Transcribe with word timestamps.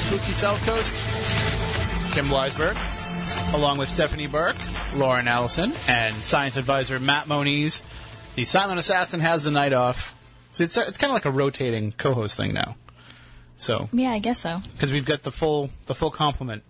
Spooky 0.00 0.32
South 0.32 0.64
Coast. 0.66 2.14
Tim 2.14 2.26
Weisberg, 2.26 2.74
along 3.54 3.78
with 3.78 3.88
Stephanie 3.88 4.26
Burke, 4.26 4.56
Lauren 4.96 5.28
Allison, 5.28 5.72
and 5.88 6.22
science 6.24 6.56
advisor 6.56 6.98
Matt 6.98 7.28
Moniz. 7.28 7.82
The 8.34 8.44
silent 8.44 8.78
assassin 8.80 9.20
has 9.20 9.44
the 9.44 9.50
night 9.50 9.72
off. 9.72 10.16
So 10.50 10.64
it's, 10.64 10.76
it's 10.76 10.98
kind 10.98 11.10
of 11.10 11.14
like 11.14 11.26
a 11.26 11.30
rotating 11.30 11.92
co-host 11.92 12.36
thing 12.36 12.52
now. 12.52 12.76
So, 13.56 13.88
Yeah, 13.92 14.10
I 14.10 14.18
guess 14.18 14.40
so. 14.40 14.58
because 14.72 14.90
we've 14.90 15.04
got 15.04 15.22
the 15.22 15.30
full 15.30 15.70
the 15.86 15.94
full 15.94 16.10
complement 16.10 16.62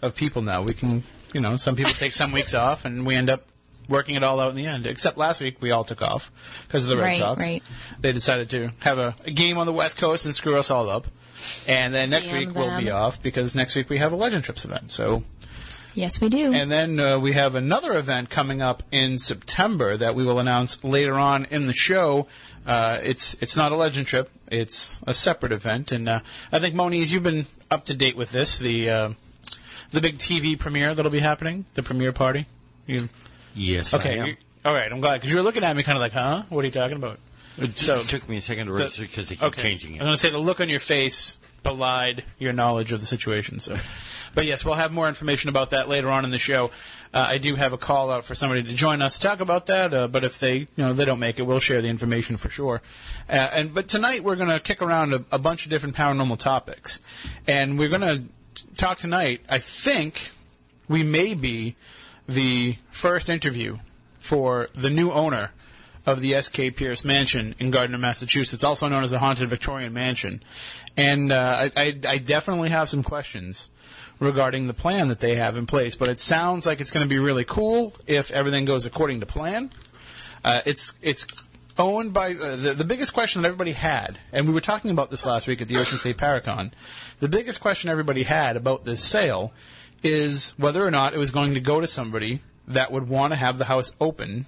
of 0.00 0.14
people 0.14 0.40
now. 0.42 0.62
We 0.62 0.72
can, 0.72 1.02
you 1.34 1.40
know, 1.40 1.56
some 1.56 1.74
people 1.76 1.92
take 1.92 2.12
some 2.14 2.32
weeks 2.32 2.54
off, 2.54 2.84
and 2.84 3.04
we 3.04 3.14
end 3.16 3.28
up 3.28 3.42
working 3.88 4.14
it 4.14 4.22
all 4.22 4.38
out 4.40 4.50
in 4.50 4.56
the 4.56 4.66
end. 4.66 4.86
Except 4.86 5.18
last 5.18 5.40
week, 5.40 5.56
we 5.60 5.72
all 5.72 5.82
took 5.84 6.00
off 6.00 6.30
because 6.66 6.84
of 6.84 6.90
the 6.90 6.96
Red 6.96 7.02
Right, 7.04 7.16
Sox. 7.18 7.40
right. 7.40 7.62
They 8.00 8.12
decided 8.12 8.50
to 8.50 8.70
have 8.80 8.98
a, 8.98 9.14
a 9.24 9.30
game 9.32 9.58
on 9.58 9.66
the 9.66 9.72
West 9.72 9.98
Coast 9.98 10.24
and 10.24 10.34
screw 10.34 10.56
us 10.56 10.70
all 10.70 10.88
up. 10.88 11.06
And 11.66 11.92
then 11.94 12.10
next 12.10 12.28
Damn 12.28 12.36
week 12.38 12.54
we'll 12.54 12.78
be 12.78 12.90
off 12.90 13.22
because 13.22 13.54
next 13.54 13.74
week 13.74 13.88
we 13.90 13.98
have 13.98 14.12
a 14.12 14.16
Legend 14.16 14.44
Trips 14.44 14.64
event. 14.64 14.90
So, 14.90 15.22
Yes, 15.94 16.20
we 16.20 16.28
do. 16.28 16.52
and 16.52 16.70
then 16.70 17.00
uh, 17.00 17.18
we 17.18 17.32
have 17.32 17.54
another 17.54 17.96
event 17.96 18.30
coming 18.30 18.62
up 18.62 18.82
in 18.92 19.18
September 19.18 19.96
that 19.96 20.14
we 20.14 20.24
will 20.24 20.38
announce 20.38 20.82
later 20.84 21.14
on 21.14 21.44
in 21.46 21.64
the 21.66 21.74
show. 21.74 22.28
Uh, 22.66 22.98
it's 23.02 23.34
it's 23.40 23.56
not 23.56 23.72
a 23.72 23.76
Legend 23.76 24.06
Trip; 24.06 24.30
it's 24.48 25.00
a 25.06 25.14
separate 25.14 25.52
event, 25.52 25.90
and 25.90 26.08
uh, 26.08 26.20
I 26.52 26.58
think 26.58 26.74
Moniz, 26.74 27.10
you've 27.12 27.22
been 27.22 27.46
up 27.70 27.86
to 27.86 27.94
date 27.94 28.16
with 28.16 28.30
this. 28.30 28.58
The 28.58 28.90
uh, 28.90 29.10
the 29.90 30.00
big 30.00 30.18
TV 30.18 30.58
premiere 30.58 30.94
that'll 30.94 31.10
be 31.10 31.18
happening, 31.20 31.64
the 31.74 31.82
premiere 31.82 32.12
party. 32.12 32.46
You, 32.86 33.08
Yes. 33.54 33.92
okay, 33.94 34.20
I 34.20 34.28
am. 34.28 34.36
all 34.64 34.74
right. 34.74 34.90
I'm 34.92 35.00
glad 35.00 35.14
because 35.14 35.30
you 35.30 35.36
were 35.36 35.42
looking 35.42 35.64
at 35.64 35.74
me 35.76 35.82
kind 35.82 35.96
of 35.96 36.00
like, 36.02 36.12
huh? 36.12 36.42
What 36.50 36.62
are 36.62 36.66
you 36.66 36.72
talking 36.72 36.96
about? 36.96 37.18
It 37.58 37.78
So- 37.78 38.02
took 38.02 38.28
me 38.28 38.36
a 38.38 38.42
second 38.42 38.66
to 38.68 38.72
register 38.72 39.02
because 39.02 39.28
they 39.28 39.36
keep 39.36 39.42
Okay. 39.44 39.62
changing 39.62 39.94
it. 39.96 39.98
I'm 39.98 40.04
going 40.06 40.14
to 40.14 40.18
say 40.18 40.30
the 40.30 40.38
look 40.38 40.60
on 40.60 40.68
your 40.68 40.80
face 40.80 41.38
belied 41.64 42.24
your 42.38 42.52
knowledge 42.52 42.92
of 42.92 43.00
the 43.00 43.06
situation. 43.06 43.58
So, 43.60 43.76
but 44.34 44.46
yes, 44.46 44.64
we'll 44.64 44.74
have 44.74 44.92
more 44.92 45.08
information 45.08 45.48
about 45.50 45.70
that 45.70 45.88
later 45.88 46.08
on 46.08 46.24
in 46.24 46.30
the 46.30 46.38
show. 46.38 46.70
Uh, 47.12 47.26
I 47.30 47.38
do 47.38 47.56
have 47.56 47.72
a 47.72 47.78
call 47.78 48.10
out 48.10 48.24
for 48.24 48.34
somebody 48.34 48.62
to 48.62 48.74
join 48.74 49.02
us 49.02 49.18
to 49.18 49.26
talk 49.26 49.40
about 49.40 49.66
that. 49.66 49.92
Uh, 49.92 50.08
but 50.08 50.24
if 50.24 50.38
they, 50.38 50.58
you 50.58 50.66
know, 50.76 50.92
they 50.92 51.04
don't 51.04 51.18
make 51.18 51.38
it, 51.38 51.42
we'll 51.42 51.58
share 51.60 51.82
the 51.82 51.88
information 51.88 52.36
for 52.36 52.48
sure. 52.50 52.80
Uh, 53.28 53.32
and 53.52 53.74
but 53.74 53.88
tonight 53.88 54.22
we're 54.22 54.36
going 54.36 54.50
to 54.50 54.60
kick 54.60 54.80
around 54.82 55.12
a, 55.14 55.24
a 55.32 55.38
bunch 55.38 55.64
of 55.64 55.70
different 55.70 55.96
paranormal 55.96 56.38
topics, 56.38 57.00
and 57.46 57.78
we're 57.78 57.88
going 57.88 58.02
to 58.02 58.22
talk 58.76 58.98
tonight. 58.98 59.40
I 59.48 59.58
think 59.58 60.30
we 60.86 61.02
may 61.02 61.34
be 61.34 61.76
the 62.28 62.76
first 62.90 63.28
interview 63.28 63.78
for 64.20 64.68
the 64.74 64.90
new 64.90 65.10
owner 65.10 65.50
of 66.08 66.20
the 66.20 66.34
S.K. 66.34 66.70
Pierce 66.70 67.04
Mansion 67.04 67.54
in 67.58 67.70
Gardner, 67.70 67.98
Massachusetts, 67.98 68.64
also 68.64 68.88
known 68.88 69.04
as 69.04 69.10
the 69.10 69.18
Haunted 69.18 69.50
Victorian 69.50 69.92
Mansion. 69.92 70.42
And 70.96 71.30
uh, 71.30 71.68
I, 71.76 71.82
I, 71.82 71.98
I 72.08 72.18
definitely 72.18 72.70
have 72.70 72.88
some 72.88 73.02
questions 73.02 73.68
regarding 74.18 74.66
the 74.66 74.74
plan 74.74 75.08
that 75.08 75.20
they 75.20 75.36
have 75.36 75.58
in 75.58 75.66
place, 75.66 75.94
but 75.96 76.08
it 76.08 76.18
sounds 76.18 76.64
like 76.64 76.80
it's 76.80 76.90
going 76.90 77.04
to 77.04 77.08
be 77.08 77.18
really 77.18 77.44
cool 77.44 77.94
if 78.06 78.30
everything 78.30 78.64
goes 78.64 78.86
according 78.86 79.20
to 79.20 79.26
plan. 79.26 79.70
Uh, 80.42 80.62
it's 80.64 80.94
it's 81.02 81.26
owned 81.76 82.14
by 82.14 82.32
uh, 82.32 82.56
the 82.56 82.74
the 82.74 82.84
biggest 82.84 83.12
question 83.12 83.42
that 83.42 83.48
everybody 83.48 83.72
had, 83.72 84.18
and 84.32 84.48
we 84.48 84.54
were 84.54 84.62
talking 84.62 84.90
about 84.90 85.10
this 85.10 85.26
last 85.26 85.46
week 85.46 85.60
at 85.60 85.68
the 85.68 85.76
Ocean 85.76 85.98
State 85.98 86.16
Paracon. 86.16 86.72
The 87.18 87.28
biggest 87.28 87.60
question 87.60 87.90
everybody 87.90 88.22
had 88.22 88.56
about 88.56 88.86
this 88.86 89.04
sale 89.04 89.52
is 90.02 90.54
whether 90.56 90.84
or 90.86 90.90
not 90.90 91.12
it 91.12 91.18
was 91.18 91.32
going 91.32 91.52
to 91.54 91.60
go 91.60 91.80
to 91.80 91.86
somebody 91.86 92.40
that 92.66 92.90
would 92.90 93.08
want 93.08 93.32
to 93.32 93.36
have 93.36 93.58
the 93.58 93.66
house 93.66 93.92
open 94.00 94.46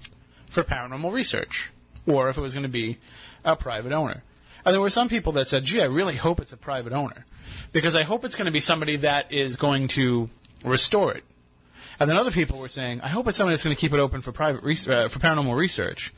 for 0.51 0.63
paranormal 0.63 1.11
research, 1.11 1.71
or 2.05 2.29
if 2.29 2.37
it 2.37 2.41
was 2.41 2.53
going 2.53 2.63
to 2.63 2.69
be 2.69 2.97
a 3.43 3.55
private 3.55 3.93
owner. 3.93 4.21
And 4.63 4.73
there 4.73 4.81
were 4.81 4.91
some 4.91 5.09
people 5.09 5.31
that 5.33 5.47
said, 5.47 5.65
"Gee, 5.65 5.81
I 5.81 5.85
really 5.85 6.17
hope 6.17 6.39
it's 6.39 6.53
a 6.53 6.57
private 6.57 6.93
owner, 6.93 7.25
because 7.71 7.95
I 7.95 8.03
hope 8.03 8.23
it's 8.25 8.35
going 8.35 8.45
to 8.45 8.51
be 8.51 8.59
somebody 8.59 8.97
that 8.97 9.31
is 9.31 9.55
going 9.55 9.87
to 9.89 10.29
restore 10.63 11.13
it." 11.13 11.23
And 11.99 12.09
then 12.09 12.17
other 12.17 12.31
people 12.31 12.59
were 12.59 12.67
saying, 12.67 13.01
"I 13.01 13.07
hope 13.07 13.27
it's 13.27 13.37
somebody 13.37 13.53
that's 13.53 13.63
going 13.63 13.75
to 13.75 13.79
keep 13.79 13.93
it 13.93 13.99
open 13.99 14.21
for 14.21 14.31
private 14.31 14.61
res- 14.63 14.87
uh, 14.87 15.07
for 15.07 15.19
paranormal 15.19 15.55
research, 15.55 16.13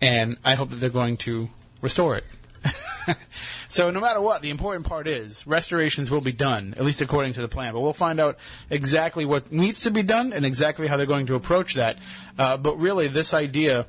and 0.00 0.36
I 0.44 0.54
hope 0.54 0.68
that 0.68 0.76
they're 0.76 0.90
going 0.90 1.16
to 1.18 1.48
restore 1.80 2.16
it." 2.16 2.24
so 3.68 3.90
no 3.90 4.00
matter 4.00 4.20
what, 4.20 4.42
the 4.42 4.50
important 4.50 4.86
part 4.86 5.06
is 5.08 5.46
restorations 5.46 6.10
will 6.10 6.20
be 6.20 6.32
done, 6.32 6.74
at 6.76 6.84
least 6.84 7.00
according 7.00 7.34
to 7.34 7.40
the 7.40 7.48
plan. 7.48 7.72
But 7.72 7.80
we'll 7.80 7.92
find 7.92 8.20
out 8.20 8.38
exactly 8.68 9.24
what 9.24 9.50
needs 9.52 9.82
to 9.82 9.90
be 9.90 10.02
done 10.02 10.32
and 10.32 10.44
exactly 10.44 10.86
how 10.86 10.96
they're 10.96 11.06
going 11.06 11.26
to 11.26 11.34
approach 11.34 11.74
that. 11.74 11.96
Uh, 12.38 12.56
but 12.56 12.78
really, 12.78 13.08
this 13.08 13.34
idea 13.34 13.86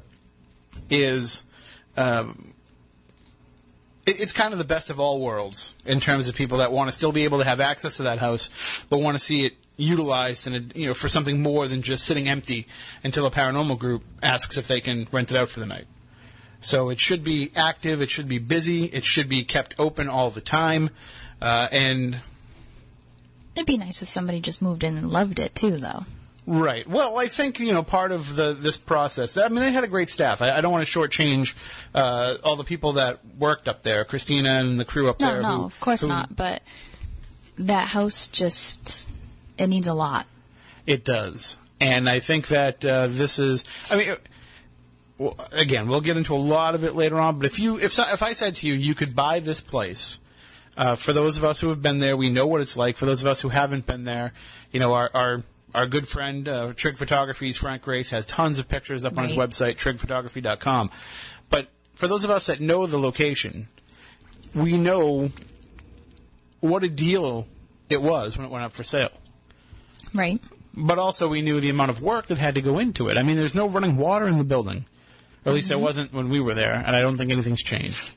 is. 0.89 1.43
Um, 1.97 2.53
it's 4.07 4.33
kind 4.33 4.51
of 4.51 4.57
the 4.57 4.65
best 4.65 4.89
of 4.89 4.99
all 4.99 5.21
worlds 5.21 5.75
in 5.85 5.99
terms 5.99 6.27
of 6.27 6.33
people 6.33 6.57
that 6.57 6.71
want 6.71 6.89
to 6.89 6.91
still 6.91 7.11
be 7.11 7.23
able 7.23 7.37
to 7.37 7.45
have 7.45 7.59
access 7.59 7.97
to 7.97 8.03
that 8.03 8.17
house, 8.17 8.49
but 8.89 8.99
want 8.99 9.15
to 9.15 9.23
see 9.23 9.45
it 9.45 9.53
utilized 9.77 10.47
and 10.47 10.73
you 10.75 10.87
know 10.87 10.93
for 10.93 11.07
something 11.07 11.41
more 11.41 11.67
than 11.67 11.81
just 11.81 12.05
sitting 12.05 12.27
empty 12.27 12.67
until 13.03 13.25
a 13.25 13.31
paranormal 13.31 13.77
group 13.77 14.03
asks 14.21 14.57
if 14.57 14.67
they 14.67 14.81
can 14.81 15.07
rent 15.11 15.31
it 15.31 15.37
out 15.37 15.49
for 15.49 15.59
the 15.59 15.65
night. 15.65 15.85
So 16.61 16.89
it 16.89 16.99
should 16.99 17.23
be 17.23 17.51
active, 17.55 18.01
it 18.01 18.09
should 18.11 18.27
be 18.27 18.37
busy, 18.39 18.85
it 18.85 19.03
should 19.03 19.27
be 19.27 19.43
kept 19.43 19.75
open 19.79 20.07
all 20.09 20.29
the 20.29 20.41
time, 20.41 20.91
uh, 21.41 21.67
and 21.71 22.19
It'd 23.55 23.65
be 23.67 23.77
nice 23.77 24.01
if 24.01 24.07
somebody 24.07 24.39
just 24.39 24.61
moved 24.61 24.83
in 24.83 24.95
and 24.97 25.11
loved 25.11 25.37
it 25.39 25.53
too, 25.55 25.77
though. 25.77 26.05
Right. 26.47 26.87
Well, 26.87 27.19
I 27.19 27.27
think 27.27 27.59
you 27.59 27.71
know 27.73 27.83
part 27.83 28.11
of 28.11 28.35
the 28.35 28.53
this 28.53 28.77
process. 28.77 29.37
I 29.37 29.47
mean, 29.49 29.59
they 29.59 29.71
had 29.71 29.83
a 29.83 29.87
great 29.87 30.09
staff. 30.09 30.41
I, 30.41 30.51
I 30.57 30.61
don't 30.61 30.71
want 30.71 30.87
to 30.87 30.99
shortchange 30.99 31.53
uh, 31.93 32.37
all 32.43 32.55
the 32.55 32.63
people 32.63 32.93
that 32.93 33.19
worked 33.37 33.67
up 33.67 33.83
there, 33.83 34.05
Christina 34.05 34.49
and 34.59 34.79
the 34.79 34.85
crew 34.85 35.09
up 35.09 35.19
No, 35.19 35.27
there. 35.33 35.41
no, 35.41 35.57
who- 35.57 35.63
of 35.65 35.79
course 35.79 36.01
who- 36.01 36.07
not. 36.07 36.35
But 36.35 36.61
that 37.57 37.87
house 37.89 38.27
just 38.27 39.07
it 39.57 39.67
needs 39.67 39.87
a 39.87 39.93
lot. 39.93 40.25
It 40.87 41.03
does, 41.05 41.57
and 41.79 42.09
I 42.09 42.19
think 42.19 42.47
that 42.47 42.83
uh, 42.85 43.07
this 43.07 43.37
is. 43.37 43.63
I 43.91 43.97
mean, 43.97 44.15
well, 45.21 45.35
again, 45.51 45.87
we'll 45.87 46.01
get 46.01 46.17
into 46.17 46.33
a 46.33 46.37
lot 46.37 46.75
of 46.75 46.83
it 46.83 46.95
later 46.95 47.19
on. 47.19 47.37
But 47.37 47.45
if 47.45 47.59
you, 47.59 47.77
if 47.79 47.93
so- 47.93 48.05
if 48.11 48.23
I 48.23 48.33
said 48.33 48.55
to 48.57 48.67
you, 48.67 48.73
you 48.73 48.95
could 48.95 49.15
buy 49.15 49.39
this 49.39 49.61
place. 49.61 50.19
Uh, 50.77 50.95
for 50.95 51.13
those 51.13 51.37
of 51.37 51.43
us 51.43 51.59
who 51.59 51.69
have 51.69 51.81
been 51.81 51.99
there, 51.99 52.15
we 52.17 52.29
know 52.29 52.47
what 52.47 52.61
it's 52.61 52.77
like. 52.77 52.95
For 52.95 53.05
those 53.05 53.21
of 53.21 53.27
us 53.27 53.41
who 53.41 53.49
haven't 53.49 53.85
been 53.85 54.05
there, 54.05 54.33
you 54.71 54.79
know, 54.79 54.93
our 54.93 55.09
our, 55.13 55.43
our 55.75 55.85
good 55.85 56.07
friend 56.07 56.47
uh, 56.47 56.73
Trig 56.75 56.97
Photography's 56.97 57.57
Frank 57.57 57.81
Grace 57.83 58.09
has 58.11 58.25
tons 58.25 58.57
of 58.57 58.67
pictures 58.69 59.03
up 59.05 59.17
on 59.17 59.23
his 59.27 59.35
Right. 59.37 59.49
website, 59.49 59.75
trigphotography.com. 59.75 60.89
But 61.49 61.67
for 61.93 62.07
those 62.07 62.23
of 62.23 62.29
us 62.31 62.45
that 62.47 62.59
know 62.61 62.87
the 62.87 62.97
location, 62.97 63.67
we 64.55 64.77
know 64.77 65.31
what 66.61 66.83
a 66.83 66.89
deal 66.89 67.47
it 67.89 68.01
was 68.01 68.37
when 68.37 68.45
it 68.45 68.51
went 68.51 68.63
up 68.63 68.71
for 68.73 68.83
sale 68.83 69.11
Right. 70.13 70.39
but 70.73 70.97
also 70.99 71.27
we 71.27 71.41
knew 71.41 71.59
the 71.59 71.69
amount 71.69 71.91
of 71.91 72.01
work 72.01 72.27
that 72.27 72.37
had 72.37 72.55
to 72.55 72.61
go 72.61 72.79
into 72.79 73.09
it. 73.09 73.17
I 73.17 73.23
mean, 73.23 73.37
there's 73.37 73.55
no 73.55 73.67
running 73.67 73.97
water 73.97 74.27
in 74.27 74.37
the 74.37 74.43
building. 74.43 74.85
Or 75.45 75.49
at 75.49 75.55
least 75.55 75.69
there 75.69 75.79
wasn't 75.79 76.13
when 76.13 76.29
we 76.29 76.39
were 76.39 76.53
there, 76.53 76.73
and 76.73 76.95
I 76.95 76.99
don't 76.99 77.17
think 77.17 77.31
anything's 77.31 77.63
changed. 77.63 78.11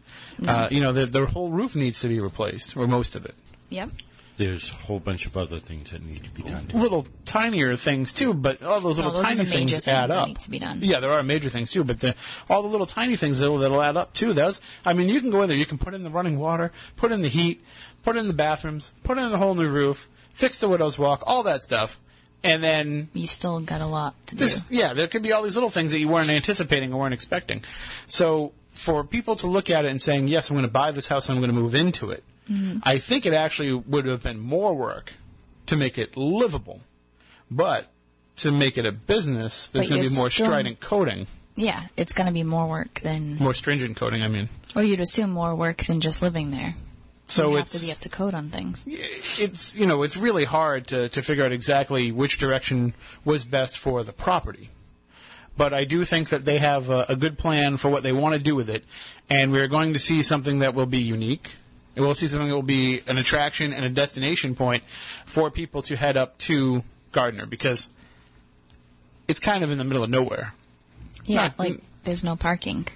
Uh, 0.46 0.68
you 0.70 0.80
know, 0.80 0.92
the, 0.92 1.06
the 1.06 1.26
whole 1.26 1.50
roof 1.50 1.74
needs 1.74 2.00
to 2.00 2.08
be 2.08 2.20
replaced, 2.20 2.76
or 2.76 2.86
most 2.86 3.16
of 3.16 3.24
it. 3.24 3.34
Yep. 3.70 3.90
There's 4.36 4.70
a 4.72 4.74
whole 4.74 4.98
bunch 4.98 5.26
of 5.26 5.36
other 5.36 5.60
things 5.60 5.92
that 5.92 6.04
need 6.04 6.24
to 6.24 6.30
be 6.30 6.42
done. 6.42 6.66
too. 6.66 6.76
Little 6.76 7.06
tinier 7.24 7.76
things 7.76 8.12
too, 8.12 8.34
but 8.34 8.60
all 8.64 8.80
those 8.80 8.98
No, 8.98 9.04
little 9.04 9.12
those 9.12 9.20
are 9.20 9.34
tiny 9.36 9.36
the 9.36 9.44
major 9.44 9.56
things 9.58 9.70
things 9.84 9.86
add 9.86 10.10
that 10.10 10.18
up. 10.18 10.26
need 10.28 10.38
to 10.40 10.50
be 10.50 10.58
done. 10.58 10.80
Yeah, 10.82 10.98
there 10.98 11.12
are 11.12 11.22
major 11.22 11.48
things 11.48 11.70
too, 11.70 11.84
but 11.84 12.00
the, 12.00 12.16
all 12.50 12.62
the 12.62 12.68
little 12.68 12.86
tiny 12.86 13.14
things 13.14 13.38
that'll, 13.38 13.58
that'll 13.58 13.80
add 13.80 13.96
up 13.96 14.12
too. 14.12 14.32
That's, 14.32 14.60
I 14.84 14.92
mean, 14.92 15.08
you 15.08 15.20
can 15.20 15.30
go 15.30 15.42
in 15.42 15.48
there, 15.48 15.56
you 15.56 15.66
can 15.66 15.78
put 15.78 15.94
in 15.94 16.02
the 16.02 16.10
running 16.10 16.36
water, 16.40 16.72
put 16.96 17.12
in 17.12 17.22
the 17.22 17.28
heat, 17.28 17.62
put 18.02 18.16
in 18.16 18.26
the 18.26 18.34
bathrooms, 18.34 18.90
put 19.04 19.18
in 19.18 19.30
the 19.30 19.38
whole 19.38 19.54
new 19.54 19.68
roof, 19.70 20.10
fix 20.32 20.58
the 20.58 20.68
widow's 20.68 20.98
walk, 20.98 21.22
all 21.28 21.44
that 21.44 21.62
stuff, 21.62 22.00
and 22.44 22.62
then 22.62 23.08
You 23.14 23.26
still 23.26 23.58
got 23.60 23.80
a 23.80 23.86
lot 23.86 24.14
to 24.28 24.36
This, 24.36 24.64
do. 24.64 24.76
yeah, 24.76 24.92
there 24.94 25.08
could 25.08 25.22
be 25.22 25.32
all 25.32 25.42
these 25.42 25.54
little 25.54 25.70
things 25.70 25.90
that 25.92 25.98
you 25.98 26.08
weren't 26.08 26.30
anticipating 26.30 26.92
or 26.92 27.00
weren't 27.00 27.14
expecting. 27.14 27.64
So 28.06 28.52
for 28.72 29.02
people 29.04 29.34
to 29.36 29.46
look 29.46 29.70
at 29.70 29.84
it 29.84 29.88
and 29.90 30.00
saying, 30.00 30.28
yes, 30.28 30.50
I'm 30.50 30.54
going 30.56 30.66
to 30.66 30.70
buy 30.72 30.90
this 30.92 31.08
house 31.08 31.28
and 31.28 31.36
I'm 31.36 31.42
going 31.42 31.54
to 31.54 31.60
move 31.60 31.74
into 31.74 32.10
it, 32.10 32.22
Mm-hmm. 32.50 32.80
I 32.82 32.98
think 32.98 33.24
it 33.24 33.32
actually 33.32 33.72
would 33.72 34.04
have 34.04 34.22
been 34.22 34.38
more 34.38 34.74
work 34.74 35.14
to 35.68 35.76
make 35.76 35.96
it 35.96 36.14
livable. 36.14 36.82
But 37.50 37.86
to 38.36 38.52
make 38.52 38.76
it 38.76 38.84
a 38.84 38.92
business, 38.92 39.68
there's 39.68 39.88
going 39.88 40.02
to 40.02 40.10
be 40.10 40.14
more 40.14 40.28
still- 40.28 40.44
strident 40.46 40.78
coding. 40.78 41.26
Yeah, 41.56 41.84
it's 41.96 42.12
going 42.12 42.26
to 42.26 42.32
be 42.34 42.42
more 42.42 42.68
work 42.68 43.00
than, 43.00 43.36
More 43.38 43.54
stringent 43.54 43.96
coding, 43.96 44.22
I 44.22 44.28
mean. 44.28 44.50
or 44.76 44.82
you'd 44.82 45.00
assume 45.00 45.30
more 45.30 45.54
work 45.54 45.84
than 45.84 46.02
just 46.02 46.20
living 46.20 46.50
there. 46.50 46.74
So 47.26 47.50
you 47.50 47.56
have 47.56 47.66
it's 47.66 47.80
to 47.80 47.86
be 47.86 47.92
up 47.92 47.98
to 48.00 48.08
code 48.08 48.34
on 48.34 48.50
things. 48.50 48.84
it's 48.86 49.74
you 49.74 49.86
know 49.86 50.02
it's 50.02 50.16
really 50.16 50.44
hard 50.44 50.86
to, 50.88 51.08
to 51.08 51.22
figure 51.22 51.44
out 51.44 51.52
exactly 51.52 52.12
which 52.12 52.38
direction 52.38 52.94
was 53.24 53.44
best 53.44 53.78
for 53.78 54.02
the 54.04 54.12
property. 54.12 54.70
But 55.56 55.72
I 55.72 55.84
do 55.84 56.04
think 56.04 56.30
that 56.30 56.44
they 56.44 56.58
have 56.58 56.90
a, 56.90 57.06
a 57.08 57.16
good 57.16 57.38
plan 57.38 57.76
for 57.76 57.88
what 57.88 58.02
they 58.02 58.12
want 58.12 58.34
to 58.34 58.40
do 58.42 58.54
with 58.54 58.68
it, 58.68 58.84
and 59.30 59.52
we're 59.52 59.68
going 59.68 59.92
to 59.92 59.98
see 59.98 60.22
something 60.22 60.58
that 60.58 60.74
will 60.74 60.86
be 60.86 60.98
unique. 60.98 61.52
And 61.96 62.04
we'll 62.04 62.16
see 62.16 62.26
something 62.26 62.48
that 62.48 62.54
will 62.54 62.62
be 62.62 63.02
an 63.06 63.18
attraction 63.18 63.72
and 63.72 63.84
a 63.84 63.88
destination 63.88 64.56
point 64.56 64.82
for 65.26 65.48
people 65.48 65.80
to 65.82 65.94
head 65.94 66.16
up 66.16 66.36
to 66.38 66.82
Gardner 67.12 67.46
because 67.46 67.88
it's 69.28 69.38
kind 69.38 69.62
of 69.62 69.70
in 69.70 69.78
the 69.78 69.84
middle 69.84 70.02
of 70.02 70.10
nowhere. 70.10 70.54
Yeah, 71.24 71.42
Not- 71.42 71.58
like 71.58 71.80
there's 72.02 72.24
no 72.24 72.34
parking. 72.34 72.88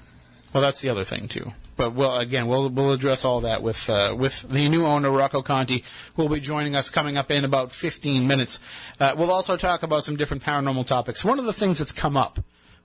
Well, 0.53 0.63
that's 0.63 0.81
the 0.81 0.89
other 0.89 1.05
thing 1.05 1.29
too. 1.29 1.53
But 1.79 1.95
we'll 1.95 2.15
again 2.19 2.47
we'll 2.47 2.69
we'll 2.69 2.93
address 2.93 3.25
all 3.25 3.41
that 3.41 3.63
with 3.63 3.89
uh, 3.89 4.15
with 4.15 4.43
the 4.43 4.69
new 4.69 4.85
owner 4.85 5.11
Rocco 5.11 5.41
Conti, 5.41 5.83
who 6.17 6.23
will 6.25 6.35
be 6.35 6.41
joining 6.41 6.77
us 6.77 6.91
coming 6.91 7.17
up 7.17 7.31
in 7.31 7.45
about 7.47 7.73
15 7.73 8.27
minutes. 8.27 8.61
Uh, 9.01 9.15
we'll 9.17 9.31
also 9.33 9.57
talk 9.57 9.83
about 9.83 10.05
some 10.05 10.17
different 10.17 10.45
paranormal 10.45 10.85
topics. 10.87 11.25
One 11.25 11.39
of 11.39 11.47
the 11.47 11.55
things 11.55 11.79
that's 11.79 11.93
come 11.93 12.17
up 12.19 12.41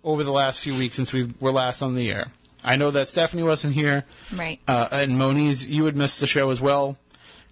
over 0.06 0.24
the 0.24 0.32
last 0.32 0.62
few 0.62 0.74
weeks 0.78 0.96
since 0.96 1.12
we 1.12 1.34
were 1.42 1.52
last 1.52 1.82
on 1.82 1.96
the 1.96 2.10
air. 2.10 2.28
I 2.64 2.78
know 2.78 2.92
that 2.92 3.10
Stephanie 3.10 3.44
wasn't 3.44 3.74
here, 3.74 4.06
Right. 4.34 4.58
uh, 4.70 4.88
and 4.94 5.18
Moniz, 5.18 5.68
you 5.68 5.84
had 5.84 5.98
missed 5.98 6.22
the 6.22 6.28
show 6.28 6.50
as 6.50 6.62
well. 6.62 6.98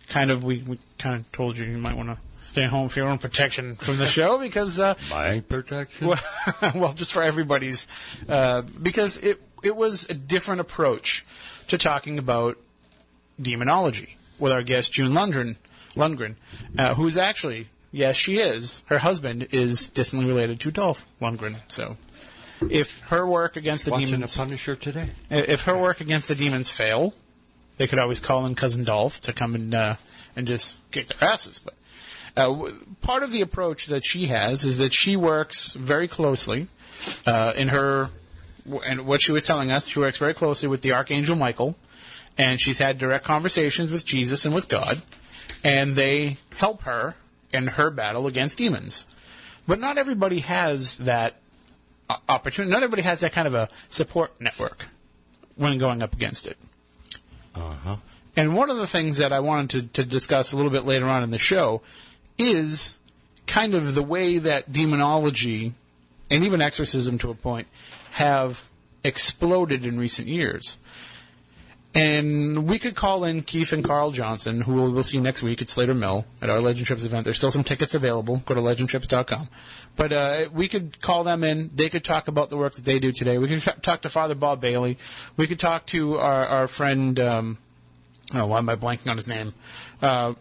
Kind 0.07 0.31
of, 0.31 0.43
we, 0.45 0.59
we 0.65 0.79
kind 0.97 1.15
of 1.19 1.29
told 1.33 1.57
you 1.57 1.65
you 1.65 1.77
might 1.77 1.97
want 1.97 2.09
to 2.09 2.17
stay 2.39 2.65
home 2.65 2.88
for 2.89 2.99
your 2.99 3.07
own 3.09 3.17
protection 3.17 3.75
from 3.77 3.97
the 3.97 4.05
show 4.07 4.38
because 4.38 4.79
uh, 4.79 4.93
My 5.09 5.39
protection. 5.41 6.07
well, 6.07 6.19
well, 6.75 6.93
just 6.93 7.11
for 7.13 7.21
everybody's, 7.23 7.88
uh, 8.29 8.61
because 8.81 9.17
it 9.17 9.41
it 9.63 9.75
was 9.75 10.10
a 10.10 10.13
different 10.13 10.62
approach 10.62 11.25
to 11.68 11.78
talking 11.78 12.18
about 12.18 12.58
demonology 13.40 14.18
with 14.40 14.52
our 14.52 14.63
guest 14.63 14.92
June 14.92 15.13
Lundgren, 15.13 15.56
Lundgren, 15.96 16.36
uh, 16.78 16.96
who 16.96 17.08
is 17.08 17.18
actually, 17.18 17.69
yes, 17.92 18.16
she 18.16 18.38
is. 18.38 18.84
Her 18.88 19.00
husband 19.00 19.48
is 19.52 19.90
distantly 19.90 20.28
related 20.28 20.60
to 20.62 20.72
Dolph 20.72 21.06
Lundgren. 21.22 21.58
So, 21.68 21.98
if 22.69 23.00
her 23.02 23.25
work 23.25 23.56
against 23.56 23.86
the 23.86 23.92
Watching 23.92 24.08
demons, 24.08 24.34
the 24.34 24.40
Punisher 24.40 24.75
today. 24.75 25.10
if 25.30 25.63
her 25.63 25.78
work 25.78 26.02
against 26.02 26.28
the 26.28 26.36
demons 26.36 26.69
fail, 26.69 27.13
they 27.78 27.88
could 27.88 28.00
always 28.00 28.19
call 28.19 28.46
in 28.46 28.56
cousin 28.56 28.84
Dolph 28.84 29.22
to 29.22 29.34
come 29.34 29.56
and 29.56 29.74
uh, 29.74 29.96
and 30.36 30.48
just 30.48 30.78
kick 30.92 31.08
their 31.08 31.30
asses. 31.30 31.60
But 31.60 31.74
uh, 32.38 32.72
part 33.02 33.24
of 33.24 33.31
the 33.31 33.42
approach 33.42 33.88
that 33.88 34.06
she 34.06 34.28
has 34.28 34.66
is 34.66 34.78
that 34.78 34.94
she 34.94 35.16
works 35.16 35.74
very 35.74 36.08
closely 36.08 36.68
uh, 37.25 37.54
in 37.56 37.69
her 37.69 38.10
and 38.86 39.06
what 39.06 39.22
she 39.22 39.31
was 39.31 39.44
telling 39.44 39.72
us. 39.72 39.88
She 39.88 40.00
works 40.00 40.18
very 40.18 40.34
closely 40.34 40.68
with 40.68 40.81
the 40.81 40.94
archangel 40.94 41.36
Michael, 41.36 41.75
and 42.38 42.60
she's 42.60 42.78
had 42.78 42.98
direct 42.98 43.25
conversations 43.25 43.92
with 43.92 44.06
Jesus 44.06 44.46
and 44.46 44.54
with 44.54 44.68
God, 44.68 45.02
and 45.63 45.96
they 45.96 46.38
help 46.56 46.84
her 46.84 47.16
in 47.54 47.68
her 47.68 47.90
battle 47.90 48.28
against 48.28 48.58
demons. 48.58 49.06
But 49.68 49.80
not 49.80 49.98
everybody 49.98 50.40
has 50.40 50.98
that 50.98 51.36
opportunity. 52.28 52.72
Not 52.72 52.84
everybody 52.84 53.04
has 53.04 53.22
that 53.22 53.31
kind 53.31 53.48
of 53.48 53.54
a 53.54 53.69
support 53.90 54.40
network 54.40 54.86
when 55.56 55.78
going 55.78 56.02
up 56.02 56.13
against 56.13 56.48
it. 56.48 56.58
Uh 57.54 57.74
huh. 57.74 57.96
And 58.36 58.56
one 58.56 58.69
of 58.69 58.78
the 58.78 58.88
things 58.88 59.18
that 59.18 59.34
I 59.34 59.42
wanted 59.42 59.94
to, 59.94 60.04
to 60.04 60.10
discuss 60.10 60.54
a 60.54 60.56
little 60.56 60.72
bit 60.72 60.86
later 60.86 61.06
on 61.08 61.22
in 61.22 61.31
the 61.31 61.40
show 61.40 61.81
is 62.38 62.98
kind 63.46 63.74
of 63.74 63.94
the 63.94 64.04
way 64.04 64.38
that 64.38 64.72
demonology 64.72 65.74
and 66.30 66.44
even 66.46 66.62
exorcism 66.62 67.18
to 67.19 67.30
a 67.30 67.36
point 67.36 67.68
have 68.12 68.68
exploded 69.04 69.86
in 69.86 70.00
recent 70.00 70.28
years. 70.28 70.78
And 71.94 72.69
we 72.69 72.80
could 72.80 72.96
call 72.96 73.25
in 73.25 73.42
Keith 73.44 73.74
and 73.74 73.84
Carl 73.84 74.12
Johnson, 74.12 74.62
who 74.62 74.90
we'll, 74.92 75.04
see 75.04 75.19
next 75.19 75.44
week 75.44 75.62
at 75.62 75.68
Slater 75.68 75.94
Mill 75.94 76.25
at 76.42 76.50
our 76.50 76.62
Legend 76.62 76.88
Trips 76.88 77.04
event. 77.04 77.25
There's 77.25 77.36
still 77.36 77.52
some 77.52 77.66
tickets 77.66 77.94
available. 77.96 78.38
Go 78.46 78.56
to 78.56 78.62
legendtrips.com. 78.62 79.50
But 79.98 80.13
uh, 80.13 80.50
we 80.54 80.69
could 80.69 81.02
call 81.02 81.25
them 81.25 81.44
in. 81.44 81.69
They 81.75 81.90
could 81.90 82.06
talk 82.06 82.30
about 82.30 82.50
the 82.50 82.56
work 82.56 82.75
that 82.75 82.86
they 82.86 83.00
do 83.00 83.12
today. 83.12 83.38
We 83.38 83.50
could 83.50 83.84
talk 83.84 84.04
to 84.04 84.10
Father 84.10 84.36
Bob 84.36 84.62
Bailey. 84.62 84.98
We 85.36 85.48
could 85.48 85.60
talk 85.60 85.86
to 85.88 86.18
our, 86.18 86.46
our 86.48 86.68
friend. 86.69 87.19
Um, 87.19 87.58
oh, 88.34 88.48
why 88.48 88.60
am 88.60 88.69
I 88.69 88.78
blanking 88.78 89.12
on 89.12 89.18
his 89.18 89.28
name? 89.28 89.54
Uh, 90.02 90.36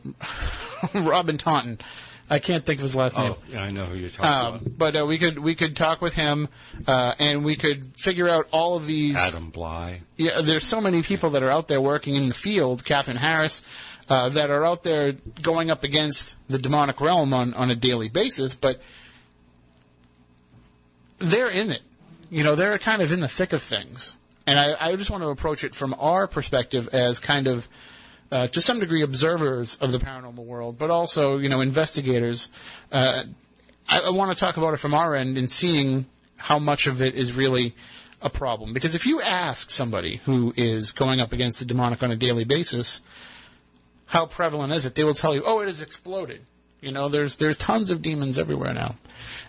Robin 0.94 1.36
Taunton. 1.36 1.80
I 2.32 2.38
can't 2.38 2.64
think 2.64 2.78
of 2.78 2.82
his 2.84 2.94
last 2.94 3.18
name. 3.18 3.32
Oh, 3.32 3.38
yeah, 3.48 3.60
I 3.62 3.72
know 3.72 3.84
who 3.86 3.96
you're 3.98 4.08
talking 4.08 4.30
Um, 4.32 4.54
about. 4.54 4.78
but 4.78 4.96
uh, 5.00 5.04
we 5.04 5.18
could 5.18 5.38
we 5.40 5.56
could 5.56 5.76
talk 5.76 6.00
with 6.00 6.14
him, 6.14 6.48
uh, 6.86 7.14
and 7.18 7.44
we 7.44 7.56
could 7.56 7.96
figure 7.98 8.28
out 8.28 8.46
all 8.52 8.76
of 8.76 8.86
these. 8.86 9.16
Adam 9.16 9.50
Blai. 9.50 10.00
Yeah, 10.16 10.40
there's 10.40 10.64
so 10.64 10.80
many 10.80 11.02
people 11.02 11.30
that 11.30 11.42
are 11.42 11.50
out 11.50 11.66
there 11.66 11.80
working 11.80 12.14
in 12.14 12.28
the 12.28 12.34
field. 12.34 12.84
Catherine 12.84 13.16
Harris, 13.16 13.64
uh, 14.08 14.28
that 14.28 14.48
are 14.50 14.64
out 14.64 14.84
there 14.84 15.12
going 15.42 15.72
up 15.72 15.82
against 15.82 16.36
the 16.48 16.58
demonic 16.58 17.00
realm 17.00 17.34
on 17.34 17.52
on 17.54 17.68
a 17.70 17.74
daily 17.74 18.08
basis, 18.08 18.54
but 18.54 18.80
they're 21.18 21.50
in 21.50 21.70
it. 21.72 21.82
You 22.30 22.44
know, 22.44 22.54
they're 22.54 22.78
kind 22.78 23.02
of 23.02 23.10
in 23.10 23.18
the 23.20 23.28
thick 23.28 23.52
of 23.52 23.60
things, 23.62 24.16
and 24.46 24.56
I, 24.58 24.76
I 24.92 24.96
just 24.96 25.10
want 25.10 25.24
to 25.24 25.30
approach 25.30 25.64
it 25.64 25.74
from 25.74 25.94
our 25.98 26.28
perspective 26.28 26.88
as 26.92 27.18
kind 27.18 27.48
of. 27.48 27.68
Uh, 28.30 28.46
to 28.46 28.60
some 28.60 28.78
degree, 28.78 29.02
observers 29.02 29.76
of 29.76 29.90
the 29.90 29.98
paranormal 29.98 30.44
world, 30.44 30.78
but 30.78 30.90
also, 30.90 31.38
you 31.38 31.48
know, 31.48 31.60
investigators. 31.60 32.50
Uh, 32.92 33.24
I, 33.88 34.02
I 34.06 34.10
want 34.10 34.30
to 34.30 34.36
talk 34.36 34.56
about 34.56 34.72
it 34.72 34.76
from 34.76 34.94
our 34.94 35.16
end 35.16 35.36
and 35.36 35.50
seeing 35.50 36.06
how 36.36 36.58
much 36.58 36.86
of 36.86 37.02
it 37.02 37.14
is 37.14 37.32
really 37.32 37.74
a 38.22 38.30
problem. 38.30 38.72
Because 38.72 38.94
if 38.94 39.04
you 39.04 39.20
ask 39.20 39.70
somebody 39.70 40.16
who 40.24 40.52
is 40.56 40.92
going 40.92 41.20
up 41.20 41.32
against 41.32 41.58
the 41.58 41.64
demonic 41.64 42.02
on 42.02 42.10
a 42.10 42.16
daily 42.16 42.44
basis, 42.44 43.00
how 44.06 44.26
prevalent 44.26 44.72
is 44.72 44.86
it? 44.86 44.94
They 44.94 45.04
will 45.04 45.14
tell 45.14 45.34
you, 45.34 45.42
"Oh, 45.44 45.60
it 45.60 45.66
has 45.66 45.80
exploded." 45.80 46.44
You 46.80 46.92
know, 46.92 47.08
there's 47.08 47.36
there's 47.36 47.56
tons 47.56 47.90
of 47.90 48.00
demons 48.00 48.38
everywhere 48.38 48.72
now, 48.72 48.96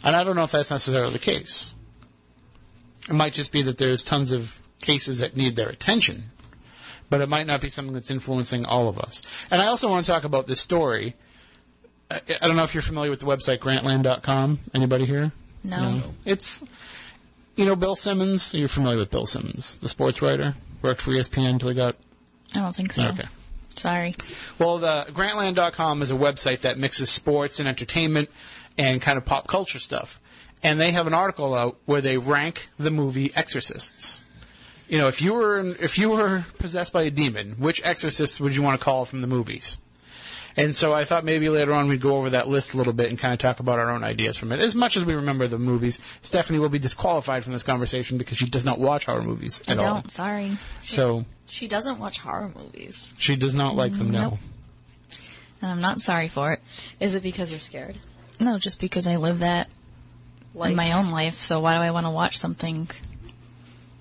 and 0.04 0.16
I 0.16 0.24
don't 0.24 0.36
know 0.36 0.44
if 0.44 0.52
that's 0.52 0.72
necessarily 0.72 1.14
the 1.14 1.20
case. 1.20 1.74
It 3.10 3.14
might 3.14 3.34
just 3.34 3.52
be 3.52 3.62
that 3.64 3.78
there's 3.78 4.04
tons 4.04 4.32
of 4.32 4.60
cases 4.82 5.20
that 5.20 5.36
need 5.36 5.56
their 5.56 5.70
attention, 5.70 6.32
but 7.12 7.22
it 7.22 7.30
might 7.30 7.46
not 7.46 7.62
be 7.62 7.70
something 7.70 7.94
that's 7.94 8.10
influencing 8.10 8.66
all 8.66 8.88
of 8.88 8.98
us. 8.98 9.22
And 9.52 9.62
I 9.62 9.68
also 9.68 9.90
want 9.90 10.06
to 10.06 10.12
talk 10.12 10.24
about 10.24 10.48
this 10.48 10.62
story. 10.62 11.14
I, 12.10 12.22
I 12.42 12.48
don't 12.48 12.56
know 12.56 12.64
if 12.64 12.74
you're 12.74 12.82
familiar 12.82 13.12
with 13.12 13.20
the 13.20 13.26
website 13.26 13.60
grantland.com. 13.60 14.60
Anybody 14.74 15.06
here? 15.06 15.34
No. 15.64 16.02
It's, 16.26 16.64
you 17.58 17.66
know, 17.66 17.76
Bill 17.76 17.98
Simmons. 17.98 18.54
You're 18.54 18.70
familiar 18.70 18.98
with 18.98 19.12
Bill 19.12 19.26
Simmons, 19.28 19.76
the 19.76 19.90
sports 19.90 20.22
writer. 20.22 20.56
Worked 20.82 21.02
for 21.02 21.12
ESPN 21.12 21.50
until 21.52 21.70
he 21.70 21.76
got. 21.76 21.98
I 22.56 22.62
don't 22.62 22.76
think 22.76 22.94
so. 22.94 23.04
Okay. 23.10 23.28
Sorry. 23.76 24.16
Well, 24.58 24.80
the 24.80 25.06
Grantland.com 25.10 26.02
is 26.02 26.12
a 26.12 26.16
website 26.16 26.62
that 26.62 26.78
mixes 26.78 27.10
sports 27.10 27.60
and 27.60 27.68
entertainment 27.68 28.30
and 28.78 29.02
kind 29.02 29.18
of 29.18 29.26
pop 29.26 29.48
culture 29.48 29.80
stuff. 29.80 30.20
And 30.64 30.80
they 30.80 30.92
have 30.92 31.08
an 31.08 31.14
article 31.14 31.54
out 31.54 31.78
where 31.86 32.02
they 32.02 32.18
rank 32.18 32.70
the 32.80 32.92
movie 32.92 33.32
Exorcists. 33.36 34.24
You 34.92 34.98
know, 34.98 35.08
if 35.08 35.22
you 35.22 35.34
were 35.34 35.58
if 35.80 35.98
you 35.98 36.10
were 36.10 36.44
possessed 36.60 36.92
by 36.92 37.04
a 37.04 37.10
demon, 37.10 37.54
which 37.60 37.82
exorcist 37.84 38.42
would 38.42 38.54
you 38.54 38.62
want 38.62 38.78
to 38.78 38.84
call 38.84 39.06
from 39.06 39.22
the 39.22 39.28
movies? 39.28 39.78
And 40.58 40.76
so 40.76 40.92
I 40.92 41.06
thought 41.06 41.24
maybe 41.24 41.48
later 41.48 41.72
on 41.72 41.88
we'd 41.88 42.02
go 42.02 42.18
over 42.18 42.32
that 42.32 42.50
list 42.50 42.74
a 42.74 42.78
little 42.78 42.92
bit 42.92 43.10
and 43.10 43.18
kind 43.18 43.32
of 43.32 43.40
talk 43.40 43.62
about 43.62 43.80
our 43.80 43.90
own 43.90 44.04
ideas 44.04 44.36
from 44.36 44.52
it. 44.52 44.60
As 44.60 44.76
much 44.76 44.98
as 44.98 45.06
we 45.06 45.14
remember 45.16 45.48
the 45.48 45.58
movies, 45.58 46.02
Stephanie 46.24 46.60
will 46.60 46.68
be 46.68 46.78
disqualified 46.78 47.46
from 47.46 47.54
this 47.54 47.64
conversation 47.64 48.18
because 48.18 48.38
she 48.38 48.50
does 48.50 48.66
not 48.66 48.78
watch 48.78 49.06
horror 49.06 49.22
movies 49.22 49.62
I 49.66 49.72
at 49.72 49.78
all. 49.80 49.94
don't. 49.94 50.12
Sorry. 50.12 50.58
So 50.84 51.24
She 51.46 51.70
doesn't 51.70 51.98
watch 52.00 52.20
horror 52.20 52.52
movies. 52.54 53.14
she 53.18 53.38
does 53.38 53.56
not 53.56 53.78
like 53.78 53.94
them. 53.94 54.12
No. 54.12 54.32
Nope. 54.32 54.40
And 55.62 55.72
I'm 55.72 55.80
not 55.80 56.02
sorry 56.02 56.28
for 56.28 56.52
it. 56.52 56.60
Is 57.00 57.16
it 57.16 57.24
because 57.24 57.50
you're 57.52 57.62
scared? 57.62 57.98
No, 58.42 58.58
just 58.58 58.82
because 58.82 59.08
I 59.08 59.16
live 59.16 59.40
that 59.40 59.70
Like 60.54 60.72
in 60.72 60.76
my 60.76 60.92
own 60.92 61.12
life. 61.12 61.36
So 61.36 61.62
why 61.62 61.76
do 61.76 61.80
I 61.82 61.92
want 61.92 62.08
to 62.08 62.12
watch 62.12 62.38
something 62.38 62.90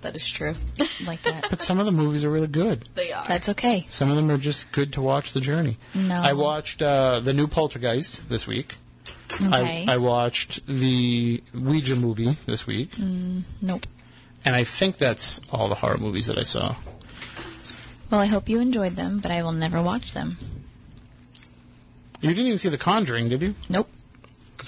That 0.02 0.16
is 0.16 0.28
true. 0.28 0.54
like 1.06 1.22
that? 1.22 1.46
But 1.50 1.60
some 1.60 1.78
of 1.78 1.86
the 1.86 1.92
movies 1.92 2.24
are 2.24 2.30
really 2.30 2.46
good. 2.46 2.88
they 2.94 3.12
are. 3.12 3.24
That's 3.26 3.48
okay. 3.50 3.86
Some 3.90 4.10
of 4.10 4.16
them 4.16 4.30
are 4.30 4.38
just 4.38 4.72
good 4.72 4.94
to 4.94 5.02
watch 5.02 5.32
the 5.34 5.40
journey. 5.40 5.76
No. 5.94 6.14
I 6.14 6.32
watched 6.32 6.80
uh, 6.82 7.20
the 7.20 7.34
new 7.34 7.46
Poltergeist 7.46 8.28
this 8.28 8.46
week. 8.46 8.76
Okay. 9.34 9.86
I, 9.86 9.94
I 9.94 9.96
watched 9.98 10.66
the 10.66 11.42
Ouija 11.54 11.96
movie 11.96 12.36
this 12.46 12.66
week, 12.66 12.98
nope. 12.98 13.86
and 14.44 14.56
I 14.56 14.64
think 14.64 14.98
that's 14.98 15.40
all 15.50 15.68
the 15.68 15.76
horror 15.76 15.98
movies 15.98 16.26
that 16.26 16.38
I 16.38 16.42
saw. 16.42 16.74
Well, 18.10 18.20
I 18.20 18.26
hope 18.26 18.48
you 18.48 18.60
enjoyed 18.60 18.96
them, 18.96 19.20
but 19.20 19.30
I 19.30 19.42
will 19.42 19.52
never 19.52 19.80
watch 19.80 20.12
them. 20.12 20.36
You 22.20 22.30
didn't 22.30 22.46
even 22.46 22.58
see 22.58 22.68
The 22.68 22.76
Conjuring, 22.76 23.28
did 23.28 23.40
you? 23.40 23.54
Nope. 23.68 23.88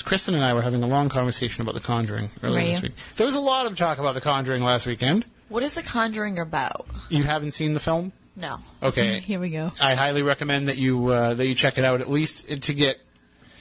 Kristen 0.02 0.34
and 0.34 0.44
I 0.44 0.52
were 0.54 0.62
having 0.62 0.82
a 0.82 0.86
long 0.86 1.08
conversation 1.08 1.62
about 1.62 1.74
The 1.74 1.80
Conjuring 1.80 2.30
earlier 2.42 2.60
Were 2.60 2.68
this 2.68 2.82
week. 2.82 2.92
There 3.16 3.26
was 3.26 3.34
a 3.34 3.40
lot 3.40 3.66
of 3.66 3.76
talk 3.76 3.98
about 3.98 4.14
The 4.14 4.20
Conjuring 4.20 4.62
last 4.62 4.86
weekend. 4.86 5.24
What 5.48 5.62
is 5.62 5.74
The 5.74 5.82
Conjuring 5.82 6.38
about? 6.38 6.86
You 7.08 7.22
haven't 7.22 7.52
seen 7.52 7.72
the 7.74 7.80
film? 7.80 8.12
No. 8.36 8.58
Okay. 8.82 9.20
Here 9.20 9.38
we 9.40 9.50
go. 9.50 9.72
I 9.80 9.94
highly 9.94 10.22
recommend 10.22 10.68
that 10.68 10.78
you 10.78 11.08
uh, 11.08 11.34
that 11.34 11.46
you 11.46 11.54
check 11.54 11.78
it 11.78 11.84
out 11.84 12.00
at 12.00 12.10
least 12.10 12.48
to 12.48 12.74
get, 12.74 12.98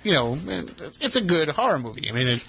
you 0.03 0.13
know, 0.13 0.37
it's 0.45 1.15
a 1.15 1.21
good 1.21 1.49
horror 1.49 1.79
movie. 1.79 2.09
I 2.09 2.13
mean, 2.13 2.27
it, 2.27 2.47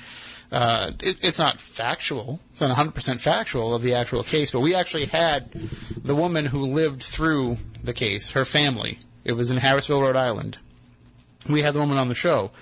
uh, 0.53 0.93
it, 1.01 1.19
it's 1.23 1.39
not 1.39 1.59
factual. 1.59 2.41
It's 2.53 2.61
not 2.61 2.69
100 2.69 2.95
percent 2.95 3.21
factual 3.21 3.75
of 3.75 3.83
the 3.83 3.95
actual 3.95 4.23
case, 4.23 4.51
but 4.51 4.61
we 4.61 4.75
actually 4.75 5.07
had 5.07 5.53
the 6.05 6.15
woman 6.15 6.47
who 6.47 6.67
lived 6.67 7.03
through 7.03 7.59
the 7.83 7.93
case, 7.93 8.31
her 8.33 8.45
family. 8.45 8.99
It 9.25 9.33
was 9.33 9.51
in 9.51 9.59
Harrisville, 9.59 10.03
Rhode 10.03 10.17
Island. 10.17 10.59
We 11.49 11.63
had 11.63 11.75
the 11.75 11.81
woman 11.81 11.99
on 11.99 12.09
the 12.09 12.15
show 12.15 12.53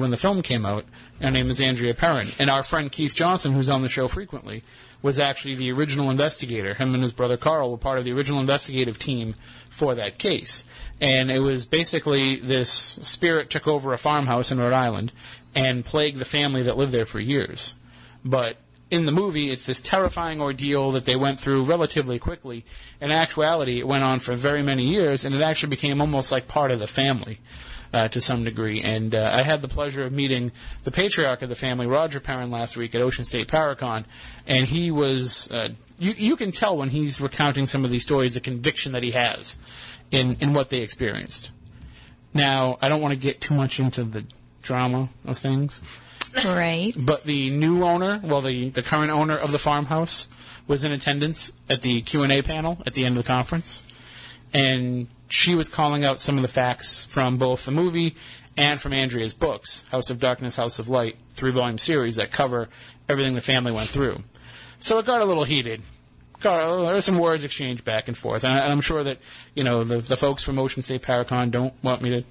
when 0.00 0.10
the 0.10 0.16
film 0.16 0.42
came 0.42 0.66
out. 0.66 0.84
Her 1.20 1.30
name 1.30 1.50
is 1.50 1.60
Andrea 1.60 1.94
Perron, 1.94 2.28
and 2.38 2.50
our 2.50 2.62
friend 2.62 2.90
Keith 2.90 3.14
Johnson, 3.14 3.52
who's 3.52 3.68
on 3.68 3.82
the 3.82 3.88
show 3.88 4.08
frequently, 4.08 4.64
was 5.02 5.18
actually 5.18 5.54
the 5.54 5.70
original 5.70 6.10
investigator. 6.10 6.74
Him 6.74 6.94
and 6.94 7.02
his 7.02 7.12
brother 7.12 7.36
Carl 7.36 7.70
were 7.70 7.78
part 7.78 7.98
of 7.98 8.04
the 8.04 8.12
original 8.12 8.40
investigative 8.40 8.98
team 8.98 9.36
for 9.68 9.94
that 9.94 10.18
case. 10.18 10.64
And 11.00 11.30
it 11.30 11.40
was 11.40 11.66
basically 11.66 12.36
this 12.36 12.72
spirit 12.72 13.50
took 13.50 13.68
over 13.68 13.92
a 13.92 13.98
farmhouse 13.98 14.50
in 14.50 14.58
Rhode 14.58 14.72
Island 14.72 15.12
and 15.54 15.84
plagued 15.84 16.18
the 16.18 16.24
family 16.24 16.62
that 16.62 16.76
lived 16.76 16.92
there 16.92 17.06
for 17.06 17.20
years. 17.20 17.74
But 18.24 18.56
in 18.90 19.06
the 19.06 19.12
movie, 19.12 19.50
it's 19.50 19.66
this 19.66 19.80
terrifying 19.80 20.40
ordeal 20.40 20.90
that 20.92 21.04
they 21.04 21.16
went 21.16 21.38
through 21.38 21.64
relatively 21.64 22.18
quickly. 22.18 22.64
In 23.00 23.10
actuality, 23.10 23.78
it 23.78 23.86
went 23.86 24.04
on 24.04 24.20
for 24.20 24.34
very 24.34 24.62
many 24.62 24.84
years, 24.84 25.24
and 25.24 25.34
it 25.34 25.42
actually 25.42 25.70
became 25.70 26.00
almost 26.00 26.32
like 26.32 26.48
part 26.48 26.70
of 26.70 26.80
the 26.80 26.86
family. 26.86 27.40
Uh, 27.94 28.08
to 28.08 28.20
some 28.20 28.42
degree, 28.42 28.80
and 28.82 29.14
uh, 29.14 29.30
I 29.32 29.42
had 29.42 29.62
the 29.62 29.68
pleasure 29.68 30.02
of 30.04 30.12
meeting 30.12 30.50
the 30.82 30.90
patriarch 30.90 31.42
of 31.42 31.48
the 31.48 31.54
family, 31.54 31.86
Roger 31.86 32.18
Perron, 32.18 32.50
last 32.50 32.76
week 32.76 32.92
at 32.96 33.00
Ocean 33.00 33.24
State 33.24 33.46
Paracon, 33.46 34.04
and 34.48 34.66
he 34.66 34.90
was. 34.90 35.48
Uh, 35.48 35.68
you, 36.00 36.12
you 36.16 36.34
can 36.34 36.50
tell 36.50 36.76
when 36.76 36.88
he's 36.90 37.20
recounting 37.20 37.68
some 37.68 37.84
of 37.84 37.92
these 37.92 38.02
stories 38.02 38.34
the 38.34 38.40
conviction 38.40 38.90
that 38.92 39.04
he 39.04 39.12
has 39.12 39.56
in, 40.10 40.34
in 40.40 40.54
what 40.54 40.70
they 40.70 40.78
experienced. 40.80 41.52
Now, 42.32 42.78
I 42.82 42.88
don't 42.88 43.00
want 43.00 43.14
to 43.14 43.20
get 43.20 43.40
too 43.40 43.54
much 43.54 43.78
into 43.78 44.02
the 44.02 44.24
drama 44.62 45.10
of 45.24 45.38
things, 45.38 45.80
Right. 46.44 46.92
but 46.98 47.22
the 47.22 47.50
new 47.50 47.84
owner, 47.84 48.20
well, 48.24 48.40
the, 48.40 48.70
the 48.70 48.82
current 48.82 49.12
owner 49.12 49.36
of 49.36 49.52
the 49.52 49.58
farmhouse, 49.60 50.26
was 50.66 50.82
in 50.82 50.90
attendance 50.90 51.52
at 51.70 51.82
the 51.82 52.02
Q 52.02 52.24
and 52.24 52.32
A 52.32 52.42
panel 52.42 52.82
at 52.86 52.94
the 52.94 53.04
end 53.04 53.16
of 53.16 53.22
the 53.22 53.28
conference, 53.28 53.84
and 54.52 55.06
she 55.28 55.54
was 55.54 55.68
calling 55.68 56.04
out 56.04 56.20
some 56.20 56.36
of 56.36 56.42
the 56.42 56.48
facts 56.48 57.04
from 57.04 57.38
both 57.38 57.64
the 57.64 57.70
movie 57.70 58.16
and 58.56 58.80
from 58.80 58.92
Andrea's 58.92 59.34
books, 59.34 59.84
House 59.90 60.10
of 60.10 60.18
Darkness, 60.18 60.56
House 60.56 60.78
of 60.78 60.88
Light, 60.88 61.16
three 61.30 61.50
volume 61.50 61.78
series 61.78 62.16
that 62.16 62.30
cover 62.30 62.68
everything 63.08 63.34
the 63.34 63.40
family 63.40 63.72
went 63.72 63.88
through. 63.88 64.22
So 64.78 64.98
it 64.98 65.06
got 65.06 65.20
a 65.20 65.24
little 65.24 65.44
heated. 65.44 65.82
There 66.42 66.52
were 66.68 67.00
some 67.00 67.18
words 67.18 67.42
exchanged 67.42 67.84
back 67.84 68.06
and 68.06 68.16
forth, 68.16 68.44
and, 68.44 68.52
I, 68.52 68.70
I'm 68.70 68.82
sure 68.82 69.02
that 69.02 69.18
you 69.54 69.64
know 69.64 69.82
the, 69.82 69.98
the 69.98 70.16
folks 70.16 70.42
from 70.42 70.58
Ocean 70.58 70.82
State 70.82 71.02
Paracon 71.02 71.50
don't 71.50 71.72
want 71.82 72.02
me 72.02 72.10
to 72.10 72.24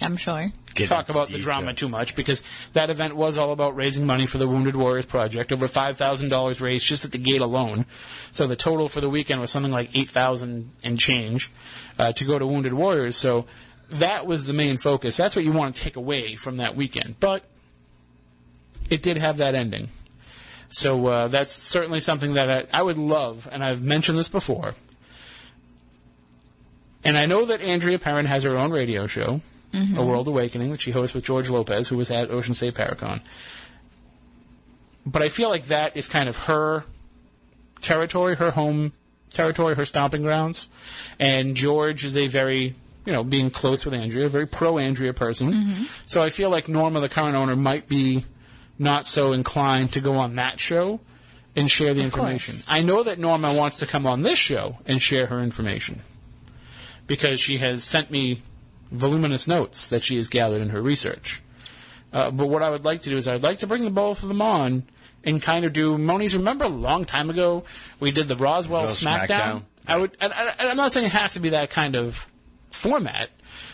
I'm 0.00 0.16
sure. 0.16 0.52
Get 0.74 0.88
talk 0.88 1.08
about 1.08 1.26
the 1.26 1.34
detail. 1.34 1.44
drama 1.44 1.74
too 1.74 1.88
much 1.88 2.14
because 2.14 2.44
that 2.74 2.90
event 2.90 3.16
was 3.16 3.38
all 3.38 3.52
about 3.52 3.74
raising 3.74 4.06
money 4.06 4.26
for 4.26 4.38
the 4.38 4.48
Wounded 4.48 4.76
Warriors 4.76 5.06
Project. 5.06 5.52
Over 5.52 5.68
five 5.68 5.96
thousand 5.96 6.28
dollars 6.28 6.60
raised 6.60 6.86
just 6.86 7.04
at 7.04 7.12
the 7.12 7.18
gate 7.18 7.40
alone. 7.40 7.86
So 8.32 8.46
the 8.46 8.56
total 8.56 8.88
for 8.88 9.00
the 9.00 9.10
weekend 9.10 9.40
was 9.40 9.50
something 9.50 9.72
like 9.72 9.96
eight 9.96 10.08
thousand 10.08 10.70
and 10.82 10.98
change 10.98 11.50
uh, 11.98 12.12
to 12.12 12.24
go 12.24 12.38
to 12.38 12.46
Wounded 12.46 12.72
Warriors. 12.72 13.16
So 13.16 13.46
that 13.90 14.26
was 14.26 14.46
the 14.46 14.52
main 14.52 14.76
focus. 14.76 15.16
That's 15.16 15.34
what 15.34 15.44
you 15.44 15.52
want 15.52 15.74
to 15.74 15.80
take 15.80 15.96
away 15.96 16.36
from 16.36 16.58
that 16.58 16.76
weekend. 16.76 17.16
But 17.18 17.44
it 18.88 19.02
did 19.02 19.18
have 19.18 19.38
that 19.38 19.54
ending. 19.54 19.88
So 20.68 21.06
uh, 21.06 21.28
that's 21.28 21.50
certainly 21.50 21.98
something 21.98 22.34
that 22.34 22.48
I, 22.48 22.78
I 22.78 22.82
would 22.82 22.98
love, 22.98 23.48
and 23.50 23.62
I've 23.64 23.82
mentioned 23.82 24.16
this 24.16 24.28
before. 24.28 24.74
And 27.02 27.18
I 27.18 27.26
know 27.26 27.44
that 27.46 27.60
Andrea 27.62 27.98
Perron 27.98 28.26
has 28.26 28.44
her 28.44 28.56
own 28.56 28.70
radio 28.70 29.06
show, 29.06 29.40
Mm-hmm. 29.72 29.98
A 29.98 30.04
World 30.04 30.26
Awakening, 30.26 30.72
that 30.72 30.80
she 30.80 30.90
hosts 30.90 31.14
with 31.14 31.24
George 31.24 31.48
Lopez, 31.48 31.86
who 31.88 31.96
was 31.96 32.10
at 32.10 32.30
Ocean 32.30 32.54
State 32.54 32.74
Paracon. 32.74 33.20
But 35.06 35.22
I 35.22 35.28
feel 35.28 35.48
like 35.48 35.66
that 35.66 35.96
is 35.96 36.08
kind 36.08 36.28
of 36.28 36.36
her 36.44 36.84
territory, 37.80 38.36
her 38.36 38.50
home 38.50 38.92
territory, 39.30 39.74
her 39.76 39.86
stomping 39.86 40.22
grounds. 40.22 40.68
And 41.18 41.56
George 41.56 42.04
is 42.04 42.16
a 42.16 42.26
very, 42.26 42.74
you 43.06 43.12
know, 43.12 43.22
being 43.22 43.50
close 43.50 43.84
with 43.84 43.94
Andrea, 43.94 44.26
a 44.26 44.28
very 44.28 44.46
pro 44.46 44.78
Andrea 44.78 45.14
person. 45.14 45.52
Mm-hmm. 45.52 45.84
So 46.04 46.20
I 46.22 46.30
feel 46.30 46.50
like 46.50 46.68
Norma, 46.68 47.00
the 47.00 47.08
current 47.08 47.36
owner, 47.36 47.54
might 47.56 47.88
be 47.88 48.24
not 48.78 49.06
so 49.06 49.32
inclined 49.32 49.92
to 49.92 50.00
go 50.00 50.14
on 50.14 50.36
that 50.36 50.58
show 50.58 51.00
and 51.54 51.70
share 51.70 51.94
the 51.94 52.00
Of 52.00 52.06
information. 52.06 52.54
course. 52.54 52.66
I 52.68 52.82
know 52.82 53.02
that 53.02 53.18
Norma 53.18 53.54
wants 53.54 53.78
to 53.78 53.86
come 53.86 54.06
on 54.06 54.22
this 54.22 54.38
show 54.38 54.78
and 54.86 55.00
share 55.00 55.26
her 55.26 55.40
information 55.40 56.02
because 57.06 57.40
she 57.40 57.58
has 57.58 57.84
sent 57.84 58.10
me 58.10 58.42
voluminous 58.90 59.46
notes 59.46 59.88
that 59.88 60.02
she 60.02 60.16
has 60.16 60.28
gathered 60.28 60.60
in 60.60 60.70
her 60.70 60.82
research. 60.82 61.42
Uh, 62.12 62.30
but 62.30 62.48
what 62.48 62.62
I 62.62 62.70
would 62.70 62.84
like 62.84 63.02
to 63.02 63.10
do 63.10 63.16
is 63.16 63.28
I'd 63.28 63.42
like 63.42 63.58
to 63.58 63.66
bring 63.66 63.84
the 63.84 63.90
both 63.90 64.22
of 64.22 64.28
them 64.28 64.42
on 64.42 64.84
and 65.22 65.40
kind 65.40 65.64
of 65.64 65.72
do 65.72 65.96
Moniz. 65.96 66.34
Remember 66.34 66.64
a 66.64 66.68
long 66.68 67.04
time 67.04 67.30
ago 67.30 67.64
we 68.00 68.10
did 68.10 68.26
the 68.28 68.36
Roswell 68.36 68.86
SmackDown. 68.86 69.28
SmackDown. 69.28 69.62
I 69.86 69.96
would. 69.96 70.16
And, 70.20 70.32
and 70.32 70.68
I'm 70.68 70.76
not 70.76 70.92
saying 70.92 71.06
it 71.06 71.12
has 71.12 71.34
to 71.34 71.40
be 71.40 71.50
that 71.50 71.70
kind 71.70 71.94
of 71.94 72.28
format 72.70 73.30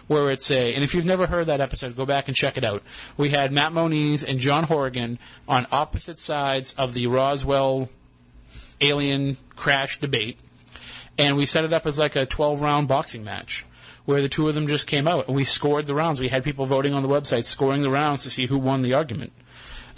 where 0.06 0.30
it's 0.30 0.50
a. 0.50 0.74
And 0.74 0.84
if 0.84 0.94
you've 0.94 1.04
never 1.06 1.26
heard 1.26 1.46
that 1.46 1.60
episode, 1.60 1.96
go 1.96 2.04
back 2.04 2.28
and 2.28 2.36
check 2.36 2.58
it 2.58 2.64
out. 2.64 2.82
We 3.16 3.30
had 3.30 3.52
Matt 3.52 3.72
Moniz 3.72 4.22
and 4.22 4.38
John 4.38 4.64
Horrigan 4.64 5.18
on 5.48 5.66
opposite 5.72 6.18
sides 6.18 6.74
of 6.74 6.92
the 6.92 7.06
Roswell 7.06 7.88
alien 8.80 9.38
crash 9.56 9.98
debate 9.98 10.38
and 11.18 11.36
we 11.36 11.46
set 11.46 11.64
it 11.64 11.72
up 11.72 11.86
as 11.86 11.98
like 11.98 12.16
a 12.16 12.26
12 12.26 12.60
round 12.60 12.88
boxing 12.88 13.24
match 13.24 13.64
where 14.06 14.22
the 14.22 14.28
two 14.28 14.48
of 14.48 14.54
them 14.54 14.66
just 14.66 14.86
came 14.86 15.06
out 15.06 15.26
and 15.26 15.36
we 15.36 15.44
scored 15.44 15.86
the 15.86 15.94
rounds. 15.94 16.18
We 16.20 16.28
had 16.28 16.42
people 16.44 16.64
voting 16.66 16.94
on 16.94 17.02
the 17.02 17.08
website, 17.08 17.44
scoring 17.44 17.82
the 17.82 17.90
rounds 17.90 18.22
to 18.22 18.30
see 18.30 18.46
who 18.46 18.58
won 18.58 18.82
the 18.82 18.94
argument. 18.94 19.32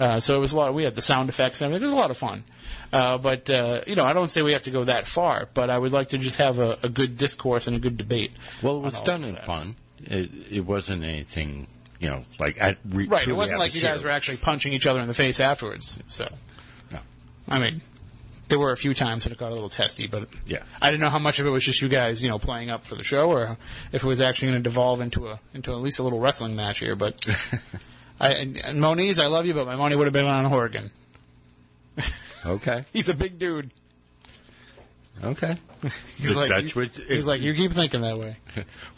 Uh, 0.01 0.21
so 0.21 0.35
it 0.35 0.39
was 0.39 0.53
a 0.53 0.57
lot. 0.57 0.75
we 0.75 0.85
had 0.85 0.95
the 0.95 1.03
sound 1.03 1.29
effects 1.29 1.61
and 1.61 1.67
everything. 1.67 1.83
It 1.89 1.91
was 1.91 1.99
a 1.99 2.01
lot 2.03 2.11
of 2.11 2.17
fun. 2.17 2.45
Uh, 2.93 3.19
but 3.19 3.51
uh, 3.51 3.83
you 3.87 3.97
know, 3.97 4.05
I 4.05 4.13
don't 4.13 4.29
say 4.29 4.43
we 4.43 4.53
have 4.53 4.63
to 4.65 4.71
go 4.71 4.85
that 4.85 5.07
far, 5.07 5.49
but 5.55 5.71
I 5.71 5.79
would 5.79 5.93
like 5.93 6.09
to 6.09 6.19
just 6.19 6.37
have 6.37 6.59
a, 6.59 6.79
a 6.83 6.89
good 6.89 7.17
discourse 7.19 7.67
and 7.67 7.77
a 7.77 7.81
good 7.81 7.97
debate. 7.97 8.33
Well, 8.63 8.77
it 8.77 8.81
was 8.83 9.01
done 9.03 9.25
in 9.25 9.37
fun. 9.37 9.77
It, 10.05 10.31
it 10.51 10.61
wasn't 10.61 11.03
anything, 11.05 11.67
you 11.99 12.09
know, 12.09 12.23
like 12.39 12.57
at 12.61 12.79
re- 12.89 13.09
Right. 13.09 13.27
It 13.27 13.33
wasn't 13.35 13.59
like 13.59 13.75
you 13.75 13.81
guys 13.83 14.03
were 14.03 14.11
actually 14.11 14.37
punching 14.39 14.73
each 14.73 14.87
other 14.87 15.01
in 15.01 15.09
the 15.09 15.15
face 15.15 15.41
afterwards. 15.41 15.99
So, 16.07 16.29
No. 16.93 17.01
I 17.49 17.59
mean, 17.59 17.83
there 18.49 18.59
were 18.59 18.73
a 18.73 18.77
few 18.77 18.95
times 18.95 19.25
that 19.25 19.33
it 19.33 19.39
got 19.39 19.51
a 19.51 19.55
little 19.55 19.69
testy, 19.69 20.07
but 20.07 20.29
Yeah. 20.47 20.63
I 20.83 20.91
didn't 20.91 21.01
know 21.03 21.11
how 21.11 21.19
much 21.19 21.39
of 21.39 21.47
it 21.47 21.51
was 21.51 21.65
just 21.65 21.81
you 21.83 21.89
guys, 21.89 22.23
you 22.23 22.29
know, 22.29 22.39
playing 22.39 22.71
up 22.71 22.85
for 22.87 22.95
the 22.95 23.05
show, 23.05 23.31
or 23.31 23.57
if 23.93 24.03
it 24.05 24.07
was 24.07 24.21
actually 24.21 24.49
going 24.53 24.63
to 24.63 24.69
devolve 24.69 25.01
into 25.01 25.29
a 25.29 25.41
into 25.55 25.73
at 25.73 25.79
least 25.79 25.99
a 25.99 26.03
little 26.03 26.21
wrestling 26.21 26.57
match 26.57 26.79
here. 26.81 26.97
But 26.97 27.25
I, 28.21 28.33
and, 28.33 28.59
and 28.59 28.81
Moniz, 28.81 29.19
I 29.19 29.27
love 29.27 29.47
you, 29.47 29.55
but 29.55 29.67
my 29.67 29.77
money 29.77 29.95
would 29.97 30.07
have 30.07 30.13
been 30.15 30.27
on 30.27 30.45
Horrigan. 30.47 30.91
Okay. 32.47 32.85
He's 32.93 33.09
a 33.09 33.15
big 33.15 33.39
dude. 33.39 33.71
Okay. 35.23 35.57
He's 36.17 36.35
like, 36.37 36.49
That's 36.49 36.75
what- 36.75 36.95
he's 36.95 37.27
like, 37.27 37.41
you 37.41 37.55
keep 37.55 37.73
thinking 37.73 38.01
that 38.03 38.19
way. 38.19 38.37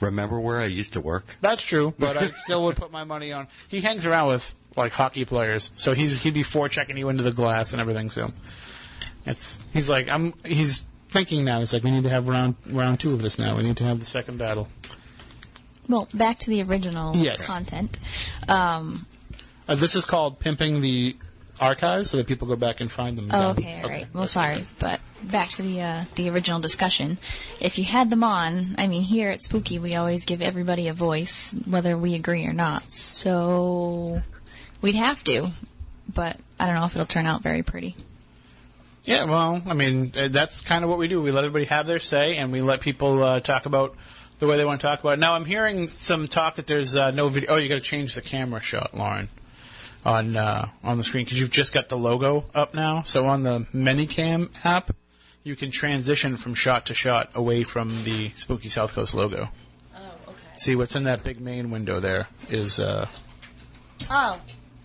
Remember 0.01 0.39
where 0.41 0.61
I 0.61 0.67
used 0.67 0.95
to 0.95 1.01
work? 1.01 1.25
That's 1.41 1.63
true, 1.63 1.95
but 1.99 2.17
I 2.17 2.31
still 2.45 2.65
would 2.65 2.77
put 2.77 2.91
my 2.91 3.05
money 3.05 3.33
on. 3.33 3.49
He 3.69 3.81
hangs 3.81 4.05
around 4.07 4.29
with 4.29 4.55
like 4.77 4.93
hockey 4.93 5.25
players, 5.25 5.71
so 5.77 5.93
he's 5.95 6.23
he'd 6.23 6.33
be 6.35 6.43
forechecking 6.43 6.97
you 6.97 7.09
into 7.09 7.23
the 7.23 7.33
glass 7.33 7.73
and 7.73 7.81
everything. 7.83 8.09
So 8.09 8.33
it's 9.27 9.59
he's 9.73 9.89
like 9.89 10.09
I'm 10.11 10.35
he's 10.45 10.85
thinking 11.09 11.45
now. 11.45 11.61
He's 11.61 11.73
like 11.73 11.83
we 11.85 11.91
need 11.91 12.05
to 12.05 12.11
have 12.11 12.29
round 12.29 12.55
round 12.67 13.01
two 13.01 13.13
of 13.15 13.23
this 13.23 13.39
now. 13.39 13.57
We 13.57 13.63
need 13.65 13.77
to 13.79 13.85
have 13.85 13.99
the 13.99 14.07
second 14.07 14.39
battle. 14.39 14.69
Well, 15.89 16.09
back 16.15 16.39
to 16.41 16.51
the 16.51 16.63
original 16.63 17.17
Yes. 17.17 17.47
content. 17.47 17.99
Um, 18.49 19.07
Uh, 19.69 19.75
this 19.75 19.95
is 19.97 20.05
called 20.05 20.39
pimping 20.39 20.81
the 20.81 21.17
archives, 21.61 22.11
so 22.11 22.17
that 22.17 22.27
people 22.27 22.47
go 22.49 22.57
back 22.57 22.81
and 22.81 22.91
find 22.91 23.19
them. 23.19 23.29
oh, 23.33 23.51
okay, 23.51 23.81
all 23.83 23.89
right. 23.91 24.07
Well, 24.13 24.23
that's 24.23 24.33
sorry, 24.33 24.55
okay. 24.57 24.65
but 24.79 25.01
back 25.23 25.51
to 25.51 25.63
the 25.63 25.81
uh, 25.83 26.05
the 26.15 26.31
original 26.31 26.61
discussion. 26.61 27.19
If 27.61 27.77
you 27.79 27.85
had 27.85 28.09
them 28.09 28.23
on, 28.25 28.77
I 28.79 28.87
mean, 28.87 29.03
here 29.03 29.31
at 29.31 29.43
Spooky, 29.43 29.79
we 29.79 29.95
always 29.97 30.25
give 30.25 30.41
everybody 30.43 30.89
a 30.89 30.95
voice, 30.95 31.55
whether 31.67 31.99
we 31.99 32.15
agree 32.15 32.47
or 32.47 32.53
not. 32.53 32.93
So 32.93 34.23
we'd 34.81 34.95
have 34.95 35.23
to, 35.25 35.51
but 36.13 36.37
I 36.59 36.67
don't 36.67 36.77
know 36.77 36.85
if 36.87 36.95
it'll 36.95 37.05
turn 37.07 37.27
out 37.27 37.43
very 37.43 37.63
pretty. 37.63 37.95
Yeah, 39.11 39.25
well, 39.25 39.61
I 39.67 39.75
mean, 39.75 40.13
uh, 40.17 40.29
that's 40.29 40.61
kind 40.61 40.85
of 40.85 40.89
what 40.89 40.99
we 40.99 41.09
do. 41.09 41.21
We 41.21 41.33
let 41.33 41.45
everybody 41.45 41.65
have 41.65 41.89
their 41.89 41.99
say, 41.99 42.37
and 42.37 42.53
we 42.53 42.63
let 42.63 42.81
people 42.81 43.21
uh, 43.25 43.41
talk 43.41 43.67
about 43.67 43.97
the 44.39 44.47
way 44.47 44.57
they 44.57 44.65
want 44.65 44.81
to 44.81 44.87
talk 44.87 45.01
about 45.01 45.15
it. 45.15 45.19
Now, 45.19 45.35
I'm 45.35 45.45
hearing 45.45 45.89
some 45.89 46.29
talk 46.29 46.55
that 46.57 46.69
there's 46.69 46.95
uh, 46.95 47.11
no 47.11 47.29
video. 47.29 47.51
Oh, 47.51 47.57
you 47.57 47.69
got 47.69 47.75
to 47.75 47.81
change 47.81 48.15
the 48.15 48.23
camera 48.23 48.61
shot, 48.61 48.97
Lauren, 48.97 49.29
on 50.05 50.37
uh, 50.37 50.69
on 50.85 50.97
the 50.97 51.03
screen 51.03 51.25
because 51.25 51.41
you've 51.41 51.51
just 51.51 51.73
got 51.73 51.89
the 51.89 51.99
logo 51.99 52.45
up 52.55 52.73
now. 52.73 53.03
So 53.03 53.27
on 53.27 53.43
the 53.43 53.67
ManyCam 53.75 54.51
app, 54.65 54.95
you 55.43 55.57
can 55.57 55.73
transition 55.73 56.37
from 56.37 56.55
shot 56.55 56.87
to 56.87 56.95
shot 56.95 57.31
away 57.35 57.65
from 57.65 58.05
the 58.05 58.31
Spooky 58.37 58.69
South 58.69 58.93
Coast 58.93 59.13
logo. 59.13 59.49
Oh, 59.93 59.99
okay. 60.29 60.39
See 60.55 60.77
what's 60.77 60.95
in 60.95 61.03
that 61.03 61.25
big 61.25 61.41
main 61.41 61.73
window 61.73 61.99
there 61.99 62.29
is. 62.49 62.79
Uh, 62.79 63.09
Oh, 64.09 64.41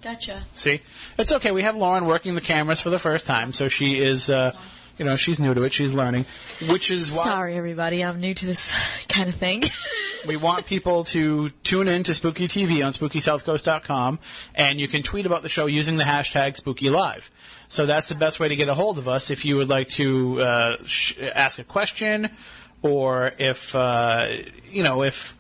gotcha. 0.06 0.46
See, 0.54 0.82
it's 1.18 1.32
okay. 1.32 1.52
We 1.52 1.64
have 1.64 1.76
Lauren 1.76 2.06
working 2.06 2.36
the 2.36 2.42
cameras 2.42 2.80
for 2.80 2.92
the 2.92 3.00
first 3.00 3.26
time, 3.26 3.54
so 3.54 3.70
she 3.70 3.98
is, 3.98 4.30
uh, 4.30 4.52
you 5.00 5.04
know, 5.04 5.16
she's 5.16 5.40
new 5.40 5.54
to 5.56 5.64
it. 5.64 5.74
She's 5.74 5.96
learning, 5.96 6.28
which 6.70 6.92
is 6.92 7.12
why 7.16 7.24
Sorry, 7.24 7.56
everybody. 7.56 8.04
I'm 8.04 8.20
new 8.20 8.36
to 8.36 8.46
this 8.46 8.72
kind 9.10 9.28
of 9.30 9.36
thing. 9.36 9.64
we 10.28 10.38
want 10.38 10.66
people 10.68 11.06
to 11.06 11.50
tune 11.64 11.88
in 11.88 12.04
to 12.04 12.14
Spooky 12.14 12.48
TV 12.48 12.86
on 12.86 12.94
SpookySouthCoast.com, 12.94 14.20
and 14.54 14.80
you 14.80 14.88
can 14.88 15.02
tweet 15.02 15.26
about 15.26 15.42
the 15.42 15.50
show 15.50 15.66
using 15.66 15.98
the 15.98 16.04
hashtag 16.04 16.62
SpookyLive. 16.62 17.28
So 17.68 17.88
that's 17.88 18.08
the 18.08 18.16
best 18.16 18.40
way 18.40 18.48
to 18.48 18.56
get 18.56 18.70
a 18.70 18.76
hold 18.76 19.00
of 19.00 19.08
us 19.08 19.32
if 19.32 19.44
you 19.44 19.58
would 19.58 19.70
like 19.70 19.90
to 19.90 20.40
uh, 20.40 20.76
sh- 20.86 21.16
ask 21.34 21.58
a 21.58 21.64
question, 21.64 22.30
or 22.84 23.32
if 23.40 23.74
uh, 23.74 24.28
you 24.70 24.84
know 24.84 25.02
if 25.02 25.36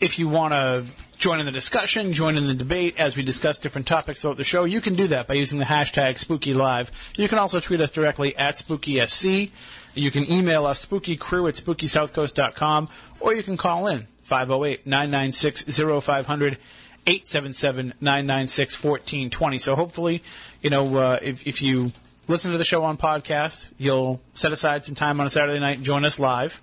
if 0.00 0.18
you 0.18 0.28
want 0.28 0.52
to 0.52 0.84
join 1.22 1.38
in 1.38 1.46
the 1.46 1.52
discussion, 1.52 2.12
join 2.12 2.36
in 2.36 2.48
the 2.48 2.54
debate 2.54 2.98
as 2.98 3.14
we 3.14 3.22
discuss 3.22 3.60
different 3.60 3.86
topics 3.86 4.22
throughout 4.22 4.36
the 4.36 4.42
show, 4.42 4.64
you 4.64 4.80
can 4.80 4.94
do 4.94 5.06
that 5.06 5.28
by 5.28 5.34
using 5.34 5.60
the 5.60 5.64
hashtag 5.64 6.14
SpookyLive. 6.14 6.90
You 7.16 7.28
can 7.28 7.38
also 7.38 7.60
tweet 7.60 7.80
us 7.80 7.92
directly 7.92 8.36
at 8.36 8.56
SpookySC. 8.56 9.52
You 9.94 10.10
can 10.10 10.28
email 10.28 10.66
us 10.66 10.84
spookycrew 10.84 11.48
at 11.48 11.54
spookysouthcoast.com, 11.54 12.88
or 13.20 13.34
you 13.34 13.44
can 13.44 13.56
call 13.56 13.86
in 13.86 14.08
508-996-0500. 14.28 16.56
877-996-1420. 17.04 19.60
So 19.60 19.74
hopefully, 19.74 20.22
you 20.60 20.70
know, 20.70 20.96
uh, 20.96 21.18
if, 21.20 21.44
if 21.48 21.60
you 21.60 21.90
listen 22.28 22.52
to 22.52 22.58
the 22.58 22.64
show 22.64 22.84
on 22.84 22.96
podcast, 22.96 23.70
you'll 23.76 24.20
set 24.34 24.52
aside 24.52 24.84
some 24.84 24.94
time 24.94 25.20
on 25.20 25.26
a 25.26 25.30
Saturday 25.30 25.58
night 25.58 25.78
and 25.78 25.84
join 25.84 26.04
us 26.04 26.20
live 26.20 26.62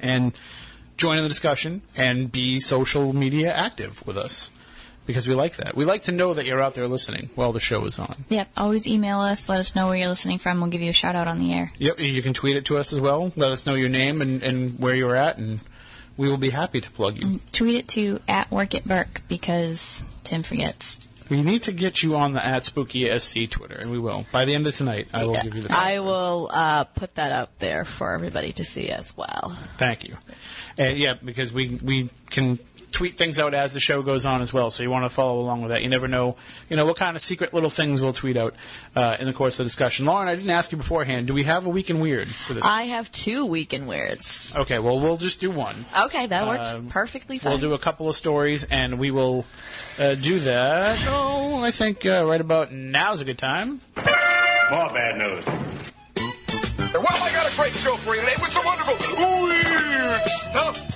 and 0.00 0.32
join 0.96 1.18
in 1.18 1.22
the 1.22 1.28
discussion 1.28 1.82
and 1.96 2.30
be 2.30 2.60
social 2.60 3.12
media 3.12 3.52
active 3.52 4.06
with 4.06 4.16
us 4.16 4.50
because 5.06 5.26
we 5.26 5.34
like 5.34 5.56
that. 5.56 5.76
We 5.76 5.84
like 5.84 6.02
to 6.04 6.12
know 6.12 6.34
that 6.34 6.44
you're 6.46 6.60
out 6.60 6.74
there 6.74 6.88
listening 6.88 7.30
while 7.34 7.52
the 7.52 7.60
show 7.60 7.84
is 7.84 7.98
on. 7.98 8.24
Yep. 8.28 8.48
Always 8.56 8.86
email 8.86 9.20
us. 9.20 9.48
Let 9.48 9.60
us 9.60 9.74
know 9.74 9.86
where 9.88 9.96
you're 9.96 10.08
listening 10.08 10.38
from. 10.38 10.60
We'll 10.60 10.70
give 10.70 10.82
you 10.82 10.90
a 10.90 10.94
shout 10.94 11.14
out 11.14 11.28
on 11.28 11.38
the 11.38 11.54
air. 11.54 11.72
Yep, 11.78 12.00
you 12.00 12.22
can 12.22 12.34
tweet 12.34 12.56
it 12.56 12.66
to 12.66 12.78
us 12.78 12.92
as 12.92 13.00
well. 13.00 13.32
Let 13.36 13.52
us 13.52 13.66
know 13.66 13.74
your 13.74 13.88
name 13.88 14.20
and, 14.20 14.42
and 14.42 14.78
where 14.78 14.94
you're 14.94 15.14
at, 15.14 15.38
and 15.38 15.60
we 16.16 16.28
will 16.28 16.36
be 16.36 16.50
happy 16.50 16.80
to 16.80 16.90
plug 16.90 17.16
you. 17.16 17.26
Mm, 17.26 17.40
tweet 17.52 17.76
it 17.76 17.88
to 17.88 18.20
at 18.28 18.50
work 18.50 18.74
at 18.74 18.84
Burke 18.84 19.22
because 19.28 20.02
Tim 20.24 20.42
forgets. 20.42 21.05
We 21.28 21.42
need 21.42 21.64
to 21.64 21.72
get 21.72 22.02
you 22.02 22.16
on 22.16 22.32
the 22.32 22.44
at 22.44 22.64
spooky 22.64 23.18
sc 23.18 23.50
Twitter, 23.50 23.76
and 23.76 23.90
we 23.90 23.98
will 23.98 24.26
by 24.32 24.44
the 24.44 24.54
end 24.54 24.66
of 24.66 24.74
tonight. 24.74 25.08
I 25.12 25.24
will 25.24 25.34
give 25.34 25.54
you 25.54 25.62
the. 25.62 25.72
I 25.76 25.98
will 25.98 26.48
uh, 26.52 26.84
put 26.84 27.16
that 27.16 27.32
up 27.32 27.58
there 27.58 27.84
for 27.84 28.12
everybody 28.12 28.52
to 28.52 28.64
see 28.64 28.90
as 28.90 29.16
well. 29.16 29.58
Thank 29.78 30.04
you. 30.04 30.16
And 30.78 30.96
yeah, 30.96 31.14
because 31.14 31.52
we 31.52 31.78
we 31.82 32.10
can 32.30 32.58
tweet 32.96 33.18
things 33.18 33.38
out 33.38 33.52
as 33.52 33.74
the 33.74 33.80
show 33.80 34.00
goes 34.00 34.24
on 34.24 34.40
as 34.40 34.54
well. 34.54 34.70
So 34.70 34.82
you 34.82 34.88
want 34.88 35.04
to 35.04 35.10
follow 35.10 35.38
along 35.38 35.60
with 35.60 35.70
that. 35.70 35.82
You 35.82 35.90
never 35.90 36.08
know, 36.08 36.36
you 36.70 36.76
know, 36.76 36.86
what 36.86 36.96
kind 36.96 37.14
of 37.14 37.20
secret 37.20 37.52
little 37.52 37.68
things 37.68 38.00
we'll 38.00 38.14
tweet 38.14 38.38
out 38.38 38.54
uh, 38.94 39.18
in 39.20 39.26
the 39.26 39.34
course 39.34 39.54
of 39.54 39.58
the 39.58 39.64
discussion. 39.64 40.06
Lauren, 40.06 40.28
I 40.28 40.34
didn't 40.34 40.48
ask 40.48 40.72
you 40.72 40.78
beforehand. 40.78 41.26
Do 41.26 41.34
we 41.34 41.42
have 41.42 41.66
a 41.66 41.68
week 41.68 41.90
in 41.90 42.00
weird 42.00 42.26
for 42.28 42.54
this? 42.54 42.64
I 42.64 42.84
have 42.84 43.12
two 43.12 43.44
week 43.44 43.74
in 43.74 43.86
weirds. 43.86 44.56
okay, 44.56 44.78
well 44.78 44.98
we'll 44.98 45.18
just 45.18 45.40
do 45.40 45.50
one. 45.50 45.84
Okay, 46.06 46.26
that 46.26 46.46
works 46.46 46.70
Um, 46.70 46.88
perfectly 46.88 47.38
fine. 47.38 47.50
We'll 47.52 47.60
do 47.60 47.74
a 47.74 47.78
couple 47.78 48.08
of 48.08 48.16
stories, 48.16 48.64
and 48.64 48.98
we 48.98 49.10
will 49.10 49.44
uh, 50.00 50.14
do 50.14 50.38
that. 50.40 50.98
Oh, 51.06 51.62
I 51.62 51.72
think 51.72 52.06
uh, 52.06 52.24
right 52.26 52.40
about 52.40 52.72
now's 52.72 53.20
a 53.20 53.26
good 53.26 53.38
time. 53.38 53.82
More 53.96 54.88
bad 54.94 55.18
news. 55.18 55.44
Well, 56.94 57.04
I 57.10 57.30
got 57.32 57.52
a 57.52 57.56
great 57.56 57.72
show 57.72 57.94
for 57.96 58.14
you 58.14 58.22
today 58.22 58.36
with 58.40 58.52
some 58.52 58.64
wonderful 58.64 58.94
weird 59.18 60.20
stuff. 60.22 60.95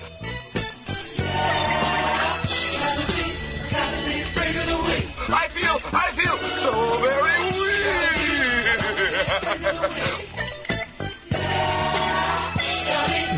Feel, 5.60 5.80
I 5.92 6.10
feel 6.12 6.36
so 6.58 6.72
very 7.00 7.40
weird. 7.60 7.80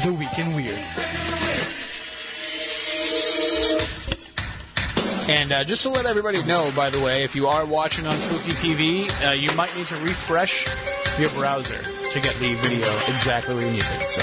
The 0.02 0.12
Week 0.12 0.38
in 0.38 0.54
Weird. 0.54 0.84
And 5.28 5.52
uh, 5.52 5.64
just 5.64 5.82
to 5.84 5.88
let 5.88 6.06
everybody 6.06 6.42
know, 6.42 6.70
by 6.74 6.90
the 6.90 7.00
way, 7.00 7.22
if 7.22 7.36
you 7.36 7.46
are 7.46 7.64
watching 7.64 8.06
on 8.06 8.12
Spooky 8.14 8.52
TV, 8.52 9.26
uh, 9.26 9.30
you 9.32 9.52
might 9.52 9.74
need 9.76 9.86
to 9.86 9.94
refresh 10.00 10.66
your 11.18 11.30
browser 11.30 11.80
to 11.80 12.20
get 12.20 12.34
the 12.36 12.54
video 12.54 12.86
exactly 13.06 13.54
where 13.54 13.64
you 13.64 13.70
need 13.70 13.84
it. 13.84 14.02
So 14.02 14.22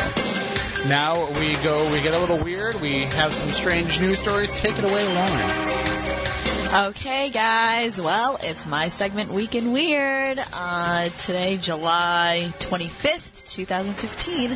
now 0.88 1.28
we 1.40 1.56
go, 1.64 1.92
we 1.92 2.02
get 2.02 2.14
a 2.14 2.20
little 2.20 2.38
weird. 2.38 2.82
We 2.82 3.06
have 3.06 3.34
some 3.34 3.52
strange 3.52 4.00
news 4.00 4.20
stories. 4.20 4.52
Take 4.52 4.78
it 4.78 4.84
away, 4.84 5.06
Lauren. 5.16 6.09
Okay, 6.72 7.32
guys. 7.32 8.00
Well, 8.00 8.38
it's 8.44 8.68
my 8.68 8.90
segment 8.90 9.34
Week 9.34 9.56
in 9.56 9.72
Weird. 9.72 10.38
Uh, 10.54 11.10
today, 11.10 11.58
July 11.58 12.54
25th, 12.60 13.52
2015. 13.52 14.56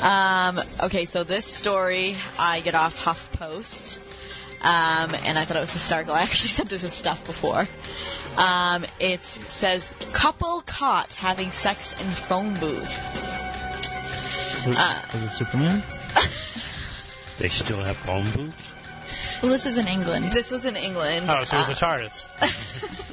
Um, 0.00 0.58
okay, 0.80 1.04
so 1.04 1.24
this 1.24 1.44
story 1.44 2.16
I 2.38 2.60
get 2.60 2.74
off 2.74 3.04
HuffPost. 3.04 3.98
Um, 4.62 5.14
and 5.14 5.38
I 5.38 5.44
thought 5.44 5.58
it 5.58 5.60
was 5.60 5.74
hysterical. 5.74 6.14
I 6.14 6.22
actually 6.22 6.48
sent 6.48 6.70
this 6.70 6.90
stuff 6.90 7.26
before. 7.26 7.68
Um, 8.38 8.86
it 8.98 9.22
says, 9.22 9.84
couple 10.14 10.62
caught 10.62 11.12
having 11.12 11.50
sex 11.50 11.92
in 12.00 12.10
phone 12.12 12.58
booth. 12.58 12.98
Was, 14.66 14.76
was 15.12 15.22
it 15.22 15.30
Superman? 15.32 15.82
They 17.38 17.48
still 17.48 17.82
have 17.82 17.96
phone 17.96 18.30
booths? 18.30 18.71
Well, 19.42 19.50
this 19.50 19.66
is 19.66 19.76
in 19.76 19.88
England. 19.88 20.26
This 20.32 20.50
was 20.50 20.64
in 20.66 20.76
England. 20.76 21.26
Oh, 21.28 21.42
so 21.44 21.56
it 21.56 21.58
was 21.60 21.68
a 21.68 21.74
TARDIS. 21.74 22.26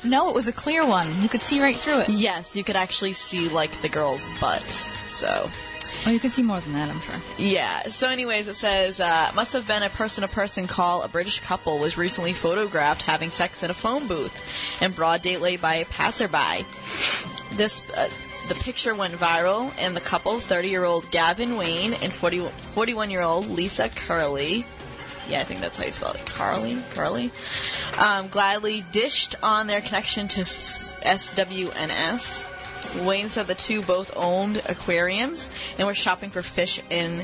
No, 0.04 0.30
it 0.30 0.34
was 0.36 0.48
a 0.48 0.54
clear 0.54 0.86
one. 0.86 1.08
You 1.22 1.28
could 1.28 1.42
see 1.42 1.60
right 1.60 1.76
through 1.76 2.00
it. 2.00 2.10
Yes, 2.10 2.56
you 2.56 2.64
could 2.64 2.78
actually 2.78 3.12
see, 3.12 3.50
like, 3.50 3.70
the 3.82 3.90
girl's 3.90 4.26
butt. 4.40 4.62
So, 5.10 5.50
Oh, 6.06 6.10
you 6.12 6.20
could 6.20 6.32
see 6.32 6.44
more 6.44 6.62
than 6.62 6.72
that, 6.74 6.90
I'm 6.90 7.02
sure. 7.02 7.16
Yeah. 7.38 7.84
So, 7.90 8.08
anyways, 8.08 8.48
it 8.48 8.54
says 8.54 9.00
uh, 9.02 9.30
must 9.36 9.52
have 9.52 9.68
been 9.68 9.84
a 9.84 9.90
person-to-person 9.90 10.68
call. 10.68 11.02
A 11.02 11.10
British 11.10 11.42
couple 11.42 11.80
was 11.80 11.98
recently 11.98 12.32
photographed 12.32 13.02
having 13.04 13.32
sex 13.32 13.62
in 13.64 13.70
a 13.70 13.74
phone 13.74 14.08
booth 14.08 14.82
in 14.82 14.92
broad 14.94 15.22
daylight 15.22 15.62
by 15.62 15.76
a 15.76 15.86
passerby. 15.86 16.66
This. 17.58 17.84
Uh, 17.92 18.08
the 18.48 18.56
picture 18.56 18.96
went 18.96 19.14
viral, 19.14 19.72
and 19.78 19.96
the 19.96 20.02
couple, 20.02 20.34
30-year-old 20.38 21.12
Gavin 21.12 21.56
Wayne 21.56 21.94
and 22.02 22.12
40, 22.12 22.40
41-year-old 22.74 23.48
Lisa 23.48 23.90
Curley, 23.90 24.66
yeah, 25.30 25.42
I 25.42 25.44
think 25.44 25.62
that's 25.62 25.78
how 25.78 25.86
you 25.86 25.92
spell 25.92 26.12
it, 26.14 26.26
Carly, 26.26 26.78
Carly, 26.94 27.32
um, 27.98 28.28
gladly 28.28 28.84
dished 28.92 29.36
on 29.44 29.68
their 29.68 29.82
connection 29.82 30.28
to 30.30 30.42
SWNS. 30.42 31.06
Wayne 33.06 33.30
said 33.30 33.46
the 33.48 33.56
two 33.56 33.82
both 33.84 34.12
owned 34.16 34.64
aquariums 34.68 35.50
and 35.78 35.86
were 35.86 35.94
shopping 35.94 36.32
for 36.32 36.42
fish 36.42 36.82
in 36.90 37.24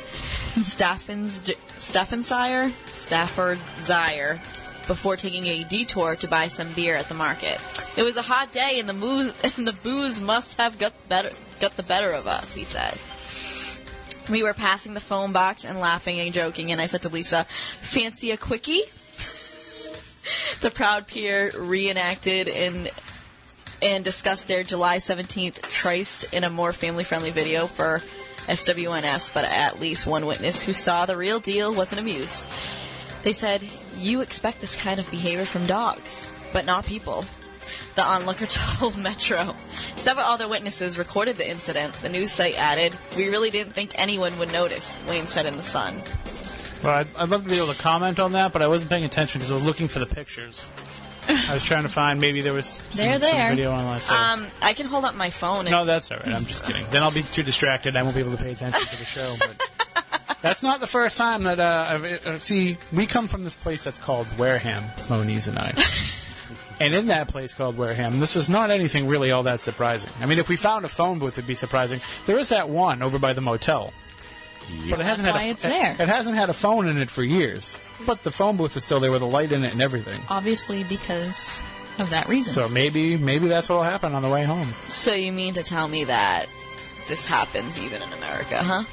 Staffens, 0.56 1.56
Staffordshire, 1.80 2.72
Staffordshire 2.92 4.40
before 4.88 5.16
taking 5.16 5.48
a 5.48 5.64
detour 5.64 6.16
to 6.18 6.28
buy 6.28 6.48
some 6.48 6.72
beer 6.74 6.96
at 6.96 7.08
the 7.08 7.16
market. 7.16 7.60
It 7.98 8.04
was 8.04 8.18
a 8.18 8.22
hot 8.22 8.52
day 8.52 8.80
and 8.80 8.88
the 8.88 8.94
booze, 8.94 9.34
and 9.58 9.68
the 9.68 9.74
booze 9.74 10.22
must 10.22 10.58
have 10.58 10.78
got 10.78 10.94
better, 11.10 11.32
got 11.60 11.76
the 11.76 11.84
better 11.84 12.12
of 12.12 12.28
us, 12.28 12.54
he 12.54 12.64
said. 12.64 12.96
We 14.30 14.42
were 14.42 14.54
passing 14.54 14.94
the 14.94 15.00
phone 15.00 15.32
box 15.32 15.64
and 15.64 15.80
laughing 15.80 16.20
and 16.20 16.34
joking, 16.34 16.72
and 16.72 16.82
I 16.82 16.88
said 16.88 17.04
to 17.04 17.10
Lisa, 17.10 17.46
"Fancy 17.82 18.32
a 18.32 18.38
quickie?" 18.38 18.82
the 20.62 20.72
proud 20.72 21.08
peer 21.08 21.52
reenacted 21.56 22.48
and 22.48 22.90
and 23.82 24.04
discussed 24.04 24.48
their 24.48 24.64
July 24.64 24.98
17th 24.98 25.62
tryst 25.70 26.26
in 26.34 26.44
a 26.44 26.50
more 26.50 26.74
family-friendly 26.74 27.32
video 27.32 27.68
for 27.68 28.02
SWNS, 28.48 29.34
but 29.34 29.46
at 29.46 29.80
least 29.80 30.08
one 30.08 30.26
witness 30.26 30.64
who 30.64 30.74
saw 30.74 31.06
the 31.06 31.18
real 31.18 31.40
deal 31.40 31.74
wasn't 31.74 32.00
amused. 32.00 32.46
They 33.22 33.34
said, 33.34 33.68
"You 33.98 34.22
expect 34.22 34.62
this 34.62 34.76
kind 34.76 35.00
of 35.00 35.10
behavior 35.12 35.46
from 35.46 35.68
dogs, 35.68 36.28
but 36.52 36.66
not 36.66 36.86
people." 36.86 37.26
The 37.96 38.06
onlooker 38.06 38.46
told 38.50 38.98
Metro. 38.98 39.56
Several 39.96 40.26
other 40.26 40.48
witnesses 40.48 40.98
recorded 40.98 41.38
the 41.38 41.50
incident. 41.50 41.94
The 42.02 42.10
news 42.10 42.32
site 42.32 42.56
added, 42.56 42.94
"We 43.16 43.30
really 43.30 43.52
didn't 43.52 43.74
think 43.74 43.92
anyone 43.96 44.38
would 44.40 44.52
notice," 44.52 44.98
Wayne 45.08 45.28
said 45.28 45.46
in 45.46 45.58
the 45.58 45.64
Sun. 45.64 46.02
Well, 46.84 46.94
I'd, 46.94 47.08
I'd 47.16 47.30
love 47.30 47.44
to 47.44 47.50
be 47.50 47.58
able 47.58 47.74
to 47.74 47.80
comment 47.80 48.20
on 48.20 48.34
that, 48.34 48.54
but 48.54 48.62
I 48.62 48.68
wasn't 48.68 48.92
paying 48.92 49.06
attention 49.06 49.40
because 49.40 49.52
I 49.52 49.56
was 49.56 49.66
looking 49.66 49.88
for 49.88 50.00
the 50.00 50.06
pictures. 50.06 50.70
I 51.28 51.54
was 51.56 51.64
trying 51.64 51.84
to 51.84 51.90
find 51.90 52.22
maybe 52.22 52.42
there 52.42 52.54
was 52.54 52.68
some, 52.68 52.86
They're 52.92 53.14
some 53.14 53.22
there. 53.22 53.50
video 53.50 53.72
online. 53.72 54.00
So. 54.00 54.14
Um, 54.14 54.46
I 54.62 54.74
can 54.74 54.86
hold 54.86 55.06
up 55.06 55.16
my 55.16 55.32
phone. 55.32 55.66
No, 55.66 55.84
that's 55.86 56.12
all 56.12 56.20
right. 56.20 56.34
I'm 56.34 56.46
just 56.46 56.64
kidding. 56.64 56.86
Then 56.92 57.02
I'll 57.02 57.10
be 57.12 57.24
too 57.24 57.42
distracted. 57.42 57.96
I 57.96 58.04
won't 58.04 58.16
be 58.16 58.22
able 58.22 58.32
to 58.32 58.38
pay 58.38 58.52
attention 58.52 58.86
to 58.86 58.98
the 58.98 59.06
show. 59.06 59.36
But 59.40 60.38
that's 60.44 60.62
not 60.62 60.80
the 60.80 60.88
first 60.88 61.18
time 61.18 61.44
that 61.44 61.60
uh, 61.60 61.88
I've, 61.90 62.04
uh, 62.28 62.40
see. 62.40 62.78
We 62.94 63.08
come 63.08 63.28
from 63.28 63.44
this 63.44 63.56
place 63.56 63.84
that's 63.84 63.98
called 63.98 64.28
Wareham, 64.38 64.84
Moniz 65.10 65.48
and 65.48 65.58
I. 65.58 65.74
And 66.80 66.94
in 66.94 67.08
that 67.08 67.30
place 67.30 67.54
called 67.54 67.78
Wareham, 67.78 68.20
this 68.20 68.36
is 68.36 68.50
not 68.50 68.70
anything 68.70 69.08
really 69.08 69.32
all 69.32 69.44
that 69.44 69.62
surprising. 69.62 70.10
I 70.20 70.26
mean, 70.26 70.40
if 70.40 70.50
we 70.50 70.58
found 70.58 70.84
a 70.86 70.90
phone 70.90 71.20
booth, 71.20 71.38
it'd 71.38 71.48
be 71.48 71.56
surprising. 71.56 72.00
There 72.26 72.38
is 72.38 72.50
that 72.50 72.70
one 72.70 73.02
over 73.02 73.18
by 73.18 73.34
the 73.34 73.42
motel, 73.42 73.94
but 74.90 75.00
it 75.00 75.06
hasn't 75.06 75.24
That's 75.24 75.26
had 75.26 75.36
why 75.36 75.44
a, 75.44 75.52
it's 75.52 75.62
there. 75.64 75.92
It 75.98 76.10
hasn't 76.10 76.36
had 76.36 76.50
a 76.50 76.54
phone 76.54 76.88
in 76.88 76.98
it 76.98 77.10
for 77.10 77.24
years, 77.24 77.80
but 78.06 78.24
the 78.24 78.32
phone 78.32 78.58
booth 78.58 78.76
is 78.76 78.84
still 78.84 79.00
there 79.00 79.12
with 79.12 79.22
a 79.22 79.26
light 79.26 79.52
in 79.52 79.64
it 79.64 79.72
and 79.72 79.82
everything. 79.82 80.20
Obviously, 80.30 80.84
because 80.84 81.62
of 81.98 82.10
that 82.10 82.28
reason. 82.28 82.52
So 82.52 82.68
maybe, 82.68 83.16
maybe 83.16 83.48
that's 83.48 83.70
what'll 83.70 83.84
happen 83.84 84.14
on 84.14 84.22
the 84.22 84.30
way 84.30 84.44
home. 84.44 84.74
So 84.90 85.14
you 85.14 85.32
mean 85.32 85.54
to 85.54 85.64
tell 85.64 85.88
me 85.88 86.04
that 86.06 86.48
this 87.08 87.26
happens 87.26 87.80
even 87.80 88.02
in 88.02 88.12
America, 88.14 88.58
huh? 88.58 88.84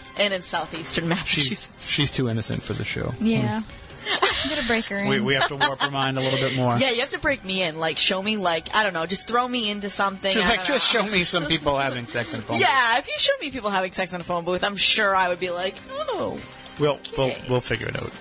and 0.16 0.32
in 0.34 0.42
southeastern 0.42 1.08
Massachusetts. 1.08 1.90
she's 1.90 2.12
too 2.12 2.28
innocent 2.28 2.62
for 2.62 2.74
the 2.74 2.84
show. 2.84 3.12
yeah. 3.18 3.62
Hmm. 3.62 3.70
I'm 4.10 4.48
gonna 4.50 4.66
break 4.66 4.86
her 4.86 4.98
in. 4.98 5.08
We, 5.08 5.20
we 5.20 5.34
have 5.34 5.48
to 5.48 5.56
warp 5.56 5.80
her 5.80 5.90
mind 5.90 6.18
a 6.18 6.20
little 6.20 6.38
bit 6.38 6.56
more. 6.56 6.76
Yeah, 6.78 6.90
you 6.90 7.00
have 7.00 7.10
to 7.10 7.18
break 7.18 7.44
me 7.44 7.62
in. 7.62 7.78
Like, 7.78 7.98
show 7.98 8.22
me, 8.22 8.36
like, 8.36 8.74
I 8.74 8.82
don't 8.82 8.94
know, 8.94 9.06
just 9.06 9.28
throw 9.28 9.46
me 9.46 9.70
into 9.70 9.90
something. 9.90 10.32
She's 10.32 10.44
like, 10.44 10.64
just 10.64 10.94
know. 10.94 11.02
show 11.02 11.06
me 11.10 11.24
some 11.24 11.46
people 11.46 11.76
having 11.78 12.06
sex 12.06 12.34
in 12.34 12.40
phone. 12.42 12.58
Yeah, 12.58 12.98
if 12.98 13.06
you 13.06 13.14
showed 13.18 13.40
me 13.40 13.50
people 13.50 13.70
having 13.70 13.92
sex 13.92 14.12
in 14.12 14.20
a 14.20 14.24
phone 14.24 14.44
booth, 14.44 14.64
I'm 14.64 14.76
sure 14.76 15.14
I 15.14 15.28
would 15.28 15.40
be 15.40 15.50
like, 15.50 15.74
oh. 15.90 16.38
We'll, 16.78 16.98
we'll, 17.16 17.34
we'll 17.48 17.60
figure 17.60 17.88
it 17.88 17.96
out. 17.96 18.12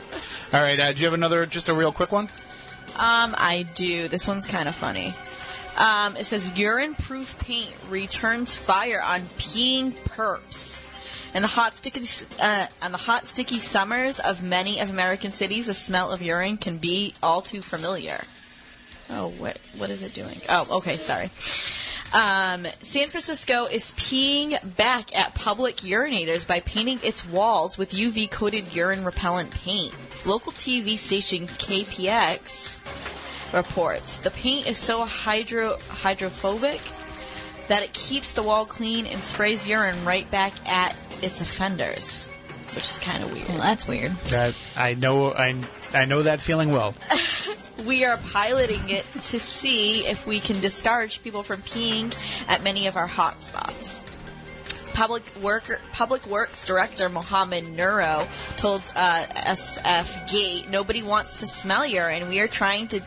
All 0.54 0.62
right, 0.62 0.80
uh, 0.80 0.94
do 0.94 1.00
you 1.00 1.06
have 1.06 1.14
another, 1.14 1.46
just 1.46 1.70
a 1.70 1.74
real 1.74 1.92
quick 1.92 2.12
one? 2.12 2.26
Um, 2.96 3.36
I 3.38 3.66
do. 3.76 4.08
This 4.08 4.28
one's 4.28 4.46
kind 4.46 4.68
of 4.68 4.76
funny. 4.76 5.14
Um, 5.78 6.18
it 6.18 6.26
says 6.26 6.52
urine-proof 6.58 7.38
paint 7.38 7.72
returns 7.90 8.56
fire 8.56 9.00
on 9.00 9.22
peeing 9.22 9.94
perps. 9.94 10.84
And 11.38 11.44
the 11.44 11.50
hot 11.50 11.76
sticky 11.76 12.04
uh, 12.42 12.66
and 12.82 12.92
the 12.92 12.98
hot 12.98 13.28
sticky 13.28 13.60
summers 13.60 14.20
of 14.20 14.42
many 14.42 14.80
of 14.80 14.90
American 14.90 15.30
cities, 15.30 15.68
the 15.68 15.76
smell 15.76 16.10
of 16.10 16.24
urine 16.24 16.58
can 16.58 16.80
be 16.80 17.14
all 17.22 17.42
too 17.42 17.62
familiar. 17.62 18.24
Oh, 19.12 19.30
what 19.38 19.60
what 19.78 19.92
is 19.92 20.02
it 20.02 20.16
doing? 20.16 20.36
Oh, 20.50 20.78
okay, 20.78 20.96
sorry. 20.96 21.30
Um, 22.12 22.66
San 22.82 23.10
Francisco 23.10 23.66
is 23.66 23.92
peeing 23.92 24.58
back 24.78 25.16
at 25.16 25.36
public 25.36 25.76
urinators 25.78 26.48
by 26.48 26.62
painting 26.62 26.98
its 27.04 27.24
walls 27.24 27.78
with 27.78 27.92
UV 27.92 28.32
coated 28.32 28.74
urine 28.74 29.06
repellent 29.06 29.52
paint. 29.52 29.94
Local 30.26 30.52
TV 30.52 30.98
station 30.98 31.46
KPX 31.46 32.80
reports 33.54 34.18
the 34.18 34.32
paint 34.32 34.66
is 34.66 34.76
so 34.76 35.06
hydro 35.06 35.78
hydrophobic 35.88 36.82
that 37.68 37.84
it 37.84 37.94
keeps 37.94 38.34
the 38.34 38.44
wall 38.44 38.66
clean 38.66 39.06
and 39.08 39.24
sprays 39.24 39.68
urine 39.68 40.06
right 40.06 40.30
back 40.32 40.54
at 40.68 40.96
its 41.22 41.42
offenders, 41.42 42.30
which 42.76 42.88
is 42.90 43.00
kind 43.00 43.24
of 43.24 43.32
weird. 43.34 43.48
Well, 43.50 43.58
that's 43.60 43.88
weird. 43.88 44.16
That 44.30 44.56
I 44.76 44.94
know. 44.94 45.34
I 45.34 45.56
I 45.94 46.06
know 46.06 46.24
that 46.24 46.42
feeling 46.42 46.72
well. 46.72 46.96
We 47.86 48.04
are 48.06 48.18
piloting 48.18 48.90
it 48.90 49.06
to 49.26 49.40
see 49.40 50.04
if 50.08 50.26
we 50.26 50.40
can 50.40 50.60
discourage 50.60 51.22
people 51.22 51.44
from 51.44 51.62
peeing 51.62 52.12
at 52.48 52.64
many 52.64 52.88
of 52.88 52.98
our 52.98 53.06
hot 53.06 53.40
spots. 53.44 54.04
Public 54.94 55.24
worker, 55.44 55.80
Public 55.94 56.26
Works 56.26 56.66
Director 56.66 57.08
Mohammed 57.08 57.66
Nuru 57.66 58.28
told 58.58 58.82
uh, 58.96 59.28
SF 59.28 60.32
Gate, 60.32 60.70
"Nobody 60.72 61.04
wants 61.04 61.36
to 61.38 61.48
smell 61.48 61.86
urine. 61.86 62.30
We 62.30 62.40
are 62.40 62.48
trying 62.48 62.88
to." 62.88 63.02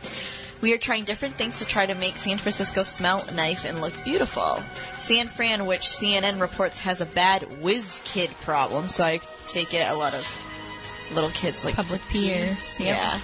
We 0.60 0.74
are 0.74 0.78
trying 0.78 1.04
different 1.04 1.36
things 1.36 1.58
to 1.60 1.64
try 1.64 1.86
to 1.86 1.94
make 1.94 2.16
San 2.16 2.36
Francisco 2.38 2.82
smell 2.82 3.24
nice 3.34 3.64
and 3.64 3.80
look 3.80 3.94
beautiful. 4.04 4.62
San 4.98 5.26
Fran, 5.28 5.66
which 5.66 5.82
CNN 5.82 6.40
reports 6.40 6.80
has 6.80 7.00
a 7.00 7.06
bad 7.06 7.62
whiz 7.62 8.02
kid 8.04 8.30
problem, 8.42 8.88
so 8.88 9.04
I 9.04 9.20
take 9.46 9.72
it 9.72 9.88
a 9.88 9.94
lot 9.94 10.12
of 10.14 11.10
little 11.14 11.30
kids 11.30 11.64
like 11.64 11.74
Public 11.76 12.00
pee. 12.08 12.28
peers, 12.30 12.78
yep. 12.78 12.96
Yeah. 12.98 13.20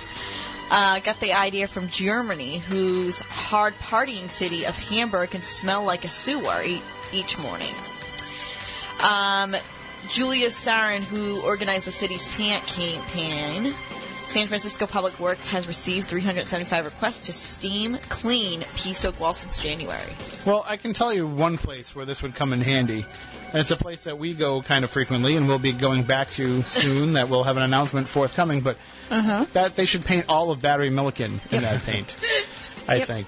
Uh, 0.68 0.98
got 1.00 1.20
the 1.20 1.32
idea 1.34 1.68
from 1.68 1.88
Germany, 1.90 2.58
whose 2.58 3.20
hard 3.20 3.74
partying 3.74 4.28
city 4.30 4.64
of 4.64 4.76
Hamburg 4.76 5.30
can 5.30 5.42
smell 5.42 5.84
like 5.84 6.04
a 6.04 6.08
sewer 6.08 6.62
e- 6.64 6.82
each 7.12 7.38
morning. 7.38 7.72
Um, 9.00 9.54
Julia 10.08 10.48
Sarin, 10.48 11.02
who 11.02 11.40
organized 11.42 11.86
the 11.86 11.92
city's 11.92 12.26
pant 12.32 12.66
campaign, 12.66 13.74
San 14.26 14.48
Francisco 14.48 14.86
Public 14.86 15.18
Works 15.20 15.46
has 15.48 15.68
received 15.68 16.08
375 16.08 16.84
requests 16.84 17.26
to 17.26 17.32
steam 17.32 17.96
clean 18.08 18.64
pee 18.74 18.92
soak 18.92 19.18
walls 19.20 19.38
since 19.38 19.58
January. 19.58 20.12
Well, 20.44 20.64
I 20.66 20.76
can 20.76 20.92
tell 20.94 21.12
you 21.12 21.26
one 21.26 21.56
place 21.58 21.94
where 21.94 22.04
this 22.04 22.22
would 22.22 22.34
come 22.34 22.52
in 22.52 22.60
handy. 22.60 23.04
And 23.52 23.60
it's 23.60 23.70
a 23.70 23.76
place 23.76 24.04
that 24.04 24.18
we 24.18 24.34
go 24.34 24.60
kind 24.62 24.84
of 24.84 24.90
frequently, 24.90 25.36
and 25.36 25.46
we'll 25.46 25.60
be 25.60 25.72
going 25.72 26.02
back 26.02 26.32
to 26.32 26.62
soon. 26.62 27.12
that 27.14 27.28
we'll 27.28 27.44
have 27.44 27.56
an 27.56 27.62
announcement 27.62 28.08
forthcoming. 28.08 28.60
But 28.60 28.76
uh-huh. 29.10 29.46
that 29.52 29.76
they 29.76 29.86
should 29.86 30.04
paint 30.04 30.26
all 30.28 30.50
of 30.50 30.60
Battery 30.60 30.90
Milliken 30.90 31.40
in 31.52 31.62
that 31.62 31.82
paint. 31.84 32.16
I 32.88 32.96
Yep. 32.96 33.06
think. 33.06 33.26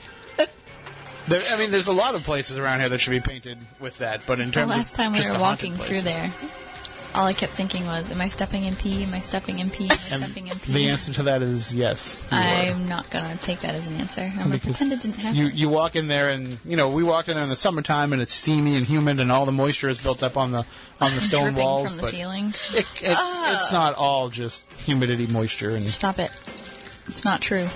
There, 1.29 1.43
I 1.53 1.59
mean, 1.59 1.71
there's 1.71 1.89
a 1.89 1.93
lot 1.93 2.15
of 2.15 2.25
places 2.25 2.59
around 2.59 2.81
here 2.81 2.89
that 2.89 2.99
should 2.99 3.11
be 3.11 3.21
painted 3.21 3.59
with 3.81 3.99
that. 3.99 4.25
But 4.27 4.41
in 4.41 4.51
terms 4.51 4.71
The 4.71 4.77
last 4.77 4.93
of 4.93 4.97
time 4.97 5.13
we 5.13 5.31
were 5.31 5.39
walking 5.39 5.75
through 5.77 6.01
there, 6.01 6.33
all 7.15 7.27
I 7.27 7.33
kept 7.33 7.53
thinking 7.53 7.87
was, 7.87 8.11
"Am 8.11 8.21
I 8.21 8.29
stepping 8.29 8.65
in 8.65 8.77
pee? 8.77 9.03
Am 9.03 9.15
I 9.15 9.21
stepping 9.21 9.59
in 9.59 9.71
pee? 9.71 9.85
Am 9.85 9.91
I 9.91 10.15
and 10.15 10.25
stepping 10.25 10.49
in 10.49 10.59
pee?" 10.59 10.73
the 10.73 10.89
answer 10.89 11.13
to 11.15 11.23
that 11.25 11.43
is 11.43 11.75
yes. 11.75 12.25
I'm 12.31 12.89
not 12.89 13.11
gonna 13.11 13.37
take 13.39 13.61
that 13.61 13.75
as 13.75 13.87
an 13.87 13.97
answer. 13.97 14.23
I'm 14.23 14.45
gonna 14.45 14.59
pretend 14.59 14.93
it 14.93 15.01
didn't 15.01 15.19
happen. 15.19 15.37
You 15.39 15.47
you 15.47 15.69
walk 15.69 15.97
in 15.97 16.09
there 16.09 16.29
and 16.31 16.59
you 16.65 16.77
know 16.77 16.91
we 16.91 17.03
walked 17.03 17.29
in 17.29 17.35
there 17.35 17.45
in 17.45 17.51
the 17.51 17.57
summertime 17.57 18.13
and 18.13 18.23
it's 18.23 18.33
steamy 18.33 18.77
and 18.77 18.87
humid 18.87 19.21
and 19.21 19.33
all 19.33 19.47
the 19.47 19.53
moisture 19.53 19.89
is 19.89 19.99
built 19.99 20.23
up 20.23 20.37
on 20.37 20.53
the 20.53 20.65
on 21.01 21.15
the 21.15 21.21
stone 21.29 21.55
dripping 21.55 21.65
walls. 21.65 21.89
from 21.89 21.97
the 21.97 22.03
but 22.03 22.11
ceiling. 22.11 22.55
it, 22.75 22.87
it's 23.01 23.17
ah. 23.19 23.55
it's 23.55 23.73
not 23.73 23.95
all 23.95 24.29
just 24.29 24.71
humidity, 24.75 25.27
moisture, 25.27 25.75
and 25.75 25.89
Stop 25.89 26.19
it. 26.19 26.31
It's 27.07 27.25
not 27.25 27.41
true. 27.41 27.69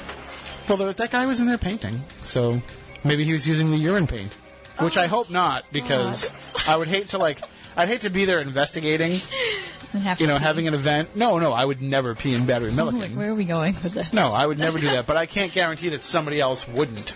well, 0.69 0.77
there- 0.77 0.93
that 0.93 1.11
guy 1.11 1.27
was 1.27 1.41
in 1.41 1.47
there 1.47 1.59
painting, 1.59 2.03
so 2.21 2.61
maybe 3.03 3.25
he 3.25 3.33
was 3.33 3.47
using 3.47 3.71
the 3.71 3.79
urine 3.79 4.07
paint, 4.07 4.33
which 4.79 4.97
I 4.97 5.07
oh. 5.07 5.09
hope 5.09 5.31
not 5.31 5.65
because 5.73 6.33
I 6.69 6.77
would 6.77 6.89
hate 6.89 7.09
to 7.11 7.19
like 7.19 7.43
I'd 7.77 7.89
hate 7.89 8.03
to 8.03 8.11
be 8.11 8.25
there 8.25 8.41
investigating, 8.41 9.13
have 10.03 10.21
you 10.21 10.27
know, 10.27 10.39
pee. 10.39 10.45
having 10.45 10.69
an 10.69 10.75
event. 10.75 11.17
No, 11.17 11.39
no, 11.39 11.53
I 11.53 11.65
would 11.65 11.81
never 11.83 12.15
pee 12.15 12.35
in 12.35 12.47
Battery 12.47 12.71
Like, 12.73 12.77
Milliken. 12.77 13.17
where 13.17 13.31
are 13.31 13.35
we 13.35 13.45
going 13.45 13.75
with 13.83 13.93
this? 13.95 14.13
No, 14.13 14.33
I 14.33 14.47
would 14.47 14.59
never 14.59 14.79
do 14.79 14.87
that, 14.91 15.07
but 15.07 15.17
I 15.17 15.27
can't 15.27 15.53
guarantee 15.53 15.91
that 15.91 16.03
somebody 16.03 16.41
else 16.41 16.67
wouldn't. 16.69 17.15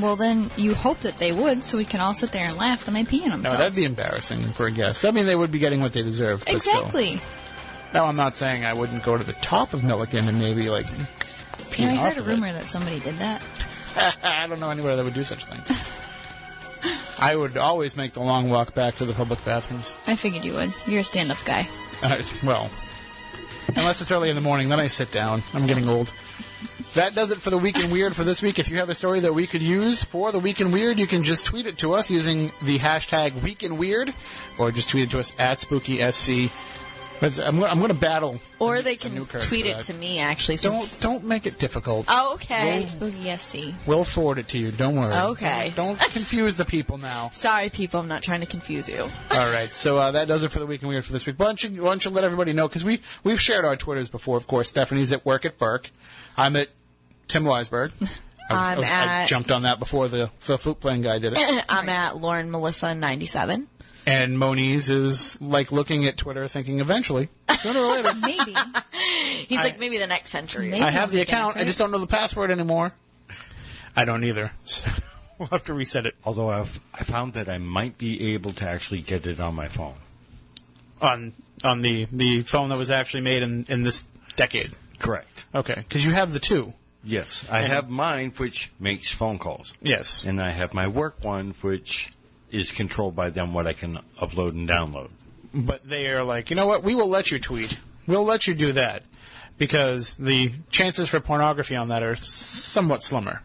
Well, 0.00 0.14
then 0.16 0.50
you 0.56 0.74
hope 0.74 1.00
that 1.00 1.18
they 1.18 1.32
would, 1.32 1.64
so 1.64 1.76
we 1.76 1.84
can 1.84 2.00
all 2.00 2.14
sit 2.14 2.30
there 2.30 2.44
and 2.44 2.56
laugh 2.56 2.86
when 2.86 2.94
they 2.94 3.04
pee 3.04 3.24
in 3.24 3.30
them. 3.30 3.42
No, 3.42 3.50
that'd 3.56 3.74
be 3.74 3.84
embarrassing 3.84 4.52
for 4.52 4.66
a 4.66 4.70
guest. 4.70 5.04
I 5.04 5.10
mean, 5.10 5.26
they 5.26 5.34
would 5.34 5.50
be 5.50 5.58
getting 5.58 5.80
what 5.80 5.92
they 5.92 6.02
deserve. 6.02 6.42
Still. 6.42 6.54
exactly. 6.56 7.20
Now, 7.92 8.04
I'm 8.06 8.16
not 8.16 8.34
saying 8.34 8.64
I 8.64 8.74
wouldn't 8.74 9.02
go 9.02 9.16
to 9.18 9.24
the 9.24 9.32
top 9.34 9.72
of 9.74 9.82
Milliken 9.82 10.28
and 10.28 10.38
maybe 10.38 10.68
like 10.70 10.86
pee 11.72 11.82
You 11.82 11.88
know, 11.88 11.94
I 11.94 11.96
heard 12.10 12.16
a 12.18 12.20
of 12.20 12.28
it. 12.28 12.32
rumor 12.32 12.52
that 12.52 12.66
somebody 12.66 13.00
did 13.00 13.16
that. 13.16 13.42
I 14.22 14.46
don't 14.46 14.60
know 14.60 14.70
anywhere 14.70 14.94
that 14.94 15.04
would 15.04 15.14
do 15.14 15.24
such 15.24 15.42
a 15.42 15.46
thing. 15.46 15.62
I 17.18 17.34
would 17.34 17.56
always 17.56 17.96
make 17.96 18.12
the 18.12 18.20
long 18.20 18.48
walk 18.50 18.74
back 18.74 18.96
to 18.96 19.04
the 19.04 19.12
public 19.12 19.44
bathrooms. 19.44 19.94
I 20.06 20.14
figured 20.14 20.44
you 20.44 20.54
would. 20.54 20.72
You're 20.86 21.00
a 21.00 21.04
stand-up 21.04 21.38
guy. 21.44 21.68
Uh, 22.02 22.22
well, 22.44 22.70
unless 23.76 24.00
it's 24.00 24.10
early 24.10 24.30
in 24.30 24.36
the 24.36 24.42
morning, 24.42 24.68
then 24.68 24.78
I 24.78 24.86
sit 24.88 25.10
down. 25.10 25.42
I'm 25.52 25.66
getting 25.66 25.88
old. 25.88 26.12
That 26.94 27.14
does 27.14 27.30
it 27.30 27.38
for 27.38 27.50
the 27.50 27.58
Week 27.58 27.78
in 27.78 27.90
Weird 27.90 28.16
for 28.16 28.24
this 28.24 28.40
week. 28.40 28.58
If 28.58 28.70
you 28.70 28.78
have 28.78 28.88
a 28.88 28.94
story 28.94 29.20
that 29.20 29.34
we 29.34 29.46
could 29.46 29.62
use 29.62 30.02
for 30.04 30.32
the 30.32 30.38
Week 30.38 30.60
in 30.60 30.72
Weird, 30.72 30.98
you 30.98 31.06
can 31.06 31.22
just 31.22 31.46
tweet 31.46 31.66
it 31.66 31.78
to 31.78 31.92
us 31.92 32.10
using 32.10 32.50
the 32.62 32.78
hashtag 32.78 33.42
Week 33.42 33.62
in 33.62 33.76
Weird, 33.78 34.14
or 34.58 34.72
just 34.72 34.90
tweet 34.90 35.04
it 35.04 35.10
to 35.10 35.20
us 35.20 35.34
at 35.38 35.58
SpookySC. 35.58 36.50
I'm, 37.22 37.62
I'm 37.64 37.78
going 37.78 37.88
to 37.88 37.94
battle. 37.94 38.40
Or 38.58 38.80
they 38.82 38.96
can 38.96 39.24
tweet 39.24 39.66
it 39.66 39.80
to 39.82 39.94
me, 39.94 40.18
actually. 40.20 40.56
Don't 40.56 41.00
don't 41.00 41.24
make 41.24 41.46
it 41.46 41.58
difficult. 41.58 42.06
oh, 42.08 42.34
okay. 42.34 42.84
Spooky 42.86 43.36
SC. 43.36 43.74
We'll 43.86 44.04
forward 44.04 44.38
it 44.38 44.48
to 44.48 44.58
you. 44.58 44.70
Don't 44.70 44.96
worry. 44.96 45.14
Okay. 45.14 45.72
Don't 45.76 45.98
confuse 46.12 46.56
the 46.56 46.64
people 46.64 46.98
now. 46.98 47.30
Sorry, 47.30 47.68
people. 47.70 48.00
I'm 48.00 48.08
not 48.08 48.22
trying 48.22 48.40
to 48.40 48.46
confuse 48.46 48.88
you. 48.88 49.02
All 49.32 49.48
right, 49.48 49.74
so 49.74 49.98
uh, 49.98 50.10
that 50.12 50.28
does 50.28 50.42
it 50.42 50.50
for 50.50 50.58
the 50.58 50.66
week 50.66 50.82
in 50.82 50.88
weird 50.88 51.04
for 51.04 51.12
this 51.12 51.26
week. 51.26 51.36
Why 51.38 51.46
don't 51.46 51.62
you, 51.62 51.82
why 51.82 51.88
don't 51.90 52.04
you 52.04 52.10
let 52.10 52.24
everybody 52.24 52.52
know 52.52 52.68
because 52.68 52.84
we 52.84 53.00
we've 53.24 53.40
shared 53.40 53.64
our 53.64 53.76
twitters 53.76 54.08
before. 54.08 54.36
Of 54.36 54.46
course, 54.46 54.68
Stephanie's 54.68 55.12
at 55.12 55.24
work 55.26 55.44
at 55.44 55.58
Burke. 55.58 55.90
I'm 56.36 56.56
at 56.56 56.68
Tim 57.26 57.44
Weisberg. 57.44 57.92
I, 58.50 58.76
was- 58.76 58.86
I 58.88 59.00
was- 59.00 59.08
I 59.08 59.26
jumped 59.26 59.50
on 59.50 59.62
that 59.62 59.78
before 59.78 60.08
the 60.08 60.30
the 60.46 60.56
flute 60.56 60.80
playing 60.80 61.02
guy 61.02 61.18
did 61.18 61.34
it. 61.36 61.64
I'm 61.68 61.88
at 61.90 62.16
Lauren 62.16 62.50
Melissa 62.50 62.94
97. 62.94 63.68
And 64.08 64.38
Moniz 64.38 64.88
is 64.88 65.40
like 65.40 65.70
looking 65.70 66.06
at 66.06 66.16
Twitter, 66.16 66.48
thinking 66.48 66.80
eventually, 66.80 67.28
sooner 67.60 67.80
or 67.80 67.92
later. 67.92 68.14
Maybe. 68.20 68.54
He's 69.46 69.58
like 69.62 69.78
maybe 69.78 69.98
the 69.98 70.06
next 70.06 70.30
century. 70.30 70.70
Maybe. 70.70 70.82
I 70.82 70.90
have 70.90 71.10
the 71.10 71.18
Get 71.18 71.28
it 71.28 71.32
account. 71.32 71.56
I 71.56 71.64
just 71.64 71.78
don't 71.78 71.90
know 71.90 71.98
the 71.98 72.06
password 72.06 72.50
anymore. 72.50 72.92
I 73.96 74.04
don't 74.04 74.24
either. 74.24 74.52
So 74.64 74.90
we'll 75.38 75.48
have 75.48 75.64
to 75.64 75.74
reset 75.74 76.06
it 76.06 76.14
Although 76.24 76.50
I've, 76.50 76.80
I 76.94 77.04
found 77.04 77.34
that 77.34 77.48
I 77.48 77.58
might 77.58 77.96
be 77.98 78.34
able 78.34 78.52
to 78.54 78.68
actually 78.68 79.00
get 79.00 79.26
it 79.26 79.40
on 79.40 79.54
my 79.54 79.68
phone. 79.68 79.94
on 81.00 81.32
on 81.64 81.82
the 81.82 82.06
the 82.12 82.42
phone 82.42 82.68
that 82.70 82.78
was 82.78 82.90
actually 82.90 83.22
made 83.22 83.42
in 83.42 83.66
in 83.68 83.82
this 83.82 84.06
decade. 84.36 84.72
Correct. 84.98 85.46
Okay, 85.54 85.74
because 85.76 86.04
you 86.04 86.12
have 86.12 86.32
the 86.32 86.40
two. 86.40 86.72
Yes, 87.04 87.44
I 87.50 87.60
have 87.60 87.88
mine, 87.88 88.32
which 88.36 88.70
makes 88.80 89.10
phone 89.12 89.38
calls, 89.38 89.72
Yes. 89.80 90.24
and 90.24 90.42
I 90.42 90.50
have 90.50 90.74
my 90.74 90.88
work 90.88 91.24
one, 91.24 91.54
which 91.62 92.10
is 92.50 92.70
controlled 92.70 93.14
by 93.14 93.30
them 93.30 93.52
what 93.52 93.66
I 93.66 93.72
can 93.72 93.98
upload 94.20 94.50
and 94.50 94.68
download. 94.68 95.10
but 95.54 95.88
they 95.88 96.08
are 96.08 96.24
like, 96.24 96.50
you 96.50 96.56
know 96.56 96.66
what? 96.66 96.82
We 96.82 96.94
will 96.94 97.08
let 97.08 97.30
you 97.30 97.38
tweet. 97.38 97.80
We'll 98.06 98.24
let 98.24 98.46
you 98.46 98.54
do 98.54 98.72
that 98.72 99.02
because 99.58 100.14
the 100.14 100.52
chances 100.70 101.08
for 101.08 101.20
pornography 101.20 101.76
on 101.76 101.88
that 101.88 102.02
are 102.02 102.16
somewhat 102.16 103.02
slimmer. 103.02 103.42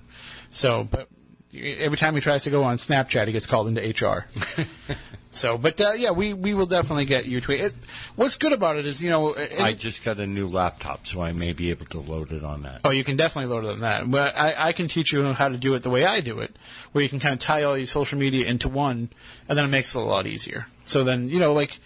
So, 0.50 0.84
but 0.84 1.10
every 1.56 1.98
time 1.98 2.16
he 2.16 2.22
tries 2.22 2.44
to 2.44 2.50
go 2.50 2.64
on 2.64 2.78
Snapchat, 2.78 3.28
he 3.28 3.34
gets 3.34 3.48
called 3.48 3.68
into 3.68 3.82
HR. 3.82 4.26
so, 5.32 5.58
but 5.58 5.80
uh, 5.80 5.92
yeah, 5.96 6.12
we 6.12 6.34
we 6.34 6.54
will 6.54 6.66
definitely 6.66 7.06
get 7.06 7.26
you 7.26 7.42
tweet. 7.42 7.62
It, 7.62 7.74
what's 8.16 8.38
good 8.38 8.54
about 8.54 8.78
it 8.78 8.86
is, 8.86 9.02
you 9.04 9.10
know, 9.10 9.34
it- 9.34 9.60
I 9.60 9.74
just 9.74 10.04
got 10.04 10.20
a 10.20 10.28
new 10.28 10.48
laptop, 10.48 11.08
so 11.08 11.22
I 11.22 11.32
may 11.32 11.54
be 11.54 11.70
able 11.70 11.86
to 11.88 12.00
load 12.00 12.32
it 12.32 12.44
on 12.44 12.64
that. 12.64 12.82
Oh, 12.84 12.90
you 12.92 13.04
can 13.04 13.18
definitely 13.18 13.54
load 13.54 13.66
it 13.66 13.72
on 13.72 13.80
that. 13.82 14.10
But 14.10 14.38
I, 14.38 14.70
I 14.70 14.72
can 14.74 14.88
teach 14.88 15.12
you 15.14 15.24
how 15.34 15.50
to 15.50 15.58
do 15.58 15.74
it 15.76 15.84
the 15.84 15.90
way 15.90 16.06
I 16.06 16.22
do 16.22 16.40
it, 16.40 16.56
where 16.92 17.04
you 17.04 17.10
can 17.10 17.20
kind 17.20 17.34
of 17.34 17.40
tie 17.40 17.64
all 17.64 17.78
your 17.78 17.88
social 17.88 18.18
media 18.20 18.46
into 18.48 18.70
one, 18.70 19.10
and 19.48 19.58
then 19.58 19.66
it 19.66 19.70
makes 19.70 19.96
it 19.96 20.00
a 20.00 20.02
lot 20.02 20.28
easier. 20.28 20.68
So 20.86 21.04
then, 21.04 21.30
you 21.30 21.40
know, 21.40 21.54
like 21.54 21.80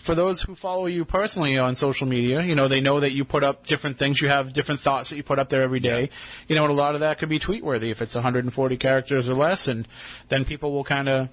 for 0.00 0.14
those 0.14 0.42
who 0.42 0.54
follow 0.54 0.86
you 0.86 1.04
personally 1.04 1.58
on 1.58 1.76
social 1.76 2.06
media, 2.06 2.42
you 2.42 2.54
know, 2.54 2.68
they 2.68 2.80
know 2.80 3.00
that 3.00 3.12
you 3.12 3.24
put 3.24 3.44
up 3.44 3.66
different 3.66 3.98
things. 3.98 4.20
You 4.20 4.28
have 4.28 4.52
different 4.52 4.80
thoughts 4.80 5.10
that 5.10 5.16
you 5.16 5.22
put 5.22 5.38
up 5.38 5.48
there 5.50 5.62
every 5.62 5.80
day. 5.80 6.08
You 6.48 6.56
know, 6.56 6.64
and 6.64 6.72
a 6.72 6.74
lot 6.76 6.94
of 6.94 7.00
that 7.00 7.18
could 7.18 7.28
be 7.28 7.38
tweet 7.38 7.62
worthy 7.62 7.90
if 7.90 8.00
it's 8.00 8.14
140 8.14 8.76
characters 8.78 9.28
or 9.28 9.34
less, 9.34 9.68
and 9.68 9.86
then 10.28 10.44
people 10.44 10.72
will 10.72 10.84
kind 10.84 11.08
of 11.08 11.28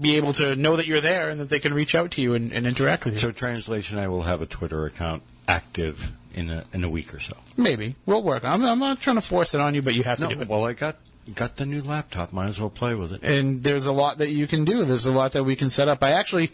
be 0.00 0.16
able 0.16 0.32
to 0.34 0.56
know 0.56 0.76
that 0.76 0.86
you're 0.86 1.00
there 1.00 1.28
and 1.28 1.40
that 1.40 1.48
they 1.48 1.58
can 1.58 1.72
reach 1.74 1.94
out 1.94 2.10
to 2.12 2.20
you 2.22 2.34
and, 2.34 2.52
and 2.52 2.66
interact 2.66 3.04
with 3.04 3.14
you. 3.14 3.20
So, 3.20 3.30
translation, 3.30 3.98
I 3.98 4.08
will 4.08 4.22
have 4.22 4.42
a 4.42 4.46
Twitter 4.46 4.84
account 4.86 5.22
active 5.48 6.12
in 6.34 6.50
a 6.50 6.64
in 6.72 6.82
a 6.84 6.88
week 6.88 7.14
or 7.14 7.20
so. 7.20 7.36
Maybe 7.56 7.94
we'll 8.04 8.22
work. 8.22 8.44
I'm, 8.44 8.62
I'm 8.64 8.78
not 8.78 9.00
trying 9.00 9.16
to 9.16 9.22
force 9.22 9.54
it 9.54 9.60
on 9.60 9.74
you, 9.74 9.82
but 9.82 9.94
you 9.94 10.02
have 10.02 10.18
to 10.18 10.24
No, 10.24 10.30
do 10.34 10.40
it. 10.42 10.48
well, 10.48 10.64
I 10.66 10.72
got 10.74 10.96
got 11.34 11.56
the 11.56 11.66
new 11.66 11.82
laptop. 11.82 12.32
Might 12.32 12.48
as 12.48 12.60
well 12.60 12.70
play 12.70 12.94
with 12.94 13.12
it. 13.12 13.22
and 13.22 13.62
there's 13.62 13.86
a 13.86 13.92
lot 13.92 14.18
that 14.18 14.30
you 14.30 14.46
can 14.46 14.64
do. 14.64 14.84
There's 14.84 15.06
a 15.06 15.12
lot 15.12 15.32
that 15.32 15.44
we 15.44 15.56
can 15.56 15.70
set 15.70 15.88
up. 15.88 16.02
I 16.02 16.10
actually, 16.12 16.52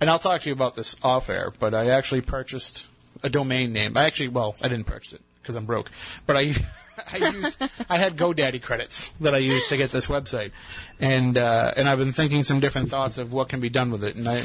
and 0.00 0.10
I'll 0.10 0.18
talk 0.18 0.42
to 0.42 0.48
you 0.48 0.52
about 0.52 0.76
this 0.76 0.96
off 1.02 1.28
air, 1.28 1.52
but 1.58 1.74
I 1.74 1.90
actually 1.90 2.22
purchased 2.22 2.86
a 3.22 3.28
domain 3.28 3.72
name. 3.72 3.96
I 3.96 4.04
actually, 4.04 4.28
well, 4.28 4.56
I 4.60 4.68
didn't 4.68 4.86
purchase 4.86 5.12
it 5.14 5.22
because 5.42 5.56
I'm 5.56 5.66
broke, 5.66 5.90
but 6.26 6.36
I. 6.36 6.54
I 7.10 7.16
used, 7.16 7.56
I 7.88 7.96
had 7.96 8.18
GoDaddy 8.18 8.60
credits 8.60 9.08
that 9.20 9.34
I 9.34 9.38
used 9.38 9.70
to 9.70 9.78
get 9.78 9.90
this 9.90 10.06
website, 10.06 10.50
and 10.98 11.38
uh, 11.38 11.72
and 11.74 11.88
I've 11.88 11.96
been 11.96 12.12
thinking 12.12 12.44
some 12.44 12.60
different 12.60 12.90
thoughts 12.90 13.16
of 13.16 13.32
what 13.32 13.48
can 13.48 13.58
be 13.58 13.70
done 13.70 13.90
with 13.90 14.04
it, 14.04 14.16
and 14.16 14.28
I 14.28 14.42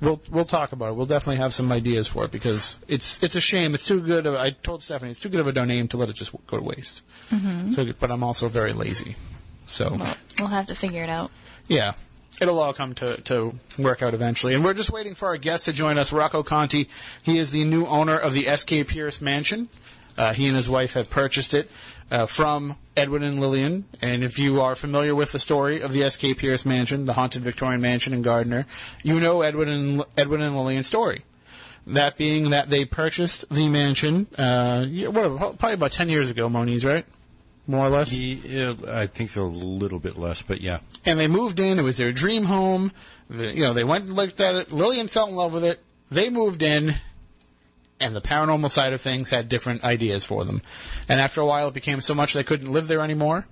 we'll 0.00 0.20
we'll 0.30 0.44
talk 0.44 0.72
about 0.72 0.90
it. 0.90 0.96
We'll 0.96 1.06
definitely 1.06 1.36
have 1.36 1.54
some 1.54 1.72
ideas 1.72 2.08
for 2.08 2.24
it 2.24 2.30
because 2.30 2.78
it's 2.88 3.22
it's 3.22 3.36
a 3.36 3.40
shame. 3.40 3.74
It's 3.74 3.86
too 3.86 4.00
good. 4.00 4.26
Of, 4.26 4.34
I 4.34 4.50
told 4.50 4.82
Stephanie 4.82 5.12
it's 5.12 5.20
too 5.20 5.28
good 5.28 5.40
of 5.40 5.46
a 5.46 5.52
domain 5.52 5.88
to 5.88 5.96
let 5.96 6.08
it 6.08 6.14
just 6.14 6.32
go 6.46 6.58
to 6.58 6.62
waste. 6.62 7.02
Mm-hmm. 7.30 7.72
So, 7.72 7.92
but 7.98 8.10
I'm 8.10 8.24
also 8.24 8.48
very 8.48 8.72
lazy, 8.72 9.16
so 9.66 9.94
Well, 9.96 10.16
we'll 10.38 10.48
have 10.48 10.66
to 10.66 10.74
figure 10.74 11.02
it 11.02 11.08
out. 11.08 11.30
yeah, 11.68 11.92
it'll 12.42 12.58
all 12.58 12.74
come 12.74 12.94
to 12.96 13.20
to 13.22 13.54
work 13.78 14.02
out 14.02 14.14
eventually. 14.14 14.54
And 14.54 14.64
we're 14.64 14.74
just 14.74 14.90
waiting 14.90 15.14
for 15.14 15.28
our 15.28 15.36
guest 15.36 15.64
to 15.66 15.72
join 15.72 15.96
us, 15.96 16.12
Rocco 16.12 16.42
Conti. 16.42 16.88
He 17.22 17.38
is 17.38 17.52
the 17.52 17.64
new 17.64 17.86
owner 17.86 18.18
of 18.18 18.34
the 18.34 18.48
S.K. 18.48 18.84
Pierce 18.84 19.20
Mansion. 19.20 19.68
Uh, 20.18 20.34
he 20.34 20.46
and 20.48 20.56
his 20.56 20.68
wife 20.68 20.92
have 20.94 21.08
purchased 21.08 21.54
it 21.54 21.70
uh, 22.10 22.26
from 22.26 22.76
Edwin 22.96 23.22
and 23.22 23.40
Lillian. 23.40 23.86
And 24.02 24.22
if 24.22 24.38
you 24.38 24.60
are 24.60 24.74
familiar 24.74 25.14
with 25.14 25.32
the 25.32 25.38
story 25.38 25.80
of 25.80 25.92
the 25.92 26.02
S.K. 26.02 26.34
Pierce 26.34 26.66
Mansion, 26.66 27.06
the 27.06 27.14
haunted 27.14 27.42
Victorian 27.42 27.80
mansion 27.80 28.12
in 28.12 28.20
Gardner, 28.20 28.66
you 29.02 29.20
know 29.20 29.40
Edwin 29.40 29.68
and 29.68 30.04
Edwin 30.16 30.42
and 30.42 30.54
Lillian's 30.54 30.86
story. 30.86 31.24
That 31.86 32.16
being 32.16 32.50
that 32.50 32.70
they 32.70 32.84
purchased 32.84 33.48
the 33.48 33.68
mansion, 33.68 34.28
uh, 34.38 34.84
whatever, 34.86 35.36
probably 35.36 35.72
about 35.72 35.92
ten 35.92 36.08
years 36.08 36.30
ago, 36.30 36.48
Moniz, 36.48 36.84
right? 36.84 37.04
More 37.66 37.86
or 37.86 37.90
less. 37.90 38.12
Uh, 38.12 38.74
I 38.88 39.06
think 39.06 39.36
a 39.36 39.42
little 39.42 40.00
bit 40.00 40.18
less, 40.18 40.42
but 40.42 40.60
yeah. 40.60 40.80
and 41.06 41.20
they 41.20 41.28
moved 41.28 41.60
in. 41.60 41.78
It 41.78 41.82
was 41.82 41.96
their 41.96 42.12
dream 42.12 42.44
home. 42.44 42.92
The, 43.30 43.54
you 43.54 43.60
know, 43.60 43.72
they 43.72 43.84
went 43.84 44.08
and 44.08 44.16
looked 44.16 44.40
at 44.40 44.56
it. 44.56 44.72
Lillian 44.72 45.08
fell 45.08 45.28
in 45.28 45.36
love 45.36 45.54
with 45.54 45.64
it. 45.64 45.80
They 46.10 46.28
moved 46.28 46.62
in, 46.62 46.96
and 48.00 48.16
the 48.16 48.20
paranormal 48.20 48.70
side 48.70 48.92
of 48.92 49.00
things 49.00 49.30
had 49.30 49.48
different 49.48 49.84
ideas 49.84 50.24
for 50.24 50.44
them. 50.44 50.60
And 51.08 51.20
after 51.20 51.40
a 51.40 51.46
while, 51.46 51.68
it 51.68 51.74
became 51.74 52.00
so 52.00 52.14
much 52.14 52.34
they 52.34 52.44
couldn't 52.44 52.72
live 52.72 52.88
there 52.88 53.00
anymore. 53.00 53.46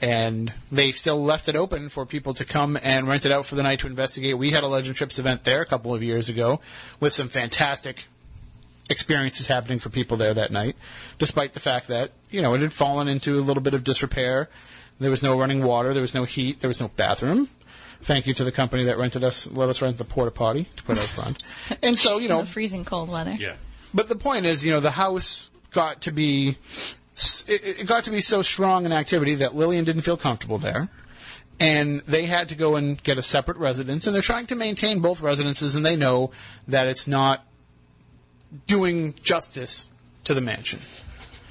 And 0.00 0.52
they 0.70 0.92
still 0.92 1.22
left 1.22 1.48
it 1.48 1.56
open 1.56 1.88
for 1.88 2.04
people 2.04 2.34
to 2.34 2.44
come 2.44 2.76
and 2.82 3.08
rent 3.08 3.24
it 3.24 3.32
out 3.32 3.46
for 3.46 3.54
the 3.54 3.62
night 3.62 3.78
to 3.78 3.86
investigate. 3.86 4.36
We 4.36 4.50
had 4.50 4.62
a 4.62 4.68
Legend 4.68 4.96
Trips 4.96 5.18
event 5.18 5.44
there 5.44 5.62
a 5.62 5.66
couple 5.66 5.94
of 5.94 6.02
years 6.02 6.28
ago 6.28 6.60
with 7.00 7.14
some 7.14 7.28
fantastic 7.28 8.06
experiences 8.88 9.46
happening 9.46 9.78
for 9.78 9.88
people 9.90 10.16
there 10.16 10.34
that 10.34 10.50
night, 10.50 10.76
despite 11.18 11.52
the 11.54 11.60
fact 11.60 11.88
that, 11.88 12.12
you 12.30 12.40
know, 12.42 12.54
it 12.54 12.60
had 12.60 12.72
fallen 12.72 13.08
into 13.08 13.34
a 13.34 13.42
little 13.42 13.62
bit 13.62 13.74
of 13.74 13.84
disrepair. 13.84 14.48
There 14.98 15.10
was 15.10 15.22
no 15.22 15.38
running 15.38 15.62
water, 15.62 15.92
there 15.92 16.00
was 16.00 16.14
no 16.14 16.24
heat, 16.24 16.60
there 16.60 16.68
was 16.68 16.80
no 16.80 16.88
bathroom. 16.88 17.48
Thank 18.02 18.26
you 18.26 18.34
to 18.34 18.44
the 18.44 18.52
company 18.52 18.84
that 18.84 18.98
rented 18.98 19.24
us, 19.24 19.46
let 19.50 19.68
us 19.68 19.82
rent 19.82 19.98
the 19.98 20.04
porta 20.04 20.30
potty 20.30 20.68
to 20.76 20.82
put 20.82 20.98
out 20.98 21.08
front. 21.08 21.42
And 21.82 21.96
so, 21.98 22.18
you 22.18 22.28
know, 22.28 22.40
The 22.40 22.46
freezing 22.46 22.84
cold 22.84 23.10
weather. 23.10 23.36
Yeah. 23.38 23.56
but 23.92 24.08
the 24.08 24.16
point 24.16 24.46
is, 24.46 24.64
you 24.64 24.70
know, 24.72 24.80
the 24.80 24.90
house 24.92 25.50
got 25.72 26.02
to 26.02 26.12
be 26.12 26.56
it, 27.48 27.80
it 27.80 27.86
got 27.86 28.04
to 28.04 28.10
be 28.10 28.20
so 28.20 28.42
strong 28.42 28.84
in 28.86 28.92
activity 28.92 29.36
that 29.36 29.54
Lillian 29.54 29.84
didn't 29.84 30.02
feel 30.02 30.16
comfortable 30.16 30.58
there. 30.58 30.88
And 31.58 32.02
they 32.02 32.26
had 32.26 32.50
to 32.50 32.54
go 32.54 32.76
and 32.76 33.02
get 33.02 33.16
a 33.16 33.22
separate 33.22 33.56
residence, 33.56 34.06
and 34.06 34.14
they're 34.14 34.20
trying 34.20 34.46
to 34.48 34.54
maintain 34.54 35.00
both 35.00 35.22
residences, 35.22 35.74
and 35.74 35.86
they 35.86 35.96
know 35.96 36.30
that 36.68 36.86
it's 36.86 37.06
not 37.06 37.45
doing 38.66 39.14
justice 39.22 39.88
to 40.24 40.34
the 40.34 40.40
mansion. 40.40 40.80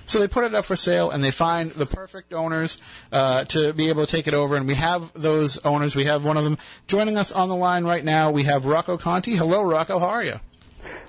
So 0.07 0.19
they 0.19 0.27
put 0.27 0.43
it 0.43 0.53
up 0.53 0.65
for 0.65 0.75
sale, 0.75 1.09
and 1.09 1.23
they 1.23 1.31
find 1.31 1.71
the 1.71 1.87
perfect 1.87 2.31
owners 2.31 2.79
uh, 3.11 3.45
to 3.45 3.73
be 3.73 3.89
able 3.89 4.05
to 4.05 4.11
take 4.11 4.27
it 4.27 4.35
over. 4.35 4.55
And 4.55 4.67
we 4.67 4.75
have 4.75 5.11
those 5.13 5.57
owners. 5.65 5.95
We 5.95 6.05
have 6.05 6.23
one 6.23 6.37
of 6.37 6.43
them 6.43 6.59
joining 6.87 7.17
us 7.17 7.31
on 7.31 7.49
the 7.49 7.55
line 7.55 7.85
right 7.85 8.03
now. 8.03 8.29
We 8.29 8.43
have 8.43 8.65
Rocco 8.65 8.97
Conti. 8.97 9.35
Hello, 9.35 9.63
Rocco. 9.63 9.97
How 9.97 10.07
are 10.07 10.23
you? 10.23 10.39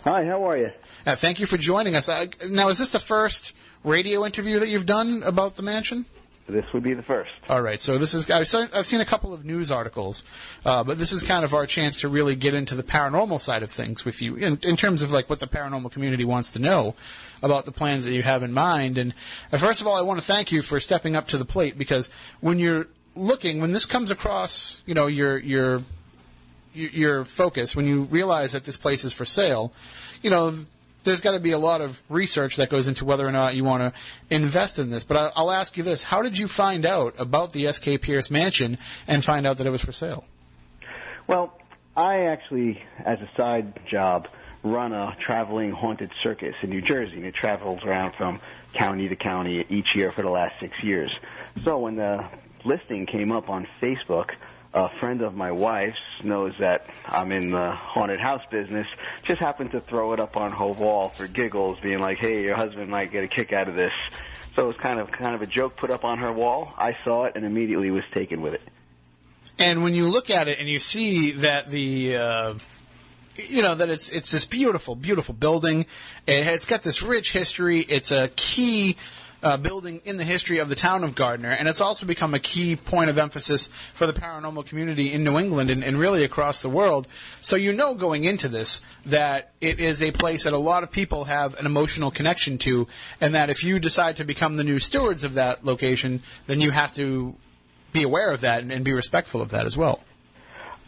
Hi, 0.04 0.24
how 0.24 0.48
are 0.48 0.56
you? 0.56 0.70
Uh, 1.04 1.14
thank 1.14 1.40
you 1.40 1.46
for 1.46 1.58
joining 1.58 1.94
us. 1.94 2.08
Uh, 2.08 2.26
now, 2.48 2.68
is 2.68 2.78
this 2.78 2.92
the 2.92 2.98
first 2.98 3.52
radio 3.84 4.24
interview 4.24 4.58
that 4.60 4.68
you've 4.68 4.86
done 4.86 5.22
about 5.24 5.56
the 5.56 5.62
mansion? 5.62 6.06
This 6.48 6.64
would 6.72 6.84
be 6.84 6.94
the 6.94 7.02
first. 7.02 7.30
All 7.48 7.60
right. 7.60 7.80
So 7.80 7.98
this 7.98 8.14
is 8.14 8.30
I've 8.30 8.46
seen, 8.46 9.00
a 9.00 9.04
couple 9.04 9.34
of 9.34 9.44
news 9.44 9.72
articles, 9.72 10.22
uh, 10.64 10.84
but 10.84 10.96
this 10.96 11.12
is 11.12 11.24
kind 11.24 11.44
of 11.44 11.54
our 11.54 11.66
chance 11.66 12.00
to 12.00 12.08
really 12.08 12.36
get 12.36 12.54
into 12.54 12.76
the 12.76 12.84
paranormal 12.84 13.40
side 13.40 13.64
of 13.64 13.70
things 13.70 14.04
with 14.04 14.22
you 14.22 14.36
in, 14.36 14.58
in 14.62 14.76
terms 14.76 15.02
of 15.02 15.10
like 15.10 15.28
what 15.28 15.40
the 15.40 15.48
paranormal 15.48 15.90
community 15.90 16.24
wants 16.24 16.52
to 16.52 16.60
know 16.60 16.94
about 17.42 17.64
the 17.64 17.72
plans 17.72 18.04
that 18.04 18.12
you 18.12 18.22
have 18.22 18.44
in 18.44 18.52
mind. 18.52 18.96
And 18.96 19.12
uh, 19.52 19.58
first 19.58 19.80
of 19.80 19.88
all, 19.88 19.98
I 19.98 20.02
want 20.02 20.20
to 20.20 20.24
thank 20.24 20.52
you 20.52 20.62
for 20.62 20.78
stepping 20.78 21.16
up 21.16 21.28
to 21.28 21.38
the 21.38 21.44
plate 21.44 21.76
because 21.76 22.10
when 22.40 22.60
you're 22.60 22.86
looking, 23.16 23.60
when 23.60 23.72
this 23.72 23.86
comes 23.86 24.12
across, 24.12 24.82
you 24.86 24.94
know, 24.94 25.08
your 25.08 25.38
your 25.38 25.82
your 26.74 27.24
focus, 27.24 27.74
when 27.74 27.86
you 27.86 28.02
realize 28.02 28.52
that 28.52 28.64
this 28.64 28.76
place 28.76 29.02
is 29.02 29.12
for 29.12 29.24
sale, 29.24 29.72
you 30.22 30.30
know, 30.30 30.54
there's 31.06 31.22
got 31.22 31.32
to 31.32 31.40
be 31.40 31.52
a 31.52 31.58
lot 31.58 31.80
of 31.80 32.02
research 32.10 32.56
that 32.56 32.68
goes 32.68 32.88
into 32.88 33.06
whether 33.06 33.26
or 33.26 33.32
not 33.32 33.54
you 33.54 33.64
want 33.64 33.82
to 33.82 33.98
invest 34.28 34.78
in 34.78 34.90
this. 34.90 35.04
But 35.04 35.16
I, 35.16 35.30
I'll 35.34 35.50
ask 35.50 35.78
you 35.78 35.82
this: 35.82 36.02
How 36.02 36.20
did 36.20 36.36
you 36.36 36.46
find 36.46 36.84
out 36.84 37.14
about 37.18 37.54
the 37.54 37.66
S.K. 37.66 37.96
Pierce 37.98 38.30
Mansion 38.30 38.76
and 39.06 39.24
find 39.24 39.46
out 39.46 39.56
that 39.56 39.66
it 39.66 39.70
was 39.70 39.80
for 39.80 39.92
sale? 39.92 40.24
Well, 41.26 41.58
I 41.96 42.26
actually, 42.26 42.82
as 43.04 43.18
a 43.20 43.30
side 43.36 43.80
job, 43.90 44.28
run 44.62 44.92
a 44.92 45.16
traveling 45.24 45.72
haunted 45.72 46.10
circus 46.22 46.54
in 46.62 46.70
New 46.70 46.82
Jersey, 46.82 47.16
and 47.16 47.24
it 47.24 47.34
travels 47.34 47.80
around 47.84 48.14
from 48.16 48.40
county 48.74 49.08
to 49.08 49.16
county 49.16 49.64
each 49.70 49.88
year 49.94 50.12
for 50.12 50.22
the 50.22 50.28
last 50.28 50.54
six 50.60 50.74
years. 50.82 51.10
So 51.64 51.78
when 51.78 51.96
the 51.96 52.28
listing 52.64 53.06
came 53.06 53.32
up 53.32 53.48
on 53.48 53.66
Facebook, 53.80 54.30
a 54.74 54.88
friend 55.00 55.22
of 55.22 55.34
my 55.34 55.52
wife's 55.52 56.00
knows 56.22 56.52
that 56.60 56.86
I'm 57.06 57.32
in 57.32 57.50
the 57.50 57.72
haunted 57.74 58.20
house 58.20 58.42
business, 58.50 58.86
just 59.26 59.40
happened 59.40 59.72
to 59.72 59.80
throw 59.80 60.12
it 60.12 60.20
up 60.20 60.36
on 60.36 60.52
her 60.52 60.66
wall 60.66 61.10
for 61.10 61.26
giggles, 61.26 61.78
being 61.82 62.00
like, 62.00 62.18
"Hey, 62.18 62.42
your 62.42 62.56
husband 62.56 62.90
might 62.90 63.12
get 63.12 63.24
a 63.24 63.28
kick 63.28 63.52
out 63.52 63.68
of 63.68 63.74
this." 63.74 63.92
So 64.56 64.64
it 64.64 64.66
was 64.68 64.76
kind 64.82 64.98
of 64.98 65.10
kind 65.12 65.34
of 65.34 65.42
a 65.42 65.46
joke 65.46 65.76
put 65.76 65.90
up 65.90 66.04
on 66.04 66.18
her 66.18 66.32
wall. 66.32 66.72
I 66.76 66.96
saw 67.04 67.24
it 67.24 67.32
and 67.36 67.44
immediately 67.44 67.90
was 67.90 68.04
taken 68.14 68.40
with 68.40 68.54
it. 68.54 68.62
And 69.58 69.82
when 69.82 69.94
you 69.94 70.08
look 70.08 70.30
at 70.30 70.48
it 70.48 70.58
and 70.58 70.68
you 70.68 70.78
see 70.78 71.32
that 71.32 71.70
the 71.70 72.16
uh, 72.16 72.54
you 73.36 73.62
know 73.62 73.74
that 73.74 73.88
it's 73.88 74.10
it's 74.10 74.30
this 74.30 74.44
beautiful, 74.44 74.94
beautiful 74.94 75.34
building. 75.34 75.80
It, 76.26 76.46
it's 76.46 76.66
got 76.66 76.82
this 76.82 77.02
rich 77.02 77.32
history. 77.32 77.80
It's 77.80 78.10
a 78.10 78.28
key 78.28 78.96
uh, 79.42 79.56
building 79.56 80.00
in 80.04 80.16
the 80.16 80.24
history 80.24 80.58
of 80.58 80.68
the 80.68 80.74
town 80.74 81.04
of 81.04 81.14
Gardner, 81.14 81.50
and 81.50 81.68
it's 81.68 81.80
also 81.80 82.06
become 82.06 82.34
a 82.34 82.38
key 82.38 82.76
point 82.76 83.10
of 83.10 83.18
emphasis 83.18 83.68
for 83.94 84.06
the 84.06 84.12
paranormal 84.12 84.66
community 84.66 85.12
in 85.12 85.24
New 85.24 85.38
England 85.38 85.70
and, 85.70 85.84
and 85.84 85.98
really 85.98 86.24
across 86.24 86.62
the 86.62 86.68
world. 86.68 87.08
So 87.40 87.56
you 87.56 87.72
know 87.72 87.94
going 87.94 88.24
into 88.24 88.48
this 88.48 88.82
that 89.06 89.52
it 89.60 89.80
is 89.80 90.02
a 90.02 90.10
place 90.12 90.44
that 90.44 90.52
a 90.52 90.58
lot 90.58 90.82
of 90.82 90.90
people 90.90 91.24
have 91.24 91.58
an 91.58 91.66
emotional 91.66 92.10
connection 92.10 92.58
to, 92.58 92.86
and 93.20 93.34
that 93.34 93.50
if 93.50 93.62
you 93.62 93.78
decide 93.78 94.16
to 94.16 94.24
become 94.24 94.56
the 94.56 94.64
new 94.64 94.78
stewards 94.78 95.24
of 95.24 95.34
that 95.34 95.64
location, 95.64 96.22
then 96.46 96.60
you 96.60 96.70
have 96.70 96.92
to 96.92 97.34
be 97.92 98.02
aware 98.02 98.30
of 98.30 98.40
that 98.42 98.62
and, 98.62 98.72
and 98.72 98.84
be 98.84 98.92
respectful 98.92 99.40
of 99.40 99.50
that 99.50 99.66
as 99.66 99.76
well. 99.76 100.02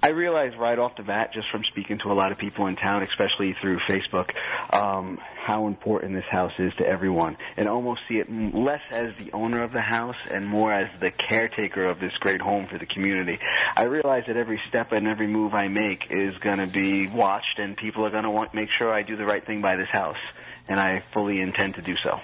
I 0.03 0.11
realized 0.11 0.57
right 0.57 0.79
off 0.79 0.97
the 0.97 1.03
bat, 1.03 1.33
just 1.35 1.51
from 1.51 1.65
speaking 1.65 1.99
to 1.99 2.13
a 2.13 2.15
lot 2.15 2.31
of 2.31 2.39
people 2.39 2.69
in 2.69 2.77
town, 2.77 3.03
especially 3.03 3.57
through 3.61 3.81
Facebook, 3.81 4.31
um, 4.73 5.19
how 5.49 5.67
important 5.67 6.13
this 6.13 6.31
house 6.31 6.53
is 6.59 6.71
to 6.77 6.87
everyone, 6.87 7.35
and 7.57 7.67
almost 7.67 8.01
see 8.07 8.17
it 8.17 8.29
less 8.55 8.83
as 8.91 9.15
the 9.15 9.33
owner 9.33 9.65
of 9.65 9.73
the 9.73 9.81
house 9.81 10.21
and 10.31 10.47
more 10.47 10.71
as 10.71 10.89
the 11.01 11.11
caretaker 11.11 11.87
of 11.87 11.99
this 12.01 12.13
great 12.21 12.43
home 12.43 12.67
for 12.71 12.79
the 12.79 12.85
community. 12.85 13.39
I 13.75 13.85
realize 13.85 14.25
that 14.27 14.37
every 14.37 14.61
step 14.69 14.93
and 14.93 15.09
every 15.09 15.27
move 15.27 15.55
I 15.55 15.69
make 15.69 16.05
is 16.11 16.35
going 16.45 16.59
to 16.59 16.67
be 16.67 17.07
watched, 17.07 17.59
and 17.59 17.79
people 17.79 18.05
are 18.05 18.11
going 18.11 18.25
to 18.25 18.31
want 18.31 18.53
make 18.53 18.69
sure 18.79 18.93
I 18.93 19.03
do 19.03 19.17
the 19.17 19.25
right 19.25 19.45
thing 19.47 19.63
by 19.63 19.77
this 19.77 19.89
house, 19.91 20.23
and 20.69 20.79
I 20.79 21.03
fully 21.15 21.41
intend 21.41 21.77
to 21.77 21.83
do 21.83 21.95
so. 22.05 22.21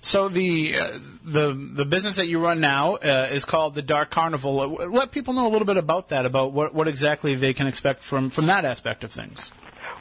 So 0.00 0.28
the 0.28 0.74
uh, 0.76 0.98
the 1.24 1.54
the 1.54 1.84
business 1.84 2.16
that 2.16 2.26
you 2.26 2.40
run 2.40 2.58
now 2.58 2.96
uh, 2.96 3.28
is 3.30 3.44
called 3.44 3.74
the 3.74 3.82
Dark 3.82 4.10
Carnival. 4.10 4.54
Let 4.90 5.12
people 5.12 5.34
know 5.34 5.46
a 5.46 5.52
little 5.54 5.66
bit 5.66 5.76
about 5.76 6.08
that, 6.08 6.26
about 6.26 6.52
what 6.52 6.74
what 6.74 6.88
exactly 6.88 7.36
they 7.36 7.54
can 7.54 7.68
expect 7.68 8.02
from 8.02 8.28
from 8.28 8.46
that 8.46 8.64
aspect 8.64 9.04
of 9.04 9.12
things. 9.12 9.52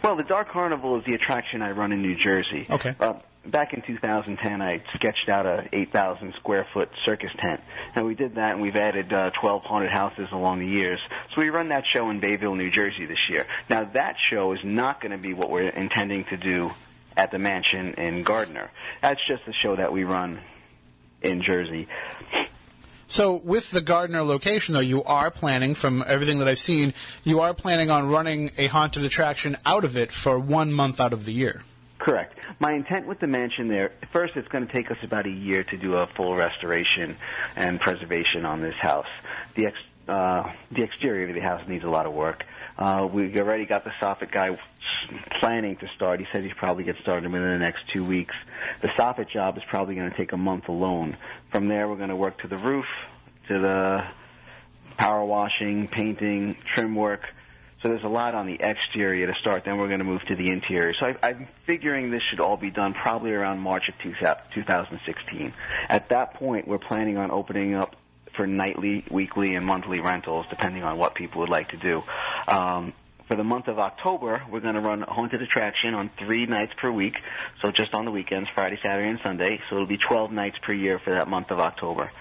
Well, 0.06 0.18
the 0.18 0.24
Dark 0.24 0.52
Carnival 0.52 1.00
is 1.00 1.06
the 1.08 1.16
attraction 1.16 1.64
I 1.64 1.72
run 1.72 1.92
in 1.92 2.04
New 2.04 2.16
Jersey. 2.16 2.68
Okay. 2.70 2.96
Uh, 3.00 3.14
back 3.44 3.74
in 3.74 3.82
2010, 3.82 4.62
I 4.62 4.84
sketched 4.94 5.28
out 5.28 5.48
a 5.48 5.68
8,000 5.74 6.36
square 6.38 6.68
foot 6.76 6.90
circus 7.06 7.32
tent. 7.40 7.60
And 7.96 8.06
we 8.06 8.14
did 8.14 8.36
that, 8.36 8.52
and 8.52 8.62
we've 8.62 8.76
added 8.76 9.12
uh, 9.12 9.32
12 9.42 9.64
haunted 9.64 9.90
houses 9.92 10.28
along 10.32 10.60
the 10.60 10.68
years. 10.68 11.00
So 11.34 11.42
we 11.42 11.50
run 11.50 11.70
that 11.70 11.86
show 11.92 12.12
in 12.12 12.20
Bayville, 12.20 12.54
New 12.54 12.70
Jersey 12.70 13.08
this 13.08 13.18
year. 13.32 13.48
Now, 13.68 13.90
that 13.96 14.16
show 14.30 14.54
is 14.54 14.60
not 14.64 15.02
going 15.02 15.12
to 15.12 15.18
be 15.18 15.34
what 15.34 15.50
we're 15.50 15.70
intending 15.70 16.26
to 16.26 16.38
do 16.38 16.70
at 17.18 17.32
the 17.32 17.40
mansion 17.40 17.96
in 17.98 18.22
Gardner. 18.22 18.70
That's 19.02 19.22
just 19.28 19.42
a 19.48 19.54
show 19.64 19.76
that 19.76 19.92
we 19.92 20.04
run 20.04 20.40
in 21.24 21.42
Jersey. 21.42 21.88
So 23.08 23.36
with 23.36 23.72
the 23.72 23.82
Gardner 23.82 24.24
location, 24.24 24.74
though, 24.74 24.80
you 24.80 25.04
are 25.04 25.30
planning, 25.32 25.76
from 25.76 26.04
everything 26.06 26.40
that 26.40 26.48
I've 26.48 26.60
seen, 26.60 26.94
you 27.24 27.42
are 27.42 27.54
planning 27.54 27.90
on 27.92 28.10
running 28.10 28.52
a 28.58 28.68
haunted 28.68 29.04
attraction 29.04 29.58
out 29.66 29.84
of 29.84 29.96
it 29.96 30.12
for 30.12 30.40
one 30.40 30.74
month 30.74 31.00
out 31.00 31.14
of 31.14 31.26
the 31.26 31.34
year. 31.34 31.64
Correct. 32.00 32.38
My 32.60 32.74
intent 32.74 33.08
with 33.08 33.20
the 33.20 33.28
mansion 33.28 33.68
there, 33.68 33.92
first 34.14 34.36
it's 34.36 34.48
going 34.48 34.66
to 34.66 34.72
take 34.72 34.92
us 34.92 34.98
about 35.04 35.26
a 35.26 35.32
year 35.32 35.64
to 35.64 35.78
do 35.78 35.96
a 35.96 36.08
full 36.16 36.36
restoration 36.36 37.18
and 37.56 37.80
preservation 37.80 38.46
on 38.46 38.62
this 38.62 38.76
house. 38.80 39.08
The 39.56 39.68
ex, 39.68 39.78
uh, 40.08 40.52
the 40.72 40.84
exterior 40.84 41.28
of 41.28 41.36
the 41.36 41.42
house 41.42 41.68
needs 41.68 41.84
a 41.84 41.90
lot 41.90 42.06
of 42.06 42.14
work. 42.14 42.44
Uh, 42.78 43.08
we 43.12 43.40
already 43.40 43.66
got 43.66 43.86
the 43.86 43.92
soffit 44.02 44.32
guy 44.32 44.58
planning 45.40 45.76
to 45.78 45.88
start. 45.96 46.20
He 46.20 46.26
said 46.32 46.44
he's 46.44 46.54
probably 46.58 46.84
get 46.84 46.96
started 47.02 47.32
within 47.32 47.50
the 47.50 47.58
next 47.58 47.80
two 47.94 48.04
weeks. 48.04 48.36
The 48.82 48.90
soffit 48.90 49.30
job 49.30 49.58
is 49.58 49.64
probably 49.70 49.96
going 49.96 50.10
to 50.10 50.18
take 50.18 50.32
a 50.32 50.38
month 50.38 50.68
alone. 50.70 51.18
From 51.52 51.68
there, 51.68 51.88
we're 51.88 51.98
going 51.98 52.10
to 52.10 52.16
work 52.16 52.40
to 52.42 52.48
the 52.48 52.58
roof, 52.58 52.86
to 53.48 53.60
the 53.60 54.02
power 54.98 55.24
washing, 55.24 55.88
painting, 55.88 56.58
trim 56.74 56.96
work. 56.96 57.22
So 57.82 57.90
there's 57.90 58.04
a 58.04 58.08
lot 58.10 58.34
on 58.34 58.48
the 58.48 58.58
exterior 58.60 59.28
to 59.28 59.34
start. 59.40 59.64
Then 59.66 59.78
we're 59.78 59.88
going 59.88 60.00
to 60.00 60.06
move 60.06 60.22
to 60.28 60.36
the 60.36 60.50
interior. 60.50 60.94
So 61.00 61.08
I, 61.08 61.28
I'm 61.28 61.48
figuring 61.68 62.10
this 62.10 62.22
should 62.30 62.40
all 62.40 62.58
be 62.58 62.72
done 62.72 62.94
probably 62.94 63.32
around 63.32 63.60
March 63.60 63.84
of 63.90 63.96
2016. 64.02 65.54
At 65.90 66.10
that 66.10 66.34
point, 66.34 66.68
we're 66.68 66.80
planning 66.80 67.18
on 67.18 67.30
opening 67.30 67.76
up 67.76 67.96
for 68.36 68.48
nightly, 68.48 69.06
weekly, 69.12 69.56
and 69.56 69.66
monthly 69.66 70.00
rentals, 70.00 70.46
depending 70.50 70.84
on 70.84 70.98
what 70.98 71.16
people 71.16 71.42
would 71.42 71.50
like 71.50 71.70
to 71.70 71.78
do. 71.78 72.02
Um, 72.48 72.94
for 73.28 73.36
the 73.36 73.44
month 73.44 73.68
of 73.68 73.80
October, 73.80 74.44
we're 74.50 74.60
going 74.60 74.76
to 74.76 74.82
run 74.82 75.04
a 75.04 75.12
haunted 75.12 75.42
attraction 75.42 75.94
on 75.94 76.12
three 76.20 76.46
nights 76.46 76.74
per 76.80 76.92
week. 76.92 77.16
So 77.62 77.72
just 77.72 77.94
on 77.94 78.06
the 78.06 78.12
weekends, 78.12 78.50
Friday, 78.54 78.78
Saturday, 78.84 79.10
and 79.10 79.20
Sunday. 79.24 79.60
So 79.70 79.76
it'll 79.76 79.88
be 79.88 79.98
12 79.98 80.32
nights 80.32 80.58
per 80.66 80.74
year 80.74 81.00
for 81.04 81.12
that 81.12 81.28
month 81.28 81.50
of 81.50 81.60
October. 81.60 82.12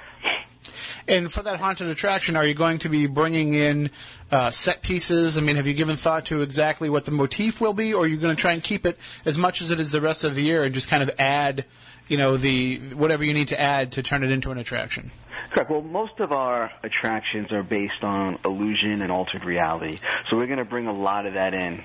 And 1.07 1.31
for 1.31 1.43
that 1.43 1.61
haunted 1.61 1.89
attraction, 1.89 2.37
are 2.37 2.45
you 2.47 2.55
going 2.55 2.79
to 2.81 2.89
be 2.89 3.07
bringing 3.07 3.53
in 3.53 3.91
uh, 4.31 4.51
set 4.51 4.81
pieces? 4.81 5.37
I 5.37 5.43
mean, 5.43 5.57
have 5.57 5.67
you 5.67 5.75
given 5.75 5.97
thought 5.97 6.27
to 6.27 6.41
exactly 6.41 6.89
what 6.89 7.05
the 7.05 7.11
motif 7.11 7.61
will 7.61 7.75
be, 7.75 7.93
or 7.93 8.05
are 8.05 8.07
you 8.07 8.17
going 8.17 8.35
to 8.35 8.41
try 8.41 8.53
and 8.53 8.63
keep 8.63 8.87
it 8.87 8.99
as 9.27 9.37
much 9.37 9.61
as 9.61 9.71
it 9.71 9.79
is 9.79 9.91
the 9.93 10.01
rest 10.01 10.25
of 10.25 10.35
the 10.35 10.43
year 10.43 10.65
and 10.65 10.73
just 10.75 10.89
kind 10.89 11.03
of 11.03 11.11
add, 11.19 11.67
you 12.09 12.17
know, 12.17 12.39
the 12.39 12.95
whatever 12.95 13.25
you 13.25 13.35
need 13.35 13.49
to 13.49 13.61
add 13.61 13.93
to 13.93 14.03
turn 14.03 14.25
it 14.25 14.31
into 14.31 14.51
an 14.51 14.59
attraction? 14.59 15.13
Correct. 15.51 15.71
Well, 15.71 15.83
most 15.83 16.21
of 16.21 16.33
our 16.33 16.71
attractions 16.83 17.53
are 17.53 17.63
based 17.63 18.03
on 18.03 18.39
illusion 18.45 19.03
and 19.03 19.13
altered 19.13 19.45
reality. 19.45 19.99
So 20.31 20.37
we're 20.37 20.47
going 20.47 20.59
to 20.59 20.65
bring 20.65 20.87
a 20.87 20.93
lot 20.93 21.27
of 21.27 21.35
that 21.35 21.55
in 21.55 21.85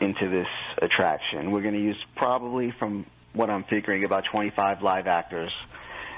into 0.00 0.28
this 0.28 0.46
attraction. 0.80 1.50
We're 1.50 1.62
going 1.62 1.74
to 1.74 1.82
use 1.82 1.98
probably 2.16 2.72
from 2.78 3.06
what 3.32 3.50
I'm 3.50 3.64
figuring 3.64 4.04
about 4.04 4.24
25 4.30 4.82
live 4.82 5.06
actors. 5.06 5.52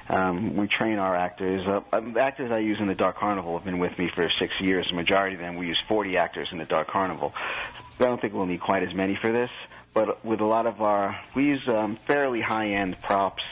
Um, 0.08 0.56
we 0.56 0.66
train 0.66 0.98
our 0.98 1.14
actors. 1.14 1.66
Uh, 1.66 2.00
actors 2.18 2.50
I 2.50 2.58
use 2.58 2.78
in 2.80 2.88
the 2.88 2.94
Dark 2.94 3.18
Carnival 3.18 3.56
have 3.56 3.64
been 3.64 3.78
with 3.78 3.96
me 3.98 4.10
for 4.14 4.28
six 4.40 4.52
years. 4.60 4.86
The 4.90 4.96
majority 4.96 5.36
of 5.36 5.40
them, 5.40 5.54
we 5.54 5.66
use 5.68 5.80
40 5.88 6.16
actors 6.16 6.48
in 6.50 6.58
the 6.58 6.64
Dark 6.64 6.88
Carnival. 6.88 7.32
I 8.00 8.04
don't 8.04 8.20
think 8.20 8.34
we'll 8.34 8.46
need 8.46 8.60
quite 8.60 8.82
as 8.82 8.92
many 8.94 9.16
for 9.20 9.30
this, 9.30 9.50
but 9.94 10.24
with 10.24 10.40
a 10.40 10.44
lot 10.44 10.66
of 10.66 10.80
our, 10.80 11.16
we 11.36 11.44
use 11.44 11.62
um, 11.68 11.96
fairly 12.06 12.40
high-end 12.40 12.96
props, 13.02 13.42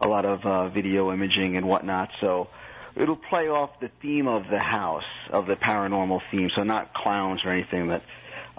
a 0.00 0.06
lot 0.06 0.24
of 0.24 0.44
uh, 0.44 0.68
video 0.68 1.12
imaging 1.12 1.56
and 1.56 1.66
whatnot. 1.66 2.10
So 2.20 2.48
it'll 2.96 3.16
play 3.16 3.48
off 3.48 3.70
the 3.80 3.90
theme 4.00 4.26
of 4.26 4.44
the 4.50 4.60
house, 4.60 5.04
of 5.30 5.46
the 5.46 5.54
paranormal 5.54 6.20
theme. 6.30 6.50
So 6.56 6.62
not 6.62 6.94
clowns 6.94 7.42
or 7.44 7.52
anything 7.52 7.88
that. 7.88 8.02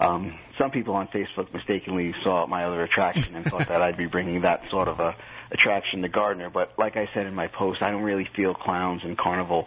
Um, 0.00 0.38
some 0.60 0.70
people 0.70 0.94
on 0.94 1.08
Facebook 1.08 1.52
mistakenly 1.52 2.14
saw 2.22 2.46
my 2.46 2.66
other 2.66 2.84
attraction 2.84 3.34
and 3.34 3.44
thought 3.44 3.66
that 3.66 3.82
I'd 3.82 3.96
be 3.96 4.06
bringing 4.06 4.42
that 4.42 4.62
sort 4.70 4.86
of 4.86 5.00
a 5.00 5.16
attraction 5.50 6.02
to 6.02 6.08
Gardner. 6.08 6.50
But 6.50 6.78
like 6.78 6.96
I 6.96 7.08
said 7.14 7.26
in 7.26 7.34
my 7.34 7.48
post, 7.48 7.82
I 7.82 7.90
don't 7.90 8.02
really 8.02 8.28
feel 8.36 8.54
clowns 8.54 9.02
and 9.04 9.18
carnival 9.18 9.66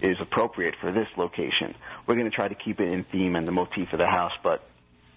is 0.00 0.16
appropriate 0.20 0.74
for 0.80 0.92
this 0.92 1.08
location. 1.16 1.74
We're 2.06 2.14
going 2.14 2.30
to 2.30 2.34
try 2.34 2.48
to 2.48 2.54
keep 2.54 2.80
it 2.80 2.88
in 2.88 3.04
theme 3.04 3.36
and 3.36 3.46
the 3.46 3.52
motif 3.52 3.92
of 3.92 3.98
the 3.98 4.06
house, 4.06 4.32
but 4.42 4.66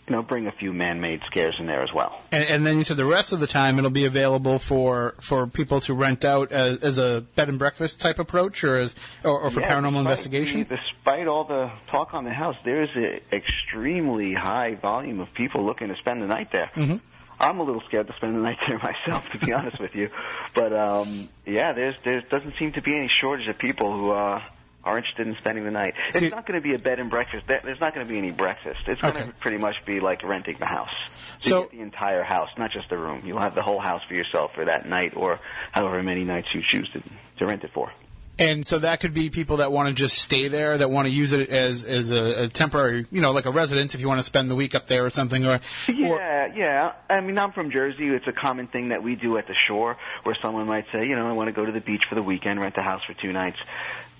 you 0.07 0.15
know, 0.15 0.21
bring 0.21 0.47
a 0.47 0.51
few 0.51 0.73
man-made 0.73 1.21
scares 1.27 1.55
in 1.59 1.65
there 1.65 1.81
as 1.81 1.93
well. 1.93 2.19
And, 2.31 2.43
and 2.49 2.67
then 2.67 2.77
you 2.77 2.83
said 2.83 2.97
the 2.97 3.05
rest 3.05 3.31
of 3.31 3.39
the 3.39 3.47
time 3.47 3.77
it'll 3.79 3.89
be 3.89 4.05
available 4.05 4.59
for, 4.59 5.15
for 5.21 5.47
people 5.47 5.79
to 5.81 5.93
rent 5.93 6.25
out 6.25 6.51
as, 6.51 6.79
as 6.79 6.97
a 6.97 7.21
bed 7.35 7.47
and 7.49 7.57
breakfast 7.57 8.01
type 8.01 8.19
approach, 8.19 8.63
or 8.63 8.77
as 8.77 8.95
or, 9.23 9.39
or 9.39 9.49
for 9.51 9.61
Yeah, 9.61 9.71
paranormal 9.71 9.83
despite 9.91 9.99
investigation. 10.01 10.67
despite 10.69 11.27
all 11.27 11.45
the 11.45 11.71
talk 11.89 12.13
on 12.13 12.25
the 12.25 12.33
house, 12.33 12.55
there's 12.65 12.89
an 12.95 13.21
extremely 13.31 14.33
high 14.33 14.75
volume 14.75 15.19
of 15.19 15.33
people 15.33 15.65
looking 15.65 15.87
to 15.87 15.95
spend 15.97 16.21
the 16.21 16.27
night 16.27 16.51
there. 16.51 16.69
Mm-hmm. 16.75 16.97
I'm 17.39 17.59
a 17.59 17.63
little 17.63 17.81
scared 17.87 18.07
to 18.07 18.13
spend 18.17 18.35
the 18.35 18.39
night 18.41 18.57
there 18.67 18.77
myself, 19.07 19.27
to 19.29 19.37
be 19.37 19.53
honest 19.53 19.79
with 19.79 19.95
you. 19.95 20.09
But 20.53 20.73
um, 20.73 21.29
yeah, 21.45 21.73
there's 21.73 21.95
there 22.03 22.21
doesn't 22.21 22.55
seem 22.59 22.73
to 22.73 22.81
be 22.81 22.93
any 22.95 23.09
shortage 23.21 23.47
of 23.47 23.57
people 23.57 23.91
who 23.97 24.11
uh, 24.11 24.41
are 24.83 24.97
interested 24.97 25.27
in 25.27 25.35
spending 25.39 25.63
the 25.63 25.71
night. 25.71 25.93
It's 26.09 26.19
See- 26.19 26.29
not 26.29 26.45
going 26.45 26.59
to 26.59 26.63
be 26.63 26.75
a 26.75 26.79
bed 26.79 26.99
and 26.99 27.09
breakfast. 27.09 27.45
There's 27.47 27.79
not 27.79 27.93
going 27.95 28.05
to 28.05 28.11
be 28.11 28.17
any 28.17 28.31
breakfast. 28.31 28.79
It's 28.87 28.99
going 29.01 29.15
Okay. 29.15 29.25
to 29.27 29.33
pretty 29.39 29.57
much 29.57 29.75
be 29.85 29.99
like 29.99 30.23
renting 30.23 30.57
the 30.59 30.65
house. 30.65 30.93
You 31.41 31.49
So- 31.49 31.61
get 31.63 31.71
the 31.71 31.81
entire 31.81 32.23
house, 32.23 32.49
not 32.57 32.71
just 32.71 32.89
the 32.89 32.97
room. 32.97 33.23
You'll 33.25 33.39
have 33.39 33.55
the 33.55 33.61
whole 33.63 33.79
house 33.79 34.01
for 34.07 34.13
yourself 34.13 34.51
for 34.55 34.65
that 34.65 34.87
night, 34.87 35.13
or 35.15 35.39
however 35.71 36.03
many 36.03 36.23
nights 36.23 36.47
you 36.53 36.61
choose 36.71 36.89
to 36.93 37.01
to 37.39 37.47
rent 37.47 37.63
it 37.63 37.71
for. 37.73 37.91
And 38.39 38.65
so 38.65 38.79
that 38.79 38.99
could 38.99 39.13
be 39.13 39.29
people 39.29 39.57
that 39.57 39.71
want 39.71 39.89
to 39.89 39.93
just 39.93 40.17
stay 40.17 40.47
there, 40.47 40.75
that 40.79 40.89
want 40.89 41.07
to 41.07 41.13
use 41.13 41.33
it 41.33 41.49
as 41.49 41.85
as 41.85 42.09
a, 42.11 42.45
a 42.45 42.47
temporary, 42.47 43.05
you 43.11 43.21
know, 43.21 43.31
like 43.31 43.45
a 43.45 43.51
residence 43.51 43.93
if 43.93 44.01
you 44.01 44.07
want 44.07 44.19
to 44.19 44.23
spend 44.23 44.49
the 44.49 44.55
week 44.55 44.73
up 44.73 44.87
there 44.87 45.05
or 45.05 45.11
something. 45.11 45.45
Or, 45.45 45.53
or 45.55 45.59
Yeah, 45.87 46.47
yeah. 46.55 46.91
I 47.11 47.21
mean, 47.21 47.37
I'm 47.37 47.51
from 47.51 47.69
Jersey. 47.69 48.07
It's 48.07 48.25
a 48.27 48.31
common 48.31 48.67
thing 48.67 48.89
that 48.89 49.03
we 49.03 49.15
do 49.15 49.37
at 49.37 49.45
the 49.47 49.53
shore, 49.67 49.97
where 50.23 50.35
someone 50.41 50.65
might 50.65 50.85
say, 50.91 51.05
you 51.05 51.15
know, 51.15 51.27
I 51.27 51.33
want 51.33 51.47
to 51.49 51.53
go 51.53 51.63
to 51.63 51.71
the 51.71 51.79
beach 51.79 52.05
for 52.09 52.15
the 52.15 52.23
weekend, 52.23 52.59
rent 52.59 52.73
a 52.77 52.81
house 52.81 53.01
for 53.05 53.13
two 53.13 53.31
nights, 53.31 53.57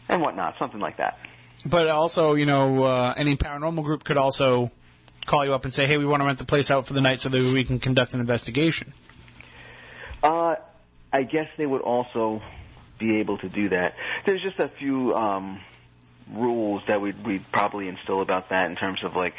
and 0.09 0.21
whatnot, 0.21 0.55
something 0.59 0.79
like 0.79 0.97
that. 0.97 1.17
but 1.65 1.87
also, 1.87 2.33
you 2.35 2.45
know, 2.45 2.83
uh, 2.83 3.13
any 3.15 3.35
paranormal 3.35 3.83
group 3.83 4.03
could 4.03 4.17
also 4.17 4.71
call 5.25 5.45
you 5.45 5.53
up 5.53 5.63
and 5.63 5.73
say, 5.73 5.85
hey, 5.85 5.97
we 5.97 6.05
want 6.05 6.21
to 6.21 6.25
rent 6.25 6.37
the 6.37 6.45
place 6.45 6.69
out 6.69 6.85
for 6.87 6.93
the 6.93 7.01
night 7.01 7.19
so 7.19 7.29
that 7.29 7.41
we 7.41 7.63
can 7.63 7.79
conduct 7.79 8.13
an 8.13 8.19
investigation. 8.19 8.93
Uh, 10.21 10.55
I 11.11 11.23
guess 11.23 11.47
they 11.57 11.65
would 11.65 11.81
also 11.81 12.41
be 12.99 13.17
able 13.19 13.37
to 13.39 13.49
do 13.49 13.69
that. 13.69 13.95
There's 14.25 14.41
just 14.41 14.59
a 14.59 14.69
few 14.79 15.13
um, 15.13 15.59
rules 16.33 16.81
that 16.87 17.01
we'd, 17.01 17.25
we'd 17.25 17.45
probably 17.51 17.87
instill 17.87 18.21
about 18.21 18.49
that 18.49 18.69
in 18.69 18.75
terms 18.75 18.99
of 19.03 19.15
like 19.15 19.33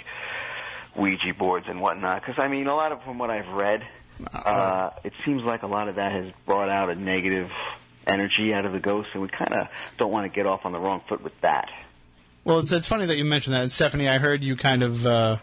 Ouija 0.96 1.35
boards 1.38 1.66
and 1.68 1.81
whatnot. 1.81 2.22
Because 2.24 2.42
I 2.42 2.48
mean, 2.48 2.66
a 2.66 2.74
lot 2.74 2.92
of 2.92 3.03
from 3.03 3.18
what 3.18 3.31
I've 3.31 3.48
read, 3.48 3.83
uh, 4.33 4.90
it 5.03 5.12
seems 5.24 5.42
like 5.42 5.62
a 5.62 5.66
lot 5.66 5.88
of 5.88 5.96
that 5.96 6.12
has 6.12 6.33
brought 6.46 6.68
out 6.68 6.90
a 6.90 6.94
negative 6.94 7.50
energy 8.06 8.52
out 8.54 8.64
of 8.64 8.72
the 8.72 8.80
ghost, 8.80 9.08
and 9.12 9.22
we 9.22 9.28
kind 9.28 9.54
of 9.54 9.68
don't 9.98 10.12
want 10.12 10.30
to 10.30 10.34
get 10.34 10.46
off 10.46 10.64
on 10.64 10.72
the 10.72 10.78
wrong 10.78 11.02
foot 11.08 11.22
with 11.22 11.38
that. 11.40 11.68
Well, 12.44 12.58
it's, 12.58 12.72
it's 12.72 12.86
funny 12.86 13.06
that 13.06 13.16
you 13.16 13.24
mentioned 13.24 13.54
that, 13.54 13.70
Stephanie. 13.70 14.08
I 14.08 14.18
heard 14.18 14.44
you 14.44 14.56
kind 14.56 14.82
of, 14.82 15.06
uh, 15.06 15.36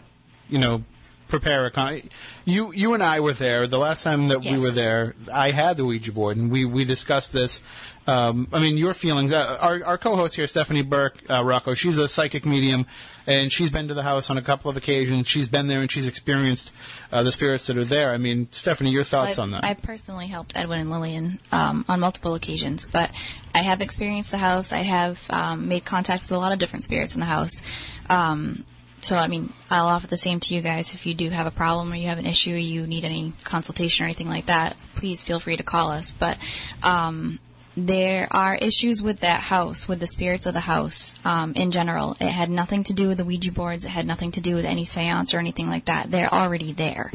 you 0.48 0.58
know, 0.58 0.84
prepare 1.32 1.64
a 1.64 1.70
con. 1.70 2.02
You 2.44 2.72
you 2.72 2.92
and 2.92 3.02
I 3.02 3.20
were 3.20 3.32
there 3.32 3.66
the 3.66 3.78
last 3.78 4.02
time 4.02 4.28
that 4.28 4.40
we 4.40 4.58
were 4.58 4.70
there. 4.70 5.14
I 5.32 5.50
had 5.50 5.78
the 5.78 5.84
Ouija 5.86 6.12
board, 6.12 6.36
and 6.36 6.50
we 6.50 6.66
we 6.66 6.84
discussed 6.84 7.32
this. 7.32 7.62
Um, 8.06 8.48
I 8.52 8.60
mean, 8.60 8.76
your 8.76 8.92
feelings. 8.92 9.32
Uh, 9.32 9.56
our 9.60 9.82
our 9.82 9.98
co-host 9.98 10.36
here, 10.36 10.46
Stephanie 10.46 10.82
Burke, 10.82 11.22
uh, 11.30 11.42
Rocco. 11.42 11.72
She's 11.72 11.96
a 11.96 12.06
psychic 12.06 12.44
medium, 12.44 12.86
and 13.26 13.50
she's 13.50 13.70
been 13.70 13.88
to 13.88 13.94
the 13.94 14.02
house 14.02 14.28
on 14.28 14.36
a 14.36 14.42
couple 14.42 14.70
of 14.70 14.76
occasions. 14.76 15.26
She's 15.26 15.48
been 15.48 15.68
there 15.68 15.80
and 15.80 15.90
she's 15.90 16.06
experienced 16.06 16.72
uh, 17.10 17.22
the 17.22 17.32
spirits 17.32 17.66
that 17.66 17.78
are 17.78 17.84
there. 17.84 18.10
I 18.10 18.18
mean, 18.18 18.48
Stephanie, 18.50 18.90
your 18.90 19.04
thoughts 19.04 19.38
I've, 19.38 19.44
on 19.44 19.50
that? 19.52 19.64
I 19.64 19.72
personally 19.72 20.26
helped 20.26 20.52
Edwin 20.54 20.80
and 20.80 20.90
Lillian 20.90 21.38
um, 21.50 21.86
on 21.88 22.00
multiple 22.00 22.34
occasions, 22.34 22.86
but 22.90 23.10
I 23.54 23.62
have 23.62 23.80
experienced 23.80 24.32
the 24.32 24.38
house. 24.38 24.72
I 24.72 24.82
have 24.82 25.24
um, 25.30 25.68
made 25.68 25.84
contact 25.84 26.24
with 26.24 26.32
a 26.32 26.38
lot 26.38 26.52
of 26.52 26.58
different 26.58 26.84
spirits 26.84 27.14
in 27.14 27.20
the 27.20 27.26
house. 27.26 27.62
Um, 28.10 28.66
so, 29.02 29.16
I 29.16 29.26
mean, 29.26 29.52
I'll 29.68 29.88
offer 29.88 30.06
the 30.06 30.16
same 30.16 30.38
to 30.40 30.54
you 30.54 30.62
guys. 30.62 30.94
If 30.94 31.06
you 31.06 31.14
do 31.14 31.28
have 31.30 31.46
a 31.46 31.50
problem 31.50 31.92
or 31.92 31.96
you 31.96 32.06
have 32.06 32.18
an 32.18 32.26
issue, 32.26 32.54
or 32.54 32.58
you 32.58 32.86
need 32.86 33.04
any 33.04 33.32
consultation 33.42 34.04
or 34.04 34.06
anything 34.06 34.28
like 34.28 34.46
that, 34.46 34.76
please 34.94 35.20
feel 35.20 35.40
free 35.40 35.56
to 35.56 35.64
call 35.64 35.90
us. 35.90 36.12
But 36.12 36.38
um, 36.84 37.40
there 37.76 38.28
are 38.30 38.54
issues 38.54 39.02
with 39.02 39.20
that 39.20 39.40
house, 39.40 39.88
with 39.88 39.98
the 39.98 40.06
spirits 40.06 40.46
of 40.46 40.54
the 40.54 40.60
house 40.60 41.16
um, 41.24 41.52
in 41.54 41.72
general. 41.72 42.16
It 42.20 42.28
had 42.28 42.48
nothing 42.48 42.84
to 42.84 42.92
do 42.92 43.08
with 43.08 43.18
the 43.18 43.24
Ouija 43.24 43.50
boards. 43.50 43.84
It 43.84 43.90
had 43.90 44.06
nothing 44.06 44.30
to 44.32 44.40
do 44.40 44.54
with 44.54 44.64
any 44.64 44.84
seance 44.84 45.34
or 45.34 45.38
anything 45.38 45.68
like 45.68 45.86
that. 45.86 46.10
They're 46.10 46.32
already 46.32 46.72
there. 46.72 47.10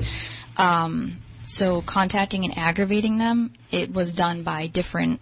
Um, 0.57 1.17
so 1.43 1.81
contacting 1.81 2.43
and 2.43 2.57
aggravating 2.57 3.17
them, 3.17 3.53
it 3.71 3.93
was 3.93 4.13
done 4.13 4.43
by 4.43 4.67
different 4.67 5.21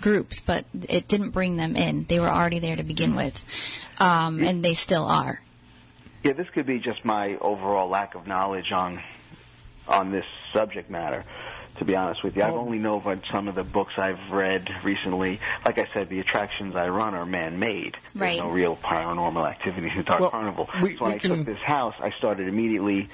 groups, 0.00 0.40
but 0.40 0.64
it 0.88 1.08
didn't 1.08 1.30
bring 1.30 1.56
them 1.56 1.74
in. 1.74 2.04
They 2.04 2.20
were 2.20 2.30
already 2.30 2.60
there 2.60 2.76
to 2.76 2.84
begin 2.84 3.16
with, 3.16 3.44
um, 3.98 4.42
and 4.42 4.64
they 4.64 4.74
still 4.74 5.06
are. 5.06 5.40
Yeah, 6.22 6.32
this 6.34 6.48
could 6.50 6.66
be 6.66 6.78
just 6.78 7.04
my 7.04 7.36
overall 7.38 7.88
lack 7.88 8.14
of 8.14 8.26
knowledge 8.26 8.70
on 8.72 9.00
on 9.88 10.12
this 10.12 10.24
subject 10.52 10.88
matter. 10.90 11.24
To 11.78 11.84
be 11.86 11.96
honest 11.96 12.22
with 12.22 12.36
you, 12.36 12.42
I've 12.42 12.52
oh. 12.52 12.58
only 12.60 12.78
known 12.78 13.00
about 13.00 13.24
some 13.32 13.48
of 13.48 13.54
the 13.54 13.64
books 13.64 13.94
I've 13.96 14.30
read 14.30 14.68
recently. 14.84 15.40
Like 15.64 15.78
I 15.78 15.88
said, 15.94 16.10
the 16.10 16.20
attractions 16.20 16.76
I 16.76 16.88
run 16.88 17.14
are 17.14 17.24
man-made. 17.24 17.96
Right. 18.14 18.36
There's 18.36 18.40
no 18.40 18.50
real 18.50 18.76
paranormal 18.76 19.48
activity 19.50 19.90
in 19.96 20.04
Dark 20.04 20.20
Well, 20.20 20.30
Carnival. 20.30 20.68
we- 20.82 20.96
so 20.96 21.04
when 21.04 21.12
we 21.12 21.16
I 21.16 21.18
can- 21.18 21.36
took 21.38 21.46
this 21.46 21.62
house, 21.62 21.94
I 21.98 22.10
started 22.10 22.46
immediately 22.46 23.08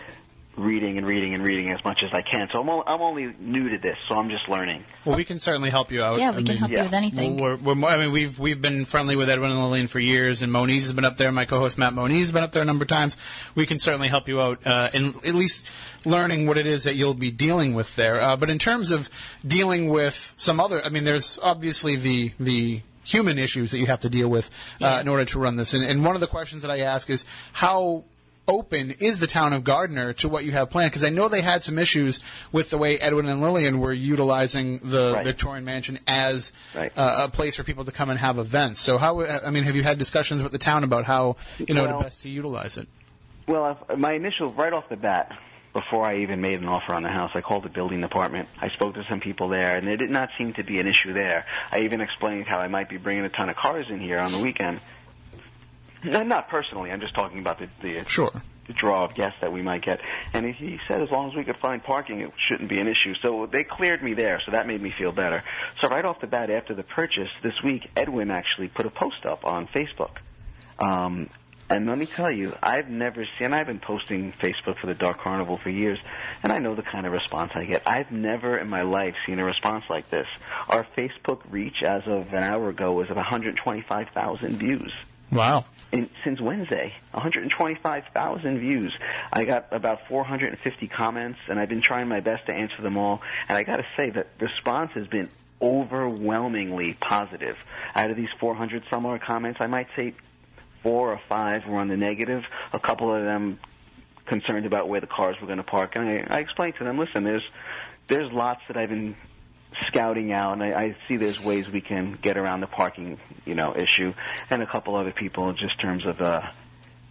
reading 0.58 0.98
and 0.98 1.06
reading 1.06 1.34
and 1.34 1.42
reading 1.46 1.72
as 1.72 1.82
much 1.84 2.02
as 2.02 2.10
I 2.12 2.20
can. 2.22 2.48
So 2.52 2.60
I'm, 2.60 2.68
o- 2.68 2.82
I'm 2.86 3.00
only 3.00 3.32
new 3.38 3.68
to 3.70 3.78
this, 3.78 3.96
so 4.08 4.16
I'm 4.16 4.28
just 4.28 4.48
learning. 4.48 4.84
well, 5.04 5.16
we 5.16 5.24
can 5.24 5.38
certainly 5.38 5.70
help 5.70 5.90
you 5.92 6.02
out. 6.02 6.18
Yeah, 6.18 6.30
I 6.32 6.36
we 6.36 6.42
can 6.42 6.48
mean, 6.48 6.56
help 6.58 6.70
yeah. 6.72 6.78
you 6.78 6.84
with 6.84 6.94
anything. 6.94 7.36
Well, 7.36 7.56
we're, 7.62 7.74
we're, 7.74 7.88
I 7.88 7.96
mean, 7.96 8.12
we've 8.12 8.38
we've 8.38 8.60
been 8.60 8.84
friendly 8.84 9.16
with 9.16 9.30
Edwin 9.30 9.50
and 9.52 9.60
Lillian 9.60 9.88
for 9.88 9.98
years, 10.00 10.42
and 10.42 10.50
Moniz 10.52 10.82
has 10.84 10.92
been 10.92 11.04
up 11.04 11.16
there. 11.16 11.30
My 11.32 11.44
co-host 11.44 11.78
Matt 11.78 11.94
Moniz 11.94 12.18
has 12.18 12.32
been 12.32 12.42
up 12.42 12.52
there 12.52 12.62
a 12.62 12.66
number 12.66 12.82
of 12.82 12.88
times. 12.88 13.16
We 13.54 13.66
can 13.66 13.78
certainly 13.78 14.08
help 14.08 14.28
you 14.28 14.40
out 14.40 14.66
uh, 14.66 14.88
in 14.92 15.14
at 15.26 15.34
least 15.34 15.68
learning 16.04 16.46
what 16.46 16.58
it 16.58 16.66
is 16.66 16.84
that 16.84 16.96
you'll 16.96 17.14
be 17.14 17.30
dealing 17.30 17.74
with 17.74 17.94
there. 17.96 18.20
Uh, 18.20 18.36
but 18.36 18.50
in 18.50 18.58
terms 18.58 18.90
of 18.90 19.08
dealing 19.46 19.88
with 19.88 20.34
some 20.36 20.60
other, 20.60 20.84
I 20.84 20.88
mean, 20.88 21.04
there's 21.04 21.38
obviously 21.42 21.96
the 21.96 22.32
the 22.40 22.82
human 23.04 23.38
issues 23.38 23.70
that 23.70 23.78
you 23.78 23.86
have 23.86 24.00
to 24.00 24.10
deal 24.10 24.28
with 24.28 24.48
uh, 24.82 24.84
Yeah. 24.84 25.00
in 25.00 25.08
order 25.08 25.24
to 25.24 25.38
run 25.38 25.56
this. 25.56 25.72
And, 25.72 25.82
and 25.82 26.04
one 26.04 26.14
of 26.14 26.20
the 26.20 26.26
questions 26.26 26.60
that 26.60 26.70
I 26.70 26.80
ask 26.80 27.08
is 27.08 27.24
how 27.52 28.04
open 28.48 28.92
is 28.98 29.20
the 29.20 29.26
town 29.26 29.52
of 29.52 29.62
Gardner 29.62 30.12
to 30.14 30.28
what 30.28 30.44
you 30.44 30.52
have 30.52 30.70
planned? 30.70 30.90
Because 30.90 31.04
I 31.04 31.10
know 31.10 31.28
they 31.28 31.42
had 31.42 31.62
some 31.62 31.78
issues 31.78 32.20
with 32.50 32.70
the 32.70 32.78
way 32.78 32.98
Edwin 32.98 33.28
and 33.28 33.40
Lillian 33.42 33.78
were 33.78 33.92
utilizing 33.92 34.78
the 34.78 35.12
Right. 35.14 35.24
Victorian 35.24 35.64
Mansion 35.64 35.98
as 36.06 36.52
Right. 36.74 36.90
uh, 36.96 37.26
a 37.26 37.28
place 37.28 37.56
for 37.56 37.62
people 37.62 37.84
to 37.84 37.92
come 37.92 38.10
and 38.10 38.18
have 38.18 38.38
events. 38.38 38.80
So 38.80 38.98
how? 38.98 39.20
I 39.22 39.50
mean, 39.50 39.64
have 39.64 39.76
you 39.76 39.82
had 39.82 39.98
discussions 39.98 40.42
with 40.42 40.52
the 40.52 40.58
town 40.58 40.82
about 40.84 41.04
how 41.04 41.36
you 41.58 41.74
know 41.74 41.84
Well- 41.84 41.98
to 41.98 42.04
best 42.04 42.22
to 42.22 42.30
utilize 42.30 42.78
it? 42.78 42.88
Well, 43.46 43.78
my 43.96 44.12
initial, 44.14 44.52
right 44.52 44.72
off 44.72 44.88
the 44.90 44.96
bat, 44.96 45.32
before 45.72 46.06
I 46.10 46.18
even 46.18 46.40
made 46.40 46.60
an 46.60 46.68
offer 46.68 46.94
on 46.94 47.02
the 47.02 47.08
house, 47.08 47.30
I 47.34 47.40
called 47.40 47.62
the 47.64 47.68
building 47.70 48.00
department. 48.00 48.48
I 48.60 48.68
spoke 48.70 48.94
to 48.94 49.04
some 49.08 49.20
people 49.20 49.48
there, 49.48 49.76
and 49.76 49.86
there 49.86 49.96
did 49.96 50.10
not 50.10 50.28
seem 50.36 50.52
to 50.54 50.64
be 50.64 50.78
an 50.80 50.86
issue 50.86 51.12
there. 51.14 51.44
I 51.72 51.80
even 51.80 52.00
explained 52.00 52.46
how 52.48 52.58
I 52.58 52.68
might 52.68 52.88
be 52.88 52.96
bringing 52.96 53.24
a 53.24 53.28
ton 53.30 53.48
of 53.48 53.56
cars 53.56 53.86
in 53.88 54.00
here 54.00 54.18
on 54.18 54.32
the 54.32 54.38
weekend. 54.40 54.80
No, 56.04 56.22
Not 56.22 56.48
personally, 56.48 56.90
I'm 56.90 57.00
just 57.00 57.14
talking 57.14 57.38
about 57.40 57.58
the, 57.58 57.68
the 57.82 58.04
Sure. 58.08 58.30
the 58.66 58.72
draw 58.74 59.04
of 59.06 59.14
guests 59.14 59.38
that 59.40 59.50
we 59.52 59.62
might 59.62 59.82
get. 59.82 59.98
And 60.34 60.44
he- 60.46 60.52
he 60.52 60.78
said 60.86 61.00
as 61.00 61.10
long 61.10 61.30
as 61.30 61.34
we 61.36 61.42
could 61.44 61.56
find 61.56 61.82
parking, 61.82 62.20
it 62.20 62.30
shouldn't 62.48 62.68
be 62.68 62.78
an 62.78 62.86
issue. 62.86 63.14
So 63.22 63.46
they 63.50 63.64
cleared 63.64 64.02
me 64.02 64.14
there, 64.14 64.40
so 64.44 64.52
that 64.52 64.66
made 64.66 64.80
me 64.82 64.92
feel 64.98 65.10
better. 65.12 65.42
So 65.80 65.88
right 65.88 66.04
off 66.04 66.20
the 66.20 66.26
bat, 66.26 66.50
after 66.50 66.74
the 66.74 66.82
purchase 66.82 67.30
this 67.42 67.54
week, 67.64 67.88
Edwin 67.96 68.30
actually 68.30 68.68
put 68.68 68.84
a 68.86 68.90
post 68.90 69.24
up 69.26 69.44
on 69.46 69.66
Facebook. 69.68 70.16
Um, 70.78 71.30
and 71.70 71.86
let 71.86 71.98
me 71.98 72.06
tell 72.06 72.30
you, 72.30 72.54
I've 72.62 72.88
never 72.88 73.26
seen, 73.38 73.52
I've 73.52 73.66
been 73.66 73.80
posting 73.80 74.32
Facebook 74.32 74.78
for 74.80 74.86
the 74.86 74.94
Dark 74.94 75.20
Carnival 75.20 75.58
for 75.62 75.68
years, 75.70 75.98
and 76.42 76.50
I 76.52 76.58
know 76.58 76.74
the 76.74 76.82
kind 76.82 77.06
of 77.06 77.12
response 77.12 77.52
I 77.54 77.64
get. 77.64 77.82
I've 77.86 78.10
never 78.10 78.56
in 78.56 78.68
my 78.68 78.82
life 78.82 79.14
seen 79.26 79.38
a 79.38 79.44
response 79.44 79.84
like 79.90 80.08
this. 80.08 80.26
Our 80.68 80.86
Facebook 80.96 81.40
reach 81.50 81.82
as 81.82 82.02
of 82.06 82.32
an 82.32 82.42
hour 82.42 82.68
ago 82.70 82.92
was 82.92 83.10
of 83.10 83.16
125,000 83.16 84.58
views 84.58 84.92
Wow. 85.30 85.66
In, 85.92 86.10
since 86.24 86.40
Wednesday. 86.40 86.92
125,000 87.12 88.58
views. 88.58 88.92
I 89.32 89.44
got 89.44 89.68
about 89.72 90.06
450 90.08 90.88
comments, 90.88 91.38
and 91.48 91.58
I've 91.58 91.68
been 91.68 91.82
trying 91.82 92.08
my 92.08 92.20
best 92.20 92.46
to 92.46 92.52
answer 92.52 92.82
them 92.82 92.96
all. 92.96 93.22
And 93.48 93.56
I 93.56 93.62
got 93.62 93.76
to 93.76 93.86
say 93.96 94.10
that 94.10 94.28
response 94.40 94.92
has 94.92 95.06
been 95.06 95.28
overwhelmingly 95.60 96.94
positive. 96.94 97.56
Out 97.94 98.10
of 98.10 98.16
these 98.16 98.28
400 98.38 98.84
some 98.90 99.06
odd 99.06 99.22
comments, 99.22 99.60
I 99.60 99.66
might 99.66 99.88
say 99.96 100.14
four 100.82 101.12
or 101.12 101.20
five 101.28 101.66
were 101.66 101.78
on 101.78 101.88
the 101.88 101.96
negative. 101.96 102.44
A 102.72 102.78
couple 102.78 103.14
of 103.14 103.24
them 103.24 103.58
concerned 104.26 104.66
about 104.66 104.88
where 104.88 105.00
the 105.00 105.06
cars 105.06 105.36
were 105.40 105.46
going 105.46 105.58
to 105.58 105.64
park, 105.64 105.96
and 105.96 106.06
I, 106.06 106.36
I 106.36 106.40
explained 106.40 106.74
to 106.78 106.84
them, 106.84 106.98
listen, 106.98 107.24
there's 107.24 107.42
there's 108.08 108.32
lots 108.32 108.60
that 108.68 108.76
I've 108.76 108.88
been 108.88 109.16
scouting 109.86 110.32
out, 110.32 110.54
and 110.54 110.62
I, 110.62 110.80
I 110.80 110.96
see 111.06 111.16
there's 111.16 111.42
ways 111.42 111.68
we 111.68 111.80
can 111.80 112.18
get 112.20 112.36
around 112.36 112.60
the 112.60 112.66
parking, 112.66 113.18
you 113.44 113.54
know, 113.54 113.74
issue, 113.74 114.12
and 114.50 114.62
a 114.62 114.66
couple 114.66 114.96
other 114.96 115.12
people 115.12 115.52
just 115.52 115.74
in 115.78 115.80
terms 115.80 116.06
of 116.06 116.20
uh, 116.20 116.40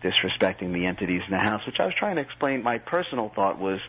disrespecting 0.04 0.74
the 0.74 0.86
entities 0.86 1.22
in 1.26 1.32
the 1.32 1.44
house, 1.44 1.66
which 1.66 1.80
I 1.80 1.86
was 1.86 1.94
trying 1.98 2.16
to 2.16 2.22
explain. 2.22 2.64
My 2.64 2.78
personal 2.78 3.32
thought 3.36 3.60
was, 3.60 3.80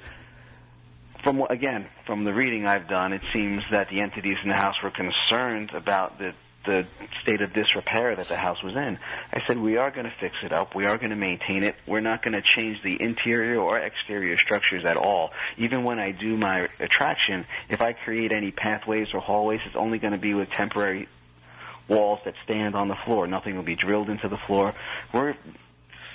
from 1.22 1.42
again 1.50 1.88
from 2.06 2.24
the 2.24 2.32
reading 2.32 2.66
I've 2.66 2.88
done, 2.88 3.12
it 3.12 3.22
seems 3.32 3.60
that 3.70 3.88
the 3.90 4.00
entities 4.00 4.36
in 4.42 4.48
the 4.48 4.56
house 4.56 4.76
were 4.82 4.92
concerned 4.92 5.70
about 5.74 6.18
the 6.18 6.32
the 6.64 6.86
state 7.22 7.40
of 7.40 7.52
disrepair 7.52 8.14
that 8.16 8.28
the 8.28 8.36
house 8.36 8.62
was 8.62 8.74
in. 8.74 8.98
I 9.32 9.44
said 9.46 9.58
we 9.58 9.76
are 9.76 9.90
going 9.90 10.04
to 10.04 10.12
fix 10.20 10.34
it 10.42 10.52
up. 10.52 10.74
We 10.74 10.86
are 10.86 10.98
going 10.98 11.10
to 11.10 11.16
maintain 11.16 11.64
it. 11.64 11.76
We're 11.86 12.00
not 12.00 12.22
going 12.22 12.34
to 12.34 12.42
change 12.42 12.82
the 12.82 12.96
interior 13.00 13.60
or 13.60 13.78
exterior 13.78 14.38
structures 14.38 14.84
at 14.84 14.96
all. 14.96 15.30
Even 15.56 15.84
when 15.84 15.98
I 15.98 16.12
do 16.12 16.36
my 16.36 16.68
attraction, 16.78 17.46
if 17.68 17.80
I 17.80 17.92
create 17.92 18.34
any 18.34 18.50
pathways 18.50 19.08
or 19.14 19.20
hallways, 19.20 19.60
it's 19.66 19.76
only 19.76 19.98
going 19.98 20.12
to 20.12 20.18
be 20.18 20.34
with 20.34 20.50
temporary 20.50 21.08
walls 21.88 22.20
that 22.24 22.34
stand 22.44 22.74
on 22.74 22.88
the 22.88 22.96
floor. 23.06 23.26
Nothing 23.26 23.56
will 23.56 23.62
be 23.62 23.76
drilled 23.76 24.10
into 24.10 24.28
the 24.28 24.38
floor. 24.46 24.74
We're 25.14 25.34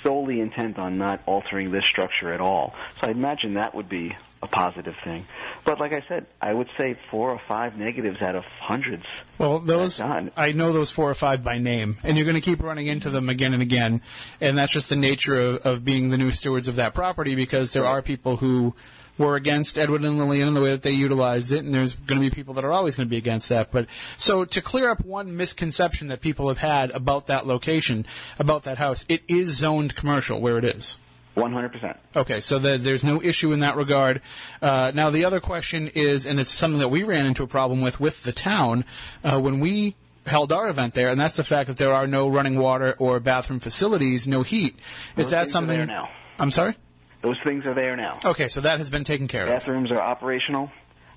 solely 0.05 0.39
intent 0.39 0.77
on 0.77 0.97
not 0.97 1.21
altering 1.25 1.71
this 1.71 1.85
structure 1.85 2.33
at 2.33 2.41
all. 2.41 2.75
So 3.01 3.07
I 3.07 3.11
imagine 3.11 3.55
that 3.55 3.73
would 3.73 3.89
be 3.89 4.15
a 4.43 4.47
positive 4.47 4.95
thing. 5.05 5.25
But 5.65 5.79
like 5.79 5.93
I 5.93 6.03
said, 6.07 6.25
I 6.41 6.53
would 6.53 6.67
say 6.77 6.97
four 7.09 7.31
or 7.31 7.41
five 7.47 7.77
negatives 7.77 8.21
out 8.21 8.35
of 8.35 8.43
hundreds. 8.59 9.05
Well, 9.37 9.59
those. 9.59 10.01
I 10.01 10.51
know 10.51 10.73
those 10.73 10.91
four 10.91 11.09
or 11.09 11.13
five 11.15 11.43
by 11.43 11.57
name, 11.57 11.97
and 12.03 12.17
you're 12.17 12.25
going 12.25 12.35
to 12.35 12.41
keep 12.41 12.61
running 12.61 12.87
into 12.87 13.09
them 13.09 13.29
again 13.29 13.53
and 13.53 13.63
again, 13.63 14.01
and 14.41 14.57
that's 14.57 14.73
just 14.73 14.89
the 14.89 14.97
nature 14.97 15.35
of, 15.35 15.55
of 15.65 15.85
being 15.85 16.09
the 16.09 16.17
new 16.17 16.31
stewards 16.31 16.67
of 16.67 16.75
that 16.75 16.93
property 16.93 17.35
because 17.35 17.71
there 17.71 17.85
are 17.85 18.01
people 18.01 18.35
who 18.35 18.75
were 19.17 19.35
against 19.35 19.77
Edward 19.77 20.03
and 20.03 20.17
Lillian 20.17 20.47
and 20.49 20.57
the 20.57 20.61
way 20.61 20.71
that 20.71 20.81
they 20.81 20.91
utilized 20.91 21.53
it, 21.53 21.63
and 21.63 21.73
there's 21.73 21.95
going 21.95 22.21
to 22.21 22.29
be 22.29 22.35
people 22.35 22.55
that 22.55 22.65
are 22.65 22.71
always 22.71 22.95
going 22.95 23.07
to 23.07 23.09
be 23.09 23.17
against 23.17 23.47
that. 23.49 23.71
But 23.71 23.87
so 24.17 24.43
to 24.43 24.61
clear 24.61 24.89
up 24.89 25.05
one 25.05 25.37
misconception 25.37 26.09
that 26.09 26.19
people 26.19 26.49
have 26.49 26.57
had 26.57 26.91
about 26.91 27.27
that 27.27 27.47
location, 27.47 28.05
about 28.39 28.63
that 28.63 28.77
house, 28.77 29.05
it 29.07 29.23
is 29.29 29.55
zoned 29.55 29.95
commercial 29.95 30.41
where 30.41 30.57
it 30.57 30.65
is. 30.65 30.97
100%. 31.35 31.97
Okay, 32.15 32.39
so 32.41 32.59
the, 32.59 32.77
there's 32.77 33.03
no 33.03 33.21
issue 33.21 33.51
in 33.53 33.61
that 33.61 33.75
regard. 33.75 34.21
Uh, 34.61 34.91
now, 34.93 35.09
the 35.09 35.25
other 35.25 35.39
question 35.39 35.89
is, 35.95 36.25
and 36.25 36.39
it's 36.39 36.51
something 36.51 36.79
that 36.79 36.89
we 36.89 37.03
ran 37.03 37.25
into 37.25 37.43
a 37.43 37.47
problem 37.47 37.81
with 37.81 37.99
with 37.99 38.23
the 38.23 38.31
town 38.31 38.85
uh, 39.23 39.39
when 39.39 39.59
we 39.59 39.95
held 40.25 40.51
our 40.51 40.69
event 40.69 40.93
there, 40.93 41.09
and 41.09 41.19
that's 41.19 41.35
the 41.35 41.43
fact 41.43 41.67
that 41.67 41.77
there 41.77 41.91
are 41.93 42.07
no 42.07 42.27
running 42.29 42.57
water 42.57 42.95
or 42.99 43.19
bathroom 43.19 43.59
facilities, 43.59 44.27
no 44.27 44.41
heat. 44.41 44.75
Is 44.75 45.25
Those 45.25 45.29
that 45.31 45.37
things 45.37 45.49
are 45.49 45.51
something? 45.51 45.77
there 45.77 45.85
now. 45.85 46.09
I'm 46.39 46.51
sorry. 46.51 46.75
Those 47.21 47.37
things 47.45 47.65
are 47.65 47.73
there 47.73 47.95
now. 47.95 48.19
Okay, 48.23 48.47
so 48.47 48.61
that 48.61 48.79
has 48.79 48.89
been 48.89 49.03
taken 49.03 49.27
care 49.27 49.43
of. 49.43 49.49
Bathrooms 49.49 49.91
are 49.91 50.01
operational. 50.01 50.69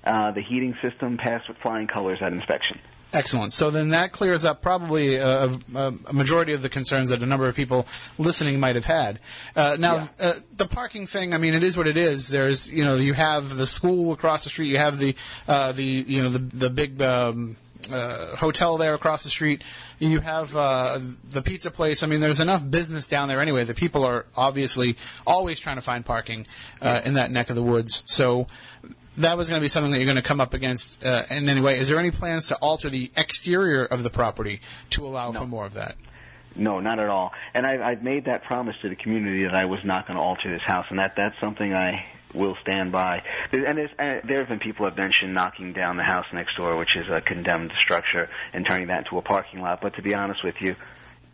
Uh, 0.03 0.31
the 0.31 0.41
heating 0.41 0.73
system 0.81 1.17
passed 1.17 1.47
with 1.49 1.57
flying 1.57 1.87
colors 1.87 2.19
at 2.21 2.31
inspection. 2.31 2.79
Excellent. 3.13 3.53
So 3.53 3.69
then 3.69 3.89
that 3.89 4.11
clears 4.11 4.43
up 4.43 4.61
probably 4.61 5.15
a, 5.15 5.45
a, 5.45 5.93
a 6.07 6.13
majority 6.13 6.53
of 6.53 6.61
the 6.61 6.69
concerns 6.69 7.09
that 7.09 7.23
a 7.23 7.25
number 7.25 7.47
of 7.47 7.55
people 7.55 7.87
listening 8.17 8.59
might 8.59 8.75
have 8.75 8.85
had. 8.85 9.19
Uh, 9.55 9.77
now, 9.79 10.09
uh, 10.19 10.33
the 10.55 10.67
parking 10.67 11.07
thing, 11.07 11.33
I 11.33 11.37
mean, 11.37 11.53
it 11.53 11.63
is 11.63 11.77
what 11.77 11.87
it 11.87 11.95
is. 11.95 12.27
There's, 12.27 12.69
you 12.69 12.83
know, 12.83 12.95
you 12.95 13.13
have 13.13 13.55
the 13.55 13.65
school 13.65 14.11
across 14.11 14.43
the 14.43 14.49
street, 14.49 14.67
you 14.67 14.77
have 14.77 14.99
the, 14.99 15.15
uh, 15.47 15.71
the, 15.71 15.83
you 15.83 16.21
know, 16.21 16.29
the, 16.29 16.39
the 16.39 16.69
big, 16.69 17.01
um, 17.01 17.55
uh, 17.91 18.35
hotel 18.35 18.77
there 18.77 18.93
across 18.93 19.23
the 19.23 19.29
street. 19.29 19.63
You 19.99 20.19
have 20.19 20.55
uh, 20.55 20.99
the 21.29 21.41
pizza 21.41 21.71
place. 21.71 22.03
I 22.03 22.07
mean, 22.07 22.19
there's 22.19 22.41
enough 22.41 22.69
business 22.69 23.07
down 23.07 23.29
there 23.29 23.39
anyway 23.39 23.63
The 23.63 23.73
people 23.73 24.03
are 24.03 24.25
obviously 24.35 24.97
always 25.25 25.59
trying 25.59 25.77
to 25.77 25.81
find 25.81 26.05
parking 26.05 26.47
uh, 26.81 27.01
in 27.05 27.13
that 27.13 27.31
neck 27.31 27.49
of 27.49 27.55
the 27.55 27.63
woods. 27.63 28.03
So 28.05 28.47
that 29.17 29.37
was 29.37 29.49
going 29.49 29.59
to 29.59 29.63
be 29.63 29.69
something 29.69 29.91
that 29.91 29.97
you're 29.97 30.05
going 30.05 30.15
to 30.15 30.21
come 30.21 30.39
up 30.39 30.53
against 30.53 31.03
uh, 31.05 31.23
in 31.29 31.49
any 31.49 31.61
way. 31.61 31.77
Is 31.77 31.87
there 31.87 31.99
any 31.99 32.11
plans 32.11 32.47
to 32.47 32.55
alter 32.55 32.89
the 32.89 33.11
exterior 33.17 33.83
of 33.83 34.03
the 34.03 34.09
property 34.09 34.61
to 34.91 35.05
allow 35.05 35.31
for 35.31 35.45
more 35.45 35.65
of 35.65 35.73
that? 35.73 35.95
No, 36.55 36.79
not 36.79 36.99
at 36.99 37.09
all. 37.09 37.31
And 37.53 37.65
I, 37.65 37.91
I've 37.91 38.03
made 38.03 38.25
that 38.25 38.43
promise 38.43 38.75
to 38.81 38.89
the 38.89 38.95
community 38.95 39.43
that 39.43 39.53
I 39.53 39.65
was 39.65 39.79
not 39.83 40.07
going 40.07 40.17
to 40.17 40.23
alter 40.23 40.49
this 40.49 40.61
house, 40.65 40.85
and 40.89 40.97
that 40.99 41.13
that's 41.15 41.35
something 41.39 41.73
I 41.73 42.05
will 42.33 42.55
stand 42.61 42.91
by. 42.91 43.21
And 43.51 43.77
there's, 43.77 43.91
uh, 43.99 44.27
there 44.27 44.39
have 44.39 44.49
been 44.49 44.59
people 44.59 44.85
have 44.85 44.97
mentioned 44.97 45.33
knocking 45.33 45.73
down 45.73 45.97
the 45.97 46.03
house 46.03 46.25
next 46.33 46.57
door, 46.57 46.77
which 46.77 46.95
is 46.95 47.05
a 47.11 47.21
condemned 47.21 47.73
structure, 47.77 48.29
and 48.53 48.65
turning 48.65 48.87
that 48.87 49.05
into 49.05 49.17
a 49.17 49.21
parking 49.21 49.61
lot. 49.61 49.81
But 49.81 49.95
to 49.95 50.01
be 50.01 50.13
honest 50.13 50.43
with 50.43 50.55
you, 50.59 50.75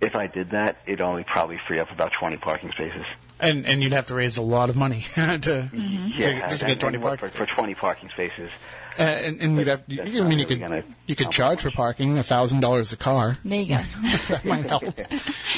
if 0.02 0.16
I 0.16 0.28
did 0.28 0.52
that, 0.52 0.78
it'd 0.86 1.02
only 1.02 1.24
probably 1.24 1.60
free 1.68 1.80
up 1.80 1.90
about 1.92 2.12
20 2.20 2.38
parking 2.38 2.72
spaces. 2.72 3.06
And 3.44 3.66
and 3.66 3.84
you'd 3.84 3.94
have 3.94 4.08
to 4.08 4.16
raise 4.16 4.38
a 4.38 4.42
lot 4.42 4.70
of 4.70 4.76
money 4.76 5.02
to, 5.16 5.22
Yeah, 5.22 5.40
to, 5.40 6.48
just 6.50 6.62
to 6.62 6.68
get 6.68 6.80
20 6.80 6.96
and 6.96 7.04
parking 7.04 7.30
for, 7.30 7.46
for 7.46 7.46
20 7.46 7.76
parking 7.76 8.10
spaces. 8.10 8.50
Uh, 8.98 9.02
and, 9.02 9.42
and 9.42 9.58
you'd 9.58 9.68
have, 9.68 9.82
you, 9.88 10.02
I 10.24 10.28
mean, 10.28 10.38
you 10.38 10.46
could 10.46 10.60
you 11.08 11.16
could 11.16 11.26
help 11.26 11.34
charge 11.34 11.62
for 11.62 11.72
parking 11.72 12.18
a 12.20 12.24
thousand 12.24 12.60
dollars 12.60 12.94
a 12.94 12.98
car. 12.98 13.38
There 13.44 13.60
you 13.60 13.70
go. 13.70 13.82
that 14.30 14.46
might 14.46 14.66
help. 14.66 14.84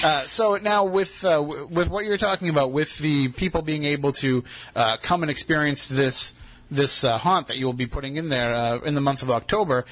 Uh, 0.03 0.25
so 0.25 0.57
now, 0.57 0.85
with 0.85 1.23
uh, 1.25 1.37
w- 1.37 1.67
with 1.67 1.89
what 1.89 2.05
you're 2.05 2.17
talking 2.17 2.49
about, 2.49 2.71
with 2.71 2.97
the 2.97 3.29
people 3.29 3.61
being 3.61 3.85
able 3.85 4.11
to 4.11 4.43
uh, 4.75 4.97
come 5.01 5.23
and 5.23 5.31
experience 5.31 5.87
this 5.87 6.35
this 6.69 7.03
uh, 7.03 7.17
haunt 7.17 7.47
that 7.47 7.57
you 7.57 7.65
will 7.65 7.73
be 7.73 7.87
putting 7.87 8.17
in 8.17 8.29
there 8.29 8.51
uh, 8.51 8.77
in 8.79 8.93
the 8.93 9.01
month 9.01 9.23
of 9.23 9.31
October, 9.31 9.85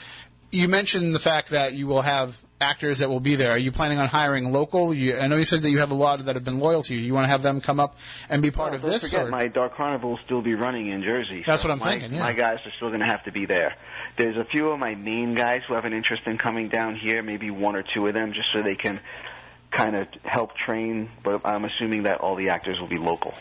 you 0.51 0.67
mentioned 0.67 1.15
the 1.15 1.19
fact 1.19 1.49
that 1.49 1.73
you 1.73 1.87
will 1.87 2.01
have 2.03 2.37
actors 2.63 2.99
that 2.99 3.09
will 3.09 3.19
be 3.19 3.35
there. 3.35 3.51
Are 3.51 3.57
you 3.57 3.71
planning 3.71 3.99
on 3.99 4.07
hiring 4.07 4.51
local? 4.51 4.93
You, 4.93 5.17
I 5.19 5.27
know 5.27 5.35
you 5.37 5.45
said 5.45 5.61
that 5.61 5.69
you 5.69 5.79
have 5.79 5.91
a 5.91 5.95
lot 5.95 6.25
that 6.25 6.35
have 6.35 6.43
been 6.43 6.59
loyal 6.59 6.81
to 6.83 6.95
you. 6.95 6.99
You 7.01 7.13
want 7.13 7.25
to 7.25 7.29
have 7.29 7.43
them 7.43 7.61
come 7.61 7.79
up 7.79 7.97
and 8.29 8.41
be 8.41 8.49
part 8.51 8.71
Well, 8.71 8.75
of 8.77 8.81
don't 8.81 8.91
this? 8.91 9.11
forget, 9.11 9.27
or- 9.27 9.29
my 9.29 9.47
Dark 9.47 9.75
Carnival 9.75 10.11
will 10.11 10.19
still 10.25 10.41
be 10.41 10.55
running 10.55 10.87
in 10.87 11.03
Jersey. 11.03 11.43
That's 11.45 11.61
so 11.61 11.67
what 11.67 11.73
I'm 11.73 11.79
my, 11.79 11.91
thinking, 11.91 12.13
yeah. 12.13 12.19
My 12.23 12.33
guys 12.33 12.57
are 12.65 12.71
still 12.77 12.89
going 12.89 13.01
to 13.01 13.05
have 13.05 13.23
to 13.25 13.31
be 13.31 13.45
there. 13.45 13.75
There's 14.17 14.37
a 14.37 14.45
few 14.45 14.69
of 14.69 14.79
my 14.79 14.95
main 14.95 15.35
guys 15.35 15.61
who 15.67 15.73
have 15.75 15.85
an 15.85 15.93
interest 15.93 16.23
in 16.25 16.37
coming 16.37 16.69
down 16.69 16.95
here, 16.95 17.21
maybe 17.21 17.51
one 17.51 17.75
or 17.75 17.83
two 17.93 18.07
of 18.07 18.13
them, 18.13 18.33
just 18.33 18.47
so 18.53 18.61
they 18.63 18.75
can 18.75 18.99
kind 19.71 19.95
of 19.95 20.07
help 20.23 20.51
train. 20.55 21.09
But 21.23 21.41
I'm 21.45 21.65
assuming 21.65 22.03
that 22.03 22.21
all 22.21 22.35
the 22.35 22.49
actors 22.49 22.79
will 22.79 22.87
be 22.87 22.97
local. 22.99 23.33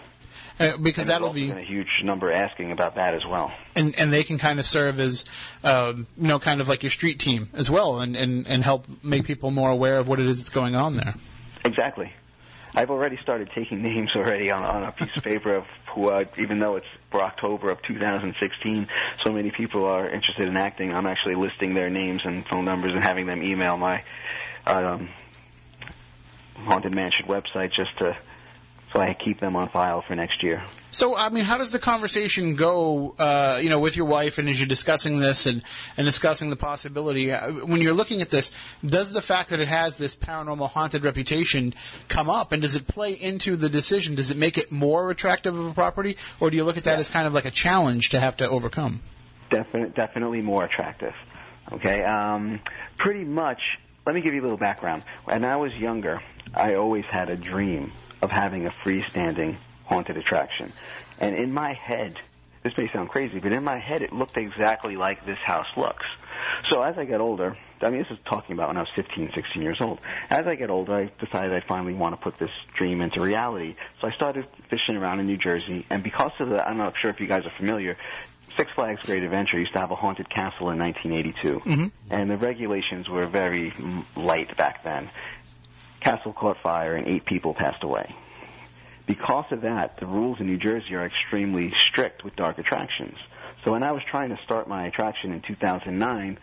Uh, 0.61 0.77
because 0.77 1.09
And 1.09 1.15
that'll 1.15 1.33
be 1.33 1.51
a 1.51 1.61
huge 1.61 1.89
number 2.05 2.33
asking 2.33 2.73
about 2.73 2.95
that 2.97 3.15
as 3.15 3.25
well. 3.29 3.53
and 3.77 3.95
and 3.99 4.13
they 4.13 4.23
can 4.23 4.39
kind 4.39 4.59
of 4.59 4.67
serve 4.67 5.01
as 5.01 5.25
um, 5.65 6.07
you 6.17 6.29
know 6.29 6.39
kind 6.39 6.61
of 6.61 6.69
like 6.69 6.83
your 6.83 6.91
street 6.91 7.19
team 7.19 7.49
as 7.55 7.71
well 7.71 8.01
and, 8.01 8.17
and 8.17 8.47
and 8.47 8.63
help 8.63 8.87
make 9.03 9.25
people 9.25 9.51
more 9.51 9.71
aware 9.71 9.99
of 9.99 10.09
what 10.09 10.21
it 10.21 10.27
is 10.27 10.39
that's 10.39 10.51
going 10.51 10.75
on 10.77 10.97
there 10.97 11.15
Exactly. 11.65 12.13
I've 12.75 12.91
already 12.91 13.19
started 13.23 13.51
taking 13.55 13.83
names 13.91 14.11
already 14.17 14.51
on, 14.51 14.63
on 14.63 14.83
a 14.83 14.93
piece 14.93 15.11
of 15.17 15.23
paper 15.23 15.55
of 15.55 15.65
who, 15.95 16.09
uh, 16.09 16.25
even 16.39 16.59
though 16.59 16.77
it's 16.77 16.87
for 17.11 17.23
October 17.23 17.71
of 17.71 17.83
2016, 17.83 18.89
so 19.23 19.31
many 19.33 19.51
people 19.51 19.85
are 19.85 20.09
interested 20.09 20.49
in 20.49 20.57
acting. 20.57 20.91
I'm 20.93 21.07
actually 21.07 21.35
listing 21.35 21.75
their 21.75 21.91
names 21.91 22.23
and 22.25 22.47
phone 22.47 22.65
numbers 22.65 22.93
and 22.95 23.05
having 23.05 23.27
them 23.27 23.43
email 23.43 23.77
my 23.77 24.03
um, 24.67 25.11
haunted 26.57 26.93
mansion 26.95 27.27
website 27.27 27.73
just 27.75 27.97
to 27.99 28.17
so 28.93 29.01
I 29.01 29.15
keep 29.15 29.41
them 29.41 29.57
on 29.57 29.71
file 29.71 30.03
for 30.07 30.15
next 30.15 30.43
year. 30.43 30.63
So, 30.91 31.17
I 31.17 31.31
mean, 31.31 31.45
how 31.45 31.57
does 31.57 31.73
the 31.73 31.79
conversation 31.79 32.55
go, 32.55 33.15
uh, 33.19 33.59
you 33.63 33.71
know, 33.71 33.79
with 33.79 33.97
your 33.97 34.05
wife 34.05 34.37
and 34.37 34.49
as 34.49 34.59
you're 34.59 34.69
discussing 34.69 35.19
this 35.19 35.47
and, 35.47 35.63
and 35.97 36.07
discussing 36.07 36.51
the 36.51 36.57
possibility? 36.57 37.33
Uh, 37.33 37.53
when 37.65 37.81
you're 37.81 37.95
looking 37.95 38.21
at 38.21 38.29
this, 38.29 38.53
does 38.85 39.11
the 39.13 39.23
fact 39.23 39.51
that 39.51 39.61
it 39.61 39.69
has 39.69 39.97
this 39.97 40.15
paranormal 40.15 40.69
haunted 40.69 41.05
reputation 41.05 41.75
come 42.09 42.29
up 42.29 42.53
and 42.53 42.61
does 42.61 42.75
it 42.75 42.87
play 42.87 43.13
into 43.13 43.57
the 43.57 43.71
decision? 43.71 44.15
Does 44.15 44.31
it 44.31 44.37
make 44.37 44.59
it 44.59 44.71
more 44.71 45.11
attractive 45.11 45.59
of 45.59 45.67
a 45.67 45.73
property 45.73 46.19
or 46.41 46.51
do 46.51 46.57
you 46.57 46.65
look 46.65 46.77
at 46.77 46.85
that 46.85 46.99
as 46.99 47.09
kind 47.09 47.27
of 47.27 47.33
like 47.33 47.47
a 47.47 47.51
challenge 47.51 48.11
to 48.11 48.21
have 48.21 48.37
to 48.39 48.49
overcome? 48.49 49.01
Definite, 49.51 49.95
definitely 49.95 50.43
more 50.43 50.65
attractive. 50.65 51.15
Okay, 51.73 52.03
um, 52.05 52.61
pretty 52.99 53.25
much. 53.25 53.63
Let 54.05 54.15
me 54.15 54.21
give 54.21 54.35
you 54.35 54.41
a 54.41 54.43
little 54.43 54.59
background. 54.59 55.05
When 55.25 55.45
I 55.45 55.57
was 55.57 55.73
younger, 55.75 56.21
I 56.55 56.75
always 56.75 57.05
had 57.11 57.31
a 57.31 57.37
dream 57.37 57.93
of 58.23 58.31
having 58.31 58.67
a 58.67 58.71
freestanding 58.85 59.59
haunted 59.85 60.17
attraction, 60.17 60.73
and 61.21 61.37
in 61.37 61.53
my 61.53 61.75
head, 61.75 62.17
this 62.63 62.73
may 62.79 62.91
sound 62.93 63.09
crazy, 63.09 63.41
but 63.41 63.53
in 63.53 63.65
my 63.65 63.79
head, 63.79 64.03
it 64.03 64.13
looked 64.13 64.37
exactly 64.37 64.97
like 64.97 65.27
this 65.27 65.39
house 65.45 65.67
looks. 65.77 66.07
So 66.71 66.83
as 66.83 66.97
I 66.97 67.05
get 67.05 67.21
older, 67.21 67.57
I 67.81 67.91
mean, 67.91 68.01
this 68.01 68.11
is 68.11 68.19
talking 68.25 68.55
about 68.55 68.69
when 68.69 68.77
I 68.77 68.81
was 68.81 68.89
15, 68.95 69.33
16 69.35 69.63
years 69.63 69.79
old. 69.81 69.99
As 70.31 70.47
I 70.47 70.55
get 70.55 70.71
older, 70.71 70.95
I 70.95 71.25
decided 71.25 71.53
I 71.53 71.67
finally 71.67 71.95
want 71.95 72.15
to 72.15 72.23
put 72.23 72.39
this 72.39 72.51
dream 72.79 73.01
into 73.01 73.21
reality. 73.21 73.75
So 74.01 74.09
I 74.09 74.13
started 74.13 74.47
fishing 74.71 74.97
around 74.97 75.21
in 75.21 75.27
New 75.27 75.37
Jersey, 75.39 75.85
and 75.91 76.03
because 76.05 76.31
of 76.39 76.51
the, 76.51 76.65
I'm 76.65 76.79
not 76.79 76.95
sure 77.01 77.11
if 77.11 77.19
you 77.21 77.27
guys 77.27 77.45
are 77.45 77.53
familiar, 77.59 77.97
Six 78.57 78.71
Flags 78.75 79.03
Great 79.05 79.23
Adventure 79.23 79.59
used 79.59 79.73
to 79.73 79.81
have 79.81 79.91
a 79.91 79.95
haunted 79.97 80.29
castle 80.29 80.71
in 80.71 80.79
1982, 80.79 81.63
and 82.11 82.31
the 82.31 82.37
regulations 82.37 83.09
were 83.09 83.27
very 83.27 83.71
mm, 83.73 84.05
light 84.15 84.57
back 84.57 84.85
then. 84.85 85.11
Castle 86.03 86.33
caught 86.33 86.57
fire 86.63 86.95
and 86.97 87.07
eight 87.07 87.25
people 87.25 87.55
passed 87.55 87.83
away. 87.83 88.15
Because 89.07 89.47
of 89.51 89.63
that, 89.63 89.99
the 89.99 90.07
rules 90.07 90.39
in 90.41 90.47
New 90.47 90.59
Jersey 90.59 90.95
are 90.95 91.07
extremely 91.07 91.73
strict 91.89 92.25
with 92.25 92.37
dark 92.37 92.59
attractions. 92.59 93.17
So 93.65 93.73
when 93.73 93.83
I 93.83 93.93
was 93.93 94.03
trying 94.11 94.31
to 94.31 94.39
start 94.45 94.69
my 94.69 94.87
attraction 94.87 95.33
in 95.33 95.43
2009, 95.43 96.39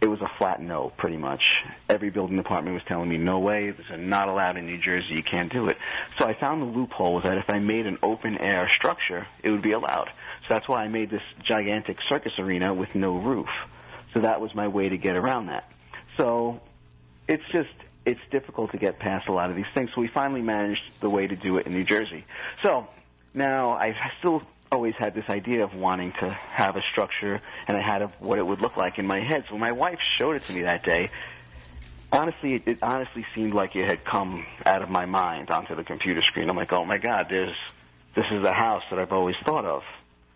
it 0.00 0.08
was 0.08 0.20
a 0.20 0.28
flat 0.36 0.60
no, 0.60 0.92
pretty 0.96 1.16
much. 1.16 1.42
Every 1.88 2.10
building 2.10 2.36
department 2.36 2.74
was 2.74 2.82
telling 2.88 3.08
me, 3.08 3.18
no 3.18 3.38
way, 3.38 3.70
this 3.70 3.86
is 3.86 4.00
not 4.00 4.28
allowed 4.28 4.56
in 4.56 4.66
New 4.66 4.78
Jersey, 4.78 5.14
you 5.14 5.22
can't 5.22 5.52
do 5.52 5.68
it. 5.68 5.76
So 6.18 6.26
I 6.26 6.34
found 6.38 6.60
the 6.60 6.66
loophole 6.66 7.14
was 7.14 7.24
that 7.24 7.38
if 7.38 7.48
I 7.48 7.60
made 7.60 7.86
an 7.86 7.98
open 8.02 8.36
air 8.38 8.68
structure, 8.74 9.28
it 9.44 9.50
would 9.50 9.62
be 9.62 9.72
allowed. 9.72 10.08
So 10.48 10.54
that's 10.54 10.68
why 10.68 10.82
I 10.82 10.88
made 10.88 11.10
this 11.10 11.22
gigantic 11.44 11.98
circus 12.08 12.32
arena 12.38 12.74
with 12.74 12.88
no 12.96 13.16
roof. 13.16 13.48
So 14.12 14.20
that 14.20 14.40
was 14.40 14.52
my 14.56 14.66
way 14.66 14.88
to 14.88 14.96
get 14.96 15.14
around 15.14 15.46
that. 15.46 15.70
So 16.16 16.60
it's 17.28 17.44
just 17.52 17.70
it's 18.04 18.20
difficult 18.30 18.72
to 18.72 18.78
get 18.78 18.98
past 18.98 19.28
a 19.28 19.32
lot 19.32 19.50
of 19.50 19.56
these 19.56 19.66
things. 19.74 19.90
So 19.94 20.00
we 20.00 20.08
finally 20.08 20.42
managed 20.42 20.82
the 21.00 21.10
way 21.10 21.26
to 21.26 21.36
do 21.36 21.58
it 21.58 21.66
in 21.66 21.72
New 21.72 21.84
Jersey. 21.84 22.24
So 22.62 22.88
now 23.34 23.72
I 23.72 23.94
still 24.18 24.42
always 24.70 24.94
had 24.98 25.14
this 25.14 25.28
idea 25.28 25.64
of 25.64 25.74
wanting 25.74 26.12
to 26.20 26.30
have 26.30 26.76
a 26.76 26.82
structure, 26.90 27.40
and 27.68 27.76
I 27.76 27.82
had 27.82 28.02
a, 28.02 28.08
what 28.18 28.38
it 28.38 28.46
would 28.46 28.60
look 28.60 28.76
like 28.76 28.98
in 28.98 29.06
my 29.06 29.20
head. 29.20 29.44
So 29.48 29.54
when 29.54 29.60
my 29.60 29.72
wife 29.72 29.98
showed 30.18 30.36
it 30.36 30.42
to 30.44 30.52
me 30.54 30.62
that 30.62 30.82
day, 30.82 31.10
honestly, 32.10 32.54
it, 32.54 32.62
it 32.66 32.78
honestly 32.82 33.24
seemed 33.34 33.54
like 33.54 33.76
it 33.76 33.86
had 33.86 34.04
come 34.04 34.46
out 34.64 34.82
of 34.82 34.88
my 34.88 35.06
mind 35.06 35.50
onto 35.50 35.76
the 35.76 35.84
computer 35.84 36.22
screen. 36.22 36.48
I'm 36.48 36.56
like, 36.56 36.72
oh 36.72 36.84
my 36.84 36.98
god, 36.98 37.26
there's 37.28 37.56
this 38.14 38.26
is 38.30 38.42
the 38.42 38.52
house 38.52 38.82
that 38.90 38.98
I've 38.98 39.12
always 39.12 39.36
thought 39.44 39.64
of. 39.64 39.82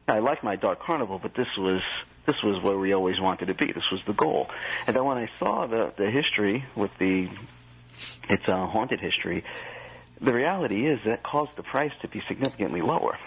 I 0.09 0.21
like 0.21 0.43
my 0.45 0.57
Dark 0.57 0.81
Carnival, 0.83 1.19
but 1.19 1.35
this 1.35 1.49
was 1.59 1.83
this 2.27 2.37
was 2.43 2.63
where 2.63 2.79
we 2.79 2.93
always 2.93 3.21
wanted 3.21 3.47
to 3.47 3.55
be. 3.55 3.67
This 3.67 3.85
was 3.91 4.01
the 4.07 4.13
goal. 4.13 4.51
And 4.87 4.97
then 4.97 5.05
when 5.05 5.19
I 5.19 5.29
saw 5.39 5.67
the 5.67 5.93
the 5.97 6.11
history 6.11 6.65
with 6.75 6.91
the 6.99 7.29
its 8.29 8.49
uh, 8.49 8.67
haunted 8.67 9.01
history, 9.01 9.45
the 10.21 10.33
reality 10.33 10.87
is 10.87 11.01
that 11.05 11.23
caused 11.23 11.57
the 11.57 11.63
price 11.63 11.93
to 12.03 12.09
be 12.09 12.23
significantly 12.29 12.81
lower. 12.81 13.19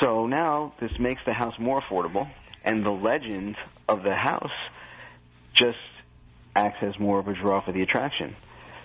So 0.00 0.26
now 0.26 0.72
this 0.80 0.98
makes 0.98 1.22
the 1.24 1.32
house 1.32 1.54
more 1.58 1.80
affordable, 1.80 2.28
and 2.64 2.84
the 2.84 2.90
legend 2.90 3.56
of 3.88 4.02
the 4.02 4.14
house 4.14 4.50
just 5.52 5.78
acts 6.56 6.82
as 6.82 6.98
more 6.98 7.18
of 7.18 7.28
a 7.28 7.34
draw 7.34 7.60
for 7.60 7.72
the 7.72 7.82
attraction. 7.82 8.36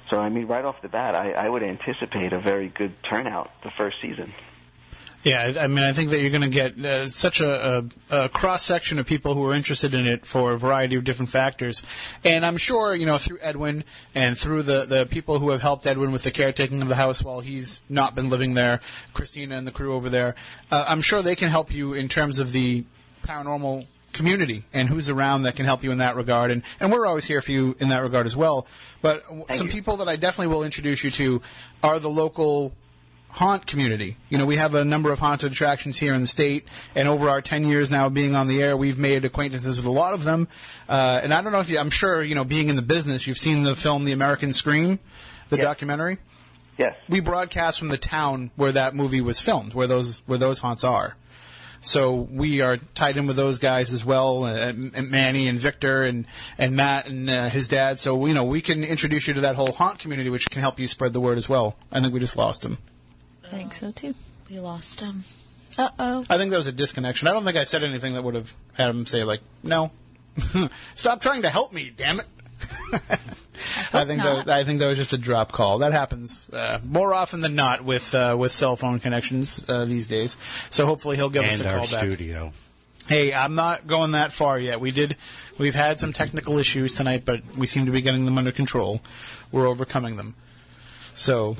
So 0.10 0.20
I 0.20 0.30
mean, 0.30 0.48
right 0.48 0.66
off 0.66 0.82
the 0.82 0.88
bat, 0.88 1.16
I, 1.16 1.32
I 1.32 1.50
would 1.50 1.64
anticipate 1.64 2.34
a 2.34 2.40
very 2.40 2.68
good 2.68 2.94
turnout 3.04 3.52
the 3.64 3.72
first 3.72 3.98
season. 4.02 4.34
Yeah, 5.24 5.54
I 5.60 5.68
mean, 5.68 5.84
I 5.84 5.92
think 5.92 6.12
that 6.12 6.22
you're 6.22 6.30
going 6.30 6.44
to 6.44 6.48
get 6.50 6.80
uh, 6.80 7.08
such 7.08 7.42
a, 7.42 7.80
a, 8.10 8.24
a 8.24 8.30
cross 8.30 8.64
section 8.64 9.00
of 9.00 9.06
people 9.06 9.34
who 9.34 9.46
are 9.46 9.54
interested 9.54 9.94
in 9.94 10.08
it 10.08 10.26
for 10.26 10.54
a 10.54 10.58
variety 10.58 10.96
of 10.96 11.04
different 11.04 11.30
factors, 11.30 11.84
and 12.24 12.46
I'm 12.46 12.56
sure 12.56 12.96
you 12.96 13.06
know 13.06 13.18
through 13.18 13.40
Edwin 13.42 13.84
and 14.16 14.38
through 14.38 14.64
the 14.64 14.86
the 14.86 15.06
people 15.06 15.40
who 15.40 15.50
have 15.50 15.62
helped 15.62 15.86
Edwin 15.86 16.14
with 16.14 16.24
the 16.24 16.32
caretaking 16.32 16.82
of 16.82 16.88
the 16.88 16.96
house 16.96 17.22
while 17.22 17.42
he's 17.42 17.82
not 17.90 18.16
been 18.16 18.30
living 18.30 18.54
there, 18.54 18.80
Christina 19.14 19.58
and 19.58 19.68
the 19.68 19.72
crew 19.72 19.94
over 19.94 20.10
there. 20.10 20.36
Uh, 20.72 20.86
I'm 20.88 21.02
sure 21.02 21.22
they 21.22 21.36
can 21.36 21.50
help 21.50 21.74
you 21.74 21.94
in 21.94 22.08
terms 22.08 22.40
of 22.40 22.54
the 22.54 22.86
paranormal 23.24 23.88
community 24.14 24.64
and 24.74 24.90
who's 24.90 25.08
around 25.10 25.44
that 25.44 25.56
can 25.56 25.66
help 25.66 25.84
you 25.84 25.92
in 25.92 26.00
that 26.00 26.16
regard. 26.16 26.52
And, 26.52 26.64
and 26.80 26.92
we're 26.92 27.06
always 27.06 27.26
here 27.26 27.42
for 27.42 27.52
you 27.52 27.76
in 27.80 27.90
that 27.90 28.02
regard 28.02 28.26
as 28.26 28.36
well. 28.36 28.68
But 29.02 29.24
w- 29.26 29.46
some 29.52 29.68
you. 29.68 29.74
people 29.74 29.98
that 29.98 30.08
I 30.08 30.16
definitely 30.16 30.54
will 30.54 30.64
introduce 30.64 31.04
you 31.04 31.12
to 31.12 31.42
are 31.84 32.00
the 32.00 32.10
local 32.10 32.74
haunt 33.30 33.66
community. 33.66 34.18
You 34.30 34.38
know, 34.38 34.46
we 34.46 34.56
have 34.58 34.74
a 34.76 34.84
number 34.84 35.12
of 35.12 35.20
haunted 35.20 35.52
attractions 35.52 35.98
here 36.00 36.14
in 36.14 36.22
the 36.22 36.28
state, 36.28 36.66
and 36.96 37.08
over 37.08 37.30
our 37.30 37.42
10 37.42 37.66
years 37.66 37.92
now 37.92 38.10
being 38.10 38.36
on 38.36 38.48
the 38.48 38.62
air, 38.62 38.76
we've 38.76 38.98
made 38.98 39.24
acquaintances 39.26 39.78
with 39.78 39.86
a 39.86 39.92
lot 39.92 40.14
of 40.14 40.24
them. 40.24 40.48
Uh, 40.88 41.20
and 41.24 41.34
I 41.34 41.42
don't 41.42 41.52
know 41.52 41.60
if 41.60 41.70
you, 41.70 41.80
I'm 41.80 41.90
sure, 41.92 42.22
you 42.24 42.36
know, 42.36 42.44
being 42.44 42.70
in 42.70 42.76
the 42.76 42.82
business, 42.82 43.28
you've 43.28 43.38
seen 43.38 43.64
the 43.64 43.76
film 43.76 44.06
The 44.06 44.12
American 44.12 44.54
Scream, 44.54 45.00
the 45.50 45.58
Yes. 45.58 45.64
documentary. 45.66 46.18
Yes. 46.78 46.96
We 47.10 47.20
broadcast 47.20 47.78
from 47.78 47.90
the 47.90 47.98
town 47.98 48.52
where 48.56 48.72
that 48.72 48.96
movie 48.96 49.20
was 49.22 49.42
filmed, 49.42 49.74
where 49.74 49.86
those 49.88 50.22
where 50.28 50.38
those 50.40 50.60
haunts 50.60 50.84
are. 50.86 51.16
So 51.82 52.14
we 52.32 52.62
are 52.62 52.78
tied 52.78 53.18
in 53.18 53.26
with 53.28 53.36
those 53.36 53.58
guys 53.58 53.92
as 53.94 54.04
well, 54.06 54.44
uh, 54.46 54.54
and 54.54 55.12
Manny 55.12 55.48
and 55.48 55.60
Victor 55.60 56.04
and 56.04 56.26
and 56.58 56.76
Matt 56.78 57.08
and 57.08 57.30
uh, 57.30 57.50
his 57.50 57.68
dad. 57.68 58.00
So 58.00 58.26
you 58.26 58.34
know 58.34 58.44
we 58.46 58.62
can 58.62 58.84
introduce 58.86 59.28
you 59.28 59.34
to 59.34 59.42
that 59.42 59.56
whole 59.56 59.72
haunt 59.74 60.00
community, 60.00 60.30
which 60.30 60.50
can 60.50 60.62
help 60.62 60.80
you 60.80 60.88
spread 60.88 61.12
the 61.14 61.20
word 61.22 61.38
as 61.38 61.50
well. 61.50 61.76
I 61.92 62.00
think 62.00 62.14
we 62.14 62.20
just 62.22 62.38
lost 62.38 62.64
him. 62.64 62.78
I 63.52 63.56
think 63.56 63.74
so 63.74 63.92
too. 63.92 64.16
We 64.50 64.60
lost 64.60 65.02
him. 65.02 65.24
Uh 65.78 65.90
oh. 66.00 66.26
I 66.30 66.38
think 66.38 66.52
that 66.52 66.58
was 66.58 66.68
a 66.68 66.72
disconnection. 66.72 67.28
I 67.28 67.32
don't 67.32 67.44
think 67.44 67.58
I 67.58 67.64
said 67.64 67.84
anything 67.84 68.14
that 68.14 68.24
would 68.24 68.36
have 68.36 68.54
had 68.74 68.90
him 68.90 69.06
say 69.06 69.24
like, 69.24 69.42
"No, 69.64 69.92
stop 70.96 71.22
trying 71.22 71.44
to 71.44 71.50
help 71.50 71.74
me, 71.74 71.92
damn 71.96 72.20
it." 72.20 72.28
I 73.94 74.06
think 74.06 74.20
not. 74.24 74.46
that 74.46 74.58
I 74.58 74.64
think 74.64 74.80
that 74.80 74.88
was 74.88 74.98
just 74.98 75.14
a 75.14 75.18
drop 75.18 75.52
call. 75.52 75.80
That 75.80 75.92
happens 75.92 76.50
uh, 76.50 76.80
more 76.84 77.14
often 77.14 77.42
than 77.42 77.56
not 77.56 77.84
with 77.84 78.14
uh, 78.16 78.36
with 78.38 78.52
cell 78.52 78.76
phone 78.76 79.00
connections 79.00 79.64
uh, 79.68 79.86
these 79.86 80.08
days. 80.08 80.38
So 80.70 80.86
hopefully 80.86 81.16
he'll 81.16 81.30
give 81.30 81.44
us 81.44 81.62
a 81.62 81.64
call 81.64 81.80
back. 81.80 81.88
studio. 81.88 82.52
Hey, 83.08 83.34
I'm 83.34 83.56
not 83.56 83.88
going 83.88 84.12
that 84.12 84.34
far 84.34 84.60
yet. 84.60 84.80
We 84.80 84.92
did, 84.92 85.16
we've 85.58 85.74
had 85.74 85.98
some 85.98 86.14
technical 86.14 86.60
issues 86.60 86.94
tonight, 86.94 87.26
but 87.26 87.42
we 87.58 87.66
seem 87.66 87.88
to 87.88 87.92
be 87.92 88.02
getting 88.02 88.24
them 88.24 88.38
under 88.38 88.52
control. 88.52 89.02
We're 89.52 89.66
overcoming 89.68 90.16
them. 90.16 90.36
So, 91.16 91.58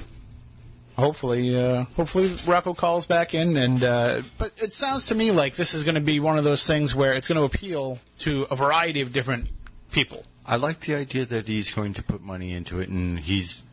hopefully, 1.00 1.60
uh, 1.60 1.86
hopefully 1.96 2.36
Rocco 2.46 2.74
calls 2.74 3.06
back 3.06 3.34
in. 3.34 3.58
And 3.58 3.84
uh, 3.84 4.22
but 4.38 4.52
it 4.58 4.74
sounds 4.74 5.06
to 5.08 5.16
me 5.16 5.32
like 5.32 5.56
this 5.56 5.74
is 5.74 5.84
going 5.84 5.96
to 5.96 6.02
be 6.02 6.20
one 6.20 6.38
of 6.38 6.44
those 6.44 6.66
things 6.66 6.94
where 6.94 7.14
it's 7.14 7.28
going 7.28 7.38
to 7.38 7.44
appeal 7.44 8.00
to 8.20 8.48
a 8.52 8.56
variety 8.56 9.02
of 9.02 9.14
different 9.14 9.48
people. 9.92 10.26
I 10.46 10.56
like 10.56 10.80
the 10.82 10.96
idea 10.96 11.26
that 11.26 11.48
he's 11.48 11.72
going 11.72 11.94
to 11.94 12.04
put 12.04 12.22
money 12.22 12.54
into 12.54 12.80
it, 12.80 12.90
and 12.90 13.20
he's 13.20 13.64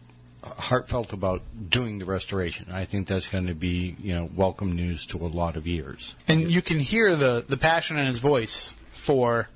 heartfelt 0.42 1.12
about 1.12 1.42
doing 1.68 1.98
the 1.98 2.04
restoration. 2.04 2.66
I 2.70 2.84
think 2.84 3.08
that's 3.08 3.28
going 3.28 3.46
to 3.46 3.54
be, 3.54 3.96
you 3.98 4.12
know, 4.12 4.30
welcome 4.34 4.72
news 4.72 5.06
to 5.06 5.18
a 5.18 5.26
lot 5.26 5.56
of 5.56 5.66
ears. 5.66 6.14
And 6.28 6.50
you 6.50 6.62
can 6.62 6.78
hear 6.78 7.16
the, 7.16 7.44
the 7.46 7.56
passion 7.56 7.96
in 7.96 8.06
his 8.06 8.18
voice 8.18 8.74
for 8.90 9.48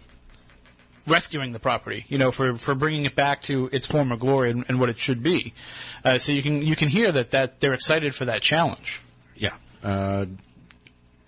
rescuing 1.10 1.52
the 1.52 1.58
property, 1.58 2.06
you 2.08 2.16
know, 2.16 2.30
for, 2.30 2.56
for 2.56 2.74
bringing 2.74 3.04
it 3.04 3.14
back 3.14 3.42
to 3.42 3.68
its 3.72 3.86
former 3.86 4.16
glory 4.16 4.50
and, 4.50 4.64
and 4.68 4.80
what 4.80 4.88
it 4.88 4.98
should 4.98 5.22
be. 5.22 5.52
Uh, 6.04 6.18
so 6.18 6.32
you 6.32 6.42
can 6.42 6.62
you 6.62 6.76
can 6.76 6.88
hear 6.88 7.12
that, 7.12 7.32
that 7.32 7.60
they're 7.60 7.74
excited 7.74 8.14
for 8.14 8.24
that 8.24 8.40
challenge. 8.40 9.00
Yeah. 9.36 9.54
Uh, 9.82 10.26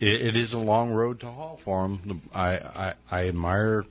it, 0.00 0.08
it 0.08 0.36
is 0.36 0.52
a 0.52 0.58
long 0.58 0.92
road 0.92 1.20
to 1.20 1.26
haul 1.26 1.60
for 1.62 1.84
him. 1.84 2.22
I, 2.34 2.56
I, 2.56 2.94
I 3.10 3.28
admire 3.28 3.84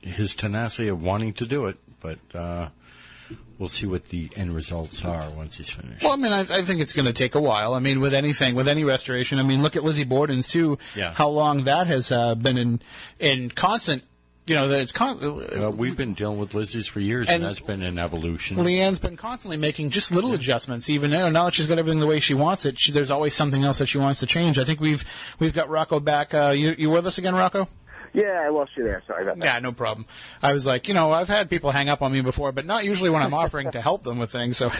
his 0.00 0.34
tenacity 0.34 0.88
of 0.88 1.02
wanting 1.02 1.32
to 1.34 1.46
do 1.46 1.66
it, 1.66 1.76
but 2.00 2.18
uh, 2.34 2.68
we'll 3.58 3.68
see 3.68 3.86
what 3.86 4.06
the 4.08 4.30
end 4.34 4.54
results 4.54 5.04
are 5.04 5.28
once 5.30 5.58
he's 5.58 5.68
finished. 5.68 6.02
Well, 6.02 6.14
I 6.14 6.16
mean, 6.16 6.32
I, 6.32 6.40
I 6.40 6.62
think 6.62 6.80
it's 6.80 6.94
going 6.94 7.06
to 7.06 7.12
take 7.12 7.34
a 7.34 7.40
while. 7.40 7.74
I 7.74 7.78
mean, 7.78 8.00
with 8.00 8.14
anything, 8.14 8.54
with 8.54 8.68
any 8.68 8.84
restoration. 8.84 9.38
I 9.38 9.42
mean, 9.42 9.62
look 9.62 9.76
at 9.76 9.84
Lizzie 9.84 10.04
Borden's 10.04 10.48
too. 10.48 10.78
Yeah. 10.96 11.12
How 11.12 11.28
long 11.28 11.64
that 11.64 11.86
has 11.86 12.10
uh, 12.10 12.34
been 12.34 12.56
in 12.56 12.80
in 13.18 13.50
constant. 13.50 14.04
You 14.50 14.56
know 14.56 14.66
that 14.66 14.80
it's 14.80 14.90
con- 14.90 15.22
Uh, 15.22 15.70
we've 15.70 15.96
been 15.96 16.14
dealing 16.14 16.40
with 16.40 16.54
Lizzie's 16.54 16.88
for 16.88 16.98
years, 16.98 17.28
and, 17.28 17.36
And- 17.36 17.44
that's 17.44 17.60
been 17.60 17.82
an 17.82 18.00
evolution. 18.00 18.56
Leanne's 18.56 18.98
been 18.98 19.16
constantly 19.16 19.56
making 19.56 19.90
just 19.90 20.10
little 20.10 20.32
adjustments. 20.32 20.90
Even 20.90 21.12
now, 21.12 21.28
now 21.28 21.44
that 21.44 21.54
she's 21.54 21.68
got 21.68 21.78
everything 21.78 22.00
the 22.00 22.06
way 22.08 22.18
she 22.18 22.34
wants 22.34 22.64
it, 22.64 22.76
she, 22.76 22.90
there's 22.90 23.12
always 23.12 23.32
something 23.32 23.62
else 23.62 23.78
that 23.78 23.86
she 23.86 23.98
wants 23.98 24.18
to 24.18 24.26
change. 24.26 24.58
I 24.58 24.64
think 24.64 24.80
we've 24.80 25.04
we've 25.38 25.52
got 25.52 25.68
Rocco 25.70 26.00
back. 26.00 26.34
Uh, 26.34 26.52
you 26.56 26.74
you 26.76 26.90
with 26.90 27.06
us 27.06 27.16
again, 27.16 27.36
Rocco? 27.36 27.68
Yeah, 28.12 28.42
I 28.44 28.48
lost 28.48 28.72
you 28.76 28.82
there. 28.82 29.04
Sorry 29.06 29.22
about 29.22 29.38
that. 29.38 29.44
Yeah, 29.44 29.58
no 29.60 29.70
problem. 29.70 30.04
I 30.42 30.52
was 30.52 30.66
like, 30.66 30.88
you 30.88 30.94
know, 30.94 31.12
I've 31.12 31.28
had 31.28 31.48
people 31.48 31.70
hang 31.70 31.88
up 31.88 32.02
on 32.02 32.10
me 32.10 32.20
before, 32.20 32.50
but 32.50 32.66
not 32.66 32.84
usually 32.84 33.10
when 33.10 33.22
I'm 33.22 33.34
offering 33.34 33.70
to 33.70 33.80
help 33.80 34.02
them 34.02 34.18
with 34.18 34.32
things. 34.32 34.56
So, 34.56 34.72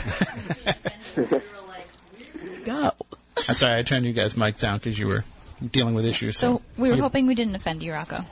Go. 2.64 2.90
I'm 3.48 3.54
sorry, 3.54 3.78
I 3.78 3.84
turned 3.84 4.04
you 4.04 4.12
guys' 4.14 4.34
mics 4.34 4.58
down 4.58 4.78
because 4.78 4.98
you 4.98 5.06
were 5.06 5.22
dealing 5.70 5.94
with 5.94 6.06
issues. 6.06 6.36
So 6.38 6.60
we 6.76 6.88
were 6.88 6.96
hoping 6.96 7.26
we 7.26 7.34
didn't 7.36 7.54
offend 7.54 7.82
you, 7.82 7.92
Rocco, 7.92 8.24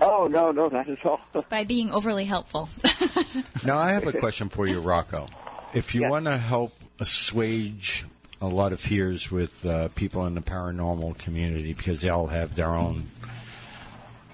Oh 0.00 0.26
no, 0.26 0.50
no, 0.52 0.68
not 0.68 0.88
at 0.88 1.04
all. 1.06 1.20
by 1.48 1.64
being 1.64 1.90
overly 1.90 2.24
helpful. 2.24 2.68
Now, 3.64 3.78
I 3.78 3.92
have 3.92 4.06
a 4.06 4.12
question 4.12 4.48
for 4.48 4.66
you, 4.66 4.80
Rocco. 4.80 5.28
If 5.74 5.94
you 5.94 6.02
Yes. 6.02 6.10
want 6.10 6.26
to 6.26 6.36
help 6.36 6.72
assuage 7.00 8.04
a 8.40 8.46
lot 8.46 8.72
of 8.72 8.80
fears 8.80 9.30
with 9.30 9.64
uh, 9.66 9.88
people 9.88 10.26
in 10.26 10.34
the 10.34 10.40
paranormal 10.40 11.18
community 11.18 11.72
because 11.72 12.00
they 12.02 12.08
all 12.08 12.26
have 12.28 12.54
their 12.54 12.70
own 12.74 13.08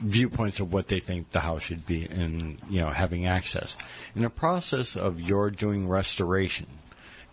viewpoints 0.00 0.58
of 0.60 0.72
what 0.72 0.88
they 0.88 1.00
think 1.00 1.30
the 1.30 1.40
house 1.40 1.62
should 1.62 1.86
be 1.86 2.04
and, 2.06 2.58
you 2.68 2.80
know, 2.80 2.90
having 2.90 3.26
access. 3.26 3.76
In 4.16 4.22
the 4.22 4.30
process 4.30 4.96
of 4.96 5.20
your 5.20 5.50
doing 5.50 5.88
restoration, 5.88 6.66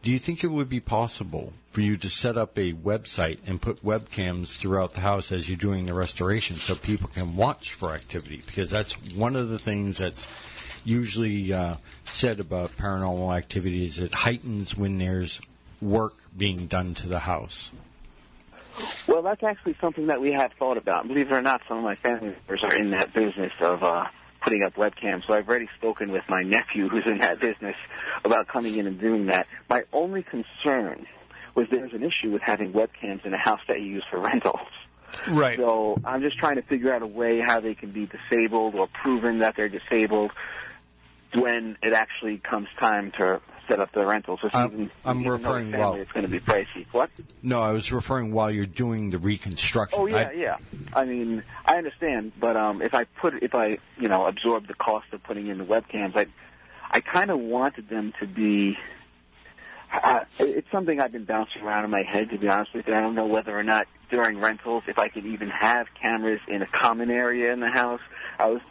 do 0.02 0.12
you 0.12 0.20
think 0.20 0.44
it 0.44 0.48
would 0.48 0.70
be 0.70 0.80
possible 0.80 1.54
for 1.72 1.82
you 1.82 1.98
to 1.98 2.10
set 2.10 2.38
up 2.38 2.58
a 2.58 2.74
website 2.74 3.40
and 3.46 3.62
put 3.62 3.84
webcams 3.84 4.58
throughout 4.58 4.94
the 4.94 5.02
house 5.02 5.32
as 5.32 5.48
you're 5.50 5.58
doing 5.58 5.86
the 5.86 5.94
restoration 5.94 6.56
so 6.56 6.76
people 6.76 7.10
can 7.10 7.36
watch 7.36 7.74
for 7.74 7.94
activity? 7.94 8.42
Because 8.46 8.70
that's 8.70 8.94
one 9.14 9.36
of 9.36 9.50
the 9.50 9.60
things 9.60 9.98
that's 9.98 10.26
usually 10.86 11.52
uh, 11.52 11.76
said 12.06 12.40
about 12.40 12.72
paranormal 12.78 13.36
activity 13.36 13.86
is 13.86 14.00
it 14.00 14.14
heightens 14.14 14.76
when 14.78 14.98
there's 14.98 15.42
work 15.82 16.14
being 16.38 16.68
done 16.68 16.94
to 16.96 17.08
the 17.08 17.20
house. 17.20 17.72
Well, 19.08 19.22
that's 19.22 19.44
actually 19.44 19.76
something 19.82 20.08
that 20.08 20.22
we 20.22 20.32
have 20.32 20.52
thought 20.58 20.78
about. 20.78 21.08
Believe 21.08 21.32
it 21.32 21.34
or 21.34 21.42
not, 21.42 21.62
some 21.68 21.80
of 21.80 21.84
my 21.84 21.96
family 21.96 22.30
members 22.30 22.64
are 22.64 22.76
in 22.76 22.92
that 22.92 23.14
business 23.14 23.52
of 23.60 23.84
uh, 23.84 24.06
putting 24.42 24.64
up 24.64 24.76
webcams. 24.76 25.26
So 25.28 25.34
I've 25.34 25.48
already 25.48 25.70
spoken 25.78 26.12
with 26.12 26.24
my 26.30 26.42
nephew 26.42 26.88
who's 26.90 27.06
in 27.06 27.20
that 27.20 27.40
business 27.40 27.76
about 28.24 28.48
coming 28.48 28.76
in 28.76 28.88
and 28.88 29.00
doing 29.00 29.28
that. 29.28 29.48
My 29.70 29.84
only 29.94 30.24
concern 30.24 31.06
was 31.56 31.68
there's 31.72 31.94
an 31.94 32.04
issue 32.04 32.32
with 32.32 32.42
having 32.42 32.74
webcams 32.74 33.26
in 33.26 33.34
a 33.34 33.38
house 33.38 33.62
that 33.68 33.80
you 33.80 33.88
use 33.88 34.06
for 34.10 34.20
rentals. 34.22 34.68
right. 35.30 35.58
So 35.58 35.98
I'm 36.06 36.22
just 36.22 36.38
trying 36.38 36.56
to 36.56 36.62
figure 36.64 36.94
out 36.94 37.02
a 37.02 37.08
way 37.08 37.42
how 37.46 37.60
they 37.60 37.76
can 37.76 37.92
be 37.92 38.08
disabled 38.08 38.76
or 38.76 38.88
proven 38.88 39.40
that 39.40 39.56
they're 39.56 39.70
disabled 39.70 40.32
when 41.36 41.78
it 41.84 41.94
actually 41.94 42.38
comes 42.38 42.68
time 42.80 43.12
to 43.20 43.42
set 43.70 43.80
up 43.80 43.92
the 43.94 44.06
rentals. 44.06 44.40
It's 44.44 44.54
I'm- 44.54 44.72
even, 44.74 44.92
I'm 45.06 45.20
even 45.22 45.32
referring- 45.32 45.72
family, 45.72 45.78
well- 45.80 45.94
it's 45.96 46.12
going 46.12 46.24
to 46.24 46.30
be 46.30 46.40
pricey. 46.40 46.86
What? 46.92 47.10
No, 47.42 47.62
I 47.62 47.72
was 47.72 47.92
referring 47.92 48.34
while 48.34 48.52
you're 48.52 48.66
doing 48.66 49.12
the 49.12 49.18
reconstruction. 49.20 49.98
Oh 50.02 50.06
yeah, 50.08 50.30
I- 50.30 50.32
yeah. 50.34 50.58
I 50.94 51.06
mean, 51.06 51.44
I 51.66 51.78
understand, 51.78 52.34
but 52.40 52.58
um, 52.58 52.82
if 52.82 52.94
I 52.94 53.06
put, 53.06 53.42
if 53.42 53.56
I, 53.56 53.78
you 53.98 54.10
know, 54.10 54.26
absorb 54.26 54.68
the 54.68 54.74
cost 54.74 55.06
of 55.14 55.24
putting 55.24 55.48
in 55.48 55.58
the 55.60 55.64
webcams, 55.64 56.18
I, 56.18 56.26
I 56.92 57.00
kind 57.02 57.30
of 57.32 57.40
wanted 57.40 57.88
them 57.88 58.14
to 58.20 58.28
be. 58.28 58.78
Uh, 59.92 60.20
it's 60.38 60.70
something 60.72 61.00
I've 61.02 61.12
been 61.12 61.26
bouncing 61.26 61.64
around 61.64 61.84
in 61.86 61.90
my 61.90 62.04
head, 62.04 62.30
to 62.30 62.38
be 62.38 62.48
honest 62.48 62.76
with 62.76 62.88
you. 62.88 62.94
I 62.94 63.02
don't 63.02 63.16
know 63.16 63.26
whether 63.26 63.58
or 63.58 63.64
not 63.64 63.88
during 64.12 64.40
rentals, 64.40 64.84
if 64.88 65.00
I 65.00 65.08
could 65.10 65.26
even 65.26 65.50
have 65.50 65.88
cameras 66.00 66.40
in 66.48 66.62
a 66.62 66.68
common 66.68 67.10
area 67.10 67.52
in 67.54 67.60
the 67.60 67.70
house. 67.72 68.02
I 68.38 68.48
was 68.48 68.62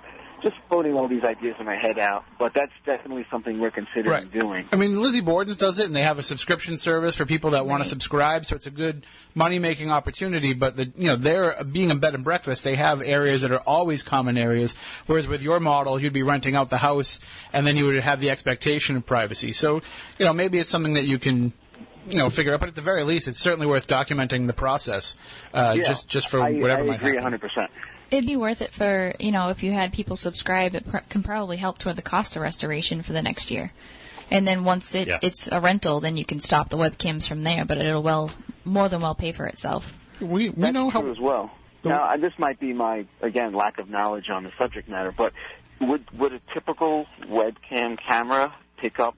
just 0.43 0.57
floating 0.69 0.95
all 0.95 1.09
these 1.09 1.25
ideas 1.25 1.57
in 1.59 1.67
my 1.67 1.77
head 1.77 1.99
out, 1.99 2.25
but 2.39 2.55
that's 2.55 2.73
definitely 2.87 3.27
something 3.31 3.59
we're 3.59 3.71
considering 3.71 4.11
Right. 4.11 4.39
doing. 4.41 4.69
I 4.73 4.77
mean, 4.77 5.01
Lizzie 5.01 5.21
Borden's 5.21 5.57
does 5.57 5.79
it, 5.79 5.87
and 5.87 5.97
they 5.97 6.03
have 6.03 6.19
a 6.19 6.23
subscription 6.23 6.77
service 6.77 7.17
for 7.17 7.27
people 7.27 7.51
that 7.51 7.67
want 7.67 7.83
to 7.83 7.89
subscribe. 7.89 8.45
So 8.45 8.55
it's 8.57 8.67
a 8.67 8.71
good 8.71 9.05
money 9.35 9.59
making 9.59 9.91
opportunity. 9.91 10.55
But 10.55 10.77
the 10.77 10.93
you 10.97 11.09
know, 11.09 11.17
they're 11.17 11.55
being 11.65 11.91
a 11.91 11.95
bed 11.97 12.15
and 12.15 12.23
breakfast. 12.25 12.65
They 12.65 12.77
have 12.77 13.03
areas 13.03 13.43
that 13.43 13.51
are 13.51 13.63
always 13.67 14.03
common 14.03 14.39
areas. 14.39 14.75
Whereas 15.07 15.27
with 15.27 15.43
your 15.43 15.61
model, 15.61 16.01
you'd 16.01 16.13
be 16.13 16.23
renting 16.23 16.55
out 16.55 16.71
the 16.71 16.79
house, 16.79 17.19
and 17.53 17.67
then 17.67 17.77
you 17.77 17.87
would 17.87 17.97
have 18.01 18.21
the 18.21 18.31
expectation 18.31 18.97
of 18.97 19.05
privacy. 19.07 19.53
So 19.53 19.83
you 20.19 20.25
know, 20.25 20.33
maybe 20.33 20.59
it's 20.59 20.71
something 20.71 20.95
that 20.95 21.05
you 21.05 21.19
can. 21.19 21.53
You 22.07 22.17
know, 22.17 22.31
figure 22.31 22.55
out, 22.55 22.61
but 22.61 22.71
at 22.71 22.75
the 22.75 22.81
very 22.81 23.05
least, 23.05 23.29
it's 23.29 23.39
certainly 23.39 23.67
worth 23.67 23.87
documenting 23.87 24.47
the 24.47 24.55
process, 24.55 25.15
uh, 25.53 25.75
Yeah, 25.77 25.83
just 25.83 26.09
just 26.09 26.31
for 26.31 26.41
I, 26.41 26.53
whatever 26.55 26.85
I 26.85 26.87
might 26.87 27.03
agree 27.03 27.21
happen. 27.21 27.39
100%. 27.39 27.69
It'd 28.11 28.27
be 28.27 28.37
worth 28.37 28.63
it 28.63 28.73
for, 28.73 29.15
you 29.21 29.33
know, 29.33 29.51
if 29.51 29.63
you 29.63 29.73
had 29.73 29.93
people 29.93 30.17
subscribe, 30.17 30.75
it 30.75 30.87
pr- 30.89 30.99
can 31.09 31.23
probably 31.23 31.59
help 31.59 31.79
toward 31.79 31.97
the 31.97 32.03
cost 32.03 32.37
of 32.37 32.43
restoration 32.43 33.03
for 33.03 33.13
the 33.13 33.23
next 33.23 33.51
year. 33.51 33.73
And 34.31 34.47
then 34.47 34.65
once 34.65 34.95
it, 34.95 35.09
Yeah. 35.09 35.19
it's 35.23 35.49
a 35.51 35.61
rental, 35.61 36.01
then 36.01 36.17
you 36.17 36.25
can 36.25 36.41
stop 36.41 36.69
the 36.69 36.77
webcams 36.77 37.29
from 37.29 37.45
there, 37.45 37.65
but 37.65 37.79
it'll 37.79 38.03
well, 38.03 38.31
more 38.65 38.89
than 38.89 39.01
well 39.01 39.15
pay 39.15 39.33
for 39.33 39.47
itself. 39.47 39.97
We 40.21 40.51
we 40.51 40.63
That's 40.63 40.75
know 40.75 40.91
how 40.91 41.01
true 41.01 41.13
as 41.13 41.19
well. 41.21 41.51
Now, 41.85 42.15
this 42.17 42.33
might 42.39 42.59
be 42.59 42.73
my 42.73 43.07
again 43.23 43.55
lack 43.55 43.79
of 43.79 43.89
knowledge 43.89 44.29
on 44.31 44.45
the 44.45 44.53
subject 44.59 44.89
matter, 44.89 45.13
but 45.17 45.33
would 45.81 46.11
would 46.19 46.33
a 46.33 46.41
typical 46.53 47.07
webcam 47.27 47.99
camera 48.05 48.53
pick 48.79 48.99
up 48.99 49.15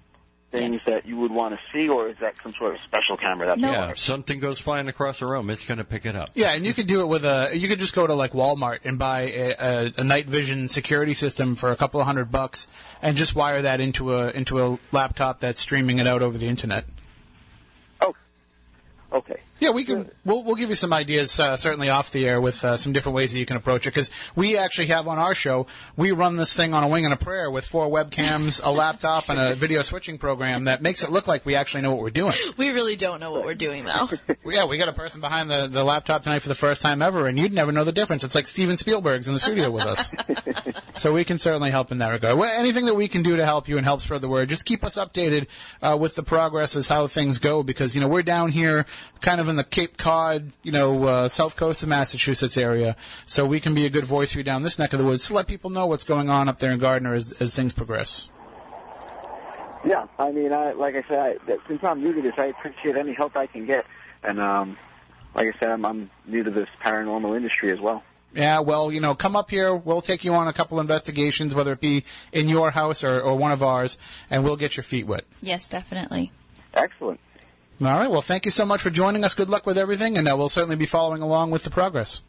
things 0.51 0.75
Yes. 0.75 0.85
that 0.85 1.07
you 1.07 1.17
would 1.19 1.31
want 1.31 1.55
to 1.55 1.61
see, 1.73 1.89
or 1.89 2.09
is 2.09 2.17
that 2.21 2.35
some 2.43 2.53
sort 2.59 2.75
of 2.75 2.81
special 2.83 3.17
camera? 3.17 3.47
That's 3.47 3.61
No. 3.61 3.71
Yeah, 3.71 3.91
if 3.91 3.99
something 3.99 4.41
goes 4.41 4.59
flying 4.59 4.89
across 4.89 5.21
the 5.21 5.27
room, 5.27 5.49
it's 5.51 5.65
going 5.65 5.79
to 5.79 5.85
pick 5.85 6.05
it 6.07 6.17
up. 6.17 6.31
Yeah, 6.35 6.53
and 6.53 6.67
you 6.67 6.75
could 6.75 6.87
do 6.87 7.01
it 7.03 7.07
with 7.07 7.25
a. 7.25 7.51
You 7.55 7.69
could 7.69 7.79
just 7.79 7.95
go 7.95 8.07
to 8.07 8.15
like 8.15 8.33
Walmart 8.33 8.81
and 8.85 8.99
buy 8.99 9.23
a, 9.23 9.55
a, 9.59 9.93
a 9.99 10.05
night 10.05 10.27
vision 10.27 10.67
security 10.69 11.15
system 11.15 11.55
for 11.57 11.71
a 11.71 11.77
couple 11.77 12.01
of 12.01 12.07
hundred 12.07 12.33
bucks, 12.33 12.67
and 13.01 13.17
just 13.17 13.35
wire 13.37 13.63
that 13.63 13.81
into 13.81 14.15
a 14.15 14.31
into 14.31 14.61
a 14.61 14.79
laptop 14.93 15.41
that's 15.41 15.61
streaming 15.61 15.99
it 15.99 16.07
out 16.07 16.23
over 16.23 16.37
the 16.37 16.49
internet. 16.49 16.85
Oh, 18.01 18.15
okay. 19.13 19.41
Yeah, 19.61 19.71
we 19.71 19.85
can. 19.85 20.11
We'll 20.25 20.43
we'll 20.43 20.57
give 20.57 20.71
you 20.71 20.77
some 20.77 20.93
ideas 20.93 21.39
uh, 21.39 21.57
certainly 21.57 21.91
off 21.91 22.11
the 22.11 22.27
air 22.27 22.41
with 22.41 22.65
uh, 22.65 22.77
some 22.77 22.93
different 22.93 23.17
ways 23.17 23.33
that 23.33 23.39
you 23.39 23.47
can 23.47 23.57
approach 23.57 23.87
it 23.87 23.91
because 23.91 24.11
we 24.35 24.57
actually 24.57 24.87
have 24.87 25.07
on 25.07 25.19
our 25.19 25.35
show 25.35 25.67
we 25.97 26.13
run 26.13 26.37
this 26.37 26.55
thing 26.55 26.75
on 26.75 26.83
a 26.83 26.89
wing 26.89 27.05
and 27.05 27.15
a 27.15 27.17
prayer 27.17 27.51
with 27.51 27.67
four 27.67 27.89
webcams, 27.89 28.61
a 28.65 28.71
laptop, 28.71 29.29
and 29.29 29.39
a 29.39 29.55
video 29.61 29.83
switching 29.83 30.19
program 30.19 30.65
that 30.65 30.83
makes 30.83 31.03
it 31.03 31.11
look 31.11 31.27
like 31.27 31.45
we 31.45 31.55
actually 31.55 31.83
know 31.83 31.93
what 31.93 32.03
we're 32.03 32.11
doing. 32.11 32.35
We 32.57 32.71
really 32.71 32.97
don't 32.97 33.21
know 33.21 33.33
what 33.33 33.45
we're 33.45 33.55
doing 33.55 33.85
though. 33.85 34.09
Yeah, 34.45 34.65
we 34.65 34.79
got 34.79 34.89
a 34.89 34.93
person 34.93 35.21
behind 35.21 35.49
the, 35.49 35.69
the 35.69 35.85
laptop 35.85 36.25
tonight 36.25 36.41
for 36.41 36.49
the 36.49 36.57
first 36.57 36.83
time 36.83 37.03
ever, 37.03 37.29
and 37.29 37.39
you'd 37.39 37.53
never 37.53 37.71
know 37.71 37.85
the 37.85 37.93
difference. 37.93 38.25
It's 38.25 38.35
like 38.35 38.47
Steven 38.49 38.77
Spielberg's 38.77 39.29
in 39.29 39.35
the 39.35 39.39
studio 39.39 39.71
with 39.71 39.85
us. 39.85 40.11
so 40.97 41.13
we 41.13 41.25
can 41.25 41.39
certainly 41.39 41.71
help 41.71 41.93
in 41.93 41.99
that 41.99 42.09
regard. 42.09 42.37
Well, 42.37 42.51
anything 42.59 42.87
that 42.87 42.95
we 42.95 43.07
can 43.07 43.23
do 43.23 43.37
to 43.37 43.45
help 43.45 43.69
you 43.69 43.77
and 43.77 43.85
help 43.85 44.01
spread 44.01 44.23
the 44.23 44.29
word, 44.29 44.49
just 44.49 44.65
keep 44.65 44.83
us 44.83 44.97
updated 44.97 45.47
uh, 45.83 45.97
with 46.01 46.15
the 46.17 46.23
progress 46.23 46.75
as 46.75 46.89
how 46.89 47.07
things 47.07 47.39
go, 47.39 47.63
because 47.63 47.95
you 47.95 48.01
know 48.01 48.09
we're 48.09 48.23
down 48.23 48.51
here, 48.51 48.87
kind 49.21 49.41
of 49.41 49.49
in 49.51 49.57
the 49.57 49.65
Cape 49.65 49.97
Cod, 49.97 50.53
you 50.63 50.73
know, 50.73 51.05
uh, 51.05 51.29
south 51.29 51.57
coast 51.57 51.83
of 51.83 51.89
Massachusetts 51.89 52.57
area, 52.57 52.97
so 53.27 53.45
we 53.45 53.61
can 53.61 53.75
be 53.75 53.85
a 53.85 53.91
good 53.91 54.05
voice 54.05 54.33
for 54.33 54.39
you 54.39 54.45
down 54.45 54.63
this 54.63 54.79
neck 54.79 54.93
of 54.93 54.99
the 54.99 55.05
woods 55.05 55.27
to 55.27 55.35
let 55.35 55.47
people 55.47 55.69
know 55.69 55.87
what's 55.87 56.05
going 56.05 56.31
on 56.31 56.49
up 56.49 56.59
there 56.59 56.73
in 56.73 56.79
Gardner 56.79 57.13
as, 57.13 57.33
as 57.33 57.55
things 57.55 57.73
progress. 57.73 58.31
Yeah, 59.85 60.07
I 60.19 60.31
mean, 60.31 60.53
I 60.53 60.73
like 60.73 60.95
I 60.95 61.03
said, 61.09 61.19
I, 61.19 61.35
that, 61.47 61.59
since 61.67 61.81
I'm 61.83 62.03
new 62.03 62.13
to 62.13 62.23
this, 62.23 62.35
I 62.39 62.47
appreciate 62.47 62.97
any 62.97 63.15
help 63.15 63.37
I 63.37 63.47
can 63.47 63.67
get, 63.67 63.85
and 64.23 64.41
um, 64.41 64.77
like 65.35 65.49
I 65.49 65.59
said, 65.59 65.71
I'm, 65.71 65.85
I'm 65.85 66.11
new 66.27 66.43
to 66.43 66.51
this 66.51 66.69
paranormal 66.83 67.37
industry 67.37 67.73
as 67.73 67.81
well. 67.81 68.03
Yeah, 68.35 68.61
well, 68.61 68.93
you 68.93 69.01
know, 69.01 69.15
come 69.15 69.35
up 69.35 69.51
here. 69.51 69.75
We'll 69.75 70.03
take 70.03 70.23
you 70.23 70.35
on 70.35 70.47
a 70.47 70.53
couple 70.53 70.79
investigations, 70.79 71.55
whether 71.55 71.73
it 71.73 71.81
be 71.81 72.05
in 72.33 72.49
your 72.49 72.71
house 72.71 73.03
or, 73.03 73.21
or 73.21 73.35
one 73.37 73.51
of 73.51 73.63
ours, 73.63 73.99
and 74.31 74.45
we'll 74.45 74.57
get 74.57 74.77
your 74.77 74.85
feet 74.85 75.07
wet. 75.07 75.25
Yes, 75.41 75.69
definitely. 75.69 76.31
Excellent. 76.75 77.19
All 77.83 77.99
right. 77.99 78.11
Well, 78.11 78.21
thank 78.21 78.45
you 78.45 78.51
so 78.51 78.67
much 78.67 78.83
for 78.83 78.91
joining 78.91 79.25
us. 79.25 79.35
Good 79.35 79.49
luck 79.49 79.65
with 79.65 79.79
everything, 79.79 80.19
and 80.19 80.29
uh, 80.29 80.37
we'll 80.37 80.51
certainly 80.51 80.77
be 80.77 80.87
following 80.87 81.23
along 81.23 81.51
with 81.51 81.65
the 81.65 81.71
progress. 81.71 82.21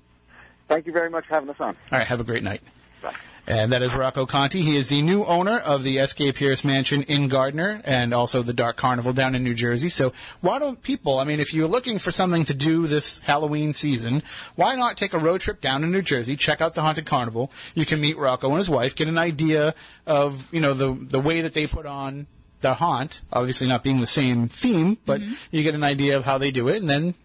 Thank 0.70 0.86
you 0.86 0.94
very 0.94 1.10
much 1.10 1.26
for 1.28 1.34
having 1.34 1.50
us 1.50 1.58
on. 1.60 1.76
All 1.92 2.00
right. 2.00 2.08
Have 2.08 2.22
a 2.22 2.24
great 2.24 2.44
night. 2.44 2.62
Bye. 3.02 3.14
And 3.48 3.74
that 3.74 3.82
is 3.82 3.94
Rocco 3.94 4.26
Conti. 4.26 4.62
He 4.62 4.78
is 4.78 4.88
the 4.88 5.02
new 5.02 5.26
owner 5.26 5.58
of 5.58 5.84
the 5.84 6.06
SK 6.06 6.36
Pierce 6.36 6.64
Mansion 6.64 7.04
in 7.04 7.28
Gardner 7.28 7.82
and 7.84 8.14
also 8.14 8.44
the 8.44 8.54
Dark 8.54 8.78
Carnival 8.78 9.12
down 9.12 9.36
in 9.36 9.44
New 9.44 9.54
Jersey. 9.54 9.90
So 9.90 10.14
why 10.40 10.58
don't 10.60 10.82
people, 10.82 11.20
I 11.20 11.26
mean, 11.26 11.42
if 11.42 11.54
you're 11.54 11.68
looking 11.68 12.00
for 12.00 12.12
something 12.12 12.46
to 12.46 12.54
do 12.54 12.88
this 12.88 13.20
Halloween 13.20 13.74
season, 13.74 14.24
why 14.56 14.76
not 14.76 14.96
take 14.96 15.14
a 15.14 15.20
road 15.20 15.42
trip 15.42 15.60
down 15.60 15.82
to 15.82 15.88
New 15.88 16.02
Jersey, 16.02 16.38
check 16.38 16.62
out 16.62 16.76
the 16.76 16.82
Haunted 16.82 17.06
Carnival. 17.06 17.52
You 17.74 17.86
can 17.86 18.00
meet 18.00 18.18
Rocco 18.18 18.48
and 18.48 18.58
his 18.58 18.70
wife, 18.70 18.96
get 18.96 19.10
an 19.10 19.18
idea 19.18 19.76
of, 20.06 20.54
you 20.54 20.62
know, 20.62 20.74
the, 20.74 20.94
the 20.94 21.20
way 21.20 21.42
that 21.42 21.54
they 21.54 21.68
put 21.68 21.86
on 21.86 22.28
the 22.62 22.76
haunt, 22.76 23.22
obviously 23.32 23.68
not 23.68 23.84
being 23.84 24.00
the 24.00 24.08
same 24.08 24.48
theme, 24.48 24.98
but 25.06 25.22
you 25.52 25.64
get 25.64 25.76
an 25.76 25.84
idea 25.84 26.18
of 26.18 26.26
how 26.26 26.38
they 26.38 26.52
do 26.52 26.68
it 26.68 26.82
and 26.82 26.90
then 26.90 27.16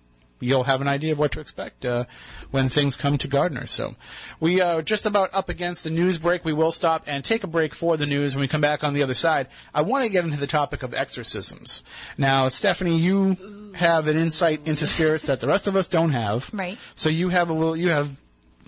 you'll 0.41 0.65
have 0.65 0.81
an 0.81 0.89
idea 0.89 1.13
of 1.13 1.19
what 1.19 1.33
to 1.33 1.41
expect 1.41 1.85
uh, 1.85 2.05
when 2.51 2.69
things 2.69 2.97
come 2.97 3.19
to 3.19 3.29
Gardner. 3.29 3.67
So 3.67 3.95
we 4.41 4.61
are 4.61 4.83
just 4.83 5.07
about 5.07 5.33
up 5.35 5.49
against 5.49 5.85
the 5.85 5.91
news 5.91 6.19
break. 6.19 6.45
We 6.45 6.53
will 6.53 6.73
stop 6.73 7.05
and 7.07 7.25
take 7.25 7.45
a 7.45 7.47
break 7.47 7.75
for 7.75 7.97
the 7.97 8.07
news. 8.07 8.35
When 8.35 8.41
we 8.41 8.49
come 8.49 8.61
back 8.61 8.85
on 8.85 8.95
the 8.95 9.03
other 9.03 9.15
side, 9.15 9.49
I 9.75 9.83
want 9.83 10.05
to 10.05 10.11
get 10.11 10.25
into 10.25 10.39
the 10.39 10.47
topic 10.47 10.83
of 10.83 10.95
exorcisms. 10.95 11.85
Now, 12.19 12.49
Stephanie, 12.49 12.99
you 12.99 13.73
have 13.75 14.09
an 14.09 14.17
insight 14.17 14.67
into 14.67 14.87
spirits 14.87 15.27
that 15.27 15.41
the 15.41 15.47
rest 15.47 15.67
of 15.67 15.77
us 15.77 15.89
don't 15.89 16.11
have. 16.11 16.51
Right. 16.53 16.79
So 16.95 17.09
you 17.09 17.31
have 17.31 17.51
a 17.51 17.53
little, 17.53 17.77
you 17.77 17.91
have 17.91 18.11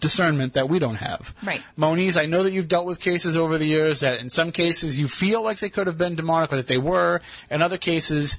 discernment 0.01 0.55
that 0.55 0.69
we 0.69 0.79
don't 0.79 0.97
have. 0.97 1.35
Right. 1.43 1.63
Moniz, 1.77 2.17
I 2.17 2.27
know 2.27 2.43
that 2.43 2.53
you've 2.53 2.69
dealt 2.69 2.87
with 2.87 3.01
cases 3.01 3.37
over 3.37 3.59
the 3.59 3.67
years 3.67 4.01
that 4.01 4.21
in 4.21 4.31
some 4.31 4.53
cases 4.53 4.99
you 4.99 5.09
feel 5.09 5.43
like 5.43 5.59
they 5.59 5.71
could 5.71 5.87
have 5.87 5.99
been 5.99 6.15
demonic 6.17 6.53
or 6.53 6.57
that 6.57 6.67
they 6.67 6.79
were. 6.79 7.21
In 7.51 7.63
other 7.63 7.79
cases, 7.79 8.39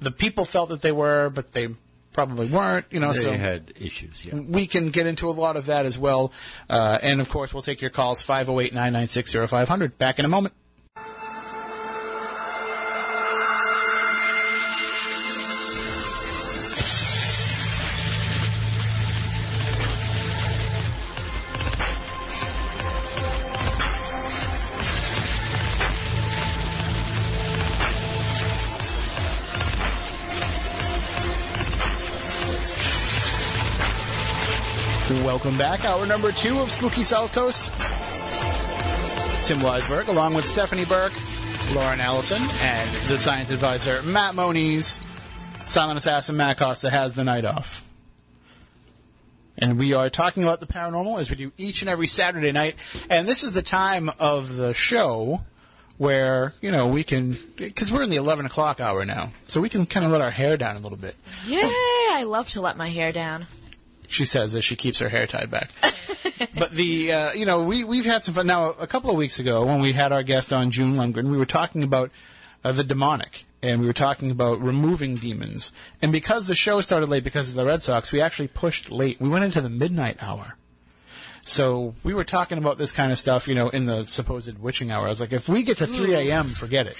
the 0.00 0.10
people 0.10 0.44
felt 0.44 0.70
that 0.70 0.82
they 0.82 0.92
were, 0.92 1.30
but 1.30 1.52
they 1.52 1.68
probably 2.12 2.46
weren't. 2.46 2.86
You 2.90 3.00
know, 3.00 3.12
They 3.12 3.20
so 3.20 3.32
had 3.32 3.72
issues, 3.80 4.24
yeah. 4.24 4.34
we 4.34 4.66
can 4.66 4.90
get 4.90 5.06
into 5.06 5.28
a 5.28 5.32
lot 5.32 5.56
of 5.56 5.66
that 5.66 5.86
as 5.86 5.98
well. 5.98 6.32
Uh, 6.68 6.98
and 7.02 7.20
of 7.20 7.28
course, 7.28 7.52
we'll 7.52 7.62
take 7.62 7.80
your 7.80 7.90
calls 7.90 8.22
508 8.22 8.72
996 8.72 9.50
0500. 9.50 9.98
Back 9.98 10.18
in 10.18 10.24
a 10.24 10.28
moment. 10.28 10.54
Welcome 35.42 35.58
back. 35.58 35.84
Hour 35.84 36.06
number 36.06 36.30
two 36.30 36.60
of 36.60 36.70
Spooky 36.70 37.02
South 37.02 37.32
Coast. 37.32 37.64
Tim 39.44 39.58
Weisberg, 39.58 40.06
along 40.06 40.34
with 40.34 40.44
Stephanie 40.44 40.84
Burke, 40.84 41.12
Lauren 41.74 42.00
Allison, 42.00 42.40
and 42.60 42.88
the 43.08 43.18
science 43.18 43.50
advisor 43.50 44.04
Matt 44.04 44.36
Moniz. 44.36 45.00
Silent 45.64 45.98
Assassin 45.98 46.36
Matt 46.36 46.58
Costa 46.58 46.90
has 46.90 47.16
the 47.16 47.24
night 47.24 47.44
off. 47.44 47.84
And 49.58 49.80
we 49.80 49.94
are 49.94 50.08
talking 50.08 50.44
about 50.44 50.60
the 50.60 50.66
paranormal 50.66 51.18
as 51.18 51.28
we 51.28 51.34
do 51.34 51.50
each 51.56 51.82
and 51.82 51.88
every 51.90 52.06
Saturday 52.06 52.52
night. 52.52 52.76
And 53.10 53.26
this 53.26 53.42
is 53.42 53.52
the 53.52 53.62
time 53.62 54.12
of 54.20 54.54
the 54.54 54.72
show 54.74 55.42
where, 55.98 56.54
you 56.60 56.70
know, 56.70 56.86
we 56.86 57.02
can, 57.02 57.36
because 57.56 57.92
we're 57.92 58.02
in 58.02 58.10
the 58.10 58.16
11 58.16 58.46
o'clock 58.46 58.78
hour 58.78 59.04
now, 59.04 59.32
so 59.48 59.60
we 59.60 59.68
can 59.68 59.86
kind 59.86 60.06
of 60.06 60.12
let 60.12 60.20
our 60.20 60.30
hair 60.30 60.56
down 60.56 60.76
a 60.76 60.78
little 60.78 60.96
bit. 60.96 61.16
Yay! 61.48 61.58
I 61.64 62.22
love 62.28 62.48
to 62.50 62.60
let 62.60 62.76
my 62.76 62.90
hair 62.90 63.10
down. 63.10 63.48
She 64.12 64.24
says 64.24 64.54
as 64.54 64.64
she 64.64 64.76
keeps 64.76 64.98
her 64.98 65.08
hair 65.08 65.26
tied 65.26 65.50
back. 65.50 65.70
but 66.54 66.72
the 66.72 67.12
uh, 67.12 67.32
you 67.32 67.46
know 67.46 67.62
we 67.62 67.84
we've 67.84 68.04
had 68.04 68.24
some 68.24 68.34
fun 68.34 68.46
now. 68.46 68.70
A 68.70 68.86
couple 68.86 69.10
of 69.10 69.16
weeks 69.16 69.38
ago, 69.38 69.64
when 69.64 69.80
we 69.80 69.92
had 69.92 70.12
our 70.12 70.22
guest 70.22 70.52
on 70.52 70.70
June 70.70 70.94
Lundgren, 70.94 71.30
we 71.30 71.36
were 71.36 71.46
talking 71.46 71.82
about 71.82 72.10
uh, 72.64 72.72
the 72.72 72.84
demonic, 72.84 73.44
and 73.62 73.80
we 73.80 73.86
were 73.86 73.92
talking 73.92 74.30
about 74.30 74.60
removing 74.60 75.16
demons. 75.16 75.72
And 76.00 76.12
because 76.12 76.46
the 76.46 76.54
show 76.54 76.80
started 76.80 77.08
late 77.08 77.24
because 77.24 77.48
of 77.48 77.54
the 77.54 77.64
Red 77.64 77.82
Sox, 77.82 78.12
we 78.12 78.20
actually 78.20 78.48
pushed 78.48 78.90
late. 78.90 79.20
We 79.20 79.28
went 79.28 79.44
into 79.44 79.60
the 79.60 79.70
midnight 79.70 80.22
hour. 80.22 80.56
So 81.44 81.94
we 82.04 82.14
were 82.14 82.24
talking 82.24 82.58
about 82.58 82.78
this 82.78 82.92
kind 82.92 83.10
of 83.10 83.18
stuff, 83.18 83.48
you 83.48 83.56
know, 83.56 83.68
in 83.68 83.84
the 83.84 84.06
supposed 84.06 84.56
witching 84.58 84.92
hour. 84.92 85.06
I 85.06 85.08
was 85.08 85.20
like, 85.20 85.32
if 85.32 85.48
we 85.48 85.64
get 85.64 85.78
to 85.78 85.88
3 85.88 86.14
a.m., 86.14 86.44
forget 86.44 86.86
it. 86.86 86.96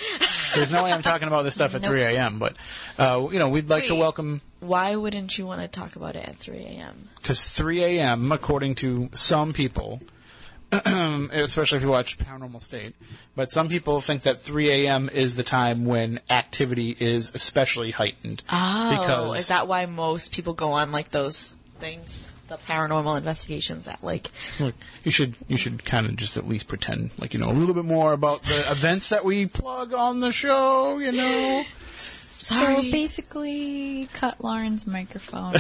There's 0.55 0.73
no 0.73 0.83
way 0.83 0.93
I'm 0.93 1.03
talking 1.03 1.29
about 1.29 1.43
this 1.45 1.55
stuff 1.55 1.77
at 1.77 1.85
3 1.85 2.03
a.m. 2.03 2.41
But, 2.41 2.57
uh, 2.99 3.29
you 3.31 3.39
know, 3.39 3.49
we'd 3.49 3.71
like 3.71 3.87
to 3.87 3.95
welcome 3.95 4.43
Why 4.63 4.95
wouldn't 4.95 5.37
you 5.39 5.45
want 5.47 5.61
to 5.61 5.67
talk 5.69 5.97
about 5.97 6.15
it 6.15 6.25
at 6.27 6.37
3 6.37 6.57
a.m.? 6.59 7.09
because 7.21 7.49
3 7.49 7.83
a.m., 7.83 8.31
according 8.31 8.77
to 8.77 9.11
some 9.13 9.53
people, 9.53 10.01
especially 10.73 11.77
if 11.79 11.83
you 11.83 11.91
watch 11.91 12.17
Paranormal 12.17 12.63
State, 12.63 12.95
but 13.37 13.51
some 13.51 13.69
people 13.69 14.01
think 14.01 14.23
that 14.23 14.41
3 14.41 14.71
a.m. 14.71 15.11
is 15.13 15.35
the 15.37 15.43
time 15.43 15.85
when 15.85 16.21
activity 16.31 16.97
is 16.99 17.33
especially 17.35 17.91
heightened. 17.91 18.43
Oh, 18.49 18.91
because 18.99 19.39
is 19.41 19.49
that 19.49 19.67
why 19.69 19.85
most 19.87 20.33
people 20.33 20.55
go 20.55 20.73
on 20.73 20.93
like 20.93 21.11
those 21.11 21.57
things, 21.81 22.35
the 22.49 22.57
paranormal 22.57 23.19
investigations 23.19 23.87
at 23.89 24.03
like? 24.05 24.31
Look, 24.61 24.75
you 25.03 25.11
should 25.11 25.35
you 25.49 25.57
should 25.59 25.85
kind 25.85 26.07
of 26.07 26.17
just 26.17 26.37
at 26.37 26.47
least 26.49 26.69
pretend 26.69 27.11
like 27.19 27.35
you 27.35 27.41
know 27.41 27.51
a 27.51 27.53
little 27.53 27.75
bit 27.75 27.85
more 27.85 28.13
about 28.13 28.45
the 28.45 28.71
events 28.71 29.09
that 29.11 29.25
we 29.25 29.47
plug 29.47 29.93
on 29.93 30.21
the 30.21 30.33
show. 30.33 30.99
You 30.99 31.13
know, 31.13 31.65
Sorry. 32.43 32.77
So 32.77 32.91
basically, 32.91 34.09
cut 34.13 34.43
Lauren's 34.43 34.87
microphone. 34.87 35.55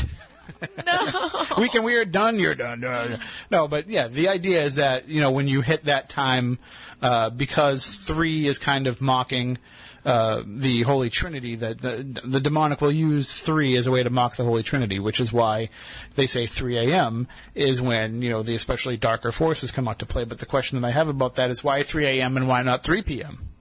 week 1.58 1.74
and 1.74 1.84
we're 1.84 2.04
done. 2.04 2.38
You're 2.40 2.56
done. 2.56 2.84
Uh, 2.84 3.18
no, 3.50 3.68
but 3.68 3.88
yeah, 3.88 4.08
the 4.08 4.28
idea 4.28 4.62
is 4.62 4.76
that 4.76 5.08
you 5.08 5.20
know 5.20 5.30
when 5.30 5.46
you 5.46 5.60
hit 5.60 5.84
that 5.84 6.08
time, 6.08 6.58
uh, 7.00 7.30
because 7.30 7.86
three 7.86 8.46
is 8.46 8.58
kind 8.58 8.88
of 8.88 9.00
mocking 9.00 9.58
uh, 10.04 10.42
the 10.44 10.82
Holy 10.82 11.08
Trinity. 11.08 11.54
That 11.54 11.80
the, 11.80 12.20
the 12.24 12.40
demonic 12.40 12.80
will 12.80 12.90
use 12.90 13.32
three 13.32 13.76
as 13.76 13.86
a 13.86 13.92
way 13.92 14.02
to 14.02 14.10
mock 14.10 14.34
the 14.34 14.44
Holy 14.44 14.64
Trinity, 14.64 14.98
which 14.98 15.20
is 15.20 15.32
why 15.32 15.68
they 16.16 16.26
say 16.26 16.46
3 16.46 16.78
a.m. 16.78 17.28
is 17.54 17.80
when 17.80 18.22
you 18.22 18.30
know 18.30 18.42
the 18.42 18.56
especially 18.56 18.96
darker 18.96 19.30
forces 19.30 19.70
come 19.70 19.86
out 19.86 20.00
to 20.00 20.06
play. 20.06 20.24
But 20.24 20.40
the 20.40 20.46
question 20.46 20.80
that 20.80 20.86
I 20.86 20.90
have 20.90 21.08
about 21.08 21.36
that 21.36 21.50
is 21.50 21.62
why 21.62 21.84
3 21.84 22.06
a.m. 22.06 22.36
and 22.36 22.48
why 22.48 22.62
not 22.62 22.82
3 22.82 23.02
p.m. 23.02 23.51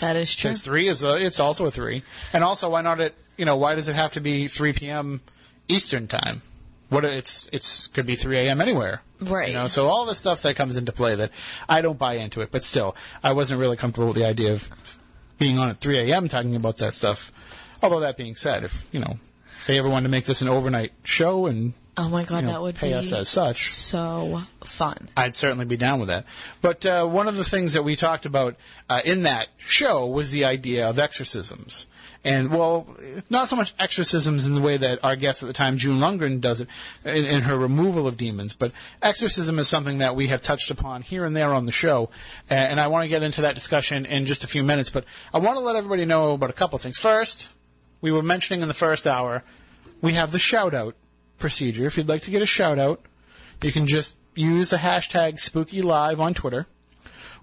that 0.00 0.16
is 0.16 0.34
true. 0.34 0.50
Because 0.50 0.62
three 0.62 0.88
is 0.88 1.04
a, 1.04 1.16
it's 1.16 1.40
also 1.40 1.66
a 1.66 1.70
three, 1.70 2.02
and 2.32 2.44
also 2.44 2.70
why 2.70 2.82
not 2.82 3.00
it? 3.00 3.14
You 3.36 3.44
know, 3.44 3.56
why 3.56 3.74
does 3.74 3.88
it 3.88 3.96
have 3.96 4.12
to 4.12 4.20
be 4.20 4.46
3 4.46 4.72
p.m. 4.74 5.20
Eastern 5.68 6.06
time? 6.06 6.42
What 6.88 7.04
it's 7.04 7.48
it's 7.52 7.88
could 7.88 8.06
be 8.06 8.14
3 8.14 8.38
a.m. 8.38 8.60
anywhere, 8.60 9.02
Right. 9.20 9.48
You 9.48 9.54
know, 9.54 9.68
so 9.68 9.88
all 9.88 10.04
the 10.04 10.14
stuff 10.14 10.42
that 10.42 10.56
comes 10.56 10.76
into 10.76 10.92
play 10.92 11.14
that 11.16 11.30
I 11.68 11.80
don't 11.80 11.98
buy 11.98 12.14
into 12.14 12.40
it, 12.42 12.50
but 12.50 12.62
still, 12.62 12.94
I 13.22 13.32
wasn't 13.32 13.60
really 13.60 13.76
comfortable 13.76 14.08
with 14.08 14.16
the 14.16 14.26
idea 14.26 14.52
of 14.52 14.68
being 15.38 15.58
on 15.58 15.68
at 15.70 15.78
3 15.78 16.10
a.m. 16.10 16.28
talking 16.28 16.56
about 16.56 16.76
that 16.78 16.94
stuff. 16.94 17.32
Although 17.82 18.00
that 18.00 18.16
being 18.16 18.34
said, 18.34 18.64
if 18.64 18.86
you 18.92 19.00
know 19.00 19.18
they 19.66 19.78
ever 19.78 19.88
wanted 19.88 20.04
to 20.04 20.10
make 20.10 20.26
this 20.26 20.42
an 20.42 20.48
overnight 20.48 20.92
show 21.02 21.46
and 21.46 21.74
Oh 21.96 22.08
my 22.08 22.24
god, 22.24 22.40
you 22.40 22.46
know, 22.46 22.52
that 22.52 22.62
would 22.62 22.74
pay 22.74 22.88
be 22.88 22.94
us 22.94 23.12
as 23.12 23.28
such. 23.28 23.72
so 23.72 24.42
fun. 24.64 25.08
I'd 25.16 25.34
certainly 25.36 25.64
be 25.64 25.76
down 25.76 26.00
with 26.00 26.08
that. 26.08 26.26
But 26.60 26.84
uh, 26.84 27.06
one 27.06 27.28
of 27.28 27.36
the 27.36 27.44
things 27.44 27.74
that 27.74 27.84
we 27.84 27.94
talked 27.94 28.26
about 28.26 28.56
uh, 28.88 29.00
in 29.04 29.22
that 29.22 29.48
show 29.58 30.06
was 30.06 30.32
the 30.32 30.44
idea 30.44 30.88
of 30.88 30.98
exorcisms. 30.98 31.86
And, 32.24 32.50
well, 32.50 32.86
not 33.28 33.50
so 33.50 33.56
much 33.56 33.74
exorcisms 33.78 34.46
in 34.46 34.54
the 34.54 34.60
way 34.60 34.78
that 34.78 35.04
our 35.04 35.14
guest 35.14 35.42
at 35.42 35.46
the 35.46 35.52
time, 35.52 35.76
June 35.76 35.98
Lundgren, 35.98 36.40
does 36.40 36.62
it 36.62 36.68
in, 37.04 37.24
in 37.26 37.42
her 37.42 37.56
removal 37.56 38.08
of 38.08 38.16
demons, 38.16 38.56
but 38.56 38.72
exorcism 39.02 39.58
is 39.58 39.68
something 39.68 39.98
that 39.98 40.16
we 40.16 40.28
have 40.28 40.40
touched 40.40 40.70
upon 40.70 41.02
here 41.02 41.26
and 41.26 41.36
there 41.36 41.52
on 41.52 41.66
the 41.66 41.72
show. 41.72 42.08
And 42.48 42.80
I 42.80 42.86
want 42.86 43.04
to 43.04 43.08
get 43.08 43.22
into 43.22 43.42
that 43.42 43.54
discussion 43.54 44.06
in 44.06 44.24
just 44.24 44.42
a 44.42 44.46
few 44.46 44.64
minutes, 44.64 44.90
but 44.90 45.04
I 45.34 45.38
want 45.38 45.58
to 45.58 45.60
let 45.60 45.76
everybody 45.76 46.06
know 46.06 46.32
about 46.32 46.48
a 46.48 46.54
couple 46.54 46.76
of 46.76 46.82
things. 46.82 46.96
First, 46.98 47.50
we 48.00 48.10
were 48.10 48.22
mentioning 48.22 48.62
in 48.62 48.68
the 48.68 48.74
first 48.74 49.06
hour, 49.06 49.44
we 50.00 50.14
have 50.14 50.32
the 50.32 50.38
shout 50.38 50.72
out 50.72 50.96
procedure. 51.44 51.84
If 51.84 51.98
you'd 51.98 52.08
like 52.08 52.22
to 52.22 52.30
get 52.30 52.40
a 52.40 52.46
shout 52.46 52.78
out, 52.78 53.02
you 53.62 53.70
can 53.70 53.86
just 53.86 54.16
use 54.34 54.70
the 54.70 54.78
hashtag 54.78 55.34
SpookyLive 55.34 56.18
on 56.18 56.32
Twitter 56.32 56.66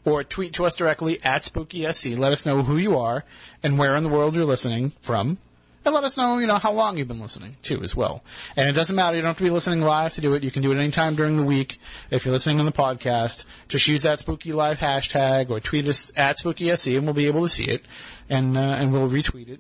or 0.04 0.24
tweet 0.24 0.54
to 0.54 0.66
us 0.66 0.76
directly 0.76 1.24
at 1.24 1.44
SpookySC. 1.44 2.18
Let 2.18 2.34
us 2.34 2.44
know 2.44 2.64
who 2.64 2.78
you 2.78 2.98
are 2.98 3.26
and 3.62 3.78
where 3.78 3.96
in 3.96 4.02
the 4.02 4.10
world 4.10 4.34
you're 4.34 4.44
listening 4.44 4.94
from. 5.02 5.38
And 5.86 5.94
let 5.94 6.04
us 6.04 6.18
know, 6.18 6.40
you 6.40 6.48
know, 6.48 6.58
how 6.58 6.72
long 6.72 6.98
you've 6.98 7.10
been 7.10 7.20
listening 7.20 7.58
too, 7.62 7.84
as 7.84 7.96
well. 7.96 8.24
And 8.56 8.68
it 8.68 8.72
doesn't 8.72 8.96
matter; 8.96 9.16
you 9.16 9.22
don't 9.22 9.30
have 9.30 9.38
to 9.38 9.44
be 9.44 9.52
listening 9.52 9.82
live 9.82 10.14
to 10.14 10.22
do 10.22 10.34
it. 10.34 10.44
You 10.44 10.50
can 10.50 10.64
do 10.64 10.72
it 10.72 10.80
anytime 10.80 11.16
during 11.16 11.36
the 11.36 11.44
week. 11.44 11.80
If 12.10 12.26
you're 12.26 12.34
listening 12.34 12.60
on 12.60 12.66
the 12.66 12.72
podcast, 12.72 13.46
just 13.68 13.88
use 13.88 14.02
that 14.02 14.18
Spooky 14.18 14.52
Live 14.52 14.80
hashtag 14.80 15.52
or 15.52 15.60
tweet 15.60 15.86
us 15.86 16.12
at 16.16 16.40
SpookySC, 16.40 16.98
and 16.98 17.06
we'll 17.06 17.14
be 17.14 17.28
able 17.28 17.44
to 17.44 17.50
see 17.50 17.66
it, 17.66 17.86
and 18.30 18.58
uh, 18.58 18.62
and 18.62 18.92
we'll 18.92 19.10
retweet 19.10 19.48
it. 19.48 19.60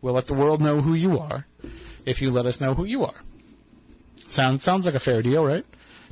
We'll 0.00 0.14
let 0.14 0.28
the 0.28 0.34
world 0.34 0.62
know 0.62 0.80
who 0.80 0.94
you 0.94 1.18
are 1.18 1.46
if 2.06 2.22
you 2.22 2.30
let 2.30 2.46
us 2.46 2.58
know 2.58 2.74
who 2.74 2.84
you 2.84 3.04
are. 3.04 3.22
Sounds 4.28 4.62
sounds 4.62 4.86
like 4.86 4.94
a 4.94 5.00
fair 5.00 5.20
deal, 5.22 5.44
right? 5.44 5.64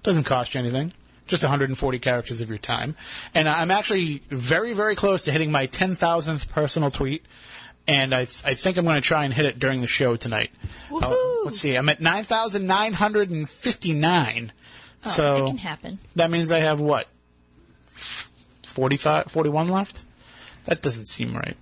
Doesn't 0.02 0.24
cost 0.24 0.54
you 0.54 0.60
anything. 0.60 0.92
Just 1.26 1.42
140 1.42 1.98
characters 2.00 2.42
of 2.42 2.50
your 2.50 2.58
time. 2.58 2.96
And 3.34 3.48
I'm 3.48 3.70
actually 3.70 4.20
very, 4.28 4.74
very 4.74 4.94
close 4.94 5.22
to 5.22 5.32
hitting 5.32 5.50
my 5.50 5.66
10,000th 5.66 6.50
personal 6.50 6.90
tweet. 6.90 7.24
And 7.86 8.14
I, 8.14 8.20
I 8.44 8.52
think 8.54 8.76
I'm 8.76 8.84
going 8.84 8.96
to 8.96 9.00
try 9.06 9.24
and 9.24 9.32
hit 9.32 9.46
it 9.46 9.58
during 9.58 9.80
the 9.80 9.86
show 9.86 10.16
tonight. 10.16 10.50
Uh, 10.92 11.14
let's 11.44 11.58
see. 11.60 11.76
I'm 11.76 11.88
at 11.88 12.02
9,959. 12.02 14.52
Oh, 15.06 15.10
so 15.10 15.44
it 15.44 15.48
can 15.48 15.56
happen. 15.58 15.98
that 16.16 16.30
means 16.30 16.50
I 16.52 16.58
have 16.60 16.80
what? 16.80 17.06
45, 17.94 19.30
41 19.30 19.68
left? 19.68 20.02
That 20.66 20.82
doesn't 20.82 21.06
seem 21.06 21.34
right. 21.34 21.56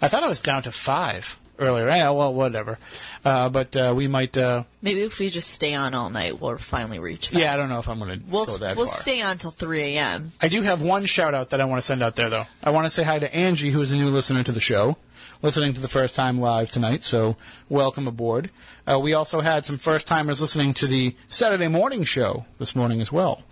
I 0.00 0.08
thought 0.08 0.22
I 0.22 0.28
was 0.28 0.40
down 0.40 0.62
to 0.62 0.70
five 0.72 1.37
earlier. 1.58 1.88
Yeah, 1.88 2.10
well, 2.10 2.32
whatever. 2.34 2.78
Uh, 3.24 3.48
but 3.48 3.76
uh, 3.76 3.92
we 3.96 4.08
might. 4.08 4.36
Uh, 4.36 4.64
Maybe 4.82 5.02
if 5.02 5.18
we 5.18 5.30
just 5.30 5.50
stay 5.50 5.74
on 5.74 5.94
all 5.94 6.10
night, 6.10 6.40
we'll 6.40 6.56
finally 6.58 6.98
reach 6.98 7.30
that. 7.30 7.38
yeah, 7.38 7.52
I 7.52 7.56
don't 7.56 7.68
know 7.68 7.78
if 7.78 7.88
I'm 7.88 7.98
going 7.98 8.20
to 8.20 8.24
We'll, 8.28 8.46
we'll 8.46 8.74
far. 8.74 8.86
stay 8.86 9.20
on 9.22 9.38
till 9.38 9.50
3 9.50 9.96
a.m. 9.96 10.32
I 10.40 10.48
do 10.48 10.62
have 10.62 10.80
one 10.82 11.04
shout 11.06 11.34
out 11.34 11.50
that 11.50 11.60
I 11.60 11.64
want 11.64 11.80
to 11.80 11.86
send 11.86 12.02
out 12.02 12.16
there, 12.16 12.30
though. 12.30 12.44
I 12.62 12.70
want 12.70 12.86
to 12.86 12.90
say 12.90 13.02
hi 13.02 13.18
to 13.18 13.34
Angie, 13.34 13.70
who 13.70 13.80
is 13.80 13.90
a 13.90 13.96
new 13.96 14.08
listener 14.08 14.42
to 14.44 14.52
the 14.52 14.60
show, 14.60 14.96
listening 15.42 15.74
to 15.74 15.80
the 15.80 15.88
first 15.88 16.14
time 16.14 16.40
live 16.40 16.70
tonight. 16.70 17.02
So 17.02 17.36
welcome 17.68 18.06
aboard. 18.06 18.50
Uh, 18.90 18.98
we 18.98 19.12
also 19.14 19.40
had 19.40 19.64
some 19.64 19.76
first 19.78 20.06
timers 20.06 20.40
listening 20.40 20.74
to 20.74 20.86
the 20.86 21.14
Saturday 21.28 21.68
morning 21.68 22.04
show 22.04 22.46
this 22.58 22.74
morning 22.76 23.00
as 23.00 23.12
well, 23.12 23.42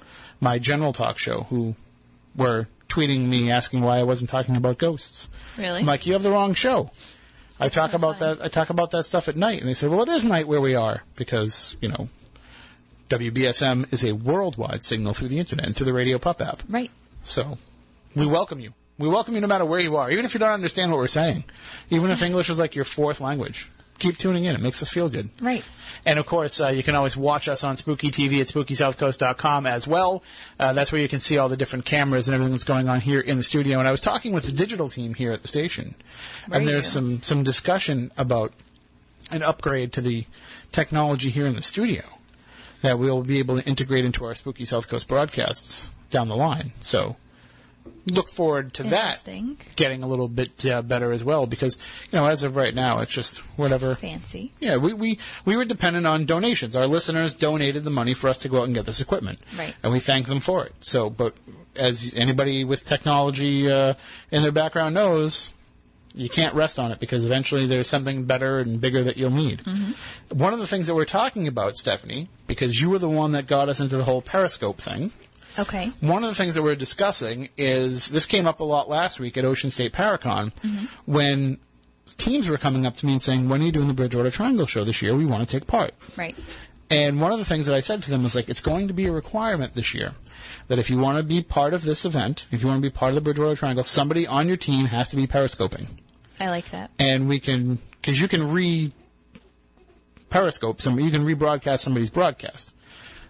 my 0.40 0.59
general 0.59 0.92
talk 0.92 1.18
show, 1.18 1.42
who 1.50 1.74
were 2.34 2.68
tweeting 2.88 3.26
me 3.26 3.50
asking 3.50 3.80
why 3.82 3.98
I 3.98 4.04
wasn't 4.04 4.30
talking 4.30 4.57
about 4.57 4.78
ghosts. 4.78 5.28
Really? 5.59 5.80
I'm 5.80 5.86
like, 5.86 6.07
you 6.07 6.12
have 6.14 6.22
the 6.22 6.30
wrong 6.30 6.54
show. 6.54 6.90
I 7.59 7.68
talk 7.68 7.94
about 7.94 8.18
fun. 8.18 8.38
that. 8.38 8.44
I 8.44 8.48
talk 8.48 8.70
about 8.70 8.90
that 8.90 9.04
stuff 9.04 9.28
at 9.28 9.36
night, 9.36 9.61
and 9.61 9.68
they 9.68 9.74
say, 9.74 9.88
"Well, 9.88 10.02
it 10.02 10.09
is 10.09 10.24
night 10.24 10.46
where 10.46 10.61
we 10.61 10.74
are 10.74 11.02
because 11.16 11.76
you 11.80 11.88
know, 11.88 12.09
WBSM 13.09 13.92
is 13.92 14.04
a 14.04 14.12
worldwide 14.12 14.82
signal 14.82 15.14
through 15.14 15.28
the 15.28 15.38
internet 15.38 15.66
and 15.66 15.76
through 15.76 15.86
the 15.86 15.92
Radio 15.94 16.18
Pup 16.18 16.42
app. 16.42 16.62
Right. 16.68 16.90
So, 17.22 17.59
we 18.14 18.26
welcome 18.26 18.61
you. 18.61 18.72
We 18.98 19.09
welcome 19.09 19.34
you 19.34 19.40
no 19.40 19.46
matter 19.46 19.64
where 19.64 19.80
you 19.80 19.96
are, 19.96 20.11
even 20.11 20.24
if 20.24 20.32
you 20.34 20.40
don't 20.40 20.52
understand 20.52 20.90
what 20.90 20.98
we're 20.98 21.09
saying, 21.09 21.44
even 21.90 22.11
if 22.11 22.22
English 22.22 22.48
is 22.48 22.59
like 22.59 22.74
your 22.74 22.84
fourth 22.84 23.20
language. 23.20 23.70
Keep 23.99 24.18
tuning 24.18 24.44
in; 24.44 24.55
it 24.55 24.61
makes 24.61 24.82
us 24.82 24.88
feel 24.88 25.09
good. 25.09 25.30
Right. 25.40 25.64
And 26.05 26.18
of 26.18 26.26
course, 26.26 26.61
uh, 26.61 26.68
you 26.68 26.82
can 26.82 26.94
always 26.94 27.16
watch 27.16 27.49
us 27.49 27.64
on 27.64 27.76
Spooky 27.76 28.11
TV 28.11 28.40
at 28.40 28.49
SpookySouthCoast.com 28.49 29.66
as 29.66 29.86
well. 29.86 30.22
Uh, 30.61 30.72
that's 30.72 30.92
where 30.92 31.01
you 31.01 31.09
can 31.09 31.20
see 31.20 31.38
all 31.38 31.49
the 31.49 31.57
different 31.57 31.84
cameras 31.84 32.28
and 32.28 32.34
everything 32.34 32.53
that's 32.53 32.64
going 32.64 32.88
on 32.88 33.01
here 33.01 33.20
in 33.20 33.36
the 33.36 33.42
studio. 33.42 33.78
And 33.78 33.88
I 33.88 33.90
was 33.90 34.01
talking 34.01 34.32
with 34.32 34.44
the 34.44 34.53
digital 34.53 34.88
team 34.88 35.14
here 35.14 35.32
at 35.32 35.42
the 35.42 35.49
station, 35.49 35.94
and 36.51 36.66
there's 36.66 36.86
some 36.86 37.22
some 37.22 37.42
discussion 37.42 38.12
about 38.16 38.53
an 39.30 39.42
upgrade 39.42 39.92
to 39.94 40.01
the 40.01 40.24
technology 40.72 41.30
here 41.30 41.47
in 41.47 41.55
the 41.55 41.62
studio 41.62 42.03
that 42.82 42.99
we'll 42.99 43.22
be 43.22 43.38
able 43.38 43.61
to 43.61 43.66
integrate 43.66 44.05
into 44.05 44.24
our 44.24 44.34
Spooky 44.34 44.64
South 44.64 44.88
Coast 44.88 45.09
broadcasts 45.09 45.90
down 46.11 46.28
the 46.28 46.36
line. 46.36 46.72
So 46.80 47.16
look 48.07 48.28
forward 48.28 48.72
to 48.74 48.82
that 48.84 49.14
getting 49.76 50.02
a 50.02 50.07
little 50.07 50.28
bit 50.28 50.64
uh, 50.66 50.80
better 50.82 51.11
as 51.12 51.24
well 51.24 51.46
because 51.46 51.76
you 52.11 52.16
know 52.18 52.26
as 52.26 52.42
of 52.44 52.54
right 52.57 52.74
now 52.74 53.00
it's 53.00 53.12
just 53.12 53.38
whatever 53.59 53.94
Fancy. 53.96 54.52
yeah 54.61 54.76
we, 54.76 54.92
we 54.92 55.18
we 55.44 55.57
were 55.57 55.64
dependent 55.64 56.07
on 56.07 56.24
donations 56.26 56.76
our 56.76 56.86
listeners 56.86 57.34
donated 57.34 57.84
the 57.84 57.90
money 57.90 58.14
for 58.14 58.28
us 58.28 58.38
to 58.38 58.48
go 58.48 58.61
out 58.61 58.64
and 58.64 58.74
get 58.74 58.84
this 58.86 59.00
equipment 59.00 59.38
Right. 59.59 59.74
and 59.82 59.92
we 59.92 60.00
thank 60.00 60.26
them 60.26 60.40
for 60.40 60.64
it 60.64 60.74
so 60.80 61.11
but 61.11 61.34
as 61.74 62.14
anybody 62.14 62.64
with 62.64 62.84
technology 62.84 63.70
uh, 63.70 63.94
in 64.30 64.42
their 64.42 64.52
background 64.52 64.94
knows 64.94 65.52
you 66.14 66.30
can't 66.30 66.54
rest 66.54 66.78
on 66.78 66.92
it 66.92 66.98
because 66.98 67.26
eventually 67.26 67.66
there's 67.66 67.88
something 67.88 68.24
better 68.24 68.59
and 68.61 68.80
bigger 68.80 69.02
that 69.04 69.18
you'll 69.18 69.28
need. 69.30 69.61
One 70.32 70.54
of 70.54 70.59
the 70.61 70.66
things 70.66 70.86
that 70.86 70.94
we're 70.94 71.04
talking 71.04 71.46
about, 71.46 71.76
Stephanie, 71.76 72.30
because 72.46 72.80
you 72.80 72.88
were 72.88 72.98
the 72.98 73.07
one 73.11 73.32
that 73.32 73.46
got 73.46 73.68
us 73.68 73.80
into 73.80 73.98
the 73.98 74.04
whole 74.04 74.22
Periscope 74.22 74.78
thing, 74.78 75.12
Okay. 75.59 75.90
one 76.00 76.22
of 76.22 76.30
the 76.30 76.36
things 76.36 76.54
that 76.54 76.62
we're 76.62 76.76
discussing 76.76 77.48
is 77.57 78.09
this 78.09 78.26
came 78.26 78.46
up 78.46 78.61
a 78.61 78.64
lot 78.64 78.88
last 78.88 79.18
week 79.20 79.36
at 79.36 79.44
Ocean 79.44 79.70
State 79.70 79.92
Paracon 79.92 80.52
mm-hmm. 80.52 80.86
when 81.11 81.59
teams 82.16 82.48
were 82.48 82.59
coming 82.59 82.86
up 82.86 82.96
to 82.96 83.07
me 83.07 83.12
and 83.12 83.22
saying, 83.22 83.48
"When 83.48 83.62
are 83.62 83.64
you 83.64 83.72
doing 83.72 83.88
the 83.88 83.94
Bridgewater 83.94 84.30
Triangle 84.30 84.66
show 84.66 84.84
this 84.84 85.02
year? 85.02 85.14
We 85.16 85.26
want 85.26 85.48
to 85.48 85.59
take 85.59 85.66
part." 85.66 85.94
Right. 86.16 86.36
And 86.90 87.20
one 87.20 87.32
of 87.32 87.38
the 87.38 87.44
things 87.44 87.66
that 87.66 87.74
I 87.74 87.80
said 87.80 88.02
to 88.04 88.11
them 88.11 88.22
was 88.22 88.34
like, 88.34 88.48
it's 88.48 88.61
going 88.61 88.88
to 88.88 88.94
be 88.94 89.07
a 89.07 89.12
requirement 89.12 89.74
this 89.74 89.92
year 89.92 90.14
that 90.68 90.78
if 90.78 90.88
you 90.88 90.98
want 90.98 91.18
to 91.18 91.24
be 91.24 91.42
part 91.42 91.74
of 91.74 91.82
this 91.82 92.04
event, 92.04 92.46
if 92.52 92.62
you 92.62 92.68
want 92.68 92.78
to 92.78 92.88
be 92.88 92.92
part 92.92 93.11
of 93.11 93.16
the 93.16 93.20
Bridgewater 93.22 93.57
Triangle, 93.57 93.82
somebody 93.82 94.26
on 94.26 94.46
your 94.46 94.57
team 94.57 94.86
has 94.86 95.09
to 95.09 95.16
be 95.16 95.26
periscoping, 95.26 95.86
I 96.38 96.50
like 96.50 96.70
that. 96.70 96.90
and 96.98 97.28
we 97.28 97.40
can 97.40 97.80
because 98.00 98.20
you 98.20 98.28
can 98.28 98.52
re 98.52 98.92
periscope 100.30 100.80
some, 100.80 100.98
you 101.00 101.11
can 101.11 101.24
rebroadcast 101.24 101.80
somebody's 101.80 102.11
broadcast. 102.11 102.72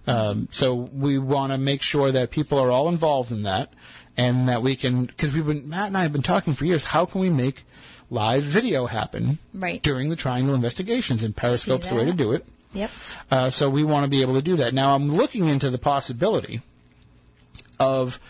Um, 0.06 0.48
so 0.50 0.74
we 0.74 1.18
want 1.18 1.52
to 1.52 1.58
make 1.58 1.82
sure 1.82 2.12
that 2.12 2.30
people 2.30 2.58
are 2.58 2.70
all 2.70 2.88
involved 2.88 3.32
in 3.32 3.42
that, 3.42 3.72
and 4.16 4.48
that 4.48 4.62
we 4.62 4.76
can 4.76 5.06
because 5.06 5.34
we've 5.34 5.46
been 5.46 5.68
Matt 5.68 5.88
and 5.88 5.96
I 5.96 6.02
have 6.02 6.12
been 6.12 6.22
talking 6.22 6.54
for 6.54 6.64
years. 6.64 6.84
How 6.84 7.04
can 7.06 7.20
we 7.20 7.28
make 7.30 7.64
live 8.10 8.44
video 8.44 8.86
happen 8.86 9.38
Right. 9.52 9.82
during 9.82 10.08
the 10.10 10.16
Triangle 10.16 10.54
investigations? 10.54 11.22
And 11.22 11.34
Periscope's 11.36 11.88
the 11.88 11.96
way 11.96 12.04
to 12.04 12.12
do 12.12 12.32
it. 12.32 12.46
Yep. 12.72 12.90
Uh, 13.30 13.50
so 13.50 13.68
we 13.70 13.84
want 13.84 14.04
to 14.04 14.08
be 14.10 14.20
able 14.22 14.34
to 14.34 14.42
do 14.42 14.56
that. 14.56 14.74
Now 14.74 14.94
I'm 14.94 15.08
looking 15.08 15.48
into 15.48 15.70
the 15.70 15.78
possibility 15.78 16.60
of 17.80 18.20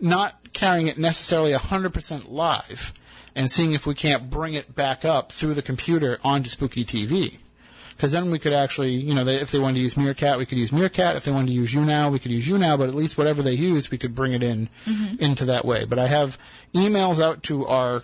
not 0.00 0.52
carrying 0.52 0.88
it 0.88 0.98
necessarily 0.98 1.52
100% 1.52 2.30
live 2.30 2.92
and 3.34 3.50
seeing 3.50 3.72
if 3.72 3.86
we 3.86 3.94
can't 3.94 4.28
bring 4.28 4.54
it 4.54 4.74
back 4.74 5.04
up 5.04 5.32
through 5.32 5.54
the 5.54 5.62
computer 5.62 6.18
onto 6.22 6.48
Spooky 6.50 6.84
TV. 6.84 7.38
Because 7.96 8.12
then 8.12 8.30
we 8.30 8.38
could 8.38 8.52
actually, 8.52 8.92
you 8.92 9.14
know, 9.14 9.24
they, 9.24 9.36
if 9.36 9.50
they 9.50 9.58
wanted 9.58 9.74
to 9.74 9.80
use 9.80 9.96
Meerkat, 9.96 10.38
we 10.38 10.46
could 10.46 10.58
use 10.58 10.72
Meerkat. 10.72 11.16
If 11.16 11.24
they 11.24 11.30
wanted 11.30 11.48
to 11.48 11.52
use 11.52 11.74
YouNow, 11.74 12.10
we 12.10 12.18
could 12.18 12.32
use 12.32 12.46
YouNow. 12.46 12.78
But 12.78 12.88
at 12.88 12.94
least 12.94 13.18
whatever 13.18 13.42
they 13.42 13.52
used, 13.52 13.90
we 13.90 13.98
could 13.98 14.14
bring 14.14 14.32
it 14.32 14.42
in 14.42 14.68
mm-hmm. 14.84 15.22
into 15.22 15.44
that 15.46 15.64
way. 15.64 15.84
But 15.84 15.98
I 15.98 16.08
have 16.08 16.38
emails 16.74 17.22
out 17.22 17.42
to 17.44 17.66
our 17.66 18.02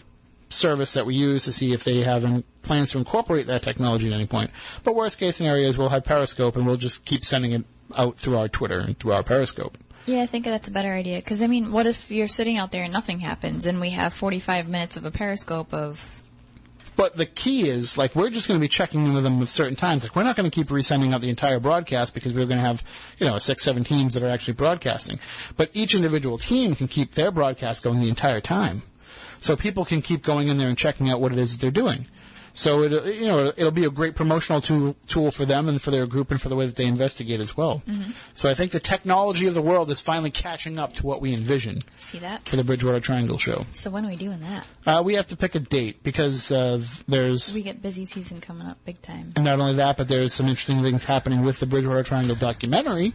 service 0.50 0.94
that 0.94 1.06
we 1.06 1.14
use 1.14 1.44
to 1.44 1.52
see 1.52 1.72
if 1.72 1.84
they 1.84 2.02
have 2.02 2.24
in, 2.24 2.44
plans 2.62 2.90
to 2.92 2.98
incorporate 2.98 3.46
that 3.46 3.62
technology 3.62 4.06
at 4.06 4.12
any 4.12 4.26
point. 4.26 4.50
But 4.84 4.94
worst 4.94 5.18
case 5.18 5.36
scenario 5.36 5.68
is 5.68 5.78
we'll 5.78 5.88
have 5.90 6.04
Periscope 6.04 6.56
and 6.56 6.66
we'll 6.66 6.76
just 6.76 7.04
keep 7.04 7.24
sending 7.24 7.52
it 7.52 7.64
out 7.96 8.16
through 8.16 8.38
our 8.38 8.48
Twitter 8.48 8.78
and 8.78 8.98
through 8.98 9.12
our 9.12 9.22
Periscope. 9.22 9.76
Yeah, 10.06 10.22
I 10.22 10.26
think 10.26 10.46
that's 10.46 10.68
a 10.68 10.70
better 10.70 10.92
idea. 10.92 11.18
Because, 11.18 11.42
I 11.42 11.48
mean, 11.48 11.70
what 11.70 11.86
if 11.86 12.10
you're 12.10 12.28
sitting 12.28 12.56
out 12.56 12.72
there 12.72 12.82
and 12.82 12.92
nothing 12.92 13.20
happens 13.20 13.66
and 13.66 13.78
we 13.78 13.90
have 13.90 14.14
45 14.14 14.68
minutes 14.68 14.96
of 14.96 15.04
a 15.04 15.10
periscope 15.10 15.72
of. 15.74 16.17
But 16.98 17.16
the 17.16 17.26
key 17.26 17.68
is, 17.68 17.96
like, 17.96 18.16
we're 18.16 18.28
just 18.28 18.48
going 18.48 18.58
to 18.58 18.60
be 18.60 18.66
checking 18.66 19.06
in 19.06 19.14
with 19.14 19.22
them 19.22 19.40
at 19.40 19.46
certain 19.46 19.76
times. 19.76 20.02
Like, 20.02 20.16
we're 20.16 20.24
not 20.24 20.34
going 20.34 20.50
to 20.50 20.54
keep 20.54 20.66
resending 20.66 21.14
out 21.14 21.20
the 21.20 21.28
entire 21.28 21.60
broadcast 21.60 22.12
because 22.12 22.32
we're 22.32 22.46
going 22.46 22.58
to 22.58 22.66
have, 22.66 22.82
you 23.20 23.26
know, 23.26 23.38
six, 23.38 23.62
seven 23.62 23.84
teams 23.84 24.14
that 24.14 24.24
are 24.24 24.28
actually 24.28 24.54
broadcasting. 24.54 25.20
But 25.56 25.70
each 25.74 25.94
individual 25.94 26.38
team 26.38 26.74
can 26.74 26.88
keep 26.88 27.12
their 27.12 27.30
broadcast 27.30 27.84
going 27.84 28.00
the 28.00 28.08
entire 28.08 28.40
time. 28.40 28.82
So 29.38 29.54
people 29.54 29.84
can 29.84 30.02
keep 30.02 30.24
going 30.24 30.48
in 30.48 30.58
there 30.58 30.66
and 30.66 30.76
checking 30.76 31.08
out 31.08 31.20
what 31.20 31.30
it 31.30 31.38
is 31.38 31.52
that 31.52 31.62
they're 31.62 31.70
doing. 31.70 32.08
So 32.58 32.82
it, 32.82 33.14
you 33.14 33.28
know, 33.28 33.52
it'll 33.56 33.70
be 33.70 33.84
a 33.84 33.90
great 33.90 34.16
promotional 34.16 34.60
tool, 34.60 34.96
tool 35.06 35.30
for 35.30 35.46
them 35.46 35.68
and 35.68 35.80
for 35.80 35.92
their 35.92 36.08
group 36.08 36.32
and 36.32 36.42
for 36.42 36.48
the 36.48 36.56
way 36.56 36.66
that 36.66 36.74
they 36.74 36.86
investigate 36.86 37.38
as 37.38 37.56
well. 37.56 37.82
So 38.34 38.50
I 38.50 38.54
think 38.54 38.72
the 38.72 38.80
technology 38.80 39.46
of 39.46 39.54
the 39.54 39.62
world 39.62 39.92
is 39.92 40.00
finally 40.00 40.32
catching 40.32 40.76
up 40.76 40.94
to 40.94 41.06
what 41.06 41.20
we 41.20 41.32
envision 41.32 41.78
See 41.98 42.18
that? 42.18 42.48
for 42.48 42.56
the 42.56 42.64
Bridgewater 42.64 42.98
Triangle 42.98 43.38
show. 43.38 43.64
So 43.74 43.90
when 43.90 44.04
are 44.04 44.08
we 44.08 44.16
doing 44.16 44.40
that? 44.40 44.66
Uh, 44.84 45.02
we 45.04 45.14
have 45.14 45.28
to 45.28 45.36
pick 45.36 45.54
a 45.54 45.60
date 45.60 46.02
because 46.02 46.50
uh, 46.50 46.82
there's 47.06 47.54
We 47.54 47.62
get 47.62 47.80
busy 47.80 48.04
season 48.04 48.40
coming 48.40 48.66
up 48.66 48.84
big 48.84 49.00
time. 49.02 49.34
and 49.36 49.44
not 49.44 49.60
only 49.60 49.74
that, 49.74 49.96
but 49.96 50.08
there's 50.08 50.34
some 50.34 50.46
interesting 50.48 50.82
things 50.82 51.04
happening 51.04 51.42
with 51.42 51.60
the 51.60 51.66
Bridgewater 51.66 52.02
Triangle 52.02 52.34
documentary. 52.34 53.14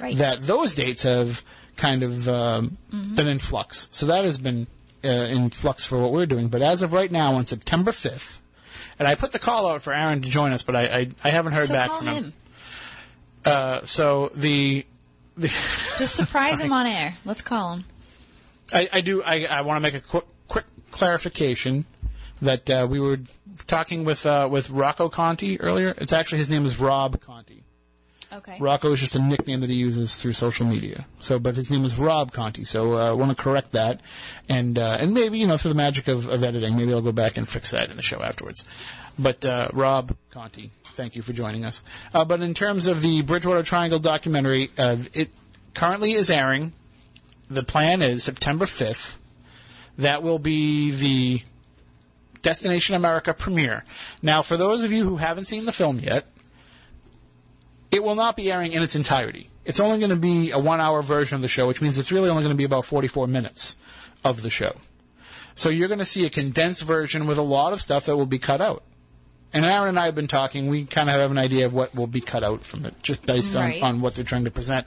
Right. 0.00 0.16
That 0.16 0.46
those 0.46 0.72
dates 0.72 1.02
have 1.02 1.42
kind 1.76 2.04
of 2.04 2.28
um, 2.28 2.78
been 2.92 3.26
in 3.26 3.40
flux. 3.40 3.88
So 3.90 4.06
that 4.06 4.24
has 4.24 4.38
been 4.38 4.68
uh, 5.04 5.08
in 5.08 5.50
flux 5.50 5.84
for 5.84 5.98
what 6.00 6.12
we're 6.12 6.26
doing. 6.26 6.46
But 6.46 6.62
as 6.62 6.82
of 6.82 6.92
right 6.92 7.10
now, 7.10 7.34
on 7.34 7.44
September 7.46 7.90
5th, 7.90 8.38
and 8.98 9.08
I 9.08 9.14
put 9.14 9.32
the 9.32 9.38
call 9.38 9.66
out 9.66 9.82
for 9.82 9.92
Aaron 9.92 10.22
to 10.22 10.28
join 10.28 10.52
us, 10.52 10.62
but 10.62 10.76
I 10.76 10.82
I, 10.82 11.10
I 11.24 11.30
haven't 11.30 11.52
heard 11.52 11.66
so 11.66 11.74
back 11.74 11.90
from 11.90 12.06
him. 12.06 12.24
him. 12.24 12.32
Uh, 13.44 13.84
so 13.84 14.30
the 14.34 14.86
Just 15.38 16.14
surprise 16.14 16.60
him 16.60 16.72
on 16.72 16.86
air. 16.86 17.14
Let's 17.24 17.42
call 17.42 17.74
him. 17.74 17.84
I, 18.72 18.88
I 18.92 19.00
do. 19.00 19.22
I, 19.22 19.46
I 19.50 19.60
want 19.62 19.76
to 19.78 19.80
make 19.80 19.94
a 19.94 20.00
quick, 20.00 20.24
quick 20.46 20.64
clarification 20.90 21.86
that 22.40 22.70
uh, 22.70 22.86
we 22.88 23.00
were 23.00 23.18
talking 23.66 24.04
with 24.04 24.26
uh, 24.26 24.48
with 24.50 24.70
Rocco 24.70 25.08
Conti 25.08 25.60
earlier. 25.60 25.94
It's 25.98 26.12
actually 26.12 26.38
his 26.38 26.48
name 26.50 26.64
is 26.64 26.78
Rob 26.78 27.20
Conti. 27.20 27.63
Okay. 28.34 28.56
Rocco 28.58 28.92
is 28.92 29.00
just 29.00 29.14
a 29.14 29.20
nickname 29.20 29.60
that 29.60 29.70
he 29.70 29.76
uses 29.76 30.16
through 30.16 30.32
social 30.32 30.66
media. 30.66 31.06
So, 31.20 31.38
but 31.38 31.54
his 31.54 31.70
name 31.70 31.84
is 31.84 31.96
Rob 31.96 32.32
Conti. 32.32 32.64
So 32.64 32.94
uh, 32.94 33.10
I 33.10 33.12
want 33.12 33.36
to 33.36 33.40
correct 33.40 33.72
that, 33.72 34.00
and 34.48 34.76
uh, 34.76 34.96
and 34.98 35.14
maybe 35.14 35.38
you 35.38 35.46
know 35.46 35.56
through 35.56 35.70
the 35.70 35.76
magic 35.76 36.08
of, 36.08 36.28
of 36.28 36.42
editing, 36.42 36.76
maybe 36.76 36.92
I'll 36.92 37.00
go 37.00 37.12
back 37.12 37.36
and 37.36 37.48
fix 37.48 37.70
that 37.70 37.90
in 37.90 37.96
the 37.96 38.02
show 38.02 38.22
afterwards. 38.22 38.64
But 39.16 39.44
uh, 39.44 39.68
Rob 39.72 40.16
Conti, 40.30 40.72
thank 40.94 41.14
you 41.14 41.22
for 41.22 41.32
joining 41.32 41.64
us. 41.64 41.82
Uh, 42.12 42.24
but 42.24 42.42
in 42.42 42.54
terms 42.54 42.88
of 42.88 43.02
the 43.02 43.22
Bridgewater 43.22 43.62
Triangle 43.62 44.00
documentary, 44.00 44.70
uh, 44.76 44.96
it 45.12 45.30
currently 45.74 46.12
is 46.12 46.28
airing. 46.28 46.72
The 47.48 47.62
plan 47.62 48.02
is 48.02 48.24
September 48.24 48.66
fifth. 48.66 49.20
That 49.96 50.24
will 50.24 50.40
be 50.40 50.90
the 50.90 51.42
Destination 52.42 52.96
America 52.96 53.32
premiere. 53.32 53.84
Now, 54.22 54.42
for 54.42 54.56
those 54.56 54.82
of 54.82 54.90
you 54.90 55.04
who 55.04 55.18
haven't 55.18 55.44
seen 55.44 55.66
the 55.66 55.72
film 55.72 56.00
yet, 56.00 56.26
it 57.90 58.02
will 58.02 58.14
not 58.14 58.36
be 58.36 58.50
airing 58.52 58.72
in 58.72 58.82
its 58.82 58.94
entirety. 58.96 59.50
It's 59.64 59.80
only 59.80 59.98
going 59.98 60.10
to 60.10 60.16
be 60.16 60.50
a 60.50 60.58
one 60.58 60.80
hour 60.80 61.02
version 61.02 61.36
of 61.36 61.42
the 61.42 61.48
show, 61.48 61.66
which 61.66 61.80
means 61.80 61.98
it's 61.98 62.12
really 62.12 62.28
only 62.28 62.42
going 62.42 62.54
to 62.54 62.58
be 62.58 62.64
about 62.64 62.84
44 62.84 63.26
minutes 63.26 63.76
of 64.24 64.42
the 64.42 64.50
show. 64.50 64.72
So 65.54 65.68
you're 65.68 65.88
going 65.88 66.00
to 66.00 66.04
see 66.04 66.26
a 66.26 66.30
condensed 66.30 66.82
version 66.82 67.26
with 67.26 67.38
a 67.38 67.42
lot 67.42 67.72
of 67.72 67.80
stuff 67.80 68.06
that 68.06 68.16
will 68.16 68.26
be 68.26 68.38
cut 68.38 68.60
out. 68.60 68.82
And 69.52 69.64
Aaron 69.64 69.90
and 69.90 69.98
I 70.00 70.06
have 70.06 70.16
been 70.16 70.26
talking. 70.26 70.66
We 70.68 70.84
kind 70.84 71.08
of 71.08 71.14
have 71.14 71.30
an 71.30 71.38
idea 71.38 71.66
of 71.66 71.72
what 71.72 71.94
will 71.94 72.08
be 72.08 72.20
cut 72.20 72.42
out 72.42 72.64
from 72.64 72.84
it, 72.84 72.94
just 73.02 73.24
based 73.24 73.54
Right. 73.54 73.80
on, 73.80 73.88
on 73.96 74.00
what 74.00 74.16
they're 74.16 74.24
trying 74.24 74.44
to 74.44 74.50
present 74.50 74.86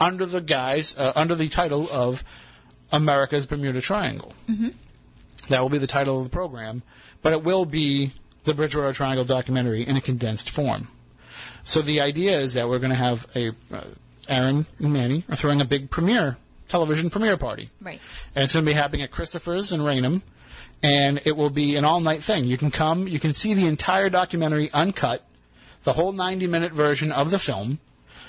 under 0.00 0.24
the 0.24 0.40
guise, 0.40 0.96
uh, 0.96 1.12
under 1.14 1.34
the 1.34 1.48
title 1.48 1.86
of 1.92 2.24
America's 2.90 3.44
Bermuda 3.44 3.82
Triangle. 3.82 4.32
Mm-hmm. 4.48 4.68
That 5.48 5.60
will 5.60 5.68
be 5.68 5.78
the 5.78 5.86
title 5.86 6.16
of 6.18 6.24
the 6.24 6.30
program, 6.30 6.82
but 7.22 7.34
it 7.34 7.44
will 7.44 7.66
be 7.66 8.12
the 8.44 8.54
Bridgewater 8.54 8.92
Triangle 8.94 9.24
documentary 9.26 9.82
in 9.82 9.96
a 9.96 10.00
condensed 10.00 10.48
form. 10.48 10.88
So 11.66 11.82
the 11.82 12.00
idea 12.00 12.38
is 12.38 12.54
that 12.54 12.68
we're 12.68 12.78
going 12.78 12.90
to 12.90 12.96
have 12.96 13.26
a 13.34 13.48
uh, 13.72 13.80
Aaron 14.28 14.66
and 14.78 14.92
Manny 14.92 15.24
are 15.28 15.34
throwing 15.34 15.60
a 15.60 15.64
big 15.64 15.90
premiere 15.90 16.36
television 16.68 17.10
premiere 17.10 17.36
party, 17.36 17.70
Right. 17.80 18.00
and 18.34 18.44
it's 18.44 18.52
going 18.52 18.64
to 18.64 18.70
be 18.70 18.74
happening 18.74 19.02
at 19.02 19.10
Christopher's 19.10 19.72
in 19.72 19.82
Raynham, 19.82 20.22
and 20.82 21.20
it 21.24 21.36
will 21.36 21.50
be 21.50 21.74
an 21.76 21.84
all 21.84 21.98
night 22.00 22.22
thing. 22.22 22.44
You 22.44 22.56
can 22.56 22.70
come, 22.70 23.08
you 23.08 23.18
can 23.18 23.32
see 23.32 23.52
the 23.52 23.66
entire 23.66 24.08
documentary 24.08 24.70
uncut, 24.72 25.24
the 25.82 25.92
whole 25.94 26.12
ninety 26.12 26.46
minute 26.46 26.72
version 26.72 27.10
of 27.10 27.30
the 27.32 27.38
film. 27.40 27.80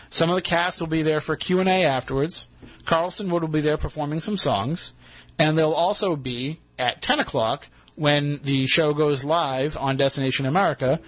Some 0.09 0.29
of 0.29 0.35
the 0.35 0.41
cast 0.41 0.79
will 0.79 0.87
be 0.87 1.03
there 1.03 1.21
for 1.21 1.35
Q 1.35 1.59
and 1.59 1.69
A 1.69 1.83
afterwards. 1.83 2.47
Carlson 2.85 3.29
Wood 3.29 3.43
will 3.43 3.49
be 3.49 3.61
there 3.61 3.77
performing 3.77 4.21
some 4.21 4.37
songs, 4.37 4.95
and 5.37 5.55
they'll 5.57 5.73
also 5.73 6.15
be 6.15 6.59
at 6.79 7.03
ten 7.03 7.19
o'clock 7.19 7.67
when 7.95 8.39
the 8.43 8.65
show 8.67 8.93
goes 8.95 9.23
live 9.25 9.77
on 9.77 9.95
Destination 9.97 10.45
America. 10.47 10.99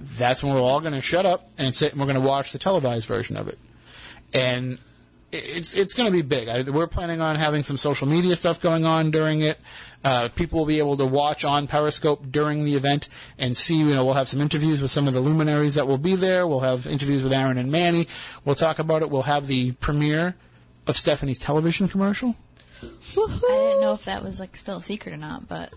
That's 0.00 0.42
when 0.42 0.54
we're 0.54 0.60
all 0.60 0.80
going 0.80 0.94
to 0.94 1.00
shut 1.00 1.26
up 1.26 1.48
and 1.58 1.74
sit, 1.74 1.92
and 1.92 2.00
we're 2.00 2.06
going 2.06 2.20
to 2.20 2.26
watch 2.26 2.52
the 2.52 2.58
televised 2.58 3.06
version 3.06 3.36
of 3.36 3.48
it. 3.48 3.58
And 4.32 4.78
it's 5.30 5.74
it's 5.74 5.92
going 5.94 6.06
to 6.06 6.12
be 6.12 6.22
big. 6.22 6.48
I, 6.48 6.62
we're 6.62 6.86
planning 6.86 7.20
on 7.20 7.36
having 7.36 7.64
some 7.64 7.76
social 7.76 8.08
media 8.08 8.34
stuff 8.36 8.60
going 8.60 8.84
on 8.84 9.10
during 9.10 9.42
it. 9.42 9.60
Uh, 10.04 10.28
people 10.28 10.60
will 10.60 10.66
be 10.66 10.78
able 10.78 10.96
to 10.96 11.04
watch 11.04 11.44
on 11.44 11.66
Periscope 11.66 12.30
during 12.30 12.64
the 12.64 12.76
event 12.76 13.08
and 13.38 13.56
see. 13.56 13.78
You 13.78 13.88
know, 13.88 14.04
we'll 14.04 14.14
have 14.14 14.28
some 14.28 14.40
interviews 14.40 14.80
with 14.80 14.90
some 14.90 15.06
of 15.06 15.14
the 15.14 15.20
luminaries 15.20 15.74
that 15.74 15.86
will 15.86 15.98
be 15.98 16.16
there. 16.16 16.46
We'll 16.46 16.60
have 16.60 16.86
interviews 16.86 17.22
with 17.22 17.32
Aaron 17.32 17.58
and 17.58 17.70
Manny. 17.70 18.08
We'll 18.44 18.54
talk 18.54 18.78
about 18.78 19.02
it. 19.02 19.10
We'll 19.10 19.22
have 19.22 19.46
the 19.46 19.72
premiere 19.72 20.34
of 20.86 20.96
Stephanie's 20.96 21.38
television 21.38 21.88
commercial. 21.88 22.34
I 22.82 22.86
didn't 23.16 23.80
know 23.80 23.92
if 23.94 24.04
that 24.04 24.22
was 24.22 24.38
like 24.38 24.56
still 24.56 24.78
a 24.78 24.82
secret 24.82 25.12
or 25.12 25.18
not, 25.18 25.48
but 25.48 25.74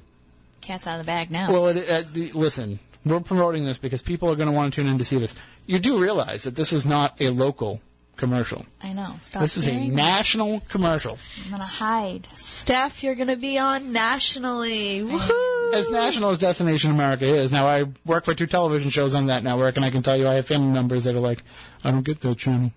cat's 0.62 0.88
out 0.88 1.00
of 1.00 1.06
the 1.06 1.10
bag 1.10 1.32
now. 1.32 1.52
Well, 1.52 1.68
it, 1.68 1.90
uh, 1.90 2.04
the, 2.10 2.32
listen, 2.34 2.80
we're 3.06 3.20
promoting 3.20 3.66
this 3.66 3.78
because 3.80 4.02
people 4.02 4.32
are 4.32 4.36
going 4.36 4.50
to 4.50 4.54
want 4.54 4.74
to 4.74 4.82
tune 4.82 4.90
in 4.90 4.98
to 4.98 5.06
see 5.06 5.18
this. 5.18 5.36
You 5.66 5.80
do 5.80 6.00
realize 6.00 6.44
that 6.44 6.56
this 6.56 6.74
is 6.74 6.86
not 6.86 7.20
a 7.22 7.30
local 7.30 7.82
commercial. 8.18 8.66
I 8.84 8.94
know. 8.94 9.16
Stop 9.22 9.42
This 9.42 9.58
is 9.58 9.66
a 9.66 9.70
scaring 9.70 9.90
me. 9.90 9.96
national 9.96 10.60
commercial. 10.70 11.18
I'm 11.46 11.52
gonna 11.52 11.64
hide. 11.64 12.28
Steph, 12.38 13.02
you're 13.04 13.16
gonna 13.16 13.36
be 13.36 13.58
on 13.58 13.92
nationally. 13.94 15.00
Woohoo! 15.02 15.74
As 15.74 15.90
national 15.90 16.30
as 16.30 16.38
Destination 16.38 16.92
America 16.92 17.26
is, 17.26 17.52
now 17.52 17.66
I 17.68 17.86
work 18.06 18.26
for 18.26 18.36
two 18.36 18.46
television 18.46 18.92
shows 18.92 19.16
on 19.16 19.26
that 19.28 19.44
network, 19.44 19.76
and 19.76 19.84
I 19.86 19.90
can 19.90 20.04
tell 20.04 20.16
you 20.18 20.28
I 20.28 20.36
have 20.36 20.46
family 20.46 20.72
members 20.72 21.06
that 21.06 21.16
are 21.16 21.20
like, 21.20 21.44
I 21.84 21.90
don't 21.90 22.04
get 22.04 22.20
that 22.20 22.38
channel. 22.38 22.72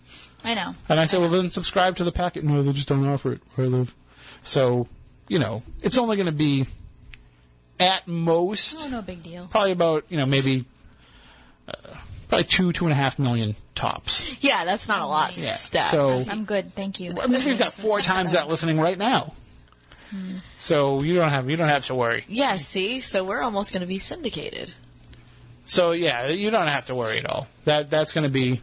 I 0.45 0.55
know. 0.55 0.75
And 0.89 0.99
I 0.99 1.07
say, 1.07 1.19
well, 1.19 1.29
then 1.29 1.51
subscribe 1.51 1.97
to 1.97 2.05
the 2.05 2.13
packet. 2.13 2.45
No, 2.45 2.63
they 2.63 2.73
just 2.73 2.89
don't 2.89 3.07
offer 3.07 3.33
it 3.33 3.43
where 3.55 3.67
I 3.67 3.71
live. 3.71 3.95
So, 4.45 4.89
you 5.29 5.39
know, 5.39 5.63
it's 5.83 5.99
only 5.99 6.17
going 6.17 6.27
to 6.27 6.33
be 6.33 6.67
at 7.81 8.07
most 8.07 8.77
Oh, 8.81 8.89
no 8.89 9.03
big 9.03 9.23
deal. 9.23 9.49
probably 9.51 9.73
about, 9.73 10.05
you 10.09 10.17
know, 10.17 10.27
maybe 10.27 10.65
uh, 11.69 11.73
probably 12.29 12.45
two, 12.45 12.73
two 12.73 12.85
and 12.85 12.93
a 12.93 12.97
half 12.97 13.19
million 13.19 13.57
tops. 13.75 14.37
Yeah, 14.43 14.65
that's 14.65 14.87
not 14.89 15.01
a 15.01 15.07
lot, 15.07 15.37
Yeah. 15.37 15.55
Steph. 15.55 15.91
So, 15.91 16.25
I'm 16.29 16.45
good, 16.45 16.75
thank 16.75 17.01
you. 17.01 17.15
I 17.21 17.27
mean, 17.27 17.45
we've 17.45 17.59
got 17.59 17.73
four 17.73 18.01
times 18.01 18.33
that 18.33 18.49
listening 18.49 18.79
right 18.81 18.99
now. 18.99 19.35
So 20.55 21.03
you 21.03 21.17
don't 21.17 21.31
have 21.31 21.51
you 21.51 21.57
don't 21.57 21.69
have 21.69 21.87
to 21.87 21.95
worry. 21.97 22.25
yeah, 22.29 22.57
see, 22.59 23.01
so 23.01 23.25
we're 23.25 23.43
almost 23.43 23.73
gonna 23.73 23.87
be 23.87 23.99
syndicated. 23.99 24.73
So 25.65 25.91
yeah, 25.91 26.29
you 26.29 26.53
don't 26.53 26.69
have 26.69 26.85
to 26.87 26.95
worry 26.95 27.19
at 27.19 27.27
all. 27.27 27.49
That 27.65 27.91
that's 27.91 28.13
going 28.13 28.23
to 28.23 28.31
be. 28.31 28.61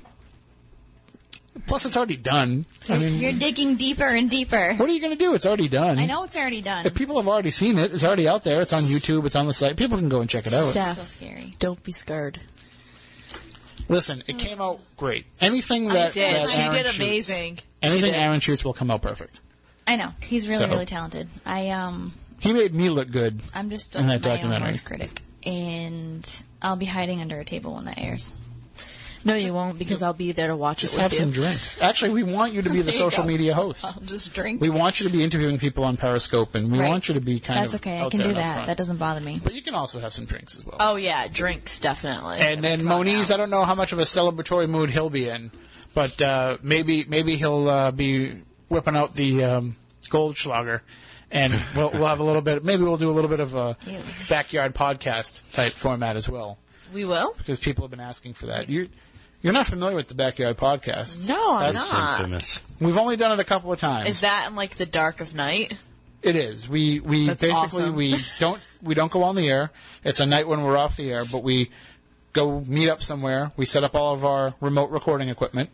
Plus, 1.68 1.86
it's 1.86 1.97
already 1.97 2.16
done. 2.18 2.66
I 2.88 2.97
mean, 2.97 3.20
You're 3.20 3.34
digging 3.34 3.76
deeper 3.76 4.06
and 4.08 4.30
deeper. 4.30 4.74
what 4.76 4.89
are 4.89 4.93
you 4.93 5.02
going 5.02 5.12
to 5.12 5.18
do? 5.20 5.34
It's 5.34 5.45
already 5.45 5.68
done. 5.68 5.99
I 5.99 6.06
know 6.06 6.24
it's 6.24 6.36
already 6.38 6.62
done. 6.62 6.86
If 6.86 6.95
people 6.95 7.18
have 7.18 7.28
already 7.28 7.52
seen 7.52 7.78
it, 7.78 7.93
it's 7.93 8.04
already 8.06 8.28
out 8.28 8.43
there. 8.45 8.62
It's 8.62 8.72
on 8.74 8.84
YouTube. 8.84 9.26
It's 9.26 9.36
on 9.36 9.47
the 9.47 9.54
site. 9.54 9.76
People 9.76 9.97
can 9.97 10.08
go 10.10 10.22
and 10.22 10.30
check 10.30 10.47
it 10.47 10.54
out. 10.54 10.70
Steph. 10.72 10.95
so 10.95 11.04
scary. 11.04 11.56
Don't 11.60 11.82
be 11.84 11.91
scared. 11.91 12.39
Listen, 13.89 14.24
it 14.28 14.38
came 14.38 14.62
out 14.62 14.80
great. 14.95 15.26
Anything 15.41 15.89
that, 15.89 16.14
did. 16.14 16.36
that 16.36 16.49
She 16.49 16.62
Aaron 16.62 16.74
did 16.76 16.86
shoots- 16.88 16.97
amazing. 16.99 17.58
She 17.58 17.64
anything 17.82 18.14
did. 18.14 18.20
Aaron 18.22 18.39
shoots 18.39 18.64
will 18.64 18.74
come 18.74 18.89
out 18.89 19.02
perfect. 19.02 19.39
I 19.86 19.97
know. 19.97 20.12
He's 20.22 20.47
really, 20.47 20.60
So- 20.64 20.70
really 20.70 20.86
talented. 20.86 21.28
I 21.45 21.70
um 21.72 22.14
He 22.39 22.54
made 22.54 22.74
me 22.74 22.89
look 22.89 23.12
good. 23.12 23.41
I'm 23.54 23.70
just 23.70 23.95
In 23.95 24.08
my 24.08 24.18
that 24.18 24.26
own 24.26 24.36
documentary. 24.36 24.70
worst 24.70 24.86
critic. 24.86 25.22
And 25.45 26.28
I'll 26.62 26.76
be 26.78 26.86
hiding 26.86 27.20
under 27.22 27.39
a 27.39 27.45
table 27.45 27.74
when 27.76 27.86
that 27.86 27.97
airs. 27.97 28.34
No, 29.24 29.36
you 29.36 29.54
won't 29.54 29.78
because 29.80 30.02
I'll 30.02 30.14
be 30.14 30.32
there 30.32 30.48
to 30.48 30.56
watch 30.56 30.80
Just 30.80 30.94
it 30.94 30.98
with 30.98 31.04
have 31.04 31.14
you. 31.14 31.20
some 31.20 31.32
drinks. 31.32 31.82
Actually, 31.82 32.12
we 32.12 32.24
want 32.24 32.54
you 32.54 32.62
to 32.64 32.70
be 32.70 32.82
the 32.82 32.92
social 32.94 33.24
go. 33.24 33.28
media 33.30 33.54
host. 33.54 33.86
I'll 33.86 34.02
just 34.04 34.34
drink. 34.34 34.60
We 34.62 34.70
want 34.70 35.00
you 35.00 35.08
to 35.08 35.12
be 35.12 35.24
interviewing 35.24 35.60
people 35.60 35.84
on 35.84 35.96
Periscope, 35.98 36.56
and 36.56 36.72
we 36.72 36.80
Right. 36.80 36.90
want 36.90 37.08
you 37.08 37.14
to 37.14 37.22
be 37.22 37.40
kind 37.40 37.60
That's 37.60 37.74
of 37.74 37.82
That's 37.82 37.88
okay. 37.88 38.06
I 38.06 38.10
can 38.10 38.22
do 38.22 38.34
that. 38.34 38.66
That 38.68 38.78
doesn't 38.78 38.98
bother 38.98 39.22
me. 39.22 39.40
But 39.44 39.54
you 39.54 39.62
can 39.62 39.76
also 39.76 40.00
have 40.00 40.14
some 40.14 40.26
drinks 40.26 40.56
as 40.56 40.66
well. 40.66 40.78
Oh 40.80 40.96
yeah, 40.96 41.28
drinks 41.28 41.80
definitely. 41.80 42.40
And 42.40 42.64
then 42.64 42.80
Come 42.80 42.88
Moniz. 43.06 43.32
I 43.32 43.38
don't 43.38 43.50
know 43.50 43.64
how 43.66 43.76
much 43.76 43.92
of 43.92 44.00
a 44.00 44.04
celebratory 44.04 44.68
mood 44.70 44.90
he'll 44.90 45.10
be 45.10 45.30
in, 45.30 45.52
but 45.94 46.22
uh, 46.22 46.58
maybe 46.64 47.06
maybe 47.08 47.36
he'll 47.36 47.70
uh, 47.70 47.92
be 47.92 48.42
whipping 48.70 48.96
out 48.96 49.16
the 49.16 49.44
um, 49.44 49.76
Goldschlager, 50.10 50.82
and 51.30 51.54
we'll 51.76 51.92
we'll 51.92 52.06
have 52.08 52.20
a 52.20 52.24
little 52.24 52.42
bit. 52.42 52.64
Maybe 52.64 52.84
we'll 52.84 52.98
do 52.98 53.10
a 53.10 53.14
little 53.14 53.30
bit 53.30 53.40
of 53.40 53.56
a 53.56 53.76
backyard 54.30 54.74
podcast 54.74 55.42
type 55.54 55.74
format 55.74 56.16
as 56.16 56.28
well, 56.30 56.58
we 56.94 57.06
will. 57.06 57.34
because 57.38 57.60
people 57.60 57.84
have 57.84 57.92
been 57.92 58.00
asking 58.00 58.34
for 58.34 58.48
that. 58.48 58.70
You 58.70 58.90
you're 59.42 59.54
not 59.54 59.66
familiar 59.66 59.96
with 59.96 60.08
the 60.08 60.14
backyard 60.14 60.58
podcast? 60.58 61.28
No, 61.30 61.56
I'm 61.56 61.74
That's 61.74 61.92
not. 61.92 62.20
Infamous. 62.20 62.64
We've 62.80 62.98
only 62.98 63.18
done 63.18 63.32
it 63.32 63.39
a 63.39 63.44
couple 63.44 63.72
of 63.72 63.80
times. 63.80 64.10
Is 64.10 64.22
that 64.22 64.48
in 64.50 64.56
like 64.56 64.76
the 64.78 64.86
dark 64.86 65.20
of 65.20 65.34
night? 65.34 65.74
It 66.22 66.36
is. 66.36 66.70
We 66.70 67.00
we 67.00 67.28
That's 67.28 67.42
basically 67.42 67.84
awesome. 67.84 67.96
we 67.96 68.16
don't 68.39 68.62
we 68.82 68.94
don't 68.94 69.12
go 69.12 69.24
on 69.24 69.36
the 69.36 69.50
air. 69.50 69.72
It's 70.04 70.20
a 70.20 70.26
night 70.26 70.48
when 70.48 70.64
we're 70.64 70.78
off 70.78 70.96
the 70.96 71.12
air, 71.12 71.24
but 71.26 71.44
we 71.44 71.72
go 72.34 72.62
meet 72.62 72.89
up 72.89 73.02
somewhere. 73.02 73.52
We 73.58 73.66
set 73.66 73.84
up 73.84 73.96
all 73.96 74.14
of 74.14 74.24
our 74.24 74.54
remote 74.62 74.92
recording 74.92 75.30
equipment, 75.30 75.72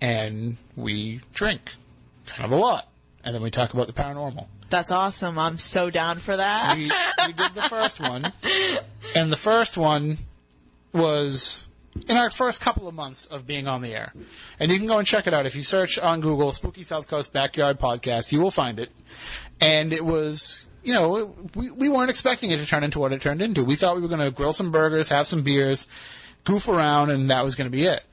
and 0.00 0.56
we 0.76 1.20
drink, 1.34 1.74
kind 2.26 2.44
of 2.44 2.52
a 2.52 2.60
lot, 2.60 2.88
and 3.22 3.34
then 3.34 3.42
we 3.42 3.50
talk 3.50 3.74
about 3.74 3.86
the 3.86 3.92
paranormal. 3.92 4.46
That's 4.70 4.90
awesome. 4.90 5.38
I'm 5.38 5.58
so 5.58 5.90
down 5.90 6.18
for 6.18 6.34
that. 6.34 6.74
We, 6.76 6.90
we 7.26 7.32
did 7.34 7.54
the 7.54 7.68
first 7.68 8.00
one, 8.00 8.32
and 9.14 9.30
the 9.30 9.36
first 9.36 9.76
one 9.76 10.16
was 10.94 11.68
in 12.08 12.16
our 12.16 12.30
first 12.30 12.60
couple 12.60 12.88
of 12.88 12.94
months 12.94 13.26
of 13.26 13.46
being 13.46 13.68
on 13.68 13.82
the 13.82 13.94
air. 13.94 14.12
And 14.58 14.72
you 14.72 14.78
can 14.78 14.86
go 14.86 14.98
and 14.98 15.06
check 15.06 15.26
it 15.26 15.34
out. 15.34 15.46
If 15.46 15.54
you 15.56 15.62
search 15.62 15.98
on 15.98 16.20
Google 16.20 16.52
Spooky 16.52 16.82
South 16.82 17.08
Coast 17.08 17.32
Backyard 17.32 17.78
Podcast, 17.78 18.32
you 18.32 18.40
will 18.40 18.50
find 18.50 18.78
it. 18.78 18.90
And 19.60 19.92
it 19.92 20.04
was, 20.04 20.64
you 20.82 20.94
know, 20.94 21.34
we, 21.54 21.70
we 21.70 21.88
weren't 21.88 22.10
expecting 22.10 22.50
it 22.50 22.58
to 22.58 22.66
turn 22.66 22.84
into 22.84 22.98
what 22.98 23.12
it 23.12 23.20
turned 23.20 23.42
into. 23.42 23.64
We 23.64 23.76
thought 23.76 23.96
we 23.96 24.02
were 24.02 24.08
going 24.08 24.20
to 24.20 24.30
grill 24.30 24.52
some 24.52 24.72
burgers, 24.72 25.08
have 25.10 25.26
some 25.26 25.42
beers, 25.42 25.86
goof 26.44 26.68
around, 26.68 27.10
and 27.10 27.30
that 27.30 27.44
was 27.44 27.54
going 27.54 27.66
to 27.66 27.76
be 27.76 27.84
it. 27.84 28.04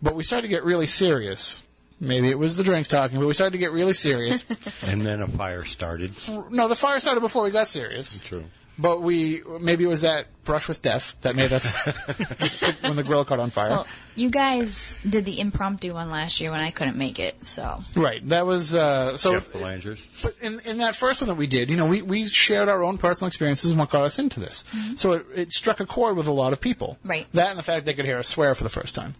But 0.00 0.14
we 0.14 0.24
started 0.24 0.42
to 0.42 0.48
get 0.48 0.64
really 0.64 0.86
serious. 0.86 1.62
Maybe 2.00 2.28
it 2.28 2.38
was 2.38 2.56
the 2.56 2.64
drinks 2.64 2.88
talking, 2.88 3.20
but 3.20 3.28
we 3.28 3.34
started 3.34 3.52
to 3.52 3.58
get 3.58 3.70
really 3.70 3.92
serious. 3.92 4.44
And 4.82 5.02
then 5.02 5.22
a 5.22 5.28
fire 5.28 5.64
started. 5.64 6.12
no, 6.50 6.66
the 6.66 6.74
fire 6.74 6.98
started 6.98 7.20
before 7.20 7.44
we 7.44 7.52
got 7.52 7.68
serious. 7.68 8.22
True. 8.24 8.44
But 8.78 9.02
we 9.02 9.42
maybe 9.60 9.84
it 9.84 9.88
was 9.88 10.00
that 10.00 10.26
brush 10.44 10.66
with 10.66 10.80
death 10.80 11.14
that 11.20 11.36
made 11.36 11.52
us 11.52 11.76
when 12.82 12.96
the 12.96 13.02
grill 13.02 13.24
caught 13.24 13.38
on 13.38 13.50
fire. 13.50 13.70
Well, 13.70 13.86
you 14.14 14.30
guys 14.30 14.94
did 15.08 15.24
the 15.24 15.38
impromptu 15.38 15.92
one 15.92 16.10
last 16.10 16.40
year 16.40 16.50
when 16.50 16.60
I 16.60 16.70
couldn't 16.70 16.96
make 16.96 17.18
it, 17.18 17.46
so 17.46 17.80
right. 17.94 18.26
That 18.28 18.46
was 18.46 18.74
uh, 18.74 19.16
so. 19.18 19.34
Jeff 19.34 19.52
Belanger's. 19.52 20.08
But 20.22 20.36
in 20.40 20.60
in 20.60 20.78
that 20.78 20.96
first 20.96 21.20
one 21.20 21.28
that 21.28 21.36
we 21.36 21.46
did, 21.46 21.68
you 21.68 21.76
know, 21.76 21.86
we 21.86 22.00
we 22.00 22.24
shared 22.26 22.68
our 22.68 22.82
own 22.82 22.96
personal 22.96 23.28
experiences 23.28 23.70
and 23.70 23.78
what 23.78 23.90
got 23.90 24.04
us 24.04 24.18
into 24.18 24.40
this. 24.40 24.64
So 24.96 25.12
it, 25.12 25.26
it 25.34 25.52
struck 25.52 25.80
a 25.80 25.86
chord 25.86 26.16
with 26.16 26.26
a 26.26 26.32
lot 26.32 26.52
of 26.52 26.60
people. 26.60 26.98
Right. 27.04 27.26
That 27.34 27.50
and 27.50 27.58
the 27.58 27.62
fact 27.62 27.84
they 27.84 27.94
could 27.94 28.06
hear 28.06 28.18
us 28.18 28.28
swear 28.28 28.54
for 28.54 28.64
the 28.64 28.70
first 28.70 28.94
time. 28.94 29.14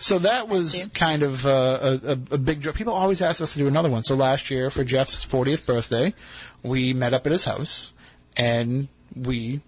So 0.00 0.20
that 0.20 0.48
was 0.48 0.86
kind 0.94 1.22
of 1.24 1.44
uh, 1.44 1.98
a, 2.04 2.10
a, 2.10 2.12
a 2.12 2.38
big 2.38 2.60
draw. 2.60 2.72
People 2.72 2.92
always 2.92 3.20
ask 3.20 3.40
us 3.40 3.54
to 3.54 3.58
do 3.58 3.66
another 3.66 3.90
one. 3.90 4.04
So 4.04 4.14
last 4.14 4.48
year 4.48 4.70
for 4.70 4.84
Jeff's 4.84 5.26
40th 5.26 5.66
birthday, 5.66 6.14
we 6.62 6.92
met 6.92 7.14
up 7.14 7.26
at 7.26 7.32
his 7.32 7.44
house 7.44 7.92
and 8.38 8.88
we 9.14 9.60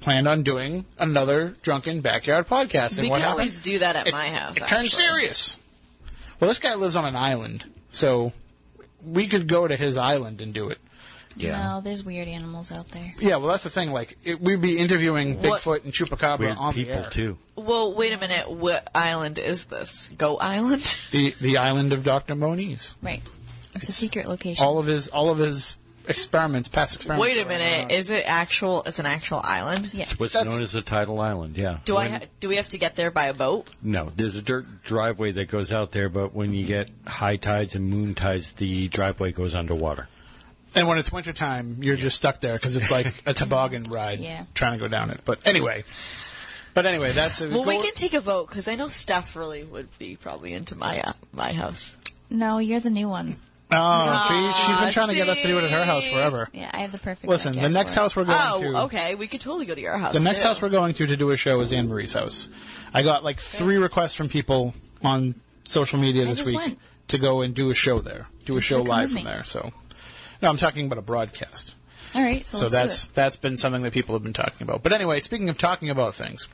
planned 0.00 0.28
on 0.28 0.42
doing 0.44 0.84
another 0.98 1.56
drunken 1.62 2.00
backyard 2.00 2.46
podcast. 2.46 2.98
And 2.98 3.06
we 3.06 3.10
what 3.10 3.16
can 3.16 3.22
happened? 3.24 3.40
always 3.40 3.60
do 3.60 3.78
that 3.80 3.96
at 3.96 4.06
it, 4.06 4.12
my 4.12 4.28
house. 4.30 4.56
It 4.56 4.66
turned 4.68 4.90
serious. 4.90 5.58
Well, 6.40 6.48
this 6.48 6.58
guy 6.58 6.74
lives 6.74 6.96
on 6.96 7.04
an 7.04 7.16
island, 7.16 7.64
so 7.90 8.32
we 9.04 9.26
could 9.26 9.48
go 9.48 9.66
to 9.66 9.74
his 9.76 9.96
island 9.96 10.40
and 10.40 10.52
do 10.54 10.68
it. 10.68 10.78
Yeah. 11.38 11.74
no, 11.74 11.80
there's 11.82 12.02
weird 12.02 12.28
animals 12.28 12.72
out 12.72 12.88
there. 12.92 13.14
Yeah, 13.18 13.36
well, 13.36 13.48
that's 13.48 13.64
the 13.64 13.68
thing. 13.70 13.92
Like, 13.92 14.16
it, 14.24 14.40
we'd 14.40 14.62
be 14.62 14.78
interviewing 14.78 15.42
What- 15.42 15.60
Bigfoot 15.60 15.84
and 15.84 15.92
Chupacabra 15.92 16.38
Weird 16.38 16.56
on 16.56 16.72
the 16.74 16.84
people 16.84 17.02
air. 17.04 17.10
too. 17.10 17.36
Well, 17.56 17.92
wait 17.94 18.14
a 18.14 18.18
minute. 18.18 18.50
What 18.50 18.88
island 18.94 19.38
is 19.38 19.64
this? 19.64 20.08
Go 20.16 20.38
Island? 20.38 20.98
The 21.10 21.34
the 21.40 21.58
island 21.58 21.92
of 21.92 22.04
Doctor 22.04 22.34
Moniz. 22.34 22.94
Right. 23.02 23.22
It's 23.74 23.88
a 23.88 23.92
secret 23.92 24.26
location. 24.28 24.64
All 24.64 24.78
of 24.78 24.86
his 24.86 25.08
all 25.08 25.28
of 25.28 25.36
his 25.36 25.76
experiments, 26.08 26.68
past 26.68 26.94
experiments. 26.96 27.22
Wait 27.34 27.44
a 27.44 27.48
minute. 27.48 27.92
uh, 27.92 27.94
Is 27.94 28.10
it 28.10 28.24
actual? 28.26 28.82
It's 28.84 28.98
an 28.98 29.06
actual 29.06 29.40
island. 29.44 29.90
yes. 29.92 30.18
What's 30.18 30.32
That's- 30.32 30.52
known 30.52 30.62
as 30.62 30.72
the 30.72 30.82
tidal 30.82 31.20
island, 31.20 31.56
yeah. 31.56 31.78
Do 31.84 31.96
I? 31.96 32.04
When- 32.04 32.12
Ha- 32.12 32.26
do 32.40 32.48
we 32.48 32.56
have 32.56 32.68
to 32.70 32.78
get 32.78 32.96
there 32.96 33.10
by 33.10 33.26
a 33.26 33.34
boat? 33.34 33.68
No, 33.82 34.10
there's 34.14 34.34
a 34.36 34.42
dirt 34.42 34.66
driveway 34.82 35.32
that 35.32 35.48
goes 35.48 35.70
out 35.72 35.92
there, 35.92 36.08
but 36.08 36.34
when 36.34 36.52
you 36.54 36.64
get 36.66 36.90
high 37.06 37.36
tides 37.36 37.74
and 37.74 37.88
moon 37.90 38.14
tides, 38.14 38.52
the 38.54 38.88
driveway 38.88 39.32
goes 39.32 39.54
underwater. 39.54 40.08
and 40.74 40.86
when 40.88 40.98
it's 40.98 41.10
wintertime, 41.10 41.78
you're 41.80 41.96
just 41.96 42.16
stuck 42.18 42.40
there 42.40 42.52
because 42.54 42.76
it's 42.76 42.90
like 42.90 43.22
a 43.26 43.32
toboggan 43.32 43.82
ride, 43.90 44.18
Yeah. 44.20 44.44
trying 44.52 44.72
to 44.74 44.78
go 44.78 44.88
down 44.88 45.08
it. 45.10 45.20
But 45.24 45.38
anyway, 45.46 45.84
but 46.74 46.84
anyway, 46.84 47.12
that's 47.12 47.40
a, 47.40 47.48
Well, 47.48 47.64
we 47.64 47.76
go- 47.76 47.82
can 47.82 47.94
take 47.94 48.12
a 48.12 48.20
boat 48.20 48.48
because 48.48 48.68
I 48.68 48.74
know 48.74 48.88
Steph 48.88 49.36
really 49.36 49.64
would 49.64 49.88
be 49.98 50.16
probably 50.16 50.52
into 50.52 50.76
my 50.76 51.00
uh, 51.00 51.12
my 51.32 51.52
house. 51.52 51.96
No, 52.28 52.58
you're 52.58 52.80
the 52.80 52.90
new 52.90 53.08
one. 53.08 53.36
Oh, 53.70 54.26
see, 54.28 54.66
she's 54.66 54.76
been 54.76 54.92
trying 54.92 55.08
to 55.08 55.14
get 55.14 55.28
us 55.28 55.42
to 55.42 55.48
do 55.48 55.58
it 55.58 55.64
at 55.64 55.70
her 55.70 55.84
house 55.84 56.06
forever. 56.06 56.48
Yeah, 56.52 56.70
I 56.72 56.78
have 56.82 56.92
the 56.92 56.98
perfect. 56.98 57.28
Listen, 57.28 57.58
the 57.58 57.68
next 57.68 57.94
house 57.94 58.14
we're 58.14 58.24
going 58.24 58.38
to. 58.38 58.52
Oh, 58.52 58.60
to. 58.60 58.78
okay. 58.84 59.14
We 59.16 59.26
could 59.26 59.40
totally 59.40 59.66
go 59.66 59.74
to 59.74 59.80
your 59.80 59.96
house. 59.98 60.14
The 60.14 60.20
next 60.20 60.42
too. 60.42 60.48
house 60.48 60.62
we're 60.62 60.68
going 60.68 60.94
to 60.94 61.06
to 61.06 61.16
do 61.16 61.30
a 61.30 61.36
show 61.36 61.60
is 61.60 61.72
Anne 61.72 61.88
Marie's 61.88 62.12
house. 62.12 62.48
I 62.94 63.02
got 63.02 63.24
like 63.24 63.40
three 63.40 63.76
requests 63.76 64.14
from 64.14 64.28
people 64.28 64.74
on 65.02 65.34
social 65.64 65.98
media 65.98 66.24
this 66.24 66.44
week 66.46 66.56
went. 66.56 66.78
to 67.08 67.18
go 67.18 67.42
and 67.42 67.54
do 67.54 67.70
a 67.70 67.74
show 67.74 68.00
there, 68.00 68.28
do 68.44 68.56
a 68.56 68.60
show 68.60 68.82
live 68.82 69.10
from 69.10 69.16
me. 69.16 69.24
there. 69.24 69.42
So, 69.44 69.72
no, 70.42 70.48
I'm 70.48 70.56
talking 70.56 70.86
about 70.86 70.98
a 70.98 71.02
broadcast. 71.02 71.75
All 72.16 72.22
right, 72.22 72.46
so, 72.46 72.58
So 72.58 72.64
let's 72.64 72.72
that's 72.72 73.08
do 73.08 73.12
that's 73.14 73.36
been 73.36 73.56
something 73.58 73.82
that 73.82 73.92
people 73.92 74.14
have 74.14 74.22
been 74.22 74.32
talking 74.32 74.62
about. 74.66 74.82
But 74.82 74.92
anyway, 74.92 75.20
speaking 75.20 75.48
of 75.50 75.58
talking 75.58 75.90
about 75.90 76.14
things, 76.14 76.48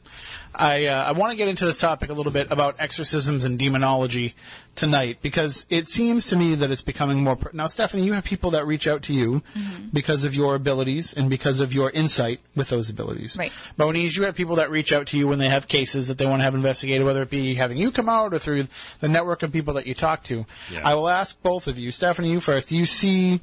I 0.54 0.86
uh, 0.86 1.04
I 1.04 1.12
want 1.12 1.30
to 1.30 1.36
get 1.36 1.46
into 1.48 1.64
this 1.64 1.78
topic 1.78 2.10
a 2.10 2.12
little 2.14 2.32
bit 2.32 2.50
about 2.50 2.76
exorcisms 2.80 3.44
and 3.44 3.58
demonology 3.58 4.34
tonight 4.74 5.18
because 5.22 5.66
it 5.70 5.88
seems 5.88 6.26
to 6.28 6.36
me 6.36 6.54
that 6.56 6.70
it's 6.70 6.82
becoming 6.82 7.22
more. 7.22 7.36
Pr- 7.36 7.50
now, 7.52 7.66
Stephanie, 7.68 8.04
you 8.04 8.12
have 8.14 8.24
people 8.24 8.50
that 8.52 8.66
reach 8.66 8.86
out 8.88 9.02
to 9.02 9.12
you 9.14 9.42
Mm-hmm. 9.52 9.88
because 9.92 10.24
of 10.24 10.34
your 10.34 10.54
abilities 10.54 11.12
and 11.14 11.28
because 11.30 11.60
of 11.60 11.72
your 11.72 11.90
insight 11.90 12.40
with 12.56 12.68
those 12.68 12.88
abilities. 12.88 13.36
Right. 13.38 13.52
Moniz, 13.76 14.16
you 14.16 14.24
have 14.24 14.34
people 14.34 14.56
that 14.56 14.70
reach 14.70 14.92
out 14.92 15.06
to 15.08 15.18
you 15.18 15.28
when 15.28 15.38
they 15.38 15.48
have 15.48 15.68
cases 15.68 16.08
that 16.08 16.18
they 16.18 16.26
want 16.26 16.40
to 16.40 16.44
have 16.44 16.54
investigated, 16.54 17.04
whether 17.06 17.22
it 17.22 17.30
be 17.30 17.54
having 17.54 17.76
you 17.78 17.90
come 17.92 18.08
out 18.08 18.34
or 18.34 18.38
through 18.38 18.66
the 19.00 19.08
network 19.08 19.42
of 19.42 19.52
people 19.52 19.74
that 19.74 19.86
you 19.86 19.94
talk 19.94 20.24
to. 20.24 20.44
Yeah. 20.72 20.80
I 20.84 20.94
will 20.94 21.08
ask 21.08 21.40
both 21.42 21.68
of 21.68 21.78
you, 21.78 21.92
Stephanie, 21.92 22.30
you 22.32 22.40
first. 22.40 22.68
Do 22.68 22.76
you 22.76 22.86
see 22.86 23.40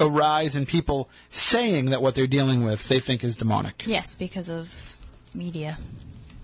a 0.00 0.08
rise 0.08 0.56
in 0.56 0.66
people 0.66 1.08
saying 1.30 1.90
that 1.90 2.02
what 2.02 2.14
they're 2.14 2.26
dealing 2.26 2.64
with 2.64 2.88
they 2.88 2.98
think 3.00 3.22
is 3.22 3.36
demonic? 3.36 3.84
Yes, 3.86 4.14
because 4.16 4.48
of 4.48 4.96
media. 5.34 5.78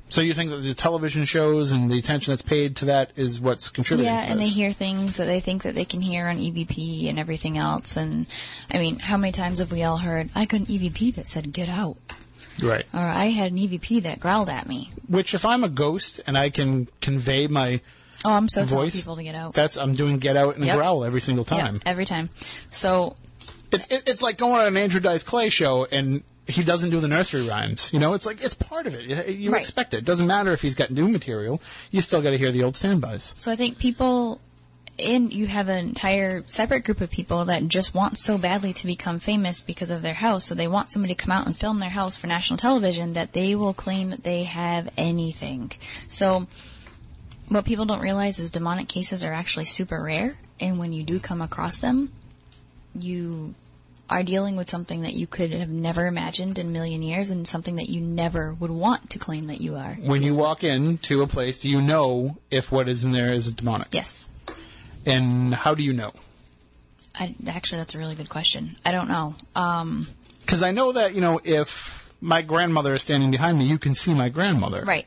So 0.08 0.20
you 0.20 0.34
think 0.34 0.50
that 0.50 0.58
the 0.58 0.72
television 0.74 1.24
shows 1.24 1.72
and 1.72 1.90
the 1.90 1.98
attention 1.98 2.30
that's 2.30 2.42
paid 2.42 2.76
to 2.76 2.84
that 2.84 3.10
is 3.16 3.40
what's 3.40 3.70
contributing? 3.70 4.12
Yeah, 4.14 4.30
and 4.30 4.40
they 4.40 4.44
hear 4.46 4.72
things 4.72 5.16
that 5.16 5.24
they 5.24 5.40
think 5.40 5.64
that 5.64 5.74
they 5.74 5.84
can 5.84 6.00
hear 6.00 6.28
on 6.28 6.36
EVP 6.36 7.08
and 7.08 7.18
everything 7.18 7.58
else. 7.58 7.96
And 7.96 8.26
I 8.70 8.78
mean, 8.78 9.00
how 9.00 9.16
many 9.16 9.32
times 9.32 9.58
have 9.58 9.72
we 9.72 9.82
all 9.82 9.96
heard, 9.96 10.30
I 10.36 10.44
got 10.44 10.60
an 10.60 10.66
EVP 10.66 11.16
that 11.16 11.26
said, 11.26 11.52
get 11.52 11.68
out? 11.68 11.96
right. 12.62 12.86
Or 12.94 13.00
I 13.00 13.26
had 13.26 13.50
an 13.50 13.58
EVP 13.58 14.04
that 14.04 14.20
growled 14.20 14.48
at 14.48 14.68
me. 14.68 14.90
Which, 15.08 15.34
if 15.34 15.44
I'm 15.44 15.64
a 15.64 15.68
ghost 15.68 16.20
and 16.26 16.38
I 16.38 16.50
can 16.50 16.86
convey 17.00 17.48
my 17.48 17.80
Oh, 18.24 18.32
I'm 18.32 18.48
so 18.48 18.64
telling 18.64 18.84
voice, 18.86 18.96
people 19.00 19.16
to 19.16 19.24
get 19.24 19.34
out. 19.34 19.54
that's 19.54 19.76
I'm 19.76 19.94
doing 19.94 20.18
get 20.18 20.36
out 20.36 20.54
and 20.56 20.64
Yep. 20.64 20.76
growl 20.76 21.04
every 21.04 21.20
single 21.20 21.44
Yep, 21.50 21.64
time. 21.64 21.80
every 21.84 22.06
time. 22.06 22.30
So, 22.70 23.14
It's 23.72 23.86
it, 23.88 24.04
it's 24.06 24.22
like 24.22 24.38
going 24.38 24.54
on 24.54 24.66
an 24.66 24.76
Andrew 24.76 25.00
Dice 25.00 25.22
Clay 25.24 25.50
show 25.50 25.84
and 25.86 26.22
he 26.46 26.62
doesn't 26.62 26.90
do 26.90 27.00
the 27.00 27.08
nursery 27.08 27.46
rhymes. 27.48 27.90
You 27.92 27.98
know, 27.98 28.14
it's 28.14 28.24
like 28.26 28.40
it's 28.42 28.54
part 28.54 28.86
of 28.86 28.94
it. 28.94 29.04
You, 29.04 29.22
you 29.34 29.50
Right. 29.50 29.60
expect 29.60 29.94
it. 29.94 29.98
It 29.98 30.04
doesn't 30.04 30.26
matter 30.28 30.52
if 30.52 30.62
he's 30.62 30.76
got 30.76 30.90
new 30.90 31.08
material. 31.08 31.60
You 31.90 32.00
still 32.02 32.22
got 32.22 32.30
to 32.30 32.38
hear 32.38 32.52
the 32.52 32.62
old 32.62 32.76
standbys. 32.76 33.32
so 33.36 33.50
I 33.50 33.56
think 33.56 33.78
people, 33.78 34.40
and 34.98 35.32
you 35.32 35.48
have 35.48 35.68
an 35.68 35.78
entire 35.88 36.44
separate 36.46 36.84
group 36.84 37.00
of 37.00 37.10
people 37.10 37.46
that 37.46 37.66
just 37.66 37.94
want 37.94 38.16
so 38.16 38.38
badly 38.38 38.72
to 38.74 38.86
become 38.86 39.18
famous 39.18 39.60
because 39.60 39.90
of 39.90 40.02
their 40.02 40.14
house. 40.14 40.46
So 40.46 40.54
they 40.54 40.68
want 40.68 40.92
somebody 40.92 41.14
to 41.16 41.20
come 41.22 41.32
out 41.32 41.46
and 41.46 41.56
film 41.56 41.80
their 41.80 41.90
house 41.90 42.16
for 42.16 42.28
national 42.28 42.58
television 42.58 43.14
that 43.14 43.32
they 43.32 43.56
will 43.56 43.74
claim 43.74 44.10
that 44.10 44.22
they 44.22 44.44
have 44.44 44.88
anything. 44.96 45.72
So 46.08 46.46
what 47.48 47.64
people 47.64 47.84
don't 47.86 48.00
realize 48.00 48.38
is 48.38 48.50
demonic 48.52 48.88
cases 48.88 49.24
are 49.24 49.32
actually 49.32 49.64
super 49.66 50.00
rare. 50.02 50.38
And 50.60 50.78
when 50.78 50.92
you 50.92 51.02
do 51.02 51.18
come 51.20 51.42
across 51.42 51.78
them, 51.78 52.12
you 53.02 53.54
are 54.08 54.22
dealing 54.22 54.54
with 54.56 54.68
something 54.68 55.02
that 55.02 55.14
you 55.14 55.26
could 55.26 55.52
have 55.52 55.68
never 55.68 56.06
imagined 56.06 56.58
in 56.58 56.68
a 56.68 56.70
million 56.70 57.02
years 57.02 57.30
and 57.30 57.46
something 57.46 57.76
that 57.76 57.88
you 57.88 58.00
never 58.00 58.54
would 58.54 58.70
want 58.70 59.10
to 59.10 59.18
claim 59.18 59.48
that 59.48 59.60
you 59.60 59.74
are. 59.74 59.94
When 59.94 60.22
you 60.22 60.34
walk 60.34 60.62
into 60.62 61.22
a 61.22 61.26
place, 61.26 61.58
do 61.58 61.68
you 61.68 61.80
know 61.80 62.36
if 62.50 62.70
what 62.70 62.88
is 62.88 63.02
in 63.02 63.10
there 63.12 63.32
is 63.32 63.50
demonic? 63.52 63.88
Yes. 63.90 64.30
And 65.04 65.52
how 65.52 65.74
do 65.74 65.82
you 65.82 65.92
know? 65.92 66.12
I, 67.18 67.34
actually, 67.48 67.78
that's 67.78 67.94
a 67.94 67.98
really 67.98 68.14
good 68.14 68.28
question. 68.28 68.76
I 68.84 68.92
don't 68.92 69.08
know. 69.08 69.34
Um, 69.56 70.06
Because 70.42 70.62
I 70.62 70.70
know 70.70 70.92
that 70.92 71.14
you 71.14 71.20
know 71.20 71.40
if 71.42 72.12
my 72.20 72.42
grandmother 72.42 72.94
is 72.94 73.02
standing 73.02 73.30
behind 73.30 73.58
me, 73.58 73.66
you 73.66 73.78
can 73.78 73.94
see 73.94 74.14
my 74.14 74.28
grandmother. 74.28 74.84
right. 74.84 75.06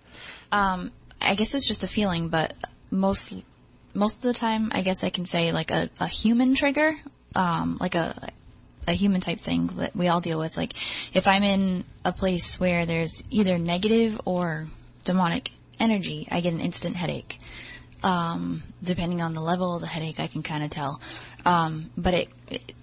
Um, 0.51 0.91
I 1.21 1.35
guess 1.35 1.53
it's 1.53 1.67
just 1.67 1.83
a 1.83 1.87
feeling, 1.87 2.29
but 2.29 2.53
most 2.91 3.33
most 3.93 4.17
of 4.17 4.21
the 4.23 4.33
time, 4.33 4.71
I 4.73 4.81
guess 4.81 5.03
I 5.03 5.09
can 5.09 5.25
say 5.25 5.51
like 5.51 5.71
a, 5.71 5.89
a 5.99 6.07
human 6.07 6.55
trigger, 6.55 6.93
um, 7.35 7.77
like 7.79 7.95
a 7.95 8.29
a 8.87 8.93
human 8.93 9.21
type 9.21 9.39
thing 9.39 9.67
that 9.77 9.95
we 9.95 10.07
all 10.07 10.19
deal 10.19 10.39
with. 10.39 10.57
Like 10.57 10.73
if 11.13 11.27
I'm 11.27 11.43
in 11.43 11.85
a 12.03 12.11
place 12.11 12.59
where 12.59 12.85
there's 12.85 13.23
either 13.29 13.57
negative 13.57 14.19
or 14.25 14.67
demonic 15.05 15.51
energy, 15.79 16.27
I 16.31 16.41
get 16.41 16.53
an 16.53 16.59
instant 16.59 16.95
headache. 16.95 17.39
Um, 18.01 18.63
depending 18.81 19.21
on 19.21 19.33
the 19.33 19.41
level 19.41 19.75
of 19.75 19.81
the 19.81 19.87
headache, 19.87 20.19
I 20.19 20.27
can 20.27 20.41
kind 20.41 20.63
of 20.63 20.69
tell. 20.69 21.01
Um, 21.45 21.91
but 21.97 22.13
it, 22.13 22.29
it, 22.47 22.73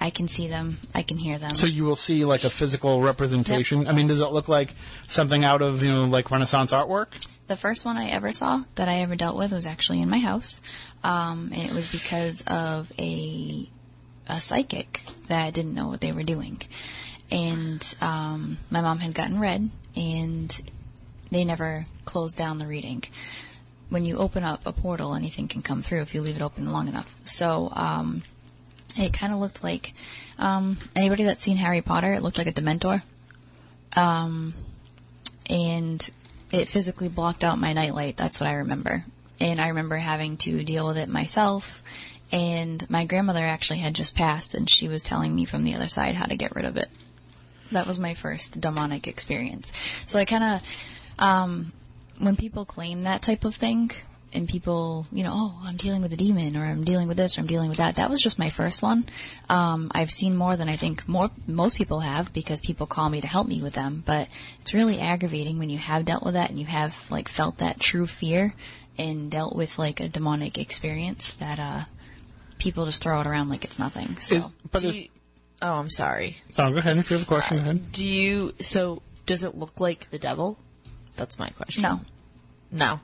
I 0.00 0.10
can 0.10 0.28
see 0.28 0.48
them, 0.48 0.78
I 0.94 1.02
can 1.02 1.16
hear 1.16 1.38
them. 1.38 1.56
So 1.56 1.66
you 1.66 1.84
will 1.84 1.96
see 1.96 2.24
like 2.24 2.44
a 2.44 2.50
physical 2.50 3.00
representation. 3.00 3.88
I 3.88 3.92
mean, 3.92 4.06
does 4.06 4.20
it 4.20 4.30
look 4.30 4.48
like 4.48 4.74
something 5.08 5.44
out 5.44 5.62
of 5.62 5.82
you 5.82 5.90
know 5.90 6.04
like 6.04 6.30
Renaissance 6.30 6.72
artwork? 6.72 7.08
The 7.46 7.56
first 7.56 7.84
one 7.84 7.96
I 7.96 8.08
ever 8.08 8.32
saw 8.32 8.64
that 8.74 8.88
I 8.88 8.96
ever 8.96 9.14
dealt 9.14 9.36
with 9.36 9.52
was 9.52 9.66
actually 9.66 10.02
in 10.02 10.10
my 10.10 10.18
house, 10.18 10.60
um, 11.02 11.50
and 11.54 11.62
it 11.62 11.72
was 11.72 11.90
because 11.90 12.42
of 12.42 12.92
a 12.98 13.70
a 14.28 14.40
psychic 14.40 15.00
that 15.28 15.54
didn't 15.54 15.74
know 15.74 15.88
what 15.88 16.00
they 16.00 16.12
were 16.12 16.22
doing, 16.22 16.60
and 17.30 17.94
um, 18.00 18.58
my 18.70 18.80
mom 18.80 18.98
had 18.98 19.14
gotten 19.14 19.40
read, 19.40 19.70
and 19.94 20.60
they 21.30 21.44
never 21.44 21.86
closed 22.04 22.38
down 22.38 22.58
the 22.58 22.66
reading. 22.66 23.04
When 23.88 24.04
you 24.04 24.16
open 24.16 24.42
up 24.42 24.66
a 24.66 24.72
portal, 24.72 25.14
anything 25.14 25.48
can 25.48 25.62
come 25.62 25.82
through 25.82 26.02
if 26.02 26.14
you 26.14 26.20
leave 26.20 26.36
it 26.36 26.42
open 26.42 26.70
long 26.70 26.88
enough. 26.88 27.14
So 27.24 27.70
um, 27.72 28.22
it 28.96 29.12
kind 29.12 29.32
of 29.32 29.38
looked 29.38 29.62
like 29.62 29.94
um, 30.38 30.76
anybody 30.96 31.24
that's 31.24 31.42
seen 31.42 31.56
Harry 31.56 31.82
Potter. 31.82 32.12
It 32.12 32.22
looked 32.22 32.38
like 32.38 32.46
a 32.46 32.52
Dementor. 32.52 33.02
Um, 33.94 34.54
and 35.48 36.08
it 36.50 36.68
physically 36.70 37.08
blocked 37.08 37.44
out 37.44 37.58
my 37.58 37.72
nightlight. 37.72 38.16
That's 38.16 38.40
what 38.40 38.48
I 38.48 38.54
remember. 38.54 39.04
And 39.38 39.60
I 39.60 39.68
remember 39.68 39.96
having 39.96 40.36
to 40.38 40.64
deal 40.64 40.86
with 40.86 40.96
it 40.96 41.08
myself. 41.08 41.82
And 42.32 42.88
my 42.90 43.04
grandmother 43.04 43.44
actually 43.44 43.78
had 43.78 43.94
just 43.94 44.16
passed, 44.16 44.54
and 44.54 44.68
she 44.68 44.88
was 44.88 45.02
telling 45.02 45.34
me 45.34 45.44
from 45.44 45.64
the 45.64 45.74
other 45.74 45.88
side 45.88 46.14
how 46.14 46.26
to 46.26 46.36
get 46.36 46.56
rid 46.56 46.64
of 46.64 46.76
it. 46.76 46.88
That 47.72 47.86
was 47.86 47.98
my 47.98 48.14
first 48.14 48.60
demonic 48.60 49.06
experience. 49.06 49.72
So 50.06 50.18
I 50.18 50.24
kind 50.24 50.44
of, 50.44 50.62
um, 51.18 51.72
when 52.18 52.36
people 52.36 52.64
claim 52.64 53.04
that 53.04 53.22
type 53.22 53.44
of 53.44 53.54
thing, 53.54 53.90
and 54.32 54.48
people, 54.48 55.06
you 55.12 55.22
know, 55.22 55.32
oh, 55.32 55.62
I'm 55.64 55.76
dealing 55.76 56.02
with 56.02 56.12
a 56.12 56.16
demon, 56.16 56.56
or 56.56 56.64
I'm 56.64 56.84
dealing 56.84 57.08
with 57.08 57.16
this, 57.16 57.38
or 57.38 57.40
I'm 57.40 57.46
dealing 57.46 57.68
with 57.68 57.78
that. 57.78 57.96
That 57.96 58.10
was 58.10 58.20
just 58.20 58.38
my 58.38 58.50
first 58.50 58.82
one. 58.82 59.06
Um, 59.48 59.90
I've 59.94 60.10
seen 60.10 60.36
more 60.36 60.56
than 60.56 60.68
I 60.68 60.76
think 60.76 61.08
more 61.08 61.30
most 61.46 61.78
people 61.78 62.00
have 62.00 62.32
because 62.32 62.60
people 62.60 62.86
call 62.86 63.08
me 63.08 63.20
to 63.20 63.26
help 63.26 63.46
me 63.46 63.62
with 63.62 63.74
them. 63.74 64.02
But 64.04 64.28
it's 64.60 64.74
really 64.74 65.00
aggravating 65.00 65.58
when 65.58 65.70
you 65.70 65.78
have 65.78 66.04
dealt 66.04 66.24
with 66.24 66.34
that 66.34 66.50
and 66.50 66.58
you 66.58 66.66
have 66.66 67.10
like 67.10 67.28
felt 67.28 67.58
that 67.58 67.80
true 67.80 68.06
fear 68.06 68.52
and 68.98 69.30
dealt 69.30 69.54
with 69.56 69.78
like 69.78 70.00
a 70.00 70.08
demonic 70.08 70.58
experience 70.58 71.34
that 71.34 71.58
uh, 71.58 71.84
people 72.58 72.84
just 72.86 73.02
throw 73.02 73.20
it 73.20 73.26
around 73.26 73.48
like 73.48 73.64
it's 73.64 73.78
nothing. 73.78 74.16
So 74.18 74.36
Is, 74.36 74.56
but 74.70 74.82
Do 74.82 74.90
you, 74.90 75.08
oh, 75.62 75.74
I'm 75.74 75.90
sorry. 75.90 76.36
so 76.50 76.70
go 76.70 76.78
ahead 76.78 76.96
if 76.98 77.10
you 77.10 77.16
have 77.18 77.26
a 77.26 77.28
question. 77.28 77.56
go 77.58 77.62
uh, 77.62 77.64
ahead. 77.66 77.92
Do 77.92 78.04
you? 78.04 78.54
So 78.60 79.02
does 79.26 79.42
it 79.44 79.54
look 79.54 79.80
like 79.80 80.10
the 80.10 80.18
devil? 80.18 80.58
That's 81.16 81.38
my 81.38 81.48
question. 81.50 81.82
no, 81.82 82.00
No. 82.70 83.00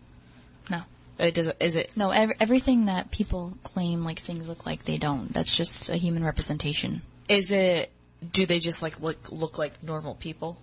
no. 0.70 0.78
Uh, 1.20 1.24
it 1.26 1.34
does. 1.34 1.50
Is 1.60 1.76
it? 1.76 1.96
No, 1.96 2.10
ev- 2.10 2.32
everything 2.40 2.86
that 2.86 3.10
people 3.10 3.54
claim 3.62 4.04
like 4.04 4.18
things 4.18 4.48
look 4.48 4.66
like 4.66 4.84
they 4.84 4.98
don't. 4.98 5.32
That's 5.32 5.54
just 5.54 5.88
a 5.88 5.96
human 5.96 6.24
representation. 6.24 7.02
Is 7.28 7.50
it? 7.50 7.90
Do 8.32 8.46
they 8.46 8.58
just 8.60 8.82
like 8.82 9.00
look 9.00 9.30
look 9.32 9.58
like 9.58 9.82
normal 9.82 10.14
people? 10.14 10.56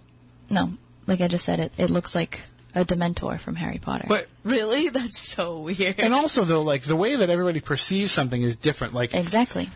No, 0.49 0.73
like 1.07 1.21
I 1.21 1.27
just 1.27 1.45
said, 1.45 1.59
it 1.59 1.71
it 1.77 1.89
looks 1.89 2.15
like 2.15 2.41
a 2.75 2.85
Dementor 2.85 3.39
from 3.39 3.55
Harry 3.55 3.79
Potter. 3.79 4.05
But 4.07 4.27
Really? 4.43 4.89
That's 4.89 5.17
so 5.17 5.59
weird. 5.59 5.95
and 5.99 6.13
also 6.13 6.43
though, 6.43 6.61
like 6.61 6.83
the 6.83 6.95
way 6.95 7.15
that 7.15 7.29
everybody 7.29 7.59
perceives 7.59 8.11
something 8.11 8.41
is 8.41 8.55
different. 8.55 8.93
Like 8.93 9.13
exactly. 9.13 9.69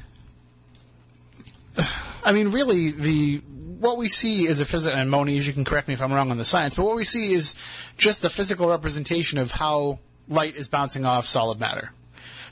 I 2.25 2.31
mean, 2.31 2.51
really, 2.51 2.91
the 2.91 3.37
what 3.83 3.97
we 3.97 4.07
see 4.07 4.45
is 4.45 4.61
a 4.61 4.65
physical. 4.65 4.97
And 4.97 5.09
Moniz, 5.11 5.45
you 5.45 5.53
can 5.53 5.65
correct 5.65 5.87
me 5.87 5.93
if 5.93 6.01
I'm 6.01 6.13
wrong 6.13 6.31
on 6.31 6.37
the 6.37 6.45
science, 6.45 6.75
but 6.75 6.85
what 6.85 6.95
we 6.95 7.03
see 7.03 7.33
is 7.33 7.55
just 7.97 8.21
the 8.21 8.29
physical 8.29 8.69
representation 8.69 9.37
of 9.37 9.51
how 9.51 9.99
light 10.29 10.55
is 10.55 10.67
bouncing 10.67 11.05
off 11.05 11.25
solid 11.25 11.59
matter. 11.59 11.91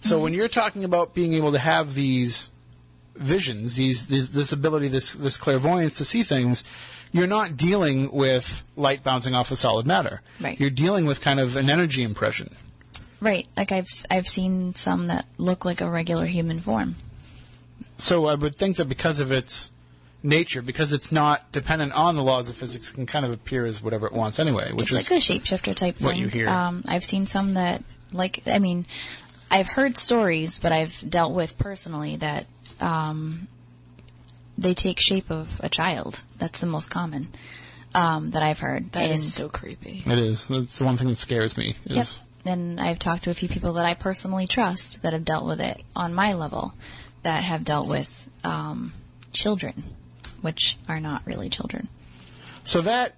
So 0.02 0.16
mm-hmm. 0.16 0.24
when 0.24 0.34
you're 0.34 0.50
talking 0.50 0.84
about 0.84 1.14
being 1.14 1.34
able 1.34 1.54
to 1.54 1.60
have 1.60 1.94
these 1.96 2.52
visions, 3.16 3.76
these, 3.76 4.08
these 4.08 4.32
this 4.32 4.52
ability, 4.52 4.90
this 4.90 5.14
this 5.14 5.38
clairvoyance 5.38 5.98
to 5.98 6.06
see 6.06 6.24
things, 6.24 6.64
you're 7.12 7.28
not 7.28 7.58
dealing 7.58 8.12
with 8.12 8.64
light 8.76 9.04
bouncing 9.04 9.36
off 9.36 9.52
of 9.52 9.58
solid 9.58 9.86
matter. 9.86 10.22
Right. 10.40 10.60
You're 10.60 10.70
dealing 10.70 11.06
with 11.06 11.22
kind 11.22 11.40
of 11.40 11.56
an 11.56 11.70
energy 11.70 12.04
impression. 12.04 12.56
Right. 13.20 13.48
Like 13.56 13.72
I've 13.72 13.88
I've 14.10 14.28
seen 14.28 14.76
some 14.76 15.08
that 15.08 15.26
look 15.38 15.66
like 15.66 15.82
a 15.82 15.90
regular 15.90 16.26
human 16.26 16.60
form. 16.60 16.96
So 17.98 18.26
I 18.26 18.36
would 18.36 18.56
think 18.56 18.78
that 18.78 18.86
because 18.86 19.20
of 19.20 19.32
its 19.32 19.70
nature, 20.24 20.62
because 20.62 20.92
it's 20.94 21.12
not 21.12 21.52
dependent 21.52 21.94
on 21.94 22.16
the 22.16 22.24
laws 22.24 22.50
of 22.50 22.56
physics, 22.56 22.90
it 22.90 22.94
can 22.94 23.06
kind 23.06 23.26
of 23.26 23.32
appear 23.32 23.66
as 23.66 23.82
whatever 23.82 24.08
it 24.08 24.14
wants 24.14 24.40
anyway, 24.40 24.72
which 24.72 24.92
it's 24.92 25.08
is 25.08 25.12
like 25.12 25.20
a 25.20 25.22
shapeshifter 25.22 25.76
type 25.76 25.98
thing. 25.98 26.06
what 26.06 26.18
you 26.18 26.28
hear. 26.28 26.50
Um, 26.50 26.84
I've 26.88 27.04
seen 27.04 27.26
some 27.26 27.56
that 27.56 27.84
like 28.12 28.42
I 28.48 28.60
mean, 28.60 28.86
I've 29.52 29.68
heard 29.68 29.98
stories, 29.98 30.60
but 30.60 30.72
I've 30.72 31.04
dealt 31.08 31.34
with 31.34 31.58
personally 31.58 32.16
that 32.18 32.48
um, 32.80 33.48
they 34.58 34.74
take 34.74 35.00
shape 35.00 35.30
of 35.30 35.60
a 35.64 35.70
child. 35.70 36.22
That's 36.38 36.60
the 36.60 36.68
most 36.68 36.90
common 36.90 37.30
um, 37.94 38.32
that 38.32 38.44
I've 38.44 38.60
heard. 38.60 38.92
That 38.94 39.04
and, 39.04 39.14
is 39.14 39.34
so 39.34 39.50
creepy. 39.50 40.04
it 40.06 40.18
is. 40.18 40.48
That's 40.48 40.80
the 40.80 40.86
one 40.86 40.98
thing 40.98 41.08
that 41.08 41.18
scares 41.18 41.58
me. 41.58 41.76
Is 41.86 41.96
Yep. 41.96 42.08
And 42.44 42.80
I've 42.80 42.98
talked 42.98 43.26
to 43.26 43.30
a 43.30 43.36
few 43.36 43.48
people 43.48 43.74
that 43.74 43.86
I 43.86 43.94
personally 43.94 44.48
trust 44.48 45.04
that 45.04 45.14
have 45.14 45.24
dealt 45.24 45.46
with 45.46 45.62
it 45.62 45.80
on 45.96 46.14
my 46.14 46.34
level, 46.34 46.74
that 47.22 47.44
have 47.44 47.64
dealt 47.64 47.88
with 47.88 48.30
um, 48.44 48.94
children, 49.32 49.84
which 50.42 50.78
are 50.88 51.00
not 51.00 51.22
really 51.26 51.50
children. 51.50 51.88
So 52.64 52.82
that 52.82 53.16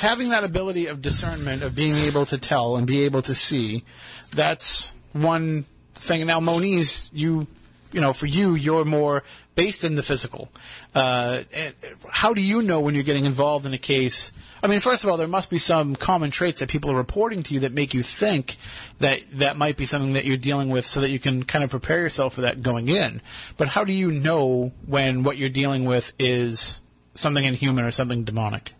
having 0.00 0.30
that 0.30 0.44
ability 0.44 0.86
of 0.86 1.02
discernment, 1.02 1.62
of 1.62 1.74
being 1.74 1.96
able 1.96 2.26
to 2.26 2.38
tell 2.38 2.76
and 2.76 2.86
be 2.86 3.04
able 3.04 3.22
to 3.22 3.34
see, 3.34 3.84
that's 4.32 4.94
one 5.12 5.66
thing. 5.94 6.26
Now, 6.26 6.40
Moniz, 6.40 7.10
you, 7.12 7.46
you 7.94 8.00
know, 8.00 8.12
for 8.12 8.26
you, 8.26 8.56
you're 8.56 8.84
more 8.84 9.22
based 9.54 9.84
in 9.84 9.94
the 9.94 10.02
physical. 10.02 10.50
Uh, 10.94 11.42
and 11.54 11.74
how 12.10 12.34
do 12.34 12.40
you 12.40 12.60
know 12.60 12.80
when 12.80 12.94
you're 12.94 13.04
getting 13.04 13.24
involved 13.24 13.66
in 13.66 13.72
a 13.72 13.78
case? 13.78 14.32
I 14.62 14.66
mean, 14.66 14.80
first 14.80 15.04
of 15.04 15.10
all, 15.10 15.16
there 15.16 15.28
must 15.28 15.48
be 15.48 15.58
some 15.58 15.94
common 15.94 16.32
traits 16.32 16.58
that 16.58 16.68
people 16.68 16.90
are 16.90 16.96
reporting 16.96 17.44
to 17.44 17.54
you 17.54 17.60
that 17.60 17.72
make 17.72 17.94
you 17.94 18.02
think 18.02 18.56
that 18.98 19.20
that 19.34 19.56
might 19.56 19.76
be 19.76 19.86
something 19.86 20.14
that 20.14 20.24
you're 20.24 20.36
dealing 20.36 20.70
with, 20.70 20.84
so 20.84 21.00
that 21.02 21.10
you 21.10 21.20
can 21.20 21.44
kind 21.44 21.62
of 21.62 21.70
prepare 21.70 22.00
yourself 22.00 22.34
for 22.34 22.40
that 22.40 22.62
going 22.62 22.88
in. 22.88 23.22
But 23.56 23.68
how 23.68 23.84
do 23.84 23.92
you 23.92 24.10
know 24.10 24.72
when 24.86 25.22
what 25.22 25.36
you're 25.36 25.48
dealing 25.48 25.84
with 25.84 26.12
is 26.18 26.80
something 27.14 27.44
inhuman 27.44 27.84
or 27.84 27.92
something 27.92 28.24
demonic? 28.24 28.72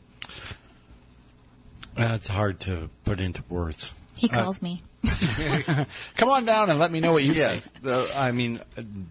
That's 1.95 2.27
hard 2.27 2.59
to 2.61 2.91
put 3.05 3.21
into 3.21 3.45
words. 3.49 3.93
He 4.17 4.29
calls 4.29 4.61
me. 4.61 4.83
Come 6.17 6.31
on 6.31 6.45
down 6.45 6.71
and 6.71 6.79
let 6.79 6.91
me 6.91 7.01
know 7.01 7.13
what 7.13 7.25
you 7.25 7.33
Yeah, 7.33 7.57
see. 7.57 7.63
the, 7.83 8.11
I 8.17 8.31
mean, 8.33 8.61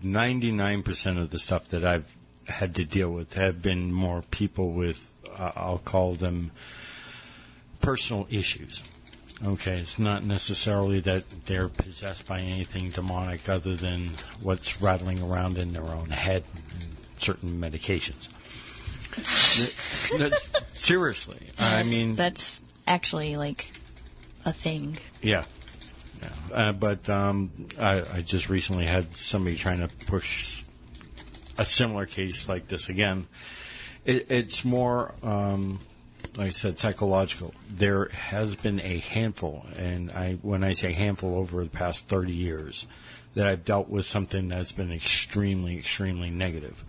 ninety-nine 0.02 0.84
percent 0.84 1.18
of 1.20 1.30
the 1.30 1.40
stuff 1.40 1.68
that 1.70 1.86
I've 1.86 2.06
had 2.48 2.76
to 2.76 2.86
deal 2.86 3.10
with 3.12 3.34
have 3.34 3.62
been 3.62 3.92
more 3.94 4.24
people 4.32 4.72
with, 4.72 5.10
uh, 5.38 5.52
I'll 5.56 5.78
call 5.78 6.14
them, 6.16 6.52
personal 7.82 8.28
issues. 8.30 8.84
Okay, 9.44 9.80
it's 9.80 10.00
not 10.00 10.24
necessarily 10.24 11.00
that 11.02 11.24
they're 11.46 11.68
possessed 11.68 12.26
by 12.28 12.40
anything 12.40 12.90
demonic 12.92 13.50
other 13.50 13.76
than 13.76 14.12
what's 14.42 14.82
rattling 14.82 15.22
around 15.22 15.58
in 15.58 15.74
their 15.74 15.84
own 15.84 16.10
head 16.10 16.44
and 16.80 16.96
certain 17.18 17.60
medications. 17.60 18.30
That- 20.18 20.32
that- 20.32 20.64
seriously, 20.74 21.40
I 21.60 21.84
mean, 21.84 22.16
that's 22.16 22.64
actually 22.88 23.36
like 23.38 23.72
a 24.46 24.54
thing. 24.54 24.98
yeah. 25.22 25.46
Uh, 26.52 26.72
but 26.72 27.10
um, 27.10 27.52
I, 27.80 28.04
I 28.18 28.22
just 28.22 28.50
recently 28.50 28.86
had 28.86 29.16
somebody 29.16 29.56
trying 29.56 29.80
to 29.80 29.88
push 30.06 30.64
a 31.58 31.66
similar 31.66 32.06
case 32.06 32.48
like 32.48 32.68
this 32.68 32.90
again. 32.90 33.28
It, 34.06 34.28
it's 34.30 34.66
more, 34.66 35.14
um, 35.24 35.80
like 36.36 36.48
I 36.48 36.52
said, 36.52 36.80
psychological. 36.80 37.54
There 37.70 38.10
has 38.10 38.56
been 38.56 38.80
a 38.82 39.00
handful, 39.00 39.66
and 39.78 40.12
I 40.12 40.34
when 40.42 40.64
I 40.64 40.74
say 40.74 40.94
handful 40.94 41.36
over 41.36 41.64
the 41.64 41.70
past 41.70 42.08
30 42.08 42.34
years, 42.34 42.88
that 43.36 43.48
I've 43.48 43.66
dealt 43.66 43.90
with 43.90 44.06
something 44.06 44.50
that's 44.50 44.72
been 44.72 44.92
extremely, 44.92 45.78
extremely 45.78 46.30
negative. 46.30 46.84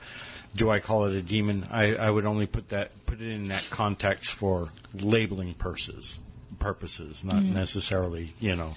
Do 0.57 0.71
I 0.71 0.81
call 0.81 1.07
it 1.07 1.15
a 1.15 1.23
demon? 1.23 1.67
I, 1.71 1.97
I 1.97 2.11
would 2.11 2.27
only 2.27 2.47
put 2.47 2.69
that 2.71 2.91
put 3.07 3.21
it 3.21 3.29
in 3.29 3.49
that 3.49 3.69
context 3.71 4.31
for 4.31 4.69
labeling 4.95 5.55
purposes 5.55 6.21
purposes, 6.65 7.23
not 7.23 7.43
necessarily, 7.43 8.33
you 8.41 8.57
know. 8.57 8.73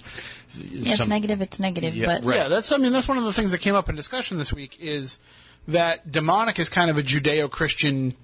Yeah, 0.58 0.92
it's 0.94 1.06
negative. 1.06 1.40
It's 1.40 1.58
negative, 1.58 1.96
Yeah, 1.96 2.06
but 2.06 2.24
right. 2.24 2.36
Yeah, 2.36 2.48
that's. 2.48 2.70
I 2.70 2.76
mean, 2.76 2.92
that's 2.92 3.08
one 3.08 3.16
of 3.18 3.24
the 3.24 3.32
things 3.32 3.50
that 3.52 3.58
came 3.62 3.74
up 3.74 3.88
in 3.88 3.96
discussion 3.96 4.36
this 4.36 4.52
week 4.52 4.76
is 4.78 5.18
that 5.68 6.12
demonic 6.12 6.58
is 6.58 6.68
kind 6.68 6.90
of 6.90 6.98
a 6.98 7.02
Judeo-Christian 7.02 8.14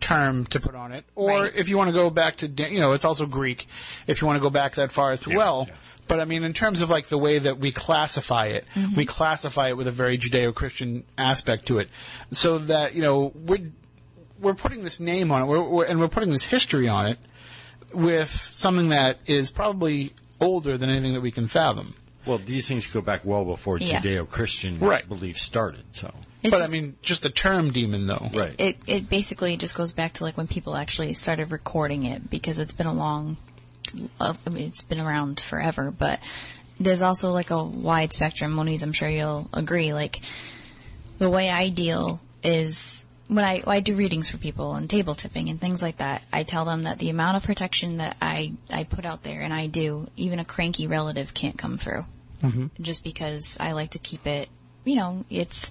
term 0.00 0.44
to 0.46 0.58
put 0.60 0.74
on 0.74 0.90
it, 0.92 1.04
or 1.14 1.44
Right. 1.44 1.52
if 1.54 1.68
you 1.68 1.76
want 1.78 1.88
to 1.88 1.94
go 1.94 2.10
back 2.10 2.36
to, 2.38 2.48
you 2.48 2.80
know, 2.80 2.92
it's 2.92 3.04
also 3.04 3.24
Greek. 3.24 3.66
If 4.06 4.20
you 4.20 4.26
want 4.26 4.36
to 4.36 4.42
go 4.42 4.50
back 4.50 4.74
that 4.74 4.92
far 4.92 5.12
as 5.12 5.24
Yeah, 5.26 5.36
well. 5.36 5.66
yeah. 5.68 5.74
But 6.08 6.20
I 6.20 6.24
mean, 6.26 6.44
in 6.44 6.52
terms 6.52 6.82
of 6.82 6.90
like 6.90 7.06
the 7.06 7.16
way 7.16 7.38
that 7.38 7.58
we 7.58 7.70
classify 7.72 8.46
it, 8.46 8.64
Mm-hmm. 8.74 8.96
we 8.96 9.06
classify 9.06 9.68
it 9.68 9.76
with 9.76 9.86
a 9.86 9.92
very 9.92 10.18
Judeo-Christian 10.18 11.04
aspect 11.16 11.66
to 11.66 11.78
it, 11.78 11.88
so 12.32 12.58
that 12.58 12.94
you 12.94 13.00
know 13.02 13.32
we're 13.34 13.70
we're 14.40 14.54
putting 14.54 14.82
this 14.84 14.98
name 15.00 15.30
on 15.32 15.42
it, 15.42 15.46
we're, 15.46 15.62
we're, 15.62 15.84
and 15.86 15.98
we're 16.00 16.08
putting 16.08 16.30
this 16.32 16.44
history 16.44 16.88
on 16.88 17.06
it 17.06 17.18
with 17.94 18.30
something 18.30 18.88
that 18.88 19.18
is 19.26 19.50
probably 19.50 20.12
older 20.40 20.76
than 20.76 20.90
anything 20.90 21.12
that 21.14 21.20
we 21.20 21.30
can 21.30 21.46
fathom. 21.46 21.94
Well, 22.26 22.38
these 22.38 22.66
things 22.68 22.86
go 22.86 23.00
back 23.00 23.24
well 23.24 23.44
before 23.44 23.78
Yeah. 23.78 24.00
Judeo-Christian 24.00 24.78
Right. 24.80 25.06
beliefs 25.08 25.42
started. 25.42 25.84
So, 25.92 26.12
it's 26.42 26.50
but 26.50 26.58
just- 26.60 26.70
I 26.70 26.72
mean, 26.72 26.96
just 27.02 27.22
the 27.22 27.30
term 27.30 27.70
demon, 27.70 28.06
though. 28.06 28.30
right. 28.34 28.54
it 28.58 28.78
it 28.86 29.08
basically 29.08 29.56
just 29.56 29.74
goes 29.74 29.92
back 29.92 30.14
to 30.14 30.24
like 30.24 30.36
when 30.36 30.46
people 30.46 30.74
actually 30.76 31.12
started 31.14 31.50
recording 31.50 32.04
it 32.04 32.30
because 32.30 32.58
it's 32.58 32.72
been 32.72 32.86
a 32.86 32.94
long 32.94 33.36
uh, 34.18 34.34
I 34.46 34.50
mean, 34.50 34.64
it's 34.68 34.82
been 34.82 35.00
around 35.00 35.38
forever 35.40 35.90
but 35.96 36.18
there's 36.80 37.02
also 37.02 37.30
like 37.30 37.50
a 37.50 37.62
wide 37.62 38.12
spectrum 38.12 38.50
moniz 38.52 38.82
i'm 38.82 38.92
sure 38.92 39.08
you'll 39.08 39.48
agree 39.52 39.92
like 39.94 40.20
the 41.18 41.30
way 41.30 41.48
i 41.50 41.68
deal 41.68 42.20
is 42.42 43.06
when 43.34 43.44
I, 43.44 43.62
I 43.66 43.80
do 43.80 43.94
readings 43.94 44.30
for 44.30 44.38
people 44.38 44.74
and 44.74 44.88
table 44.88 45.14
tipping 45.14 45.48
and 45.48 45.60
things 45.60 45.82
like 45.82 45.98
that, 45.98 46.22
I 46.32 46.44
tell 46.44 46.64
them 46.64 46.84
that 46.84 46.98
the 46.98 47.10
amount 47.10 47.36
of 47.36 47.42
protection 47.42 47.96
that 47.96 48.16
I, 48.22 48.52
I 48.70 48.84
put 48.84 49.04
out 49.04 49.22
there 49.22 49.40
and 49.40 49.52
I 49.52 49.66
do, 49.66 50.08
even 50.16 50.38
a 50.38 50.44
cranky 50.44 50.86
relative 50.86 51.34
can't 51.34 51.58
come 51.58 51.76
through. 51.76 52.04
Mm-hmm. 52.42 52.82
Just 52.82 53.02
because 53.02 53.56
I 53.58 53.72
like 53.72 53.90
to 53.90 53.98
keep 53.98 54.26
it, 54.26 54.48
you 54.84 54.96
know, 54.96 55.24
it's, 55.30 55.70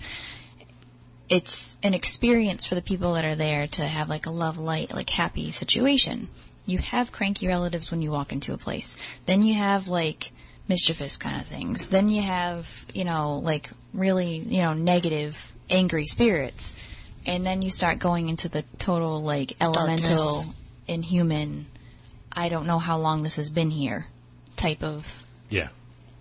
it's 1.30 1.78
an 1.84 1.94
experience 1.94 2.66
for 2.66 2.76
the 2.76 2.82
people 2.82 3.14
that 3.14 3.26
are 3.26 3.36
there 3.36 3.68
to 3.68 3.84
have 3.84 4.10
like 4.10 4.26
a 4.26 4.32
love, 4.32 4.58
light, 4.58 4.94
like 4.94 5.10
happy 5.10 5.52
situation. 5.52 6.30
You 6.66 6.80
have 6.80 7.12
cranky 7.12 7.48
relatives 7.48 7.92
when 7.92 8.02
you 8.02 8.12
walk 8.12 8.32
into 8.34 8.54
a 8.54 8.58
place. 8.58 8.98
Then 9.26 9.42
you 9.42 9.54
have 9.54 9.88
like 9.88 10.32
mischievous 10.68 11.18
kind 11.18 11.40
of 11.40 11.48
things. 11.48 11.90
Then 11.90 12.10
you 12.10 12.22
have, 12.22 12.86
you 12.94 13.04
know, 13.04 13.38
like 13.38 13.70
really, 13.94 14.38
you 14.38 14.62
know, 14.62 14.74
negative, 14.74 15.54
angry 15.70 16.06
spirits. 16.06 16.74
And 17.26 17.46
then 17.46 17.62
you 17.62 17.72
start 17.72 18.00
going 18.00 18.30
into 18.30 18.50
the 18.50 18.64
total 18.80 19.24
like 19.24 19.54
elemental, 19.62 20.18
Darkness. 20.18 20.56
inhuman, 20.88 21.66
I 22.32 22.50
don't 22.50 22.66
know 22.68 22.80
how 22.80 22.98
long 22.98 23.24
this 23.24 23.38
has 23.38 23.50
been 23.50 23.70
here 23.70 24.06
type 24.56 24.84
of 24.84 25.26
yeah. 25.50 25.70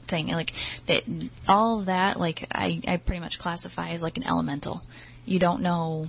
thing. 0.06 0.28
Like 0.28 0.52
that, 0.86 1.02
all 1.48 1.80
of 1.80 1.86
that, 1.86 2.20
like 2.20 2.46
I, 2.54 2.80
I 2.86 2.96
pretty 2.98 3.20
much 3.20 3.38
classify 3.38 3.90
as 3.90 4.02
like 4.02 4.16
an 4.16 4.24
elemental. 4.26 4.82
You 5.24 5.38
don't 5.38 5.62
know. 5.62 6.06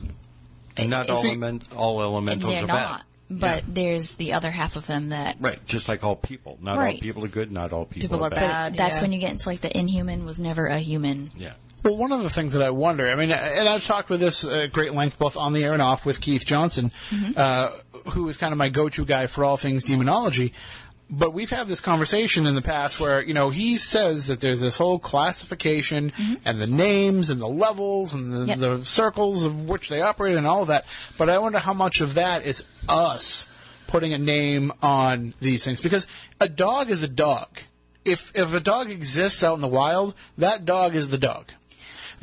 And 0.78 0.90
not 0.90 1.10
all, 1.10 1.18
See- 1.18 1.30
element, 1.30 1.64
all 1.76 2.02
elementals 2.02 2.52
they're 2.54 2.64
are 2.64 2.68
not, 2.68 2.98
bad. 3.30 3.40
but 3.40 3.58
Yeah. 3.58 3.70
there's 3.70 4.16
the 4.16 4.34
other 4.34 4.50
half 4.52 4.76
of 4.76 4.88
them 4.88 5.10
that. 5.10 5.38
Right, 5.40 5.64
just 5.66 5.88
like 5.88 6.04
all 6.04 6.16
people. 6.16 6.58
Not 6.62 6.78
all 6.78 6.98
people 6.98 7.24
are 7.26 7.28
good, 7.30 7.52
not 7.52 7.74
all 7.74 7.86
people, 7.86 8.10
People 8.10 8.26
are 8.26 8.30
But 8.30 8.36
bad. 8.40 8.76
that's 8.78 8.98
yeah. 8.98 9.02
when 9.04 9.12
you 9.12 9.20
get 9.20 9.32
into 9.34 9.50
like 9.50 9.62
the 9.62 9.76
inhuman 9.76 10.26
was 10.26 10.40
never 10.40 10.66
a 10.68 10.80
human. 10.80 11.30
Yeah. 11.38 11.54
Well, 11.84 11.98
one 11.98 12.12
of 12.14 12.24
the 12.24 12.30
things 12.30 12.54
that 12.54 12.62
I 12.62 12.70
wonder, 12.70 13.10
I 13.10 13.16
mean, 13.16 13.32
and 13.32 13.68
I've 13.68 13.86
talked 13.86 14.10
with 14.10 14.22
this 14.22 14.46
at 14.46 14.72
great 14.72 14.94
length, 14.94 15.20
both 15.20 15.36
on 15.36 15.52
the 15.54 15.64
air 15.66 15.74
and 15.74 15.82
off, 15.82 16.06
with 16.06 16.22
Keith 16.22 16.46
Johnson, 16.46 16.92
uh, 17.36 17.72
who 18.12 18.28
is 18.30 18.38
kind 18.38 18.54
of 18.54 18.58
my 18.58 18.70
go-to 18.70 19.04
guy 19.06 19.28
for 19.28 19.44
all 19.44 19.58
things 19.58 19.84
demonology. 19.84 20.54
But 21.10 21.34
we've 21.34 21.50
had 21.50 21.68
this 21.68 21.82
conversation 21.82 22.46
in 22.48 22.56
the 22.56 22.62
past 22.62 23.00
where, 23.00 23.22
you 23.22 23.34
know, 23.34 23.50
he 23.50 23.76
says 23.78 24.28
that 24.28 24.40
there's 24.40 24.62
this 24.62 24.78
whole 24.78 24.98
classification 24.98 26.12
and 26.46 26.60
the 26.60 26.66
names 26.68 27.30
and 27.30 27.40
the 27.42 27.48
levels 27.50 28.14
and 28.14 28.32
the, 28.34 28.46
Yep. 28.46 28.58
the 28.58 28.86
circles 28.86 29.46
of 29.46 29.68
which 29.70 29.90
they 29.90 30.02
operate 30.02 30.38
and 30.38 30.48
all 30.48 30.62
of 30.62 30.70
that. 30.70 30.86
But 31.18 31.30
I 31.30 31.38
wonder 31.40 31.60
how 31.60 31.74
much 31.74 32.00
of 32.02 32.14
that 32.16 32.46
is 32.46 32.64
us 32.88 33.48
putting 33.88 34.14
a 34.14 34.18
name 34.18 34.72
on 34.82 35.34
these 35.40 35.66
things. 35.66 35.82
Because 35.82 36.08
a 36.40 36.48
dog 36.50 36.90
is 36.90 37.04
a 37.04 37.08
dog. 37.10 37.60
If, 38.06 38.32
if 38.34 38.52
a 38.54 38.60
dog 38.60 38.90
exists 38.90 39.44
out 39.44 39.56
in 39.56 39.62
the 39.62 39.68
wild, 39.68 40.16
that 40.38 40.66
dog 40.66 40.96
is 40.96 41.12
the 41.12 41.18
dog. 41.20 41.52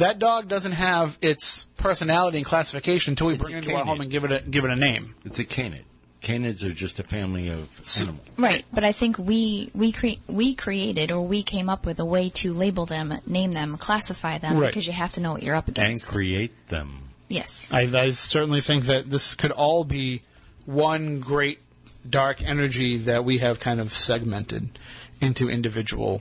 That 0.01 0.19
dog 0.19 0.49
doesn't 0.49 0.73
have 0.73 1.17
its 1.23 1.65
personality 1.77 2.39
and 2.39 2.47
classification 2.47 3.13
until 3.13 3.29
we 3.29 3.35
It's 3.35 3.43
bring 3.43 3.55
a 3.55 3.59
it 3.59 3.65
into 3.65 3.71
our 3.77 3.83
canid. 3.85 3.89
home 3.89 4.01
and 4.03 4.11
give 4.11 4.25
it 4.25 4.33
a 4.33 4.41
give 4.41 4.65
it 4.65 4.71
a 4.71 4.77
name. 4.77 5.15
It's 5.25 5.39
a 5.39 5.45
canid. 5.45 5.85
Canids 6.23 6.63
are 6.63 6.73
just 6.73 7.01
a 7.01 7.03
family 7.03 7.49
of 7.49 7.67
animals. 8.01 8.21
Right, 8.37 8.65
but 8.73 8.85
I 8.85 8.93
think 8.93 9.17
we 9.19 9.71
we 9.75 9.91
cre- 9.93 10.21
we 10.27 10.55
created 10.55 11.11
or 11.13 11.23
we 11.27 11.43
came 11.43 11.71
up 11.71 11.87
with 11.87 11.99
a 11.99 12.05
way 12.05 12.29
to 12.41 12.53
label 12.53 12.85
them, 12.85 13.15
name 13.27 13.53
them, 13.53 13.79
classify 13.79 14.37
them 14.37 14.59
Right. 14.59 14.67
because 14.69 14.87
you 14.87 14.93
have 14.93 15.13
to 15.13 15.21
know 15.23 15.33
what 15.33 15.43
you're 15.43 15.55
up 15.55 15.69
against. 15.69 15.79
And 15.81 15.89
against. 15.93 16.11
create 16.11 16.69
them. 16.69 17.05
yes. 17.29 17.73
I, 17.73 17.83
I 17.95 18.11
certainly 18.11 18.61
think 18.61 18.85
that 18.85 19.09
this 19.09 19.35
could 19.35 19.51
all 19.51 19.85
be 19.85 20.21
one 20.67 21.21
great 21.21 21.61
dark 22.09 22.43
energy 22.43 22.99
that 22.99 23.25
we 23.25 23.39
have 23.39 23.59
kind 23.61 23.81
of 23.81 23.95
segmented 23.95 24.79
into 25.23 25.49
individual 25.49 26.21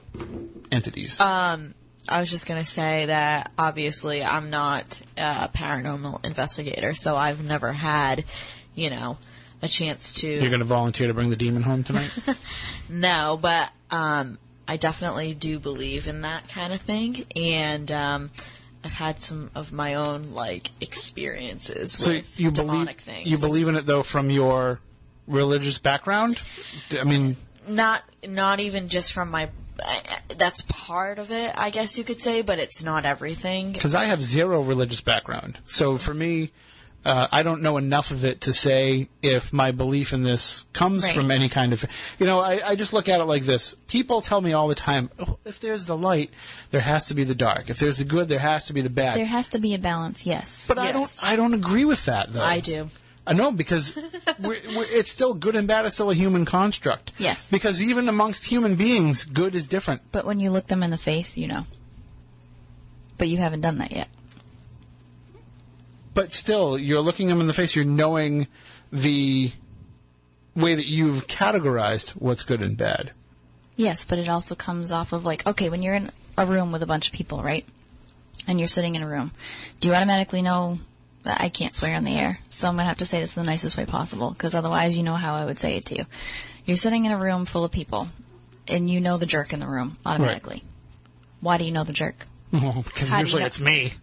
entities. 0.72 1.20
Um, 1.20 1.74
I 2.10 2.22
was 2.22 2.30
just 2.30 2.46
gonna 2.46 2.66
say 2.66 3.06
that 3.06 3.52
obviously 3.58 4.24
I'm 4.24 4.50
not 4.50 5.00
a 5.18 5.50
paranormal 5.54 6.26
investigator, 6.26 6.94
so 6.94 7.16
I've 7.16 7.46
never 7.46 7.72
had, 7.72 8.26
you 8.76 8.90
know, 8.90 9.18
a 9.62 9.68
chance 9.68 10.14
to 10.14 10.28
You're 10.28 10.50
going 10.50 10.60
to 10.60 10.66
volunteer 10.66 11.08
to 11.08 11.14
bring 11.14 11.30
the 11.30 11.36
demon 11.36 11.64
home 11.64 11.84
tonight? 11.84 12.18
No, 12.90 13.38
but 13.40 13.70
um, 13.92 14.40
I 14.68 14.78
definitely 14.78 15.36
do 15.36 15.60
believe 15.60 16.08
in 16.08 16.22
that 16.22 16.50
kind 16.50 16.74
of 16.74 16.82
thing, 16.82 17.26
and 17.36 17.92
um, 17.92 18.32
I've 18.84 18.94
had 18.94 19.20
some 19.20 19.52
of 19.54 19.72
my 19.72 19.94
own 19.96 20.32
like 20.32 20.72
experiences 20.82 21.92
so 21.92 22.12
with 22.12 22.40
you 22.40 22.52
believe 22.52 22.72
demonic 22.72 23.00
things. 23.02 23.30
you 23.30 23.38
believe 23.38 23.68
in 23.68 23.76
it 23.76 23.86
though 23.86 24.02
from 24.04 24.30
your 24.32 24.80
religious 25.28 25.78
background? 25.78 26.40
I 26.92 27.04
mean, 27.04 27.38
not 27.68 28.04
not 28.28 28.60
even 28.60 28.90
just 28.90 29.14
from 29.14 29.30
my. 29.30 29.50
I- 29.86 30.02
I- 30.30 30.34
That's 30.38 30.64
part 30.68 31.20
of 31.20 31.32
it, 31.32 31.52
I 31.58 31.70
guess 31.70 31.98
you 31.98 32.04
could 32.04 32.22
say, 32.22 32.42
but 32.42 32.60
it's 32.60 32.84
not 32.84 33.06
everything. 33.06 33.72
because 33.74 33.96
I 33.96 34.06
have 34.06 34.22
zero 34.24 34.62
religious 34.62 35.02
background. 35.02 35.60
So 35.66 35.98
for 35.98 36.14
me, 36.14 36.52
uh, 37.06 37.28
I 37.32 37.44
don't 37.44 37.62
know 37.62 37.78
enough 37.78 38.12
of 38.12 38.26
it 38.26 38.42
to 38.42 38.54
say 38.54 39.08
if 39.22 39.54
my 39.54 39.72
belief 39.72 40.12
in 40.12 40.24
this 40.24 40.66
comes 40.74 41.04
Right. 41.06 41.14
from 41.16 41.32
any 41.32 41.48
kind 41.48 41.72
of. 41.74 41.86
You 42.20 42.26
know, 42.26 42.40
I, 42.40 42.60
I 42.72 42.76
just 42.76 42.92
look 42.92 43.08
at 43.08 43.22
it 43.22 43.24
like 43.26 43.44
this. 43.44 43.74
People 43.88 44.22
tell 44.22 44.42
me 44.42 44.52
all 44.54 44.68
the 44.68 44.76
time, 44.76 45.10
oh, 45.20 45.38
if 45.46 45.60
there's 45.62 45.86
the 45.86 45.96
light, 45.96 46.34
there 46.72 46.82
has 46.82 47.08
to 47.08 47.14
be 47.14 47.24
the 47.24 47.36
dark. 47.36 47.70
If 47.70 47.80
there's 47.80 48.00
the 48.00 48.04
good, 48.04 48.28
there 48.28 48.40
has 48.40 48.66
to 48.66 48.74
be 48.74 48.82
the 48.82 48.90
bad. 48.90 49.18
There 49.18 49.26
has 49.26 49.48
to 49.50 49.60
be 49.60 49.74
a 49.74 49.80
balance, 49.80 50.26
yes. 50.26 50.66
but 50.68 50.78
I 50.78 50.92
don't. 50.92 51.10
I 51.24 51.36
don't 51.38 51.54
agree 51.54 51.86
with 51.86 52.04
that 52.06 52.34
though. 52.34 52.44
I 52.44 52.60
do. 52.60 52.90
I 53.30 53.34
know 53.34 53.52
because 53.52 53.96
we're, 54.40 54.60
we're, 54.76 54.86
it's 54.90 55.12
still 55.12 55.34
good 55.36 55.56
and 55.56 55.68
bad 55.68 55.86
is 55.86 55.94
still 55.94 56.10
a 56.10 56.16
human 56.16 56.46
construct. 56.46 57.12
Yes. 57.20 57.52
Because 57.52 57.82
even 57.82 58.10
amongst 58.10 58.44
human 58.44 58.76
beings, 58.76 59.24
good 59.26 59.54
is 59.54 59.68
different. 59.68 60.02
But 60.12 60.26
when 60.26 60.40
you 60.40 60.50
look 60.50 60.68
them 60.68 60.82
in 60.84 60.90
the 60.90 60.98
face, 60.98 61.38
you 61.38 61.48
know. 61.48 61.66
But 63.18 63.28
you 63.30 63.38
haven't 63.38 63.62
done 63.62 63.78
that 63.78 63.92
yet. 63.92 64.08
but 66.14 66.34
still, 66.34 66.78
you're 66.78 67.02
looking 67.02 67.28
them 67.28 67.40
in 67.40 67.48
the 67.48 67.54
face. 67.54 67.76
You're 67.76 67.86
knowing 67.86 68.48
the 68.92 69.52
way 70.56 70.76
that 70.76 70.88
you've 70.88 71.28
categorized 71.28 72.12
what's 72.12 72.44
good 72.44 72.62
and 72.62 72.76
bad. 72.78 73.12
Yes, 73.76 74.04
but 74.04 74.20
it 74.20 74.28
also 74.28 74.56
comes 74.56 74.92
off 74.92 75.14
of 75.14 75.24
like, 75.24 75.46
okay, 75.48 75.70
when 75.70 75.82
you're 75.84 75.94
in 75.94 76.12
a 76.38 76.46
room 76.46 76.72
with 76.72 76.84
a 76.84 76.88
bunch 76.88 77.08
of 77.08 77.14
people, 77.14 77.42
right? 77.44 77.66
And 78.48 78.60
you're 78.60 78.68
sitting 78.68 78.96
in 78.96 79.04
a 79.04 79.08
room, 79.08 79.32
do 79.80 79.90
you 79.90 79.94
automatically 79.94 80.42
know 80.42 80.80
that 81.30 81.42
I 81.42 81.50
can't 81.50 81.74
swear 81.74 81.96
on 81.96 82.04
the 82.04 82.18
air? 82.18 82.40
So 82.50 82.68
I'm 82.68 82.76
gonna 82.76 82.88
have 82.90 82.98
to 82.98 83.06
say 83.06 83.22
this 83.22 83.36
the 83.36 83.44
nicest 83.44 83.78
way 83.78 83.86
possible, 83.86 84.32
because 84.32 84.56
otherwise 84.56 84.98
you 84.98 85.04
know 85.04 85.14
how 85.16 85.36
I 85.36 85.46
would 85.46 85.60
say 85.60 85.78
it 85.78 85.86
to 85.86 85.96
you. 85.98 86.06
You're 86.66 86.78
sitting 86.78 87.06
in 87.06 87.12
a 87.12 87.18
room 87.18 87.46
full 87.46 87.64
of 87.64 87.72
people, 87.72 88.08
and 88.68 88.90
you 88.90 89.00
know 89.00 89.18
the 89.18 89.26
jerk 89.26 89.54
in 89.54 89.60
the 89.60 89.68
room 89.68 89.98
automatically. 90.06 90.56
Right. 90.56 90.64
Why 91.42 91.58
do 91.58 91.64
you 91.66 91.72
know 91.72 91.84
the 91.84 91.94
jerk? 91.94 92.28
because 92.52 93.10
How 93.10 93.18
do 93.18 93.22
you 93.22 93.26
usually 93.26 93.42
know- 93.42 93.48
it's 93.48 93.60
me. 93.60 93.94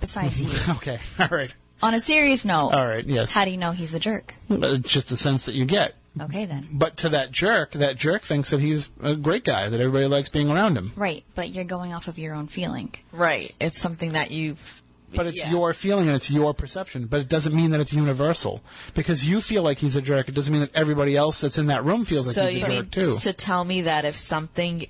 Besides 0.00 0.40
you. 0.42 0.74
Okay, 0.76 0.98
all 1.18 1.28
right. 1.30 1.52
On 1.80 1.94
a 1.94 2.00
serious 2.00 2.44
note, 2.44 2.70
All 2.70 2.86
right, 2.86 3.04
yes. 3.06 3.32
how 3.32 3.44
do 3.44 3.52
you 3.52 3.56
know 3.56 3.70
he's 3.70 3.92
the 3.92 4.00
jerk? 4.00 4.34
But 4.48 4.64
It's 4.70 4.88
just 4.88 5.08
the 5.08 5.16
sense 5.16 5.46
that 5.46 5.54
you 5.54 5.64
get. 5.64 5.94
Okay 6.20 6.44
then. 6.44 6.66
But 6.72 6.96
to 6.98 7.10
that 7.10 7.30
jerk, 7.30 7.72
that 7.72 7.96
jerk 7.96 8.22
thinks 8.22 8.50
that 8.50 8.58
he's 8.60 8.90
a 9.00 9.14
great 9.14 9.44
guy, 9.44 9.68
that 9.68 9.80
everybody 9.80 10.06
likes 10.08 10.28
being 10.28 10.50
around 10.50 10.76
him. 10.76 10.90
Right, 10.96 11.22
but 11.36 11.50
you're 11.50 11.62
going 11.64 11.94
off 11.94 12.08
of 12.08 12.18
your 12.18 12.34
own 12.34 12.48
feeling. 12.48 12.92
Right. 13.12 13.54
It's 13.60 13.78
something 13.78 14.12
that 14.12 14.32
you've. 14.32 14.82
But 15.14 15.26
it's 15.26 15.38
yeah. 15.38 15.50
your 15.50 15.72
feeling 15.72 16.06
and 16.06 16.16
it's 16.16 16.30
your 16.30 16.52
perception. 16.52 17.06
But 17.06 17.20
it 17.20 17.28
doesn't 17.28 17.54
mean 17.54 17.70
that 17.70 17.80
it's 17.80 17.92
universal. 17.92 18.62
Because 18.94 19.24
you 19.26 19.40
feel 19.40 19.62
like 19.62 19.78
he's 19.78 19.96
a 19.96 20.02
jerk, 20.02 20.28
it 20.28 20.34
doesn't 20.34 20.52
mean 20.52 20.60
that 20.60 20.74
everybody 20.74 21.16
else 21.16 21.40
that's 21.40 21.56
in 21.56 21.66
that 21.66 21.84
room 21.84 22.04
feels 22.04 22.26
like 22.26 22.34
so 22.34 22.46
he's 22.46 22.62
a 22.62 22.82
jerk 22.82 22.90
too. 22.90 23.14
to 23.16 23.32
tell 23.32 23.64
me 23.64 23.82
that 23.82 24.04
if 24.04 24.16
something 24.16 24.86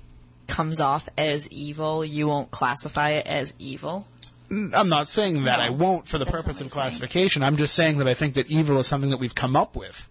comes 0.47 0.81
off 0.81 1.07
as 1.17 1.47
evil, 1.49 2.03
you 2.03 2.27
won't 2.27 2.51
classify 2.51 3.11
it 3.11 3.27
as 3.27 3.53
evil? 3.59 4.07
I'm 4.51 4.89
not 4.89 5.07
saying 5.07 5.43
that 5.43 5.59
No, 5.59 5.65
I 5.65 5.69
won't 5.69 6.07
for 6.07 6.17
the 6.17 6.25
purpose 6.25 6.59
of 6.59 6.65
I'm 6.65 6.69
saying. 6.69 6.69
classification. 6.69 7.43
I'm 7.43 7.55
just 7.55 7.75
saying 7.75 7.99
that 7.99 8.07
I 8.07 8.13
think 8.13 8.33
that 8.33 8.49
evil 8.49 8.79
is 8.79 8.87
something 8.87 9.11
that 9.11 9.19
we've 9.19 9.35
come 9.35 9.55
up 9.55 9.75
with 9.75 10.09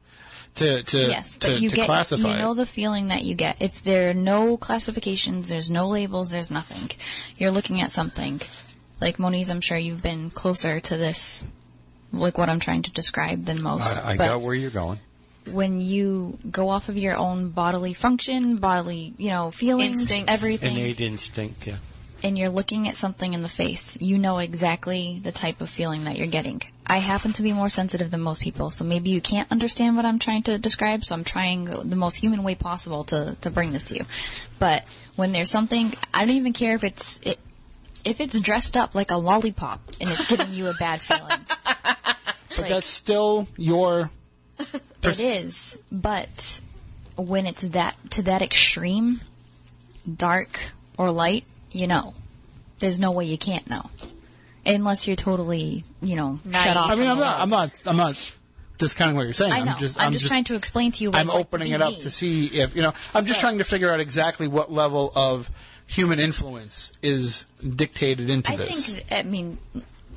to 0.55 0.82
to 0.85 0.98
yes, 1.09 1.36
but 1.36 1.48
to, 1.48 1.59
you 1.59 1.70
to 1.70 1.76
get 1.76 1.86
classify 1.86 2.36
you 2.36 2.39
know 2.39 2.55
the 2.55 2.66
feeling 2.66 3.09
that 3.09 3.24
you 3.24 3.35
get. 3.35 3.60
If 3.60 3.82
there 3.82 4.10
are 4.10 4.14
no 4.14 4.56
classifications, 4.56 5.48
there's 5.48 5.70
no 5.70 5.89
labels, 5.89 6.30
there's 6.30 6.51
nothing. 6.51 6.97
You're 7.36 7.51
looking 7.51 7.80
at 7.80 7.90
something. 7.90 8.40
Like 9.00 9.18
Moniz, 9.18 9.50
I'm 9.50 9.60
sure 9.60 9.78
you've 9.78 10.02
been 10.02 10.30
closer 10.30 10.80
to 10.80 10.96
this 10.96 11.44
like 12.12 12.38
what 12.38 12.48
I'm 12.48 12.60
trying 12.60 12.82
to 12.82 12.90
describe 12.90 13.44
than 13.44 13.62
most. 13.62 13.98
I, 13.98 14.12
I 14.12 14.16
got 14.16 14.40
where 14.40 14.54
you're 14.54 14.70
going. 14.70 14.98
when 15.50 15.80
you 15.80 16.38
go 16.50 16.68
off 16.68 16.88
of 16.88 16.96
your 16.96 17.16
own 17.16 17.50
bodily 17.50 17.94
function, 17.94 18.56
bodily, 18.56 19.14
you 19.18 19.30
know, 19.30 19.50
feelings, 19.50 20.00
Instincts. 20.00 20.32
everything, 20.32 20.76
Innate 20.76 21.00
instinct, 21.00 21.66
yeah. 21.66 21.76
and 22.22 22.38
you're 22.38 22.48
looking 22.48 22.88
at 22.88 22.96
something 22.96 23.32
in 23.34 23.42
the 23.42 23.48
face, 23.48 23.96
you 24.00 24.18
know 24.18 24.38
exactly 24.38 25.20
the 25.22 25.32
type 25.32 25.60
of 25.60 25.70
feeling 25.70 26.04
that 26.04 26.16
you're 26.16 26.26
getting. 26.26 26.62
I 26.86 26.98
happen 26.98 27.34
to 27.34 27.42
be 27.42 27.52
more 27.52 27.68
sensitive 27.68 28.10
than 28.10 28.22
most 28.22 28.40
people, 28.42 28.70
so 28.70 28.84
maybe 28.84 29.10
you 29.10 29.20
can't 29.20 29.50
understand 29.52 29.96
what 29.96 30.06
I'm 30.06 30.18
trying 30.18 30.42
to 30.44 30.58
describe, 30.58 31.04
so 31.04 31.14
I'm 31.14 31.24
trying 31.24 31.66
the 31.66 31.96
most 31.96 32.16
human 32.16 32.42
way 32.42 32.54
possible 32.54 33.04
to, 33.04 33.36
to 33.42 33.50
bring 33.50 33.72
this 33.72 33.84
to 33.86 33.94
you. 33.94 34.06
But 34.58 34.84
when 35.14 35.32
there's 35.32 35.50
something, 35.50 35.92
I 36.14 36.24
don't 36.24 36.36
even 36.36 36.54
care 36.54 36.74
if 36.74 36.84
it's, 36.84 37.20
it, 37.22 37.38
if 38.09 38.20
it's 38.20 38.39
dressed 38.40 38.76
up 38.76 38.94
like 38.94 39.10
a 39.10 39.16
lollipop 39.16 39.80
and 40.01 40.09
it's 40.10 40.26
giving 40.28 40.52
you 40.52 40.68
a 40.68 40.74
bad 40.74 41.01
feeling. 41.01 41.40
but 42.56 42.68
that's 42.68 42.86
still 42.86 43.47
your 43.56 44.10
It 45.02 45.18
is, 45.20 45.78
but 45.93 46.60
when 47.16 47.47
it's 47.47 47.62
that 47.62 47.97
to 48.12 48.22
that 48.22 48.43
extreme, 48.43 49.20
dark 50.12 50.59
or 50.97 51.10
light, 51.12 51.44
you 51.70 51.86
know, 51.86 52.14
there's 52.80 52.98
no 52.98 53.12
way 53.12 53.26
you 53.26 53.39
can't 53.39 53.68
know, 53.70 53.89
unless 54.66 55.06
you're 55.06 55.16
totally, 55.16 55.85
you 56.02 56.16
know, 56.16 56.40
Naive. 56.44 56.64
shut 56.64 56.76
off. 56.76 56.90
I 56.90 56.94
mean, 56.97 57.09
I'm 57.09 57.18
not, 57.18 57.40
I'm 57.40 57.48
not, 57.48 57.70
I'm 57.86 57.97
not 57.97 58.36
discounting 58.78 59.14
what 59.16 59.22
you're 59.22 59.35
saying. 59.35 59.52
I 59.52 59.62
know. 59.62 59.72
I'm 59.72 59.78
just, 59.78 60.02
I'm 60.02 60.12
just 60.12 60.26
trying 60.26 60.44
to 60.44 60.55
explain 60.56 60.90
to 60.93 61.05
you. 61.05 61.10
What 61.10 61.18
I'm 61.20 61.26
it's 61.26 61.35
like 61.35 61.40
opening 61.47 61.68
be 61.68 61.74
it 61.74 61.82
up 61.82 61.94
to 61.98 62.10
see 62.10 62.47
if 62.47 62.74
you 62.74 62.82
know. 62.82 62.93
I'm 63.14 63.26
just 63.26 63.39
Right. 63.39 63.48
trying 63.51 63.59
to 63.59 63.64
figure 63.64 63.93
out 63.93 64.01
exactly 64.01 64.48
what 64.48 64.72
level 64.72 65.12
of 65.14 65.51
human 65.89 66.20
influence 66.20 66.93
is 67.02 67.47
dictated 67.60 68.31
into 68.31 68.52
this. 68.52 68.60
I 68.60 68.66
this. 68.66 68.94
think, 68.94 69.06
I 69.12 69.23
mean, 69.23 69.59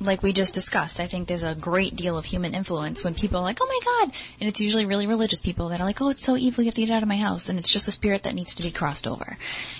like 0.00 0.22
we 0.22 0.32
just 0.32 0.54
discussed, 0.54 1.00
I 1.00 1.06
think 1.06 1.28
there's 1.28 1.44
a 1.44 1.54
great 1.54 1.96
deal 1.96 2.18
of 2.18 2.24
human 2.24 2.54
influence 2.54 3.02
when 3.02 3.14
people 3.14 3.38
are 3.38 3.42
like, 3.42 3.58
oh 3.60 3.66
my 3.66 3.80
god, 3.84 4.14
and 4.40 4.48
it's 4.48 4.60
usually 4.60 4.84
really 4.84 5.06
religious 5.06 5.40
people 5.40 5.68
that 5.68 5.80
are 5.80 5.84
like, 5.84 6.00
oh, 6.00 6.10
it's 6.10 6.22
so 6.22 6.36
evil, 6.36 6.62
you 6.62 6.68
have 6.68 6.74
to 6.74 6.84
get 6.84 6.94
out 6.94 7.02
of 7.02 7.08
my 7.08 7.16
house, 7.16 7.48
and 7.48 7.58
it's 7.58 7.72
just 7.72 7.88
a 7.88 7.92
spirit 7.92 8.24
that 8.24 8.34
needs 8.34 8.54
to 8.56 8.62
be 8.62 8.70
crossed 8.70 9.06
over. 9.06 9.36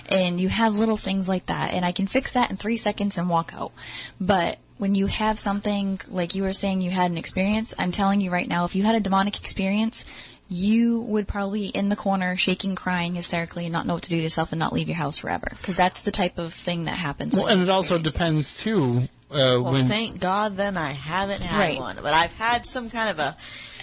And 0.09 0.39
you 0.39 0.49
have 0.49 0.79
little 0.79 0.97
things 0.97 1.29
like 1.29 1.45
that, 1.47 1.73
and 1.73 1.85
I 1.85 1.91
can 1.91 2.07
fix 2.07 2.33
that 2.33 2.49
in 2.49 2.57
three 2.57 2.77
seconds 2.77 3.17
and 3.17 3.29
walk 3.29 3.53
out. 3.53 3.71
But 4.19 4.57
when 4.77 4.95
you 4.95 5.05
have 5.07 5.39
something, 5.39 6.01
like 6.09 6.35
you 6.35 6.43
were 6.43 6.53
saying 6.53 6.81
you 6.81 6.91
had 6.91 7.11
an 7.11 7.17
experience, 7.17 7.73
I'm 7.77 7.91
telling 7.91 8.21
you 8.21 8.31
right 8.31 8.47
now, 8.47 8.65
if 8.65 8.75
you 8.75 8.83
had 8.83 8.95
a 8.95 8.99
demonic 8.99 9.39
experience, 9.39 10.05
you 10.49 11.01
would 11.01 11.27
probably 11.27 11.61
be 11.61 11.67
in 11.67 11.89
the 11.89 11.95
corner, 11.95 12.35
shaking, 12.35 12.75
crying 12.75 13.15
hysterically, 13.15 13.65
and 13.65 13.73
not 13.73 13.87
know 13.87 13.93
what 13.95 14.03
to 14.03 14.09
do 14.09 14.17
with 14.17 14.23
yourself 14.23 14.51
and 14.51 14.59
not 14.59 14.73
leave 14.73 14.87
your 14.87 14.97
house 14.97 15.17
forever. 15.17 15.47
Because 15.51 15.75
that's 15.75 16.03
the 16.03 16.11
type 16.11 16.37
of 16.37 16.53
thing 16.53 16.85
that 16.85 16.95
happens. 16.95 17.35
well, 17.35 17.47
and 17.47 17.61
it 17.61 17.69
also 17.69 17.97
depends 17.97 18.51
too. 18.55 19.07
Uh, 19.31 19.57
Well, 19.61 19.71
when 19.71 19.87
thank 19.87 20.19
God 20.19 20.57
then 20.57 20.77
I 20.77 20.91
haven't 20.91 21.41
had 21.41 21.59
Right. 21.59 21.79
one, 21.79 21.97
but 22.03 22.13
I've 22.13 22.33
had 22.33 22.65
some 22.67 22.89
kind 22.91 23.09
of 23.09 23.17
a. 23.19 23.35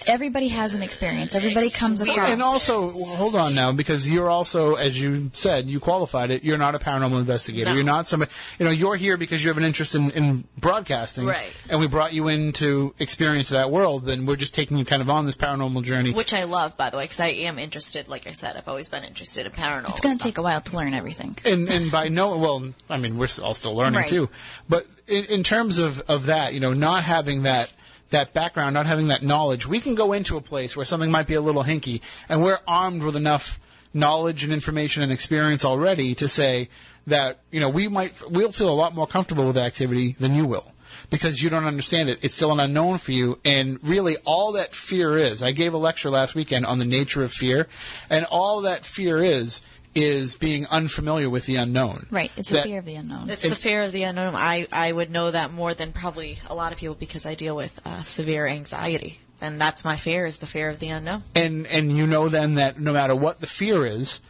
everybody 0.06 0.48
has 0.48 0.74
an 0.74 0.82
experience. 0.82 1.34
Everybody 1.34 1.66
It's 1.66 1.78
comes 1.78 2.02
weird. 2.02 2.16
across. 2.16 2.30
And 2.30 2.42
also, 2.42 2.86
well, 2.88 3.16
hold 3.16 3.36
on 3.36 3.54
now, 3.54 3.72
because 3.72 4.08
you're 4.08 4.30
also, 4.30 4.74
as 4.74 5.00
you 5.00 5.30
said, 5.34 5.68
you 5.68 5.80
qualified 5.80 6.30
it. 6.30 6.44
You're 6.44 6.58
not 6.58 6.74
a 6.74 6.78
paranormal 6.78 7.18
investigator. 7.18 7.66
No. 7.70 7.74
You're 7.74 7.84
not 7.84 8.06
somebody. 8.06 8.30
You 8.58 8.64
know, 8.66 8.70
you're 8.72 8.96
here 8.96 9.16
because 9.16 9.42
you 9.44 9.48
have 9.50 9.58
an 9.58 9.64
interest 9.64 9.94
in, 9.94 10.10
in 10.12 10.44
broadcasting, 10.58 11.26
Right. 11.26 11.52
And 11.68 11.80
we 11.80 11.86
brought 11.86 12.12
you 12.12 12.28
in 12.28 12.52
to 12.54 12.94
experience 12.98 13.50
that 13.50 13.70
world. 13.70 14.08
And 14.08 14.26
we're 14.26 14.36
just 14.36 14.54
taking 14.54 14.78
you 14.78 14.84
kind 14.84 15.02
of 15.02 15.10
on 15.10 15.26
this 15.26 15.34
paranormal 15.36 15.82
journey. 15.84 16.12
Which 16.12 16.34
I 16.34 16.44
love, 16.44 16.76
by 16.76 16.90
the 16.90 16.96
way, 16.96 17.04
because 17.04 17.20
I 17.20 17.28
am 17.28 17.58
interested. 17.58 18.08
Like 18.08 18.26
I 18.26 18.32
said, 18.32 18.56
I've 18.56 18.68
always 18.68 18.88
been 18.88 19.04
interested 19.04 19.46
in 19.46 19.52
paranormal. 19.52 19.90
it's 19.90 20.00
going 20.00 20.16
to 20.16 20.22
take 20.22 20.38
a 20.38 20.42
while 20.42 20.60
to 20.60 20.76
learn 20.76 20.94
everything. 20.94 21.36
and 21.44 21.68
and 21.68 21.90
by 21.92 22.08
no 22.08 22.36
well 22.38 22.72
i 22.88 22.96
mean 22.98 23.16
we're 23.18 23.28
all 23.42 23.54
still 23.54 23.74
learning 23.74 24.00
Right. 24.00 24.08
too 24.08 24.28
but 24.68 24.86
in, 25.06 25.24
in 25.26 25.42
terms 25.44 25.78
of 25.78 26.00
of 26.08 26.26
that 26.26 26.54
you 26.54 26.60
know 26.60 26.72
not 26.72 27.04
having 27.04 27.42
that 27.44 27.72
that 28.10 28.32
background 28.32 28.74
not 28.74 28.86
having 28.86 29.08
that 29.08 29.22
knowledge 29.22 29.66
we 29.66 29.80
can 29.80 29.94
go 29.94 30.12
into 30.12 30.36
a 30.36 30.40
place 30.40 30.76
where 30.76 30.86
something 30.86 31.10
might 31.10 31.26
be 31.26 31.34
a 31.34 31.40
little 31.40 31.64
hinky 31.64 32.00
and 32.28 32.42
we're 32.42 32.60
armed 32.66 33.02
with 33.02 33.16
enough 33.16 33.58
knowledge 33.92 34.44
and 34.44 34.52
information 34.52 35.02
and 35.02 35.10
experience 35.10 35.64
already 35.64 36.14
to 36.14 36.28
say 36.28 36.68
that 37.06 37.40
you 37.50 37.60
know 37.60 37.68
we 37.68 37.88
might 37.88 38.12
we'll 38.30 38.52
feel 38.52 38.68
a 38.68 38.74
lot 38.74 38.94
more 38.94 39.06
comfortable 39.06 39.46
with 39.46 39.54
the 39.54 39.62
activity 39.62 40.14
than 40.18 40.34
you 40.34 40.46
will 40.46 40.72
because 41.10 41.42
you 41.42 41.50
don't 41.50 41.64
understand 41.64 42.08
it. 42.08 42.18
It's 42.22 42.34
still 42.34 42.52
an 42.52 42.60
unknown 42.60 42.98
for 42.98 43.12
you. 43.12 43.38
And 43.44 43.78
really, 43.82 44.16
all 44.24 44.52
that 44.52 44.74
fear 44.74 45.16
is, 45.18 45.42
I 45.42 45.52
gave 45.52 45.74
a 45.74 45.78
lecture 45.78 46.10
last 46.10 46.34
weekend 46.34 46.66
on 46.66 46.78
the 46.78 46.84
nature 46.84 47.22
of 47.22 47.32
fear, 47.32 47.68
and 48.08 48.24
all 48.26 48.62
that 48.62 48.84
fear 48.84 49.22
is, 49.22 49.60
is 49.94 50.36
being 50.36 50.66
unfamiliar 50.66 51.28
with 51.28 51.46
the 51.46 51.56
unknown. 51.56 52.06
Right. 52.10 52.30
It's 52.36 52.50
the 52.50 52.62
fear 52.62 52.78
of 52.78 52.84
the 52.84 52.94
unknown. 52.94 53.28
It's 53.28 53.42
the 53.42 53.56
fear 53.56 53.82
of 53.82 53.92
the 53.92 54.04
unknown. 54.04 54.34
I, 54.36 54.66
I 54.70 54.92
would 54.92 55.10
know 55.10 55.30
that 55.30 55.52
more 55.52 55.74
than 55.74 55.92
probably 55.92 56.38
a 56.48 56.54
lot 56.54 56.72
of 56.72 56.78
people 56.78 56.94
because 56.94 57.26
I 57.26 57.34
deal 57.34 57.56
with 57.56 57.80
uh, 57.84 58.02
severe 58.02 58.46
anxiety. 58.46 59.18
And 59.40 59.60
that's 59.60 59.84
my 59.84 59.96
fear 59.96 60.26
is 60.26 60.38
the 60.38 60.46
fear 60.46 60.68
of 60.68 60.78
the 60.78 60.90
unknown. 60.90 61.24
and 61.34 61.66
and 61.66 61.96
you 61.96 62.06
know 62.06 62.28
then 62.28 62.54
that 62.56 62.78
no 62.78 62.92
matter 62.92 63.16
what 63.16 63.40
the 63.40 63.46
fear 63.46 63.86
is, 63.86 64.20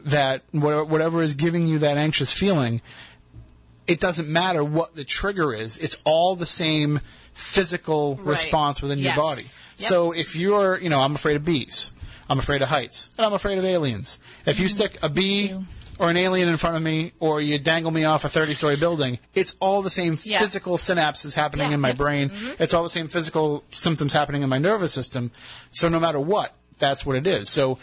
that 0.00 0.42
whatever, 0.50 0.84
whatever 0.84 1.22
is 1.22 1.34
giving 1.34 1.66
you 1.68 1.78
that 1.78 1.96
anxious 1.96 2.32
feeling, 2.32 2.82
it 3.86 4.00
doesn't 4.00 4.28
matter 4.28 4.64
what 4.64 4.94
the 4.96 5.04
trigger 5.04 5.54
is. 5.54 5.78
It's 5.78 6.02
all 6.04 6.34
the 6.36 6.46
same 6.46 7.00
physical 7.32 8.16
Right. 8.16 8.26
response 8.26 8.82
within 8.82 8.98
Yes. 8.98 9.14
your 9.16 9.24
body. 9.24 9.42
Yep. 9.42 9.88
So 9.88 10.12
if 10.12 10.34
you're, 10.36 10.78
you 10.78 10.88
know, 10.88 11.00
I'm 11.00 11.14
afraid 11.14 11.36
of 11.36 11.44
bees, 11.44 11.92
I'm 12.28 12.38
afraid 12.38 12.62
of 12.62 12.68
heights, 12.68 13.10
and 13.16 13.24
I'm 13.26 13.32
afraid 13.32 13.58
of 13.58 13.64
aliens. 13.64 14.18
If 14.44 14.58
you 14.58 14.66
mm-hmm. 14.66 14.74
stick 14.74 14.98
a 15.02 15.08
bee 15.08 15.54
or 15.98 16.10
an 16.10 16.16
alien 16.16 16.48
in 16.48 16.56
front 16.56 16.76
of 16.76 16.82
me, 16.82 17.12
or 17.20 17.40
you 17.40 17.58
dangle 17.58 17.90
me 17.90 18.04
off 18.04 18.24
a 18.24 18.28
30-story 18.28 18.76
building, 18.76 19.18
it's 19.34 19.56
all 19.60 19.80
the 19.80 19.90
same 19.90 20.18
Yeah. 20.24 20.40
physical 20.40 20.76
synapses 20.76 21.34
happening 21.34 21.68
Yeah, 21.70 21.76
in 21.76 21.80
my 21.80 21.92
brain. 21.92 22.28
Mm-hmm. 22.28 22.62
It's 22.62 22.74
all 22.74 22.82
the 22.82 22.90
same 22.90 23.08
physical 23.08 23.64
symptoms 23.70 24.12
happening 24.12 24.42
in 24.42 24.48
my 24.48 24.58
nervous 24.58 24.92
system. 24.92 25.30
So 25.70 25.88
no 25.88 25.98
matter 25.98 26.20
what, 26.20 26.52
that's 26.78 27.06
what 27.06 27.16
it 27.16 27.26
is. 27.26 27.48
So 27.48 27.78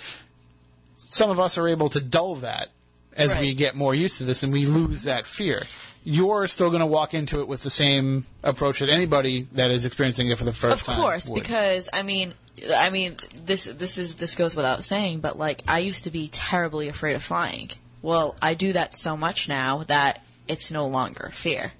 some 0.98 1.30
of 1.32 1.40
us 1.40 1.58
are 1.58 1.68
able 1.68 1.90
to 1.90 2.00
dull 2.00 2.36
that 2.36 2.70
as 3.16 3.36
we 3.36 3.54
get 3.54 3.76
more 3.76 3.94
used 3.96 4.18
to 4.18 4.24
this 4.24 4.44
and 4.44 4.52
we 4.52 4.66
lose 4.66 5.04
that 5.04 5.26
fear. 5.26 5.64
You're 6.04 6.48
still 6.48 6.70
going 6.70 6.82
to 6.82 6.86
walk 6.86 7.14
into 7.14 7.40
it 7.40 7.48
with 7.48 7.62
the 7.64 7.70
same 7.70 8.26
approach 8.44 8.80
that 8.80 8.90
anybody 8.90 9.48
that 9.54 9.72
is 9.72 9.86
experiencing 9.86 10.28
it 10.28 10.38
for 10.38 10.44
the 10.44 10.54
first 10.54 10.82
Of 10.82 10.84
time. 10.84 10.98
Of 10.98 11.02
course, 11.02 11.30
would. 11.30 11.42
because 11.42 11.90
I 11.94 12.04
mean, 12.04 12.34
I 12.72 12.90
mean, 12.90 13.18
this 13.46 13.66
this 13.66 13.98
is 13.98 14.16
this 14.16 14.36
goes 14.36 14.56
without 14.56 14.84
saying, 14.84 15.20
but 15.20 15.38
like 15.38 15.64
I 15.68 15.80
used 15.80 16.06
to 16.06 16.12
be 16.12 16.30
terribly 16.30 16.88
afraid 16.88 17.16
of 17.16 17.24
flying. 17.24 17.72
Well, 18.02 18.36
I 18.42 18.54
do 18.54 18.74
that 18.74 18.96
so 18.96 19.16
much 19.18 19.48
now 19.50 19.84
that 19.84 20.24
it's 20.48 20.72
no 20.72 20.88
longer 20.88 21.32
fear. 21.34 21.74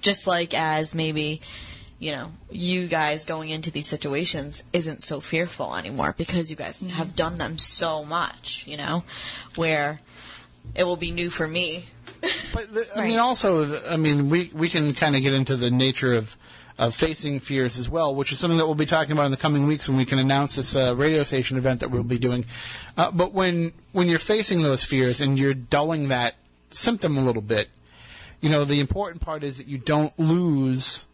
Just 0.00 0.26
like 0.26 0.54
as 0.54 0.94
maybe, 0.94 1.40
you 1.98 2.12
know, 2.12 2.32
you 2.50 2.86
guys 2.86 3.24
going 3.24 3.50
into 3.50 3.70
these 3.70 3.88
situations 3.88 4.64
isn't 4.72 5.02
so 5.02 5.20
fearful 5.20 5.74
anymore 5.74 6.14
because 6.16 6.50
you 6.50 6.56
guys 6.56 6.80
have 6.80 7.08
mm-hmm. 7.08 7.16
done 7.16 7.38
them 7.38 7.58
so 7.58 8.04
much, 8.04 8.64
you 8.66 8.76
know, 8.76 9.04
where 9.54 10.00
it 10.74 10.84
will 10.84 10.96
be 10.96 11.10
new 11.10 11.30
for 11.30 11.46
me. 11.46 11.86
But 12.52 12.72
the, 12.72 12.86
I 12.94 13.00
Right. 13.00 13.08
mean, 13.08 13.18
also, 13.18 13.78
I 13.88 13.96
mean, 13.96 14.30
we 14.30 14.50
we 14.54 14.68
can 14.68 14.94
kind 14.94 15.14
of 15.16 15.22
get 15.22 15.34
into 15.34 15.56
the 15.56 15.70
nature 15.70 16.14
of 16.14 16.36
of 16.78 16.94
facing 16.94 17.40
fears 17.40 17.78
as 17.78 17.88
well, 17.88 18.14
which 18.14 18.32
is 18.32 18.38
something 18.38 18.58
that 18.58 18.66
we'll 18.66 18.74
be 18.74 18.86
talking 18.86 19.12
about 19.12 19.24
in 19.24 19.30
the 19.30 19.36
coming 19.36 19.66
weeks 19.66 19.88
when 19.88 19.96
we 19.96 20.04
can 20.04 20.18
announce 20.18 20.56
this 20.56 20.76
uh, 20.76 20.94
radio 20.94 21.22
station 21.22 21.56
event 21.56 21.80
that 21.80 21.90
we'll 21.90 22.02
be 22.02 22.18
doing. 22.18 22.44
Uh, 22.96 23.10
but 23.10 23.32
when 23.32 23.72
when 23.92 24.08
you're 24.08 24.18
facing 24.18 24.62
those 24.62 24.84
fears 24.84 25.20
and 25.20 25.38
you're 25.38 25.54
dulling 25.54 26.08
that 26.08 26.34
symptom 26.70 27.16
a 27.16 27.22
little 27.22 27.42
bit, 27.42 27.68
you 28.40 28.50
know 28.50 28.64
the 28.64 28.80
important 28.80 29.22
part 29.22 29.42
is 29.42 29.56
that 29.56 29.66
you 29.66 29.78
don't 29.78 30.18
lose 30.18 31.06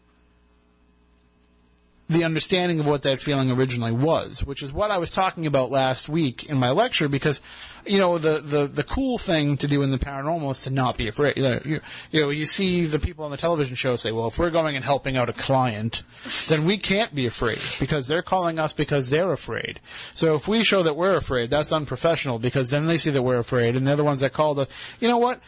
the 2.09 2.23
understanding 2.25 2.79
of 2.79 2.85
what 2.85 3.03
that 3.03 3.19
feeling 3.19 3.49
originally 3.49 3.91
was, 3.91 4.43
which 4.43 4.61
is 4.61 4.73
what 4.73 4.91
I 4.91 4.97
was 4.97 5.11
talking 5.11 5.45
about 5.45 5.71
last 5.71 6.09
week 6.09 6.45
in 6.45 6.57
my 6.57 6.71
lecture. 6.71 7.07
Because, 7.07 7.41
you 7.85 7.97
know, 7.97 8.17
the 8.17 8.41
the, 8.41 8.67
the 8.67 8.83
cool 8.83 9.17
thing 9.17 9.57
to 9.57 9.67
do 9.67 9.81
in 9.81 9.91
the 9.91 9.97
paranormal 9.97 10.51
is 10.51 10.63
to 10.63 10.69
not 10.69 10.97
be 10.97 11.07
afraid. 11.07 11.37
You 11.37 11.43
know, 11.43 11.59
you, 11.63 11.79
you 12.11 12.21
know, 12.21 12.29
you 12.29 12.45
see 12.45 12.85
the 12.85 12.99
people 12.99 13.23
on 13.23 13.31
the 13.31 13.37
television 13.37 13.75
show 13.75 13.95
say, 13.95 14.11
"Well, 14.11 14.27
if 14.27 14.37
we're 14.37 14.49
going 14.49 14.75
and 14.75 14.83
helping 14.83 15.15
out 15.15 15.29
a 15.29 15.33
client, 15.33 16.03
then 16.49 16.65
we 16.65 16.77
can't 16.77 17.15
be 17.15 17.25
afraid 17.25 17.59
because 17.79 18.07
they're 18.07 18.21
calling 18.21 18.59
us 18.59 18.73
because 18.73 19.09
they're 19.09 19.31
afraid." 19.31 19.79
So 20.13 20.35
if 20.35 20.47
we 20.47 20.63
show 20.63 20.83
that 20.83 20.97
we're 20.97 21.15
afraid, 21.15 21.49
that's 21.49 21.71
unprofessional 21.71 22.37
because 22.37 22.69
then 22.69 22.87
they 22.87 22.97
see 22.97 23.11
that 23.11 23.21
we're 23.21 23.39
afraid, 23.39 23.75
and 23.75 23.87
they're 23.87 23.95
the 23.95 24.03
ones 24.03 24.21
that 24.21 24.33
called 24.33 24.59
us. 24.59 24.67
You 24.99 25.07
know 25.07 25.17
what? 25.19 25.39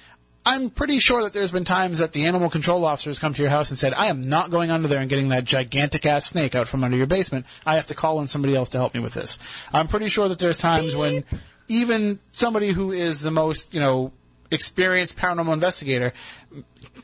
I'm 0.48 0.70
pretty 0.70 1.00
sure 1.00 1.24
that 1.24 1.34
there's 1.34 1.52
been 1.52 1.66
times 1.66 1.98
that 2.00 2.12
the 2.12 2.28
animal 2.28 2.52
control 2.52 2.86
officers 2.86 3.18
come 3.18 3.34
to 3.34 3.42
your 3.42 3.50
house 3.50 3.72
and 3.72 3.80
said, 3.80 3.96
I 3.96 4.08
am 4.08 4.22
not 4.22 4.52
going 4.52 4.70
under 4.70 4.88
there 4.88 5.00
and 5.00 5.10
getting 5.10 5.30
that 5.30 5.44
gigantic 5.44 6.06
ass 6.06 6.28
snake 6.28 6.54
out 6.54 6.68
from 6.68 6.84
under 6.84 6.96
your 6.96 7.08
basement. 7.08 7.48
I 7.66 7.76
have 7.76 7.88
to 7.88 7.96
call 7.96 8.22
in 8.22 8.28
somebody 8.28 8.56
else 8.56 8.70
to 8.70 8.78
help 8.78 8.94
me 8.94 9.00
with 9.00 9.16
this. 9.16 9.40
I'm 9.74 9.88
pretty 9.88 10.08
sure 10.08 10.30
that 10.30 10.38
there's 10.38 10.60
times 10.60 10.96
when 10.96 11.24
even 11.68 12.20
somebody 12.32 12.70
who 12.70 12.92
is 12.92 13.22
the 13.22 13.32
most, 13.32 13.74
you 13.74 13.80
know, 13.80 14.14
experienced 14.52 15.18
paranormal 15.18 15.54
investigator 15.54 16.14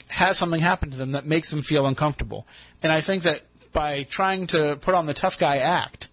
has 0.10 0.38
something 0.38 0.62
happen 0.62 0.92
to 0.92 0.98
them 0.98 1.14
that 1.14 1.26
makes 1.26 1.50
them 1.50 1.64
feel 1.64 1.88
uncomfortable. 1.88 2.46
And 2.84 2.92
I 2.92 3.02
think 3.02 3.24
that 3.24 3.42
by 3.74 4.04
trying 4.04 4.48
to 4.48 4.78
put 4.80 4.94
on 4.94 5.08
the 5.08 5.16
tough 5.16 5.40
guy 5.40 5.58
act, 5.58 6.10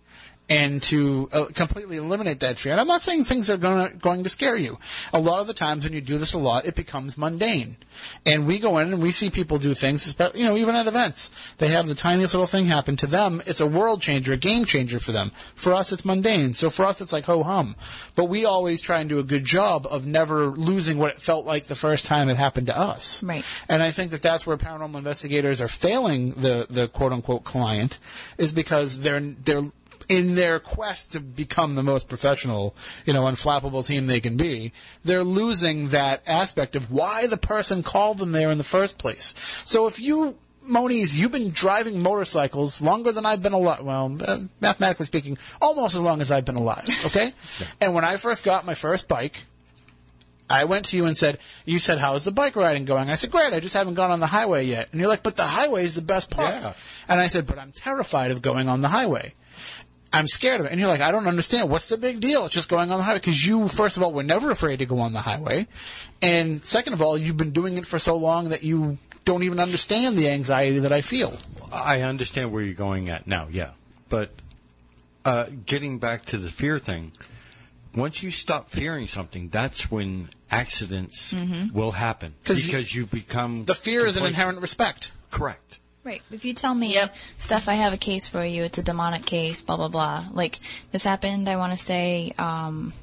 and 0.49 0.83
to 0.85 1.29
uh, 1.33 1.47
completely 1.55 1.97
eliminate 1.97 2.41
that 2.41 2.59
fear. 2.59 2.73
And 2.73 2.81
I'm 2.81 2.87
not 2.87 3.03
saying 3.03 3.25
things 3.25 3.51
are 3.51 3.57
gonna, 3.57 3.91
going 3.91 4.25
to 4.25 4.31
scare 4.31 4.57
you. 4.57 4.79
A 5.13 5.21
lot 5.21 5.41
of 5.41 5.47
the 5.47 5.55
times 5.55 5.85
when 5.85 5.93
you 5.93 6.01
do 6.01 6.17
this 6.17 6.33
a 6.33 6.39
lot, 6.39 6.65
it 6.65 6.75
becomes 6.75 7.19
mundane. 7.19 7.77
And 8.25 8.47
we 8.47 8.59
go 8.59 8.79
in 8.79 8.93
and 8.93 9.03
we 9.03 9.11
see 9.11 9.29
people 9.29 9.59
do 9.59 9.75
things, 9.75 10.15
you 10.35 10.45
know, 10.45 10.57
even 10.57 10.75
at 10.75 10.87
events. 10.87 11.31
They 11.59 11.69
have 11.69 11.87
the 11.87 11.95
tiniest 11.95 12.35
little 12.35 12.47
thing 12.47 12.67
happen. 12.67 12.97
To 12.97 13.07
them, 13.07 13.43
it's 13.47 13.61
a 13.61 13.67
world 13.67 14.01
changer, 14.01 14.33
a 14.33 14.37
game 14.37 14.65
changer 14.65 15.01
for 15.01 15.13
them. 15.13 15.33
For 15.55 15.75
us, 15.75 15.93
it's 15.93 16.05
mundane. 16.05 16.55
So 16.55 16.71
for 16.71 16.85
us, 16.85 17.01
it's 17.01 17.13
like 17.13 17.25
ho 17.25 17.43
hum. 17.43 17.77
But 18.15 18.27
we 18.27 18.45
always 18.45 18.81
try 18.81 19.01
and 19.01 19.09
do 19.09 19.19
a 19.19 19.23
good 19.25 19.45
job 19.45 19.87
of 19.91 20.07
never 20.07 20.47
losing 20.47 20.99
what 20.99 21.15
it 21.15 21.21
felt 21.21 21.45
like 21.45 21.67
the 21.67 21.75
first 21.75 22.07
time 22.07 22.29
it 22.29 22.37
happened 22.37 22.69
to 22.69 22.79
us. 22.79 23.23
Right. 23.23 23.45
And 23.69 23.83
I 23.83 23.91
think 23.91 24.13
that 24.13 24.23
that's 24.23 24.47
where 24.47 24.57
paranormal 24.57 24.97
investigators 24.97 25.61
are 25.61 25.69
failing 25.69 26.33
the, 26.33 26.67
the 26.71 26.89
quote 26.89 27.13
unquote 27.13 27.45
client 27.45 27.99
is 28.39 28.53
because 28.53 29.01
they're, 29.01 29.21
they're, 29.21 29.71
in 30.09 30.35
their 30.35 30.59
quest 30.59 31.13
to 31.13 31.21
become 31.21 31.75
the 31.75 31.83
most 31.83 32.09
professional, 32.09 32.75
you 33.05 33.13
know, 33.13 33.25
unflappable 33.25 33.85
team 33.85 34.07
they 34.07 34.21
can 34.21 34.37
be, 34.37 34.73
they're 35.05 35.25
losing 35.25 35.89
that 35.89 36.23
aspect 36.27 36.77
of 36.77 36.91
why 36.91 37.27
the 37.27 37.37
person 37.37 37.83
called 37.83 38.19
them 38.19 38.33
there 38.33 38.51
in 38.51 38.59
the 38.59 38.65
first 38.65 38.99
place. 38.99 39.35
So 39.65 39.87
if 39.87 40.01
you 40.01 40.37
Moniz, 40.69 41.19
you've 41.19 41.33
been 41.33 41.51
driving 41.51 42.03
motorcycles 42.03 42.83
longer 42.83 43.11
than 43.11 43.25
I've 43.25 43.43
been 43.43 43.55
alive. 43.55 43.83
Well, 43.83 44.19
uh, 44.23 44.41
mathematically 44.61 45.07
speaking, 45.07 45.39
almost 45.63 45.95
as 45.95 46.03
long 46.03 46.21
as 46.21 46.31
I've 46.31 46.45
been 46.45 46.57
alive. 46.57 46.87
Okay, 47.07 47.33
and 47.81 47.95
when 47.95 48.05
I 48.05 48.19
first 48.19 48.45
got 48.45 48.67
my 48.67 48.75
first 48.75 49.09
bike, 49.09 49.45
I 50.51 50.65
went 50.65 50.87
to 50.87 50.97
you 50.97 51.07
and 51.07 51.17
said, 51.17 51.39
you 51.65 51.79
said, 51.79 51.99
how's 51.99 52.25
the 52.25 52.33
bike 52.33 52.57
riding 52.57 52.85
going? 52.85 53.09
I 53.09 53.15
said, 53.15 53.31
great, 53.31 53.53
I 53.53 53.61
just 53.61 53.75
haven't 53.75 53.95
gone 53.95 54.11
on 54.11 54.21
the 54.21 54.27
highway 54.27 54.67
yet. 54.67 54.89
And 54.93 55.01
you're 55.01 55.09
like, 55.09 55.23
but 55.23 55.37
the 55.37 55.45
highway 55.45 55.85
is 55.85 55.95
the 55.95 56.03
best 56.03 56.31
part. 56.31 56.55
Yeah. 56.55 56.73
And 57.09 57.21
I 57.21 57.29
said, 57.29 57.47
but 57.47 57.59
I'm 57.59 57.73
terrified 57.73 58.31
of 58.31 58.43
going 58.43 58.69
on 58.69 58.81
the 58.83 58.89
highway. 58.89 59.35
I'm 60.13 60.27
scared 60.27 60.61
of 60.61 60.67
it. 60.67 60.73
And 60.73 60.81
you're 60.81 60.89
like, 60.89 61.01
I 61.03 61.11
don't 61.11 61.27
understand. 61.27 61.69
What's 61.69 61.89
the 61.89 61.99
big 61.99 62.21
deal? 62.21 62.47
It's 62.47 62.55
just 62.55 62.69
going 62.69 62.91
on 62.91 62.99
the 62.99 63.05
highway. 63.05 63.19
Because 63.19 63.47
you, 63.47 63.69
first 63.69 63.97
of 63.97 64.03
all, 64.03 64.13
were 64.13 64.23
never 64.23 64.51
afraid 64.51 64.79
to 64.79 64.87
go 64.87 65.01
on 65.01 65.13
the 65.13 65.21
highway. 65.21 65.67
And 66.23 66.65
second 66.65 66.95
of 66.95 67.03
all, 67.03 67.19
you've 67.19 67.37
been 67.37 67.51
doing 67.53 67.77
it 67.77 67.85
for 67.87 67.99
so 67.99 68.17
long 68.17 68.49
that 68.51 68.63
you 68.63 68.97
don't 69.25 69.43
even 69.43 69.61
understand 69.61 70.17
the 70.17 70.31
anxiety 70.31 70.79
that 70.81 70.93
I 70.93 71.03
feel. 71.03 71.37
I 71.71 72.01
understand 72.03 72.51
where 72.53 72.63
you're 72.63 72.73
going 72.75 73.11
at 73.11 73.27
now, 73.27 73.49
yeah. 73.51 73.73
But 74.09 74.31
uh, 75.27 75.47
getting 75.67 75.99
back 75.99 76.25
to 76.27 76.39
the 76.39 76.51
fear 76.51 76.79
thing, 76.79 77.13
once 77.95 78.23
you 78.23 78.31
stop 78.31 78.71
fearing 78.71 79.07
something, 79.07 79.51
that's 79.51 79.91
when 79.91 80.31
accidents 80.51 81.35
will 81.75 81.93
happen. 81.93 82.35
because 82.43 82.95
you, 82.95 83.05
become 83.05 83.67
The 83.67 83.75
fear 83.75 84.07
is 84.07 84.17
an 84.17 84.25
inherent 84.25 84.63
respect. 84.63 85.13
correct. 85.31 85.79
Right. 86.09 86.23
If 86.31 86.47
you 86.47 86.55
tell 86.55 86.75
me, 86.75 86.95
Yep. 86.95 87.15
Steph, 87.37 87.69
I 87.69 87.75
have 87.75 87.93
a 87.93 87.99
case 87.99 88.27
for 88.27 88.43
you. 88.43 88.65
It's 88.65 88.79
a 88.79 88.83
demonic 88.83 89.27
case. 89.27 89.61
Blah 89.61 89.77
blah 89.77 89.89
blah. 89.89 90.25
Like 90.33 90.59
this 90.91 91.05
happened. 91.05 91.51
I 91.51 91.57
want 91.57 91.73
to 91.75 91.79
say, 91.79 92.33
um, 92.39 92.95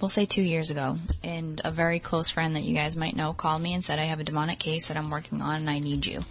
we'll 0.00 0.08
say 0.08 0.24
two 0.24 0.40
years 0.40 0.70
ago, 0.70 0.98
and 1.24 1.60
a 1.64 1.72
very 1.72 1.98
close 1.98 2.30
friend 2.30 2.54
that 2.54 2.62
you 2.62 2.76
guys 2.76 2.96
might 2.96 3.16
know 3.16 3.32
called 3.32 3.60
me 3.60 3.74
and 3.74 3.84
said, 3.84 3.98
"I 3.98 4.04
have 4.04 4.20
a 4.20 4.24
demonic 4.24 4.60
case 4.60 4.86
that 4.86 4.96
I'm 4.96 5.10
working 5.10 5.42
on, 5.42 5.56
and 5.56 5.68
I 5.68 5.80
need 5.80 6.06
you." 6.06 6.24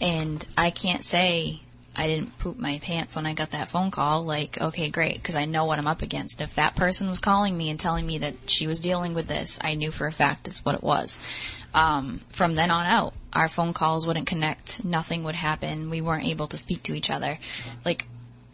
And 0.00 0.42
I 0.56 0.70
can't 0.70 1.04
say 1.04 1.60
I 1.94 2.06
didn't 2.06 2.38
poop 2.38 2.58
my 2.58 2.78
pants 2.78 3.16
when 3.16 3.26
I 3.26 3.34
got 3.34 3.50
that 3.50 3.68
phone 3.68 3.90
call. 3.90 4.24
Like, 4.24 4.58
okay, 4.58 4.88
great, 4.88 5.14
because 5.14 5.36
I 5.36 5.44
know 5.44 5.66
what 5.66 5.78
I'm 5.78 5.86
up 5.86 6.00
against. 6.00 6.40
If 6.40 6.54
that 6.54 6.74
person 6.74 7.10
was 7.10 7.20
calling 7.20 7.54
me 7.54 7.68
and 7.68 7.78
telling 7.78 8.06
me 8.06 8.16
that 8.18 8.34
she 8.46 8.66
was 8.66 8.80
dealing 8.80 9.12
with 9.12 9.28
this, 9.28 9.58
I 9.62 9.74
knew 9.74 9.90
for 9.90 10.06
a 10.06 10.12
fact 10.12 10.46
it's 10.46 10.64
what 10.64 10.74
it 10.74 10.82
was. 10.82 11.20
Um, 11.74 12.20
from 12.30 12.54
then 12.54 12.70
on 12.70 12.86
out, 12.86 13.12
our 13.36 13.48
phone 13.48 13.72
calls 13.72 14.06
wouldn't 14.06 14.26
connect. 14.26 14.84
Nothing 14.84 15.22
would 15.24 15.34
happen. 15.34 15.90
We 15.90 16.00
weren't 16.00 16.26
able 16.26 16.46
to 16.48 16.56
speak 16.56 16.82
to 16.84 16.94
each 16.94 17.10
other. 17.10 17.38
Like, 17.84 18.06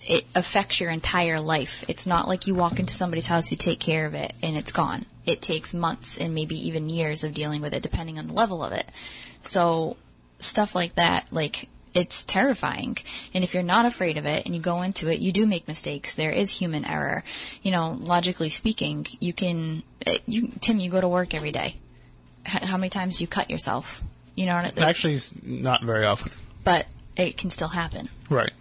it 0.05 0.27
affects 0.35 0.81
your 0.81 0.91
entire 0.91 1.41
life. 1.41 1.85
It's 1.89 2.07
not 2.07 2.27
like 2.27 2.47
you 2.47 2.55
walk 2.55 2.81
into 2.81 2.93
somebody's 2.93 3.29
house, 3.29 3.51
you 3.51 3.57
take 3.57 3.79
care 3.79 4.07
of 4.07 4.15
it, 4.15 4.33
and 4.43 4.57
it's 4.57 4.73
gone. 4.73 5.07
It 5.25 5.41
takes 5.41 5.73
months 5.73 6.19
and 6.19 6.35
maybe 6.35 6.67
even 6.67 6.89
years 6.89 7.23
of 7.23 7.35
dealing 7.35 7.63
with 7.63 7.73
it, 7.73 7.83
depending 7.83 8.19
on 8.19 8.27
the 8.27 8.33
level 8.33 8.65
of 8.65 8.73
it. 8.73 8.91
So, 9.43 9.97
stuff 10.41 10.75
like 10.75 10.97
that, 10.97 11.29
like, 11.31 11.69
it's 11.95 12.25
terrifying. 12.25 12.97
And 13.35 13.45
if 13.45 13.55
you're 13.55 13.63
not 13.63 13.87
afraid 13.87 14.17
of 14.17 14.27
it 14.27 14.47
and 14.47 14.55
you 14.55 14.61
go 14.61 14.83
into 14.83 15.09
it, 15.09 15.21
you 15.21 15.31
do 15.31 15.47
make 15.47 15.69
mistakes. 15.69 16.15
There 16.15 16.33
is 16.33 16.51
human 16.51 16.85
error. 16.85 17.23
You 17.63 17.71
know, 17.71 17.97
logically 18.01 18.51
speaking, 18.51 19.07
you 19.21 19.33
can, 19.33 19.83
eh, 20.07 20.19
you, 20.27 20.51
Tim, 20.61 20.81
you 20.81 20.91
go 20.91 21.01
to 21.01 21.09
work 21.09 21.35
every 21.35 21.53
day. 21.53 21.77
H- 22.47 22.65
how 22.65 22.77
many 22.77 22.91
times 22.91 23.19
do 23.19 23.25
you 23.25 23.29
cut 23.29 23.51
yourself? 23.51 24.03
You 24.35 24.47
know, 24.47 24.55
what 24.57 24.79
I- 24.79 24.89
Actually, 24.89 25.15
it's 25.15 25.33
not 25.43 25.83
very 25.85 26.05
often. 26.05 26.33
but 26.65 26.87
it 27.17 27.37
can 27.37 27.51
still 27.51 27.69
happen. 27.69 28.09
Right. 28.31 28.53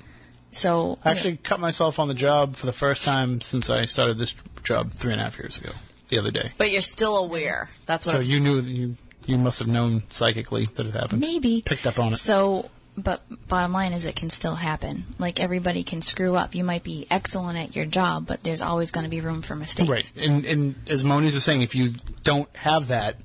So, 0.52 1.00
I 1.06 1.12
actually 1.12 1.38
cut 1.38 1.60
myself 1.62 1.98
on 1.98 2.10
the 2.10 2.14
job 2.14 2.58
for 2.58 2.66
the 2.66 2.74
first 2.74 3.04
time 3.06 3.40
since 3.40 3.70
I 3.70 3.86
started 3.86 4.18
this 4.18 4.36
job 4.64 4.92
three 4.92 5.14
and 5.14 5.22
a 5.22 5.24
half 5.24 5.38
years 5.38 5.58
ago. 5.58 5.72
The 6.10 6.18
other 6.20 6.32
day. 6.32 6.52
But 6.58 6.72
you're 6.72 6.82
still 6.82 7.18
aware. 7.18 7.70
That's 7.86 8.06
what 8.06 8.12
So 8.14 8.18
I'm 8.20 8.26
you 8.26 8.40
knew 8.42 8.60
you 8.60 8.98
you 9.28 9.38
must 9.38 9.60
have 9.60 9.68
known 9.70 10.04
psychically 10.10 10.66
that 10.66 10.86
it 10.86 10.94
happened. 10.94 11.22
Maybe. 11.22 11.62
picked 11.66 11.86
up 11.86 12.00
on 12.00 12.12
it. 12.12 12.18
So, 12.18 12.70
but 12.98 13.22
bottom 13.48 13.72
line 13.72 13.94
is 13.94 14.04
it 14.04 14.18
can 14.18 14.30
still 14.30 14.56
happen. 14.56 15.06
Like 15.20 15.40
everybody 15.40 15.84
can 15.86 16.02
screw 16.02 16.36
up. 16.36 16.54
You 16.54 16.66
might 16.66 16.84
be 16.84 17.08
excellent 17.10 17.58
at 17.58 17.78
your 17.78 17.86
job, 17.86 18.26
but 18.28 18.44
there's 18.44 18.60
always 18.60 18.92
going 18.92 19.06
to 19.06 19.10
be 19.10 19.22
room 19.22 19.42
for 19.42 19.56
mistakes. 19.56 19.90
Right. 19.90 20.12
And 20.18 20.44
and 20.46 20.76
as 20.90 21.06
Moniz 21.06 21.34
was 21.34 21.46
saying, 21.46 21.62
if 21.62 21.76
you 21.76 21.94
don't 22.24 22.54
have 22.58 22.90
that, 22.90 23.16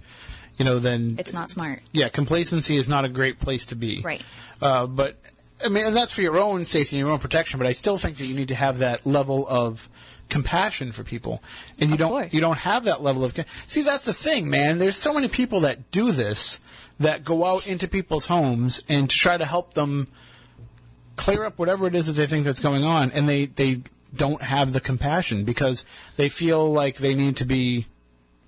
you 0.58 0.64
know, 0.64 0.78
then 0.78 1.16
It's 1.18 1.32
not 1.32 1.50
smart. 1.50 1.80
yeah, 1.92 2.08
complacency 2.08 2.76
is 2.76 2.88
not 2.88 3.04
a 3.04 3.08
great 3.08 3.38
place 3.40 3.66
to 3.66 3.76
be. 3.76 4.00
Right. 4.02 4.22
Uh, 4.60 4.86
but 4.86 5.16
I 5.64 5.68
mean, 5.68 5.86
and 5.86 5.96
that's 5.96 6.12
for 6.12 6.22
your 6.22 6.38
own 6.38 6.64
safety 6.64 6.96
and 6.96 7.04
your 7.06 7.12
own 7.12 7.18
protection. 7.18 7.58
But 7.58 7.66
I 7.66 7.72
still 7.72 7.98
think 7.98 8.18
that 8.18 8.24
you 8.26 8.34
need 8.34 8.48
to 8.48 8.54
have 8.54 8.78
that 8.78 9.06
level 9.06 9.46
of 9.48 9.88
compassion 10.28 10.90
for 10.92 11.04
people, 11.04 11.42
and 11.78 11.88
you 11.90 11.94
Of 11.94 11.98
don't. 12.00 12.08
course. 12.08 12.32
You 12.32 12.40
don't 12.40 12.58
have 12.58 12.84
that 12.84 13.02
level 13.02 13.24
of. 13.24 13.38
See, 13.66 13.82
that's 13.82 14.04
the 14.04 14.12
thing, 14.12 14.50
man. 14.50 14.78
There's 14.78 14.96
so 14.96 15.12
many 15.14 15.28
people 15.28 15.60
that 15.60 15.90
do 15.92 16.10
this 16.12 16.60
that 16.98 17.24
go 17.24 17.44
out 17.46 17.66
into 17.66 17.86
people's 17.86 18.26
homes 18.26 18.82
and 18.88 19.08
to 19.08 19.16
try 19.16 19.36
to 19.36 19.44
help 19.44 19.74
them 19.74 20.08
clear 21.16 21.44
up 21.44 21.58
whatever 21.58 21.86
it 21.86 21.94
is 21.94 22.06
that 22.06 22.12
they 22.14 22.26
think 22.26 22.44
that's 22.44 22.60
going 22.60 22.84
on, 22.84 23.10
and 23.12 23.28
they 23.28 23.46
they 23.46 23.80
don't 24.14 24.42
have 24.42 24.72
the 24.72 24.80
compassion 24.80 25.44
because 25.44 25.84
they 26.16 26.28
feel 26.28 26.72
like 26.72 26.96
they 26.98 27.14
need 27.14 27.36
to 27.36 27.44
be 27.44 27.86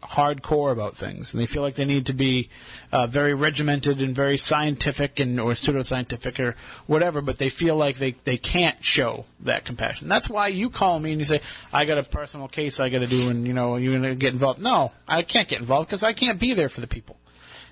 hardcore 0.02 0.72
about 0.72 0.96
things, 0.96 1.32
and 1.32 1.40
they 1.40 1.46
feel 1.46 1.62
like 1.62 1.74
they 1.74 1.84
need 1.84 2.06
to 2.06 2.12
be 2.12 2.48
uh, 2.92 3.06
very 3.06 3.34
regimented 3.34 4.00
and 4.00 4.14
very 4.14 4.38
scientific 4.38 5.20
and 5.20 5.40
or 5.40 5.52
pseudoscientific 5.52 6.38
or 6.38 6.56
whatever. 6.86 7.20
But 7.20 7.38
they 7.38 7.48
feel 7.48 7.76
like 7.76 7.96
they 7.96 8.12
they 8.12 8.36
can't 8.36 8.82
show 8.84 9.26
that 9.40 9.64
compassion. 9.64 10.08
That's 10.08 10.28
why 10.28 10.48
you 10.48 10.70
call 10.70 10.98
me 11.00 11.12
and 11.12 11.20
you 11.20 11.24
say, 11.24 11.40
"I 11.72 11.84
got 11.84 11.98
a 11.98 12.02
personal 12.02 12.48
case 12.48 12.80
I 12.80 12.88
got 12.88 13.00
to 13.00 13.06
do," 13.06 13.28
and 13.30 13.46
you 13.46 13.52
know 13.52 13.76
you're 13.76 13.94
gonna 13.94 14.14
get 14.14 14.32
involved. 14.32 14.60
No, 14.60 14.92
I 15.06 15.22
can't 15.22 15.48
get 15.48 15.60
involved 15.60 15.88
because 15.88 16.02
I 16.02 16.12
can't 16.12 16.38
be 16.38 16.54
there 16.54 16.68
for 16.68 16.80
the 16.80 16.86
people. 16.86 17.16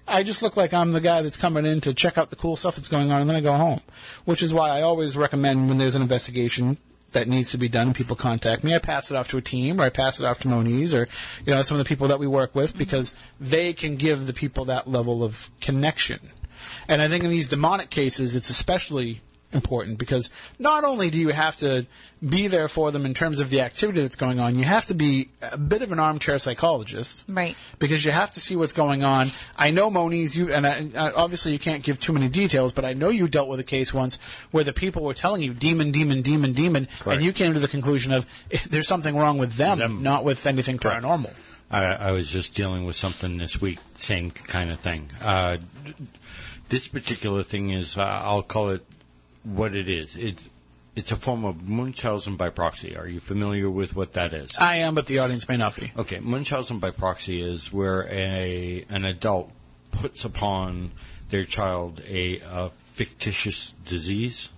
I 0.08 0.22
just 0.22 0.40
look 0.40 0.56
like 0.56 0.72
I'm 0.72 0.92
the 0.92 1.00
guy 1.00 1.22
that's 1.22 1.36
coming 1.36 1.66
in 1.66 1.80
to 1.82 1.92
check 1.92 2.16
out 2.16 2.30
the 2.30 2.36
cool 2.36 2.56
stuff 2.56 2.76
that's 2.76 2.88
going 2.88 3.10
on, 3.10 3.22
and 3.22 3.28
then 3.28 3.36
I 3.36 3.40
go 3.40 3.54
home. 3.54 3.80
Which 4.24 4.42
is 4.42 4.54
why 4.54 4.70
I 4.70 4.82
always 4.82 5.16
recommend 5.16 5.68
when 5.68 5.78
there's 5.78 5.96
an 5.96 6.02
investigation 6.02 6.78
that 7.16 7.28
needs 7.28 7.50
to 7.50 7.58
be 7.58 7.68
done 7.68 7.88
and 7.88 7.96
people 7.96 8.14
contact 8.14 8.62
me, 8.62 8.74
I 8.74 8.78
pass 8.78 9.10
it 9.10 9.16
off 9.16 9.28
to 9.28 9.38
a 9.38 9.42
team 9.42 9.80
or 9.80 9.84
I 9.84 9.88
pass 9.88 10.20
it 10.20 10.26
off 10.26 10.40
to 10.40 10.48
Moniz 10.48 10.92
or 10.92 11.08
you 11.44 11.54
know 11.54 11.62
some 11.62 11.78
of 11.78 11.84
the 11.84 11.88
people 11.88 12.08
that 12.08 12.18
we 12.18 12.26
work 12.26 12.54
with 12.54 12.70
mm-hmm. 12.70 12.78
because 12.78 13.14
they 13.40 13.72
can 13.72 13.96
give 13.96 14.26
the 14.26 14.34
people 14.34 14.66
that 14.66 14.86
level 14.86 15.24
of 15.24 15.50
connection. 15.60 16.20
And 16.88 17.00
I 17.00 17.08
think 17.08 17.24
in 17.24 17.30
these 17.30 17.48
demonic 17.48 17.90
cases, 17.90 18.36
it's 18.36 18.50
especially 18.50 19.22
important 19.56 19.98
because 19.98 20.30
not 20.58 20.84
only 20.84 21.10
do 21.10 21.18
you 21.18 21.30
have 21.30 21.56
to 21.58 21.86
be 22.26 22.46
there 22.46 22.68
for 22.68 22.90
them 22.92 23.04
in 23.04 23.14
terms 23.14 23.40
of 23.40 23.50
the 23.50 23.60
activity 23.60 24.00
that's 24.00 24.14
going 24.14 24.38
on, 24.38 24.56
you 24.58 24.64
have 24.64 24.86
to 24.86 24.94
be 24.94 25.28
a 25.42 25.58
bit 25.58 25.82
of 25.82 25.92
an 25.92 25.98
armchair 25.98 26.38
psychologist. 26.38 27.24
Right. 27.28 27.56
Because 27.78 28.04
you 28.04 28.12
have 28.12 28.30
to 28.32 28.40
see 28.40 28.56
what's 28.56 28.72
going 28.72 29.04
on. 29.04 29.28
I 29.56 29.70
know 29.70 29.90
Moniz, 29.90 30.36
you 30.36 30.52
and 30.52 30.66
I, 30.66 31.10
obviously 31.10 31.52
you 31.52 31.58
can't 31.58 31.82
give 31.82 32.00
too 32.00 32.12
many 32.12 32.28
details, 32.28 32.72
but 32.72 32.84
I 32.84 32.92
know 32.92 33.08
you 33.08 33.28
dealt 33.28 33.48
with 33.48 33.60
a 33.60 33.64
case 33.64 33.92
once 33.92 34.18
where 34.50 34.64
the 34.64 34.72
people 34.72 35.02
were 35.02 35.14
telling 35.14 35.42
you 35.42 35.52
demon, 35.52 35.90
demon, 35.90 36.22
demon, 36.22 36.52
demon, 36.52 36.86
Correct. 37.00 37.16
and 37.16 37.24
you 37.24 37.32
came 37.32 37.54
to 37.54 37.60
the 37.60 37.68
conclusion 37.68 38.12
of 38.12 38.26
there's 38.70 38.88
something 38.88 39.16
wrong 39.16 39.38
with 39.38 39.54
them, 39.54 39.78
Them. 39.78 40.02
not 40.02 40.24
with 40.24 40.46
anything 40.46 40.78
paranormal. 40.78 41.32
I, 41.70 41.84
I 41.84 42.12
was 42.12 42.30
just 42.30 42.54
dealing 42.54 42.84
with 42.86 42.96
something 42.96 43.38
this 43.38 43.60
week, 43.60 43.80
same 43.96 44.30
kind 44.30 44.70
of 44.70 44.78
thing. 44.80 45.10
Uh, 45.20 45.58
this 46.68 46.86
particular 46.88 47.42
thing 47.42 47.70
is, 47.70 47.96
uh, 47.96 48.02
I'll 48.02 48.42
call 48.42 48.70
it 48.70 48.84
what 49.54 49.74
it 49.74 49.88
is. 49.88 50.16
It's 50.16 50.48
it's 50.94 51.12
a 51.12 51.16
form 51.16 51.44
of 51.44 51.68
Munchausen 51.68 52.36
by 52.36 52.48
proxy. 52.48 52.96
Are 52.96 53.06
you 53.06 53.20
familiar 53.20 53.68
with 53.68 53.94
what 53.94 54.14
that 54.14 54.32
is? 54.32 54.50
I 54.58 54.76
am, 54.78 54.94
but 54.94 55.06
the 55.06 55.18
audience 55.18 55.46
may 55.48 55.58
not 55.58 55.76
be. 55.76 55.92
Okay, 55.96 56.20
Munchausen 56.20 56.78
by 56.78 56.90
proxy 56.90 57.42
is 57.42 57.72
where 57.72 58.08
a 58.10 58.84
an 58.88 59.04
adult 59.04 59.50
puts 59.92 60.24
upon 60.24 60.92
their 61.30 61.44
child 61.44 62.02
a, 62.06 62.40
a 62.40 62.70
fictitious 62.84 63.72
disease 63.84 64.52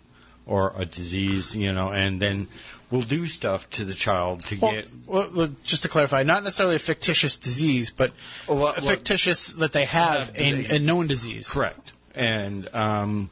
or 0.47 0.73
a 0.77 0.87
disease, 0.87 1.55
you 1.55 1.73
know, 1.73 1.91
and 1.91 2.23
then 2.23 2.49
will 2.91 3.03
do 3.03 3.27
stuff 3.27 3.69
to 3.71 3.85
the 3.85 3.93
child 3.93 4.45
to 4.47 4.57
Well, 4.59 4.73
get 4.73 4.89
well, 5.07 5.31
well, 5.35 5.49
just 5.65 5.83
to 5.83 5.89
clarify, 5.89 6.23
not 6.23 6.43
necessarily 6.43 6.77
a 6.77 6.79
fictitious 6.81 7.37
disease, 7.37 7.91
but 7.91 8.13
Well, 8.49 8.73
fictitious 8.73 9.53
that 9.55 9.73
they 9.73 9.85
have 9.85 10.37
Have 10.37 10.39
a, 10.39 10.77
a 10.77 10.79
known 10.79 11.07
disease. 11.07 11.51
Correct. 11.51 11.93
And 12.15 12.69
um, 12.73 13.31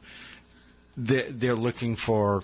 they're, 0.97 1.55
looking 1.55 1.95
for 1.95 2.43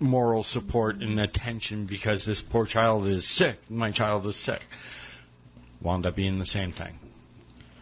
moral 0.00 0.42
support 0.42 0.96
and 0.96 1.20
attention 1.20 1.84
because 1.84 2.24
this 2.24 2.42
poor 2.42 2.66
child 2.66 3.06
is 3.06 3.26
sick. 3.26 3.58
My 3.70 3.90
child 3.90 4.26
is 4.26 4.36
sick. 4.36 4.62
Wound 5.82 6.06
up 6.06 6.16
being 6.16 6.38
the 6.38 6.46
same 6.46 6.72
thing. 6.72 6.98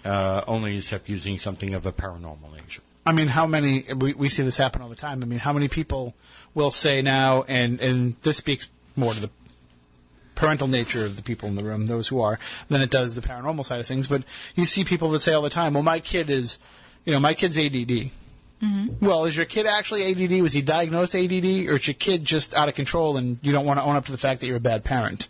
Uh, 0.05 0.43
only 0.49 0.77
except 0.77 1.09
using 1.09 1.39
something 1.39 1.75
of 1.75 1.87
a 1.87 1.93
paranormal 1.93 2.53
nature. 2.55 2.83
I 3.07 3.13
mean, 3.13 3.29
how 3.29 3.47
many 3.47 3.85
we, 3.95 4.15
we 4.15 4.29
see 4.29 4.43
this 4.43 4.57
happen 4.57 4.83
all 4.83 4.89
the 4.89 4.97
time. 4.97 5.23
I 5.23 5.27
mean, 5.27 5.39
how 5.39 5.53
many 5.53 5.69
people 5.69 6.15
will 6.55 6.71
say 6.71 7.03
now, 7.03 7.45
and 7.49 7.81
and 7.81 8.17
this 8.23 8.37
speaks 8.37 8.69
more 8.97 9.13
to 9.13 9.21
the 9.21 9.31
parental 10.35 10.67
nature 10.67 11.05
of 11.05 11.17
the 11.17 11.23
people 11.23 11.49
in 11.49 11.55
the 11.55 11.65
room, 11.65 11.87
those 11.87 12.09
who 12.09 12.21
are, 12.21 12.39
than 12.69 12.81
it 12.81 12.91
does 12.91 13.15
the 13.15 13.21
paranormal 13.21 13.65
side 13.65 13.81
of 13.81 13.87
things. 13.87 14.09
But 14.09 14.25
you 14.55 14.67
see 14.67 14.85
people 14.85 15.11
that 15.11 15.21
say 15.21 15.33
all 15.33 15.43
the 15.43 15.51
time, 15.51 15.75
"Well, 15.75 15.83
my 15.85 16.01
kid 16.01 16.31
is, 16.31 16.59
you 17.05 17.13
know, 17.13 17.21
my 17.21 17.35
kid's 17.35 17.57
ADD." 17.57 18.11
Mm-hmm. 18.63 19.05
Well, 19.05 19.25
is 19.25 19.35
your 19.35 19.45
kid 19.45 19.67
actually 19.67 20.05
ADD? 20.13 20.41
Was 20.41 20.53
he 20.53 20.63
diagnosed 20.63 21.17
ADD, 21.17 21.69
or 21.69 21.77
is 21.77 21.87
your 21.87 21.95
kid 21.95 22.25
just 22.25 22.55
out 22.55 22.69
of 22.69 22.77
control 22.77 23.17
and 23.17 23.39
you 23.43 23.51
don't 23.51 23.67
want 23.67 23.81
to 23.81 23.85
own 23.85 23.97
up 23.97 24.07
to 24.07 24.13
the 24.13 24.19
fact 24.19 24.41
that 24.41 24.47
you're 24.47 24.57
a 24.57 24.61
bad 24.61 24.85
parent? 24.85 25.29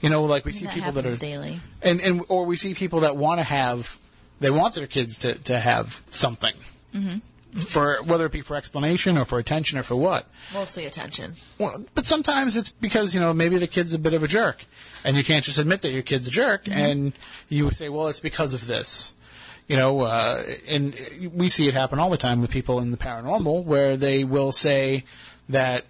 You 0.00 0.08
know, 0.08 0.24
like 0.24 0.46
we 0.46 0.52
see 0.52 0.64
that 0.64 0.74
people 0.74 0.92
that 0.92 1.04
are 1.04 1.16
daily. 1.16 1.60
and 1.82 2.00
and 2.00 2.24
or 2.28 2.46
we 2.46 2.56
see 2.56 2.72
people 2.72 3.00
that 3.00 3.16
want 3.16 3.38
to 3.38 3.44
have 3.44 3.98
they 4.40 4.50
want 4.50 4.74
their 4.74 4.86
kids 4.86 5.18
to 5.20 5.34
to 5.34 5.58
have 5.60 6.02
something. 6.10 6.54
Mm-hmm. 6.94 7.18
For 7.58 8.00
whether 8.04 8.26
it 8.26 8.32
be 8.32 8.42
for 8.42 8.56
explanation 8.56 9.18
or 9.18 9.24
for 9.24 9.38
attention 9.40 9.76
or 9.76 9.82
for 9.82 9.96
what. 9.96 10.26
Mostly 10.54 10.86
attention. 10.86 11.34
well, 11.58 11.84
but 11.94 12.06
sometimes 12.06 12.56
it's 12.56 12.70
because 12.70 13.12
you 13.12 13.20
know 13.20 13.34
maybe 13.34 13.58
the 13.58 13.66
kid's 13.66 13.92
a 13.92 13.98
bit 13.98 14.14
of 14.14 14.22
a 14.22 14.28
jerk. 14.28 14.64
And 15.04 15.16
you 15.16 15.24
can't 15.24 15.44
just 15.44 15.58
admit 15.58 15.82
that 15.82 15.90
your 15.92 16.02
kid's 16.02 16.28
a 16.28 16.30
jerk. 16.30 16.64
Mm-hmm. 16.64 16.78
And 16.78 17.12
you 17.48 17.70
say 17.72 17.90
well 17.90 18.08
it's 18.08 18.20
because 18.20 18.54
of 18.54 18.66
this 18.66 19.14
you 19.70 19.76
know 19.76 20.00
uh, 20.00 20.42
and 20.68 20.94
we 21.32 21.48
see 21.48 21.68
it 21.68 21.74
happen 21.74 21.98
all 22.00 22.10
the 22.10 22.16
time 22.16 22.40
with 22.40 22.50
people 22.50 22.80
in 22.80 22.90
the 22.90 22.96
paranormal 22.96 23.64
where 23.64 23.96
they 23.96 24.24
will 24.24 24.50
say 24.50 25.04
that 25.48 25.84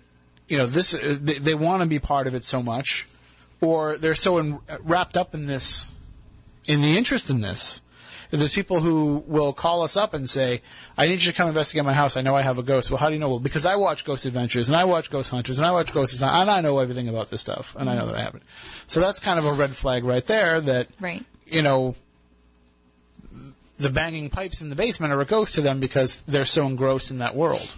you 0.48 0.58
know 0.58 0.66
this 0.66 0.92
uh, 0.94 1.16
they, 1.20 1.38
they 1.38 1.54
want 1.54 1.82
to 1.82 1.88
be 1.88 1.98
part 1.98 2.26
of 2.26 2.34
it 2.34 2.44
so 2.44 2.62
much 2.62 3.08
or 3.62 3.96
they're 3.96 4.14
so 4.14 4.36
in, 4.38 4.58
wrapped 4.80 5.16
up 5.16 5.34
in 5.34 5.46
this 5.46 5.90
in 6.66 6.82
the 6.82 6.98
interest 6.98 7.30
in 7.30 7.40
this 7.40 7.80
there's 8.30 8.54
people 8.54 8.80
who 8.80 9.24
will 9.26 9.52
call 9.52 9.82
us 9.82 9.96
up 9.96 10.14
and 10.14 10.30
say, 10.30 10.62
I 10.96 11.06
need 11.06 11.20
you 11.20 11.32
to 11.32 11.36
come 11.36 11.48
investigate 11.48 11.84
my 11.84 11.92
house. 11.92 12.16
I 12.16 12.20
know 12.20 12.36
I 12.36 12.42
have 12.42 12.58
a 12.58 12.62
ghost. 12.62 12.88
Well, 12.88 12.98
how 12.98 13.08
do 13.08 13.14
you 13.14 13.18
know? 13.18 13.28
Well, 13.28 13.40
because 13.40 13.66
I 13.66 13.74
watch 13.74 14.04
Ghost 14.04 14.24
Adventures 14.24 14.68
and 14.68 14.76
I 14.76 14.84
watch 14.84 15.10
Ghost 15.10 15.32
Hunters 15.32 15.58
and 15.58 15.66
I 15.66 15.72
watch 15.72 15.92
Ghost 15.92 16.22
and 16.22 16.30
I 16.50 16.60
know 16.60 16.78
everything 16.78 17.08
about 17.08 17.30
this 17.30 17.40
stuff 17.40 17.74
and 17.76 17.90
I 17.90 17.96
know 17.96 18.06
that 18.06 18.14
I 18.14 18.22
haven't. 18.22 18.44
So 18.86 19.00
that's 19.00 19.18
kind 19.18 19.40
of 19.40 19.46
a 19.46 19.52
red 19.54 19.70
flag 19.70 20.04
right 20.04 20.24
there 20.24 20.60
that, 20.60 20.86
Right. 21.00 21.24
you 21.44 21.62
know, 21.62 21.96
the 23.80 23.90
banging 23.90 24.28
pipes 24.28 24.60
in 24.60 24.68
the 24.68 24.76
basement 24.76 25.12
are 25.12 25.20
a 25.20 25.24
ghost 25.24 25.54
to 25.54 25.62
them 25.62 25.80
because 25.80 26.20
they're 26.20 26.44
so 26.44 26.66
engrossed 26.66 27.10
in 27.10 27.18
that 27.18 27.34
world. 27.34 27.76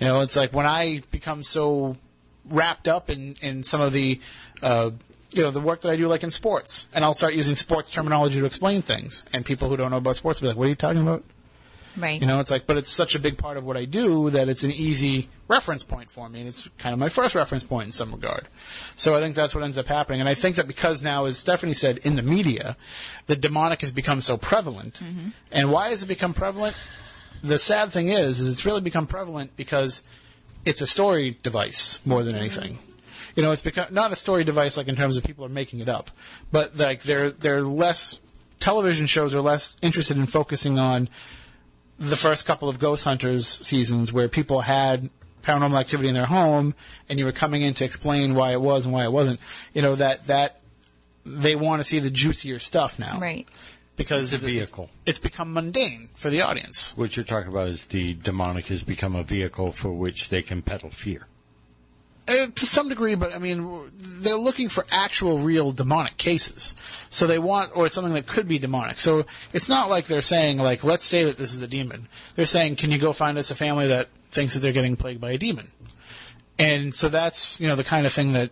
You 0.00 0.06
know, 0.06 0.20
it's 0.20 0.34
like 0.34 0.52
when 0.52 0.66
I 0.66 1.02
become 1.10 1.42
so 1.42 1.96
wrapped 2.48 2.88
up 2.88 3.10
in, 3.10 3.34
in 3.42 3.62
some 3.62 3.80
of 3.80 3.92
the, 3.92 4.20
uh, 4.62 4.90
you 5.32 5.42
know, 5.42 5.50
the 5.50 5.60
work 5.60 5.82
that 5.82 5.92
I 5.92 5.96
do, 5.96 6.08
like 6.08 6.22
in 6.22 6.30
sports, 6.30 6.88
and 6.94 7.04
I'll 7.04 7.14
start 7.14 7.34
using 7.34 7.54
sports 7.54 7.90
terminology 7.90 8.40
to 8.40 8.46
explain 8.46 8.80
things, 8.80 9.24
and 9.32 9.44
people 9.44 9.68
who 9.68 9.76
don't 9.76 9.90
know 9.90 9.98
about 9.98 10.16
sports 10.16 10.40
will 10.40 10.46
be 10.46 10.48
like, 10.50 10.58
"What 10.58 10.64
are 10.66 10.68
you 10.68 10.74
talking 10.74 11.02
about?" 11.02 11.24
Right. 11.96 12.20
You 12.20 12.26
know, 12.26 12.40
it's 12.40 12.50
like, 12.50 12.66
but 12.66 12.76
it's 12.76 12.90
such 12.90 13.14
a 13.14 13.18
big 13.18 13.38
part 13.38 13.56
of 13.56 13.64
what 13.64 13.76
I 13.76 13.84
do 13.84 14.30
that 14.30 14.48
it's 14.48 14.64
an 14.64 14.70
easy 14.70 15.28
reference 15.48 15.82
point 15.82 16.10
for 16.10 16.28
me, 16.28 16.40
and 16.40 16.48
it's 16.48 16.68
kind 16.78 16.92
of 16.92 16.98
my 16.98 17.08
first 17.08 17.34
reference 17.34 17.64
point 17.64 17.86
in 17.86 17.92
some 17.92 18.12
regard. 18.12 18.48
So 18.96 19.16
I 19.16 19.20
think 19.20 19.34
that's 19.34 19.54
what 19.54 19.64
ends 19.64 19.78
up 19.78 19.86
happening, 19.86 20.20
and 20.20 20.28
I 20.28 20.34
think 20.34 20.56
that 20.56 20.66
because 20.66 21.02
now, 21.02 21.24
as 21.24 21.38
Stephanie 21.38 21.74
said, 21.74 21.98
in 21.98 22.16
the 22.16 22.22
media, 22.22 22.76
the 23.26 23.36
demonic 23.36 23.80
has 23.80 23.90
become 23.90 24.20
so 24.20 24.36
prevalent, 24.36 25.00
mm-hmm. 25.02 25.28
and 25.50 25.70
why 25.70 25.90
has 25.90 26.02
it 26.02 26.06
become 26.06 26.34
prevalent? 26.34 26.76
The 27.42 27.58
sad 27.58 27.90
thing 27.90 28.08
is, 28.08 28.40
is 28.40 28.50
it's 28.50 28.66
really 28.66 28.80
become 28.80 29.06
prevalent 29.06 29.56
because 29.56 30.02
it's 30.64 30.80
a 30.80 30.86
story 30.86 31.38
device 31.42 32.00
more 32.04 32.22
than 32.22 32.34
mm-hmm. 32.34 32.40
anything. 32.40 32.78
You 33.36 33.42
know, 33.42 33.52
it's 33.52 33.62
become 33.62 33.88
not 33.90 34.12
a 34.12 34.16
story 34.16 34.44
device 34.44 34.76
like 34.76 34.88
in 34.88 34.96
terms 34.96 35.16
of 35.16 35.24
people 35.24 35.44
are 35.44 35.50
making 35.50 35.80
it 35.80 35.88
up, 35.88 36.10
but 36.50 36.76
like 36.76 37.02
they're 37.02 37.30
they're 37.30 37.62
less 37.62 38.20
television 38.60 39.06
shows 39.06 39.34
are 39.34 39.40
less 39.40 39.76
interested 39.82 40.16
in 40.16 40.26
focusing 40.26 40.78
on 40.78 41.08
the 41.98 42.16
first 42.16 42.46
couple 42.46 42.68
of 42.68 42.78
Ghost 42.78 43.04
Hunters 43.04 43.46
seasons 43.46 44.12
where 44.12 44.28
people 44.28 44.60
had 44.60 45.10
paranormal 45.42 45.78
activity 45.78 46.08
in 46.08 46.14
their 46.14 46.26
home 46.26 46.74
and 47.08 47.18
you 47.18 47.24
were 47.24 47.32
coming 47.32 47.62
in 47.62 47.74
to 47.74 47.84
explain 47.84 48.34
why 48.34 48.52
it 48.52 48.60
was 48.60 48.84
and 48.84 48.92
why 48.92 49.04
it 49.04 49.12
wasn't. 49.12 49.40
You 49.72 49.82
know 49.82 49.94
that 49.94 50.26
that 50.26 50.60
they 51.24 51.56
want 51.56 51.80
to 51.80 51.84
see 51.84 51.98
the 51.98 52.10
juicier 52.10 52.58
stuff 52.58 52.98
now, 52.98 53.18
Right. 53.20 53.46
Because 53.96 54.34
It's 54.34 54.42
a 54.42 54.46
vehicle. 54.46 54.90
It's 55.06 55.18
become 55.18 55.54
mundane 55.54 56.10
for 56.14 56.28
the 56.28 56.42
audience. 56.42 56.94
What 56.98 57.16
you're 57.16 57.24
talking 57.24 57.50
about 57.50 57.68
is 57.68 57.86
the 57.86 58.12
demonic 58.12 58.66
has 58.66 58.84
become 58.84 59.16
a 59.16 59.22
vehicle 59.22 59.72
for 59.72 59.90
which 59.90 60.28
they 60.28 60.42
can 60.42 60.60
peddle 60.60 60.90
fear. 60.90 61.26
Uh, 62.28 62.48
to 62.54 62.66
some 62.66 62.88
degree, 62.88 63.14
but 63.14 63.32
I 63.32 63.38
mean, 63.38 63.88
they're 63.96 64.36
looking 64.36 64.68
for 64.68 64.84
actual, 64.90 65.38
real 65.38 65.70
demonic 65.70 66.16
cases. 66.16 66.74
So 67.08 67.28
they 67.28 67.38
want, 67.38 67.70
or 67.76 67.88
something 67.88 68.14
that 68.14 68.26
could 68.26 68.48
be 68.48 68.58
demonic. 68.58 68.98
So 68.98 69.26
it's 69.52 69.68
not 69.68 69.88
like 69.88 70.06
they're 70.06 70.22
saying, 70.22 70.58
like, 70.58 70.82
let's 70.82 71.04
say 71.04 71.22
that 71.22 71.36
this 71.36 71.54
is 71.54 71.62
a 71.62 71.68
demon. 71.68 72.08
They're 72.34 72.46
saying, 72.46 72.76
can 72.76 72.90
you 72.90 72.98
go 72.98 73.12
find 73.12 73.38
us 73.38 73.52
a 73.52 73.54
family 73.54 73.86
that 73.88 74.08
thinks 74.30 74.54
that 74.54 74.60
they're 74.60 74.72
getting 74.72 74.96
plagued 74.96 75.20
by 75.20 75.32
a 75.32 75.38
demon? 75.38 75.70
And 76.58 76.92
so 76.92 77.08
that's, 77.08 77.60
you 77.60 77.68
know, 77.68 77.76
the 77.76 77.84
kind 77.84 78.06
of 78.06 78.12
thing 78.12 78.32
that 78.32 78.50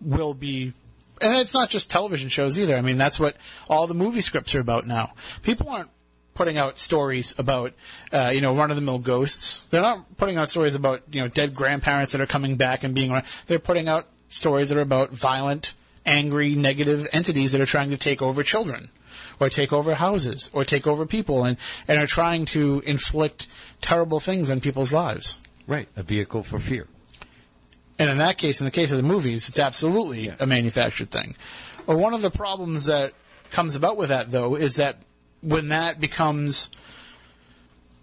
will 0.00 0.32
be, 0.32 0.72
and 1.20 1.36
it's 1.36 1.52
not 1.52 1.68
just 1.68 1.90
television 1.90 2.30
shows 2.30 2.58
either. 2.58 2.76
I 2.76 2.80
mean, 2.80 2.96
that's 2.96 3.20
what 3.20 3.36
all 3.68 3.86
the 3.86 3.94
movie 3.94 4.22
scripts 4.22 4.54
are 4.54 4.60
about 4.60 4.86
now. 4.86 5.12
People 5.42 5.68
aren't 5.68 5.90
putting 6.34 6.56
out 6.56 6.78
stories 6.78 7.34
about, 7.38 7.74
uh, 8.12 8.32
you 8.34 8.40
know, 8.40 8.54
run-of-the-mill 8.54 9.00
ghosts. 9.00 9.66
They're 9.66 9.82
not 9.82 10.16
putting 10.16 10.38
out 10.38 10.48
stories 10.48 10.74
about, 10.74 11.02
you 11.10 11.20
know, 11.20 11.28
dead 11.28 11.54
grandparents 11.54 12.12
that 12.12 12.20
are 12.20 12.26
coming 12.26 12.56
back 12.56 12.84
and 12.84 12.94
being. 12.94 13.20
They're 13.46 13.58
putting 13.58 13.88
out 13.88 14.06
stories 14.28 14.70
that 14.70 14.78
are 14.78 14.82
about 14.82 15.10
violent, 15.10 15.74
angry, 16.06 16.54
negative 16.54 17.06
entities 17.12 17.52
that 17.52 17.60
are 17.60 17.66
trying 17.66 17.90
to 17.90 17.96
take 17.98 18.22
over 18.22 18.42
children, 18.42 18.90
or 19.38 19.50
take 19.50 19.72
over 19.72 19.94
houses, 19.94 20.50
or 20.54 20.64
take 20.64 20.86
over 20.86 21.04
people, 21.06 21.44
and 21.44 21.58
and 21.86 22.00
are 22.00 22.06
trying 22.06 22.46
to 22.46 22.82
inflict 22.86 23.46
terrible 23.82 24.18
things 24.20 24.48
on 24.50 24.60
people's 24.60 24.92
lives. 24.92 25.38
Right. 25.66 25.88
A 25.96 26.02
vehicle 26.02 26.42
for 26.42 26.58
fear. 26.58 26.88
And 27.98 28.08
in 28.10 28.18
that 28.18 28.38
case, 28.38 28.60
in 28.60 28.64
the 28.64 28.70
case 28.70 28.90
of 28.90 28.96
the 28.96 29.02
movies, 29.02 29.48
it's 29.48 29.58
absolutely 29.58 30.26
Yeah. 30.26 30.36
a 30.40 30.46
manufactured 30.46 31.10
thing. 31.10 31.36
Well, 31.86 31.98
one 31.98 32.14
of 32.14 32.22
the 32.22 32.30
problems 32.30 32.86
that 32.86 33.12
comes 33.50 33.76
about 33.76 33.96
with 33.96 34.08
that, 34.08 34.30
though, 34.30 34.56
is 34.56 34.76
that 34.76 34.96
when 35.42 35.68
that 35.68 36.00
becomes, 36.00 36.70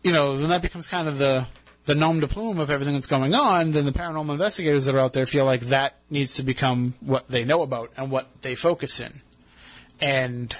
you 0.04 0.12
know, 0.14 0.34
when 0.34 0.50
that 0.50 0.62
becomes 0.62 0.88
kind 0.88 1.08
of 1.08 1.18
the 1.18 1.48
the 1.86 1.96
nom 1.96 2.20
de 2.20 2.28
plume 2.28 2.60
of 2.60 2.70
everything 2.70 2.94
that's 2.94 3.08
going 3.08 3.34
on, 3.34 3.72
then 3.72 3.84
the 3.84 3.92
paranormal 3.92 4.34
investigators 4.34 4.86
that 4.86 4.94
are 4.94 5.00
out 5.00 5.14
there 5.14 5.26
feel 5.26 5.46
like 5.46 5.62
that 5.62 5.96
needs 6.12 6.36
to 6.36 6.44
become 6.44 6.94
what 7.00 7.28
they 7.30 7.44
know 7.44 7.64
about 7.64 7.92
and 7.98 8.12
what 8.12 8.28
they 8.44 8.54
focus 8.54 9.00
in. 9.00 9.22
And 10.00 10.56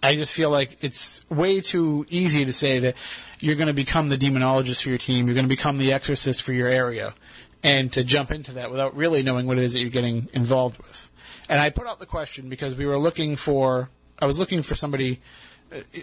I 0.00 0.14
just 0.14 0.32
feel 0.32 0.50
like 0.50 0.78
it's 0.84 1.20
way 1.28 1.60
too 1.60 2.06
easy 2.08 2.44
to 2.44 2.52
say 2.52 2.78
that 2.80 2.94
you're 3.40 3.56
going 3.56 3.66
to 3.66 3.74
become 3.74 4.10
the 4.10 4.16
demonologist 4.16 4.82
for 4.84 4.90
your 4.90 4.98
team, 4.98 5.26
you're 5.26 5.34
going 5.34 5.46
to 5.46 5.48
become 5.48 5.76
the 5.78 5.92
exorcist 5.92 6.42
for 6.42 6.52
your 6.52 6.68
area, 6.68 7.14
and 7.64 7.92
to 7.94 8.04
jump 8.04 8.30
into 8.30 8.52
that 8.52 8.70
without 8.70 8.96
really 8.96 9.24
knowing 9.24 9.46
what 9.46 9.58
it 9.58 9.64
is 9.64 9.72
that 9.72 9.80
you're 9.80 9.90
getting 9.90 10.28
involved 10.32 10.78
with. 10.78 11.10
And 11.48 11.60
I 11.60 11.70
put 11.70 11.88
out 11.88 11.98
the 11.98 12.06
question 12.06 12.48
because 12.48 12.76
we 12.76 12.86
were 12.86 12.98
looking 12.98 13.34
for, 13.34 13.90
I 14.20 14.26
was 14.26 14.38
looking 14.38 14.62
for 14.62 14.76
somebody 14.76 15.20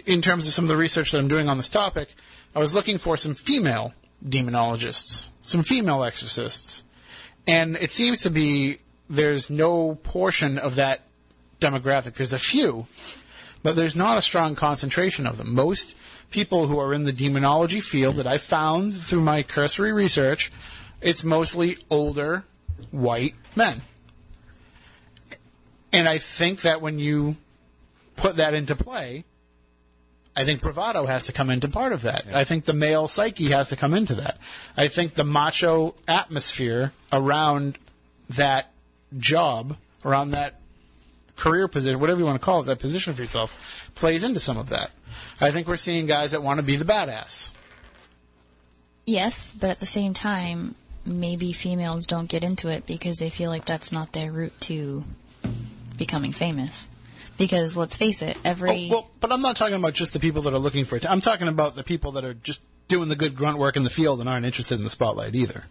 in 0.04 0.22
terms 0.22 0.46
of 0.46 0.52
some 0.52 0.64
of 0.64 0.68
the 0.68 0.76
research 0.76 1.12
that 1.12 1.18
I'm 1.18 1.28
doing 1.28 1.48
on 1.48 1.56
this 1.56 1.68
topic, 1.68 2.14
I 2.54 2.58
was 2.58 2.74
looking 2.74 2.98
for 2.98 3.16
some 3.16 3.34
female 3.34 3.94
demonologists, 4.24 5.30
some 5.42 5.62
female 5.62 6.02
exorcists, 6.02 6.84
and 7.46 7.76
it 7.76 7.90
seems 7.90 8.22
to 8.22 8.30
be 8.30 8.78
there's 9.08 9.50
no 9.50 9.94
portion 9.96 10.58
of 10.58 10.74
that 10.76 11.02
demographic. 11.60 12.14
There's 12.14 12.32
a 12.32 12.38
few, 12.38 12.86
but 13.62 13.76
there's 13.76 13.96
not 13.96 14.18
a 14.18 14.22
strong 14.22 14.54
concentration 14.54 15.26
of 15.26 15.36
them. 15.36 15.54
Most 15.54 15.94
people 16.30 16.66
who 16.66 16.78
are 16.78 16.92
in 16.92 17.04
the 17.04 17.12
demonology 17.12 17.80
field 17.80 18.16
that 18.16 18.26
I 18.26 18.38
found 18.38 18.94
through 18.94 19.20
my 19.20 19.42
cursory 19.42 19.92
research, 19.92 20.50
it's 21.00 21.24
mostly 21.24 21.76
older 21.90 22.44
white 22.90 23.34
men. 23.54 23.82
And 25.92 26.08
I 26.08 26.18
think 26.18 26.62
that 26.62 26.80
when 26.80 26.98
you 26.98 27.36
put 28.16 28.36
that 28.36 28.54
into 28.54 28.74
play, 28.74 29.24
I 30.36 30.44
think 30.44 30.60
bravado 30.60 31.06
has 31.06 31.26
to 31.26 31.32
come 31.32 31.48
into 31.48 31.68
part 31.68 31.94
of 31.94 32.02
that. 32.02 32.26
I 32.32 32.44
think 32.44 32.66
the 32.66 32.74
male 32.74 33.08
psyche 33.08 33.50
has 33.50 33.70
to 33.70 33.76
come 33.76 33.94
into 33.94 34.16
that. 34.16 34.38
I 34.76 34.88
think 34.88 35.14
the 35.14 35.24
macho 35.24 35.94
atmosphere 36.06 36.92
around 37.10 37.78
that 38.30 38.70
job, 39.16 39.78
around 40.04 40.32
that 40.32 40.60
career 41.36 41.68
position, 41.68 42.00
whatever 42.00 42.20
you 42.20 42.26
want 42.26 42.38
to 42.38 42.44
call 42.44 42.60
it, 42.60 42.66
that 42.66 42.80
position 42.80 43.14
for 43.14 43.22
yourself, 43.22 43.90
plays 43.94 44.22
into 44.22 44.40
some 44.40 44.58
of 44.58 44.68
that. 44.68 44.90
I 45.40 45.50
think 45.50 45.68
we're 45.68 45.76
seeing 45.76 46.06
guys 46.06 46.32
that 46.32 46.42
want 46.42 46.58
to 46.58 46.62
be 46.62 46.76
the 46.76 46.84
badass. 46.84 47.52
Yes, 49.06 49.54
but 49.58 49.70
at 49.70 49.80
the 49.80 49.86
same 49.86 50.12
time, 50.12 50.74
maybe 51.06 51.52
females 51.52 52.06
don't 52.06 52.28
get 52.28 52.42
into 52.42 52.68
it 52.68 52.86
because 52.86 53.18
they 53.18 53.30
feel 53.30 53.50
like 53.50 53.64
that's 53.64 53.92
not 53.92 54.12
their 54.12 54.32
route 54.32 54.60
to 54.62 55.04
becoming 55.96 56.32
famous. 56.32 56.88
Because 57.38 57.76
let's 57.76 57.96
face 57.96 58.22
it, 58.22 58.38
every 58.44 58.88
Oh, 58.90 58.94
well, 58.94 59.10
but 59.20 59.30
I'm 59.30 59.42
not 59.42 59.56
talking 59.56 59.74
about 59.74 59.92
just 59.94 60.12
the 60.12 60.20
people 60.20 60.42
that 60.42 60.54
are 60.54 60.58
looking 60.58 60.84
for 60.84 60.96
it. 60.96 61.04
I'm 61.04 61.20
talking 61.20 61.48
about 61.48 61.76
the 61.76 61.84
people 61.84 62.12
that 62.12 62.24
are 62.24 62.34
just 62.34 62.62
doing 62.88 63.08
the 63.08 63.16
good 63.16 63.36
grunt 63.36 63.58
work 63.58 63.76
in 63.76 63.82
the 63.82 63.90
field 63.90 64.20
and 64.20 64.28
aren't 64.28 64.46
interested 64.46 64.78
in 64.78 64.84
the 64.84 64.90
spotlight 64.90 65.34
either. 65.34 65.64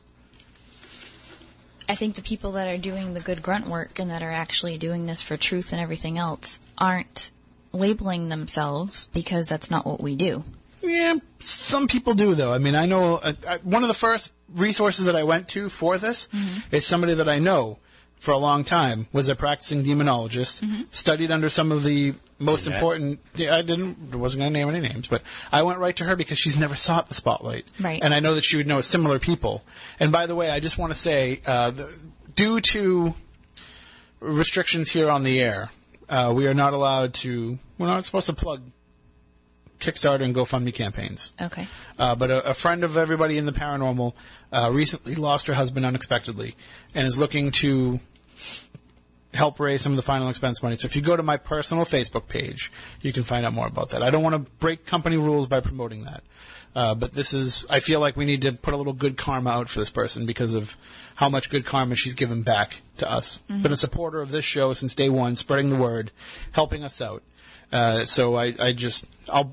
I 1.87 1.95
think 1.95 2.15
the 2.15 2.21
people 2.21 2.53
that 2.53 2.67
are 2.67 2.77
doing 2.77 3.13
the 3.13 3.19
good 3.19 3.41
grunt 3.41 3.67
work 3.67 3.99
and 3.99 4.09
that 4.09 4.21
are 4.23 4.31
actually 4.31 4.77
doing 4.77 5.05
this 5.05 5.21
for 5.21 5.37
truth 5.37 5.71
and 5.71 5.79
everything 5.81 6.17
else 6.17 6.59
aren't 6.77 7.31
labeling 7.71 8.29
themselves 8.29 9.07
because 9.13 9.47
that's 9.47 9.69
not 9.69 9.85
what 9.85 10.01
we 10.01 10.15
do. 10.15 10.43
Yeah, 10.81 11.15
some 11.39 11.87
people 11.87 12.13
do 12.13 12.35
though. 12.35 12.53
I 12.53 12.59
mean, 12.59 12.75
I 12.75 12.85
know 12.85 13.17
uh, 13.17 13.33
I, 13.47 13.57
one 13.57 13.83
of 13.83 13.87
the 13.87 13.95
first 13.95 14.31
resources 14.53 15.05
that 15.05 15.15
I 15.15 15.23
went 15.23 15.47
to 15.49 15.69
for 15.69 15.97
this 15.97 16.27
is 16.71 16.85
somebody 16.85 17.15
that 17.15 17.27
I 17.27 17.39
know 17.39 17.79
for 18.25 18.31
a 18.31 18.37
long 18.37 18.63
time 18.63 19.07
was 19.13 19.29
a 19.29 19.35
practicing 19.35 19.83
demonologist, 19.83 20.63
studied 20.93 21.29
under 21.31 21.47
some 21.47 21.71
of 21.71 21.83
the 21.83 22.15
most 22.39 22.65
You 22.65 22.71
met? 22.71 22.77
important. 22.79 23.19
Yeah, 23.35 23.55
I 23.55 23.61
didn't. 23.61 24.15
Wasn't 24.15 24.41
going 24.41 24.51
to 24.51 24.59
name 24.59 24.67
any 24.67 24.81
names, 24.85 25.07
but 25.07 25.21
I 25.51 25.61
went 25.63 25.79
right 25.79 25.95
to 25.97 26.03
her 26.05 26.15
because 26.15 26.39
she's 26.39 26.57
never 26.57 26.75
sought 26.75 27.07
the 27.07 27.13
spotlight, 27.13 27.65
Right. 27.79 28.01
And 28.03 28.13
I 28.13 28.19
know 28.19 28.33
that 28.35 28.43
she 28.43 28.57
would 28.57 28.67
know 28.67 28.81
similar 28.81 29.19
people. 29.19 29.63
And 29.99 30.11
by 30.11 30.25
the 30.25 30.35
way, 30.35 30.49
I 30.49 30.59
just 30.59 30.77
want 30.77 30.91
to 30.91 30.97
say, 30.97 31.39
uh, 31.45 31.71
the, 31.71 31.93
due 32.35 32.59
to 32.59 33.13
restrictions 34.19 34.89
here 34.89 35.09
on 35.09 35.23
the 35.23 35.39
air, 35.39 35.69
uh, 36.09 36.33
we 36.35 36.47
are 36.47 36.53
not 36.53 36.73
allowed 36.73 37.13
to. 37.15 37.59
We're 37.77 37.87
not 37.87 38.03
supposed 38.05 38.27
to 38.27 38.33
plug 38.33 38.61
Kickstarter 39.79 40.23
and 40.23 40.33
GoFundMe 40.33 40.73
campaigns. 40.73 41.33
Okay. 41.41 41.67
Uh, 41.99 42.15
but 42.15 42.31
a, 42.31 42.49
a 42.49 42.53
friend 42.53 42.83
of 42.83 42.97
everybody 42.97 43.37
in 43.37 43.45
the 43.45 43.51
paranormal 43.51 44.13
uh, 44.51 44.71
recently 44.73 45.15
lost 45.15 45.47
her 45.47 45.53
husband 45.53 45.85
unexpectedly 45.85 46.55
and 46.93 47.05
is 47.05 47.19
looking 47.19 47.51
to 47.51 47.99
help 49.35 49.59
raise 49.59 49.81
some 49.81 49.91
of 49.91 49.97
the 49.97 50.01
final 50.01 50.29
expense 50.29 50.63
money. 50.63 50.75
So 50.75 50.85
if 50.85 50.95
you 50.95 51.01
go 51.01 51.15
to 51.15 51.23
my 51.23 51.37
personal 51.37 51.85
Facebook 51.85 52.27
page, 52.27 52.71
you 53.01 53.13
can 53.13 53.23
find 53.23 53.45
out 53.45 53.53
more 53.53 53.67
about 53.67 53.89
that. 53.89 54.01
I 54.01 54.09
don't 54.09 54.23
want 54.23 54.33
to 54.33 54.51
break 54.59 54.85
company 54.85 55.17
rules 55.17 55.47
by 55.47 55.59
promoting 55.59 56.03
that. 56.05 56.23
Uh, 56.75 56.93
but 56.93 57.13
this 57.13 57.33
is, 57.33 57.65
I 57.69 57.79
feel 57.79 58.01
like 58.01 58.17
we 58.17 58.25
need 58.25 58.41
to 58.41 58.51
put 58.51 58.73
a 58.73 58.77
little 58.77 58.93
good 58.93 59.15
karma 59.15 59.49
out 59.49 59.69
for 59.69 59.79
this 59.79 59.89
person 59.89 60.25
because 60.25 60.53
of 60.53 60.75
how 61.15 61.29
much 61.29 61.49
good 61.49 61.65
karma 61.65 61.95
she's 61.95 62.13
given 62.13 62.41
back 62.41 62.81
to 62.97 63.09
us. 63.09 63.37
Been 63.47 63.71
a 63.71 63.77
supporter 63.77 64.21
of 64.21 64.31
this 64.31 64.43
show 64.43 64.73
since 64.73 64.93
day 64.93 65.07
one, 65.07 65.37
spreading 65.37 65.69
the 65.69 65.77
word, 65.77 66.11
helping 66.51 66.83
us 66.83 67.01
out. 67.01 67.23
Uh, 67.71 68.03
so 68.03 68.35
I, 68.35 68.53
I 68.59 68.73
just, 68.73 69.05
I'll 69.31 69.51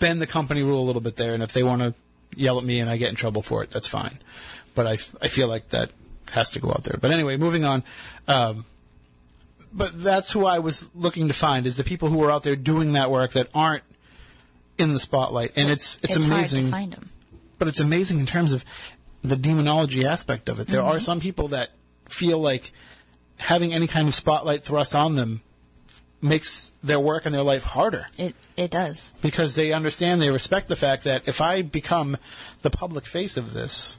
bend 0.00 0.20
the 0.20 0.26
company 0.26 0.62
rule 0.64 0.80
a 0.82 0.86
little 0.86 1.00
bit 1.00 1.16
there, 1.16 1.34
and 1.34 1.42
if 1.42 1.52
they 1.52 1.62
want 1.62 1.82
to 1.82 1.94
yell 2.36 2.58
at 2.58 2.64
me 2.64 2.80
and 2.80 2.90
I 2.90 2.96
get 2.96 3.10
in 3.10 3.14
trouble 3.14 3.42
for 3.42 3.62
it, 3.62 3.70
that's 3.70 3.88
fine. 3.88 4.18
But 4.74 4.88
I, 4.88 4.92
I 5.22 5.28
feel 5.28 5.46
like 5.46 5.68
that 5.68 5.90
has 6.32 6.50
to 6.50 6.58
go 6.58 6.70
out 6.70 6.82
there. 6.82 6.98
But 7.00 7.12
anyway, 7.12 7.36
moving 7.36 7.64
on. 7.64 7.84
Um, 8.26 8.64
but 9.74 10.00
that's 10.00 10.30
who 10.30 10.46
I 10.46 10.60
was 10.60 10.88
looking 10.94 11.28
to 11.28 11.34
find 11.34 11.66
is 11.66 11.76
the 11.76 11.84
people 11.84 12.08
who 12.08 12.22
are 12.22 12.30
out 12.30 12.44
there 12.44 12.56
doing 12.56 12.92
that 12.92 13.10
work 13.10 13.32
that 13.32 13.48
aren't 13.54 13.82
in 14.78 14.92
the 14.92 15.00
spotlight, 15.00 15.52
and 15.56 15.70
it's 15.70 15.98
it's, 16.02 16.14
hard 16.14 16.26
amazing. 16.26 16.64
to 16.66 16.70
find 16.70 16.92
them. 16.92 17.10
But 17.58 17.68
it's 17.68 17.80
amazing 17.80 18.20
in 18.20 18.26
terms 18.26 18.52
of 18.52 18.64
the 19.22 19.36
demonology 19.36 20.04
aspect 20.04 20.48
of 20.48 20.60
it. 20.60 20.68
There 20.68 20.82
are 20.82 20.94
mm-hmm. 20.94 21.00
some 21.00 21.20
people 21.20 21.48
that 21.48 21.70
feel 22.08 22.38
like 22.38 22.72
having 23.38 23.72
any 23.72 23.86
kind 23.86 24.06
of 24.06 24.14
spotlight 24.14 24.62
thrust 24.62 24.94
on 24.94 25.16
them 25.16 25.42
makes 26.20 26.72
their 26.82 27.00
work 27.00 27.26
and 27.26 27.34
their 27.34 27.42
life 27.42 27.64
harder 27.64 28.06
It 28.16 28.34
it 28.56 28.70
does. 28.70 29.12
because 29.20 29.56
they 29.56 29.72
understand, 29.72 30.22
they 30.22 30.30
respect 30.30 30.68
the 30.68 30.76
fact 30.76 31.04
that 31.04 31.28
if 31.28 31.40
I 31.40 31.62
become 31.62 32.16
the 32.62 32.70
public 32.70 33.04
face 33.04 33.36
of 33.36 33.52
this, 33.52 33.98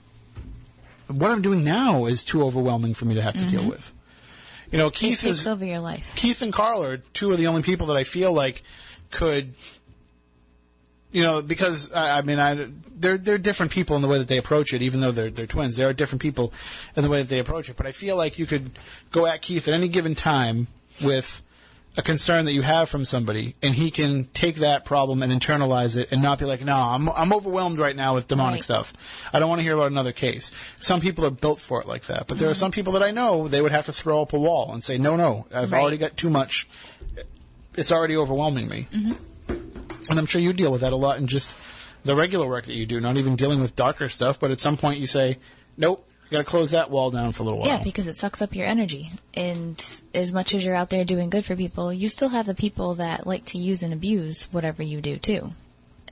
what 1.07 1.29
I'm 1.29 1.41
doing 1.41 1.63
now 1.63 2.05
is 2.05 2.23
too 2.23 2.43
overwhelming 2.43 2.95
for 2.95 3.05
me 3.05 3.15
to 3.15 3.21
have 3.21 3.37
to 3.37 3.45
deal 3.45 3.61
mm-hmm. 3.61 3.69
with. 3.69 3.93
You 4.71 4.77
know, 4.77 4.87
It 4.87 4.95
Keith 4.95 5.23
is 5.23 5.47
over 5.47 5.65
your 5.65 5.79
life. 5.79 6.13
Keith 6.15 6.41
and 6.41 6.51
Carl 6.51 6.83
are 6.83 6.97
two 6.97 7.31
of 7.31 7.37
the 7.37 7.47
only 7.47 7.61
people 7.61 7.87
that 7.87 7.97
I 7.97 8.03
feel 8.03 8.33
like 8.33 8.63
could, 9.11 9.53
you 11.11 11.23
know, 11.23 11.41
because 11.41 11.91
I, 11.91 12.17
I 12.17 12.21
mean, 12.21 12.39
I 12.39 12.67
they're 12.97 13.17
they're 13.17 13.37
different 13.37 13.71
people 13.71 13.95
in 13.95 14.01
the 14.01 14.07
way 14.07 14.17
that 14.17 14.27
they 14.27 14.37
approach 14.37 14.73
it. 14.73 14.81
Even 14.81 14.99
though 14.99 15.11
they're 15.11 15.29
they're 15.29 15.47
twins, 15.47 15.77
they 15.77 15.83
are 15.83 15.93
different 15.93 16.21
people 16.21 16.53
in 16.95 17.03
the 17.03 17.09
way 17.09 17.21
that 17.21 17.29
they 17.29 17.39
approach 17.39 17.69
it. 17.69 17.77
But 17.77 17.85
I 17.85 17.91
feel 17.91 18.15
like 18.15 18.39
you 18.39 18.45
could 18.45 18.71
go 19.11 19.25
at 19.25 19.41
Keith 19.41 19.67
at 19.67 19.73
any 19.73 19.87
given 19.87 20.15
time 20.15 20.67
with 21.03 21.41
a 21.97 22.01
concern 22.01 22.45
that 22.45 22.53
you 22.53 22.61
have 22.61 22.89
from 22.89 23.05
somebody, 23.05 23.55
and 23.63 23.73
he 23.73 23.89
can 23.89 24.25
take 24.33 24.57
that 24.57 24.83
problem 24.83 25.23
and 25.23 25.31
internalize 25.31 25.95
it, 25.95 26.11
and 26.11 26.21
not 26.21 26.39
be 26.39 26.45
like, 26.45 26.63
"No, 26.63 26.75
I'm 26.75 27.07
I'm 27.09 27.31
overwhelmed 27.31 27.77
right 27.79 27.95
now 27.95 28.15
with 28.15 28.27
demonic 28.27 28.57
Right. 28.57 28.63
stuff. 28.63 28.93
I 29.31 29.39
don't 29.39 29.47
want 29.49 29.59
to 29.59 29.63
hear 29.63 29.73
about 29.75 29.91
another 29.91 30.11
case." 30.11 30.51
Some 30.81 30.99
people 30.99 31.25
are 31.25 31.29
built 31.31 31.59
for 31.61 31.81
it 31.81 31.87
like 31.87 32.05
that, 32.07 32.27
but 32.27 32.37
there 32.37 32.49
are 32.49 32.51
mm-hmm. 32.51 32.59
some 32.59 32.71
people 32.71 32.93
that 32.93 33.03
I 33.03 33.11
know 33.11 33.47
they 33.47 33.61
would 33.61 33.71
have 33.71 33.85
to 33.85 33.93
throw 33.93 34.21
up 34.21 34.33
a 34.33 34.39
wall 34.39 34.73
and 34.73 34.83
say, 34.83 34.97
"No, 34.97 35.15
no, 35.15 35.45
I've 35.53 35.71
Right. 35.71 35.81
already 35.81 35.97
got 35.97 36.17
too 36.17 36.29
much. 36.29 36.67
It's 37.75 37.91
already 37.91 38.17
overwhelming 38.17 38.67
me." 38.67 38.87
Mm-hmm. 38.91 40.09
And 40.09 40.19
I'm 40.19 40.25
sure 40.25 40.41
you 40.41 40.53
deal 40.53 40.71
with 40.71 40.81
that 40.81 40.93
a 40.93 40.97
lot 40.97 41.17
in 41.17 41.27
just 41.27 41.55
the 42.03 42.15
regular 42.15 42.47
work 42.47 42.65
that 42.65 42.75
you 42.75 42.85
do, 42.85 42.99
not 42.99 43.17
even 43.17 43.35
dealing 43.35 43.59
with 43.61 43.75
darker 43.75 44.09
stuff. 44.09 44.39
But 44.39 44.51
at 44.51 44.59
some 44.59 44.77
point, 44.77 44.99
you 44.99 45.07
say, 45.07 45.37
"Nope, 45.77 46.07
got 46.31 46.39
to 46.39 46.43
close 46.43 46.71
that 46.71 46.89
wall 46.89 47.11
down 47.11 47.31
for 47.33 47.43
a 47.43 47.45
little 47.45 47.59
while." 47.59 47.69
Yeah, 47.69 47.83
because 47.83 48.07
it 48.07 48.17
sucks 48.17 48.41
up 48.41 48.55
your 48.55 48.65
energy. 48.65 49.11
And 49.33 49.83
as 50.13 50.33
much 50.33 50.53
as 50.53 50.65
you're 50.65 50.75
out 50.75 50.89
there 50.89 51.05
doing 51.05 51.29
good 51.29 51.45
for 51.45 51.55
people, 51.55 51.91
you 51.93 52.09
still 52.09 52.29
have 52.29 52.45
the 52.45 52.55
people 52.55 52.95
that 52.95 53.27
like 53.27 53.45
to 53.45 53.57
use 53.57 53.83
and 53.83 53.93
abuse 53.93 54.47
whatever 54.51 54.83
you 54.83 55.01
do 55.01 55.17
too. 55.17 55.51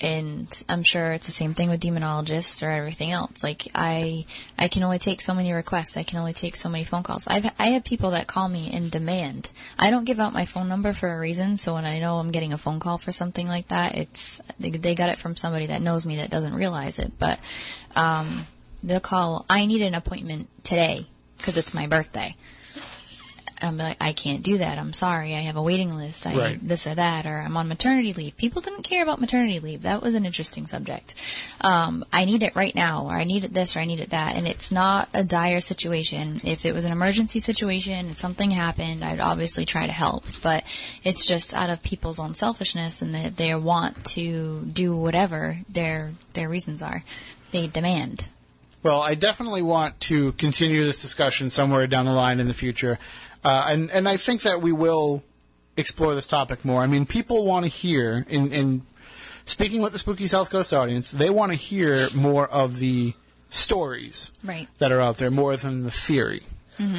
And 0.02 0.64
I'm 0.68 0.84
sure 0.84 1.14
it's 1.14 1.28
the 1.28 1.32
same 1.32 1.54
thing 1.54 1.70
with 1.70 1.80
demonologists 1.80 2.66
or 2.66 2.70
everything 2.70 3.12
else. 3.12 3.42
Like 3.42 3.70
I, 3.74 4.26
I 4.58 4.68
can 4.68 4.84
only 4.84 5.00
take 5.00 5.22
so 5.22 5.34
many 5.34 5.54
requests. 5.54 5.96
I 5.96 6.04
can 6.04 6.20
only 6.20 6.34
take 6.34 6.58
so 6.58 6.68
many 6.68 6.84
phone 6.84 7.04
calls. 7.04 7.28
I've, 7.28 7.46
I 7.58 7.68
have 7.68 7.86
people 7.86 8.12
that 8.12 8.28
call 8.28 8.50
me 8.50 8.72
and 8.74 8.92
demand. 8.92 9.50
I 9.80 9.92
don't 9.92 10.04
give 10.04 10.20
out 10.20 10.34
my 10.34 10.46
phone 10.46 10.68
number 10.68 10.92
for 10.92 11.14
a 11.14 11.20
reason. 11.20 11.56
So 11.56 11.76
when 11.76 11.86
I 11.86 12.00
know 12.00 12.18
I'm 12.18 12.32
getting 12.32 12.52
a 12.52 12.58
phone 12.58 12.80
call 12.80 12.98
for 12.98 13.14
something 13.14 13.48
like 13.48 13.70
that, 13.70 13.96
it's, 13.96 14.42
they, 14.60 14.72
they 14.72 14.96
got 14.96 15.10
it 15.10 15.20
from 15.20 15.38
somebody 15.38 15.68
that 15.68 15.82
knows 15.82 16.06
me 16.06 16.18
that 16.18 16.32
doesn't 16.32 16.56
realize 16.56 17.00
it. 17.00 17.14
But, 17.18 17.40
um, 17.96 18.46
they'll 18.84 19.00
call, 19.00 19.46
I 19.50 19.66
need 19.66 19.82
an 19.82 19.96
appointment 19.96 20.50
today 20.64 21.08
because 21.38 21.58
it's 21.58 21.74
my 21.74 21.88
birthday. 21.88 22.36
I'm 23.64 23.78
like, 23.78 23.96
I 24.02 24.12
can't 24.12 24.44
do 24.44 24.58
that. 24.58 24.78
I'm 24.78 24.92
sorry. 24.92 25.36
I 25.36 25.42
have 25.42 25.56
a 25.56 25.62
waiting 25.62 25.96
list. 25.96 26.28
I 26.28 26.36
Right. 26.36 26.68
this 26.68 26.86
or 26.86 26.96
that, 26.96 27.26
or 27.26 27.38
I'm 27.38 27.56
on 27.56 27.70
maternity 27.70 28.12
leave. 28.12 28.36
People 28.36 28.62
didn't 28.62 28.84
care 28.84 29.02
about 29.02 29.22
maternity 29.22 29.62
leave. 29.62 29.84
That 29.84 30.02
was 30.02 30.16
an 30.16 30.26
interesting 30.26 30.68
subject. 30.68 31.14
Um, 31.62 32.04
I 32.12 32.26
need 32.26 32.44
it 32.44 32.58
right 32.58 32.76
now, 32.76 33.06
or 33.06 33.14
I 33.14 33.24
need 33.24 33.46
it 33.46 33.54
this, 33.54 33.78
or 33.78 33.80
I 33.80 33.86
need 33.86 34.02
it 34.02 34.10
that. 34.10 34.36
And 34.36 34.48
it's 34.48 34.70
not 34.70 35.08
a 35.14 35.24
dire 35.24 35.62
situation. 35.62 36.42
If 36.44 36.66
it 36.66 36.76
was 36.76 36.84
an 36.84 36.92
emergency 36.92 37.40
situation 37.40 37.94
and 37.94 38.18
something 38.18 38.52
happened, 38.52 39.02
I'd 39.02 39.22
obviously 39.22 39.66
try 39.66 39.86
to 39.86 39.94
help. 39.94 40.26
But 40.42 40.66
it's 41.06 41.26
just 41.26 41.54
out 41.54 41.70
of 41.70 41.82
people's 41.82 42.20
own 42.20 42.34
selfishness 42.34 43.02
and 43.02 43.16
that 43.16 43.38
they 43.38 43.56
want 43.56 44.04
to 44.08 44.62
do 44.74 44.94
whatever 44.94 45.60
their 45.70 46.12
their 46.34 46.50
reasons 46.50 46.82
are. 46.82 47.04
They 47.52 47.68
demand. 47.68 48.26
Well, 48.84 49.02
I 49.02 49.16
definitely 49.16 49.62
want 49.62 50.00
to 50.02 50.34
continue 50.34 50.84
this 50.84 51.02
discussion 51.02 51.50
somewhere 51.50 51.88
down 51.88 52.06
the 52.06 52.12
line 52.12 52.40
in 52.42 52.48
the 52.50 52.54
future, 52.54 53.00
uh, 53.44 53.68
and 53.70 53.90
and 53.92 54.08
I 54.10 54.18
think 54.18 54.42
that 54.42 54.62
we 54.62 54.74
will 54.74 55.24
explore 55.78 56.14
this 56.16 56.28
topic 56.28 56.64
more. 56.66 56.82
I 56.84 56.88
mean, 56.88 57.06
people 57.06 57.46
want 57.46 57.64
to 57.66 57.70
hear 57.70 58.26
in 58.28 58.52
in 58.52 58.82
speaking 59.46 59.82
with 59.82 59.94
the 59.94 60.00
Spooky 60.00 60.28
South 60.28 60.50
Coast 60.50 60.74
audience, 60.74 61.12
they 61.12 61.30
want 61.30 61.52
to 61.54 61.58
hear 61.58 62.08
more 62.14 62.48
of 62.48 62.80
the 62.80 63.14
stories 63.50 64.32
Right. 64.44 64.68
that 64.80 64.92
are 64.92 65.00
out 65.00 65.18
there 65.18 65.32
more 65.32 65.56
than 65.56 65.84
the 65.84 65.92
theory. 65.92 66.44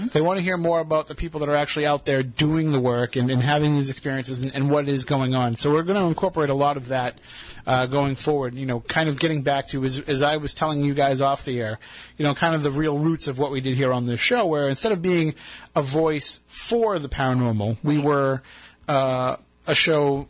They 0.08 0.20
want 0.20 0.38
to 0.38 0.42
hear 0.42 0.56
more 0.56 0.80
about 0.80 1.06
the 1.06 1.14
people 1.14 1.40
that 1.40 1.48
are 1.48 1.54
actually 1.54 1.86
out 1.86 2.04
there 2.04 2.22
doing 2.22 2.72
the 2.72 2.80
work 2.80 3.16
and, 3.16 3.30
and 3.30 3.42
having 3.42 3.74
these 3.74 3.90
experiences 3.90 4.42
and, 4.42 4.54
and 4.54 4.70
what 4.70 4.88
is 4.88 5.04
going 5.04 5.34
on. 5.34 5.56
So 5.56 5.72
we're 5.72 5.82
going 5.82 6.00
to 6.00 6.06
incorporate 6.06 6.50
a 6.50 6.54
lot 6.54 6.76
of 6.76 6.88
that 6.88 7.18
uh, 7.66 7.86
going 7.86 8.14
forward. 8.14 8.54
You 8.54 8.66
know, 8.66 8.80
kind 8.80 9.08
of 9.08 9.18
getting 9.18 9.42
back 9.42 9.68
to 9.68 9.84
as, 9.84 10.00
as 10.00 10.22
I 10.22 10.36
was 10.36 10.54
telling 10.54 10.84
you 10.84 10.94
guys 10.94 11.20
off 11.20 11.44
the 11.44 11.60
air. 11.60 11.78
You 12.16 12.24
know, 12.24 12.34
kind 12.34 12.54
of 12.54 12.62
the 12.62 12.70
real 12.70 12.98
roots 12.98 13.28
of 13.28 13.38
what 13.38 13.50
we 13.50 13.60
did 13.60 13.74
here 13.74 13.92
on 13.92 14.06
this 14.06 14.20
show, 14.20 14.46
where 14.46 14.68
instead 14.68 14.92
of 14.92 15.02
being 15.02 15.34
a 15.74 15.82
voice 15.82 16.40
for 16.46 16.98
the 16.98 17.08
paranormal, 17.08 17.78
we 17.82 17.98
were 17.98 18.42
uh, 18.88 19.36
a 19.66 19.74
show 19.74 20.28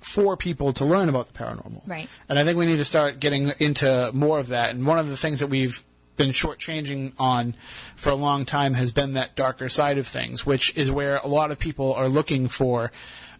for 0.00 0.36
people 0.36 0.72
to 0.72 0.84
learn 0.84 1.08
about 1.08 1.26
the 1.26 1.32
paranormal. 1.32 1.82
Right. 1.86 2.08
And 2.28 2.38
I 2.38 2.44
think 2.44 2.56
we 2.56 2.66
need 2.66 2.76
to 2.76 2.84
start 2.84 3.18
getting 3.18 3.52
into 3.58 4.10
more 4.14 4.38
of 4.38 4.48
that. 4.48 4.70
And 4.70 4.86
one 4.86 5.00
of 5.00 5.08
the 5.08 5.16
things 5.16 5.40
that 5.40 5.48
we've 5.48 5.82
been 6.16 6.30
shortchanging 6.30 7.12
on 7.18 7.54
for 7.94 8.10
a 8.10 8.14
long 8.14 8.44
time 8.44 8.74
has 8.74 8.92
been 8.92 9.14
that 9.14 9.36
darker 9.36 9.68
side 9.68 9.98
of 9.98 10.06
things, 10.06 10.44
which 10.46 10.74
is 10.76 10.90
where 10.90 11.16
a 11.18 11.26
lot 11.28 11.50
of 11.50 11.58
people 11.58 11.94
are 11.94 12.08
looking 12.08 12.48
for 12.48 12.92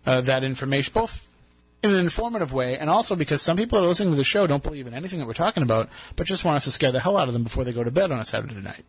uh, 0.05 0.20
that 0.23 0.44
information, 0.44 0.93
both 0.94 1.27
in 1.82 1.90
an 1.93 2.01
informative 2.01 2.53
way 2.53 2.78
and 2.78 2.89
also 2.90 3.15
because 3.15 3.43
some 3.43 3.57
people 3.57 3.78
that 3.78 3.85
are 3.85 3.89
listening 3.89 4.11
to 4.11 4.16
the 4.16 4.24
show 4.24 4.47
don't 4.47 4.62
believe 4.62 4.86
in 4.86 4.94
anything 4.94 5.19
that 5.19 5.27
we're 5.27 5.35
talking 5.35 5.62
about, 5.62 5.89
but 6.16 6.27
just 6.27 6.44
want 6.44 6.57
us 6.57 6.65
to 6.65 6.70
scare 6.70 6.90
the 6.93 7.01
hell 7.01 7.16
out 7.16 7.28
of 7.28 7.35
them 7.35 7.43
before 7.44 7.65
they 7.65 7.73
go 7.73 7.85
to 7.85 7.90
bed 7.90 8.11
on 8.11 8.19
a 8.20 8.24
Saturday 8.24 8.55
night. 8.55 8.85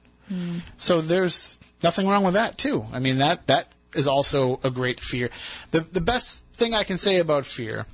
So 0.77 1.01
there's 1.01 1.57
nothing 1.83 2.07
wrong 2.07 2.23
with 2.23 2.33
that 2.33 2.57
too. 2.57 2.85
I 2.91 2.99
mean 2.99 3.19
that 3.19 3.47
that 3.47 3.71
is 3.93 4.07
also 4.07 4.59
a 4.63 4.69
great 4.69 4.99
fear. 4.99 5.29
The 5.71 5.81
the 5.81 6.01
best 6.01 6.43
thing 6.53 6.73
I 6.73 6.83
can 6.83 6.97
say 6.97 7.17
about 7.17 7.45
fear 7.45 7.85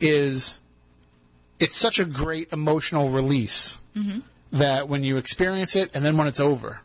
is 0.00 0.60
it's 1.58 1.76
such 1.76 1.98
a 1.98 2.04
great 2.04 2.52
emotional 2.52 3.08
release 3.10 3.80
that 4.52 4.88
when 4.88 5.04
you 5.04 5.16
experience 5.16 5.76
it 5.76 5.90
and 5.94 6.04
then 6.04 6.16
when 6.16 6.26
it's 6.26 6.40
over, 6.40 6.80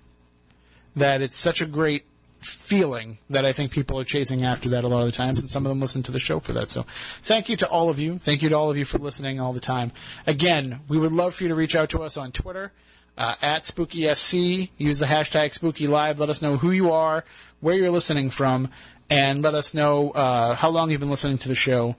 that 0.96 1.22
it's 1.22 1.38
such 1.38 1.62
a 1.62 1.66
great 1.66 2.06
feeling 2.42 3.20
that 3.30 3.46
I 3.46 3.54
think 3.54 3.72
people 3.72 4.00
are 4.00 4.04
chasing 4.04 4.44
after 4.44 4.70
that 4.70 4.84
a 4.84 4.88
lot 4.88 5.02
of 5.02 5.06
the 5.06 5.12
times, 5.12 5.40
and 5.40 5.50
some 5.50 5.66
of 5.66 5.70
them 5.70 5.80
listen 5.80 6.02
to 6.04 6.12
the 6.12 6.20
show 6.20 6.40
for 6.40 6.54
that. 6.54 6.70
So, 6.70 6.86
thank 7.22 7.50
you 7.50 7.58
to 7.58 7.70
all 7.70 7.90
of 7.90 8.00
you. 8.00 8.18
Thank 8.18 8.42
you 8.42 8.50
to 8.50 8.58
all 8.58 8.72
of 8.72 8.78
you 8.78 8.86
for 8.86 8.98
listening 8.98 9.40
all 9.40 9.54
the 9.54 9.60
time. 9.60 9.92
Again, 10.26 10.82
we 10.88 10.98
would 10.98 11.12
love 11.12 11.36
for 11.36 11.44
you 11.44 11.50
to 11.50 11.56
reach 11.56 11.76
out 11.76 11.90
to 11.92 12.02
us 12.02 12.18
on 12.18 12.32
Twitter 12.32 12.72
uh, 13.18 13.36
at 13.42 13.64
SpookySC. 13.64 14.70
Use 14.78 15.00
the 15.00 15.06
hashtag 15.06 15.58
SpookyLive. 15.58 16.18
Let 16.18 16.30
us 16.30 16.42
know 16.42 16.58
who 16.58 16.72
you 16.72 16.92
are, 16.92 17.24
where 17.60 17.76
you're 17.76 17.92
listening 17.92 18.32
from, 18.32 18.70
and 19.10 19.44
let 19.44 19.54
us 19.54 19.74
know 19.74 20.10
uh, 20.12 20.56
how 20.56 20.70
long 20.70 20.90
you've 20.90 21.00
been 21.00 21.10
listening 21.10 21.38
to 21.40 21.48
the 21.48 21.56
show. 21.56 21.96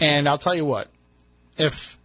And 0.00 0.28
I'll 0.28 0.38
tell 0.38 0.54
you 0.54 0.64
what, 0.64 0.88
if 1.56 1.97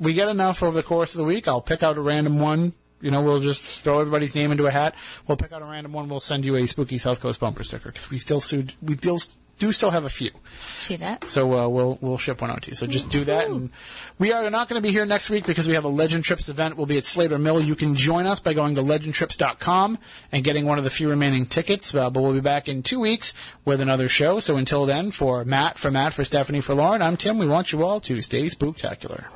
we 0.00 0.14
get 0.14 0.28
enough 0.28 0.62
over 0.62 0.74
the 0.74 0.82
course 0.82 1.14
of 1.14 1.18
the 1.18 1.24
week, 1.24 1.46
I'll 1.46 1.60
pick 1.60 1.82
out 1.82 1.96
a 1.96 2.00
random 2.00 2.38
one. 2.40 2.72
You 3.00 3.10
know, 3.10 3.22
we'll 3.22 3.40
just 3.40 3.82
throw 3.82 4.00
everybody's 4.00 4.34
name 4.34 4.50
into 4.52 4.66
a 4.66 4.70
hat. 4.70 4.94
We'll 5.26 5.36
pick 5.36 5.52
out 5.52 5.62
a 5.62 5.64
random 5.64 5.92
one. 5.92 6.08
We'll 6.08 6.20
send 6.20 6.44
you 6.44 6.56
a 6.56 6.66
spooky 6.66 6.98
South 6.98 7.20
Coast 7.20 7.40
bumper 7.40 7.64
sticker 7.64 7.92
because 7.92 8.10
we 8.10 8.18
still 8.18 8.40
sued, 8.40 8.74
we 8.82 8.96
still, 8.96 9.18
do 9.60 9.72
still 9.72 9.90
have 9.90 10.04
a 10.04 10.08
few. 10.08 10.30
See 10.70 10.96
that? 10.96 11.24
So 11.24 11.56
uh, 11.56 11.68
we'll 11.68 11.98
we'll 12.00 12.18
ship 12.18 12.40
one 12.40 12.50
out 12.50 12.62
to 12.62 12.70
you. 12.70 12.74
So 12.74 12.86
just 12.86 13.10
do 13.10 13.24
that. 13.24 13.48
And 13.48 13.70
we 14.18 14.32
are 14.32 14.50
not 14.50 14.68
going 14.68 14.82
to 14.82 14.86
be 14.86 14.92
here 14.92 15.06
next 15.06 15.30
week 15.30 15.46
because 15.46 15.68
we 15.68 15.74
have 15.74 15.84
a 15.84 15.88
Legend 15.88 16.24
Trips 16.24 16.48
event. 16.48 16.76
We'll 16.76 16.86
be 16.86 16.98
at 16.98 17.04
Slater 17.04 17.38
Mill. 17.38 17.60
You 17.60 17.76
can 17.76 17.94
join 17.94 18.26
us 18.26 18.40
by 18.40 18.54
going 18.54 18.74
to 18.74 18.82
legendtrips.com 18.82 19.98
and 20.32 20.44
getting 20.44 20.64
one 20.64 20.78
of 20.78 20.84
the 20.84 20.90
few 20.90 21.08
remaining 21.08 21.46
tickets. 21.46 21.94
Uh, 21.94 22.10
but 22.10 22.22
we'll 22.22 22.32
be 22.32 22.40
back 22.40 22.68
in 22.68 22.82
two 22.82 23.00
weeks 23.00 23.32
with 23.64 23.80
another 23.80 24.08
show. 24.08 24.40
So 24.40 24.56
until 24.56 24.86
then, 24.86 25.10
for 25.10 25.44
Matt, 25.44 25.78
for 25.78 25.90
Matt, 25.90 26.14
for 26.14 26.24
Stephanie, 26.24 26.62
for 26.62 26.74
Lauren, 26.74 27.02
I'm 27.02 27.16
Tim. 27.16 27.38
We 27.38 27.46
want 27.46 27.72
you 27.72 27.84
all 27.84 28.00
to 28.00 28.20
stay 28.22 28.46
spooktacular. 28.46 29.26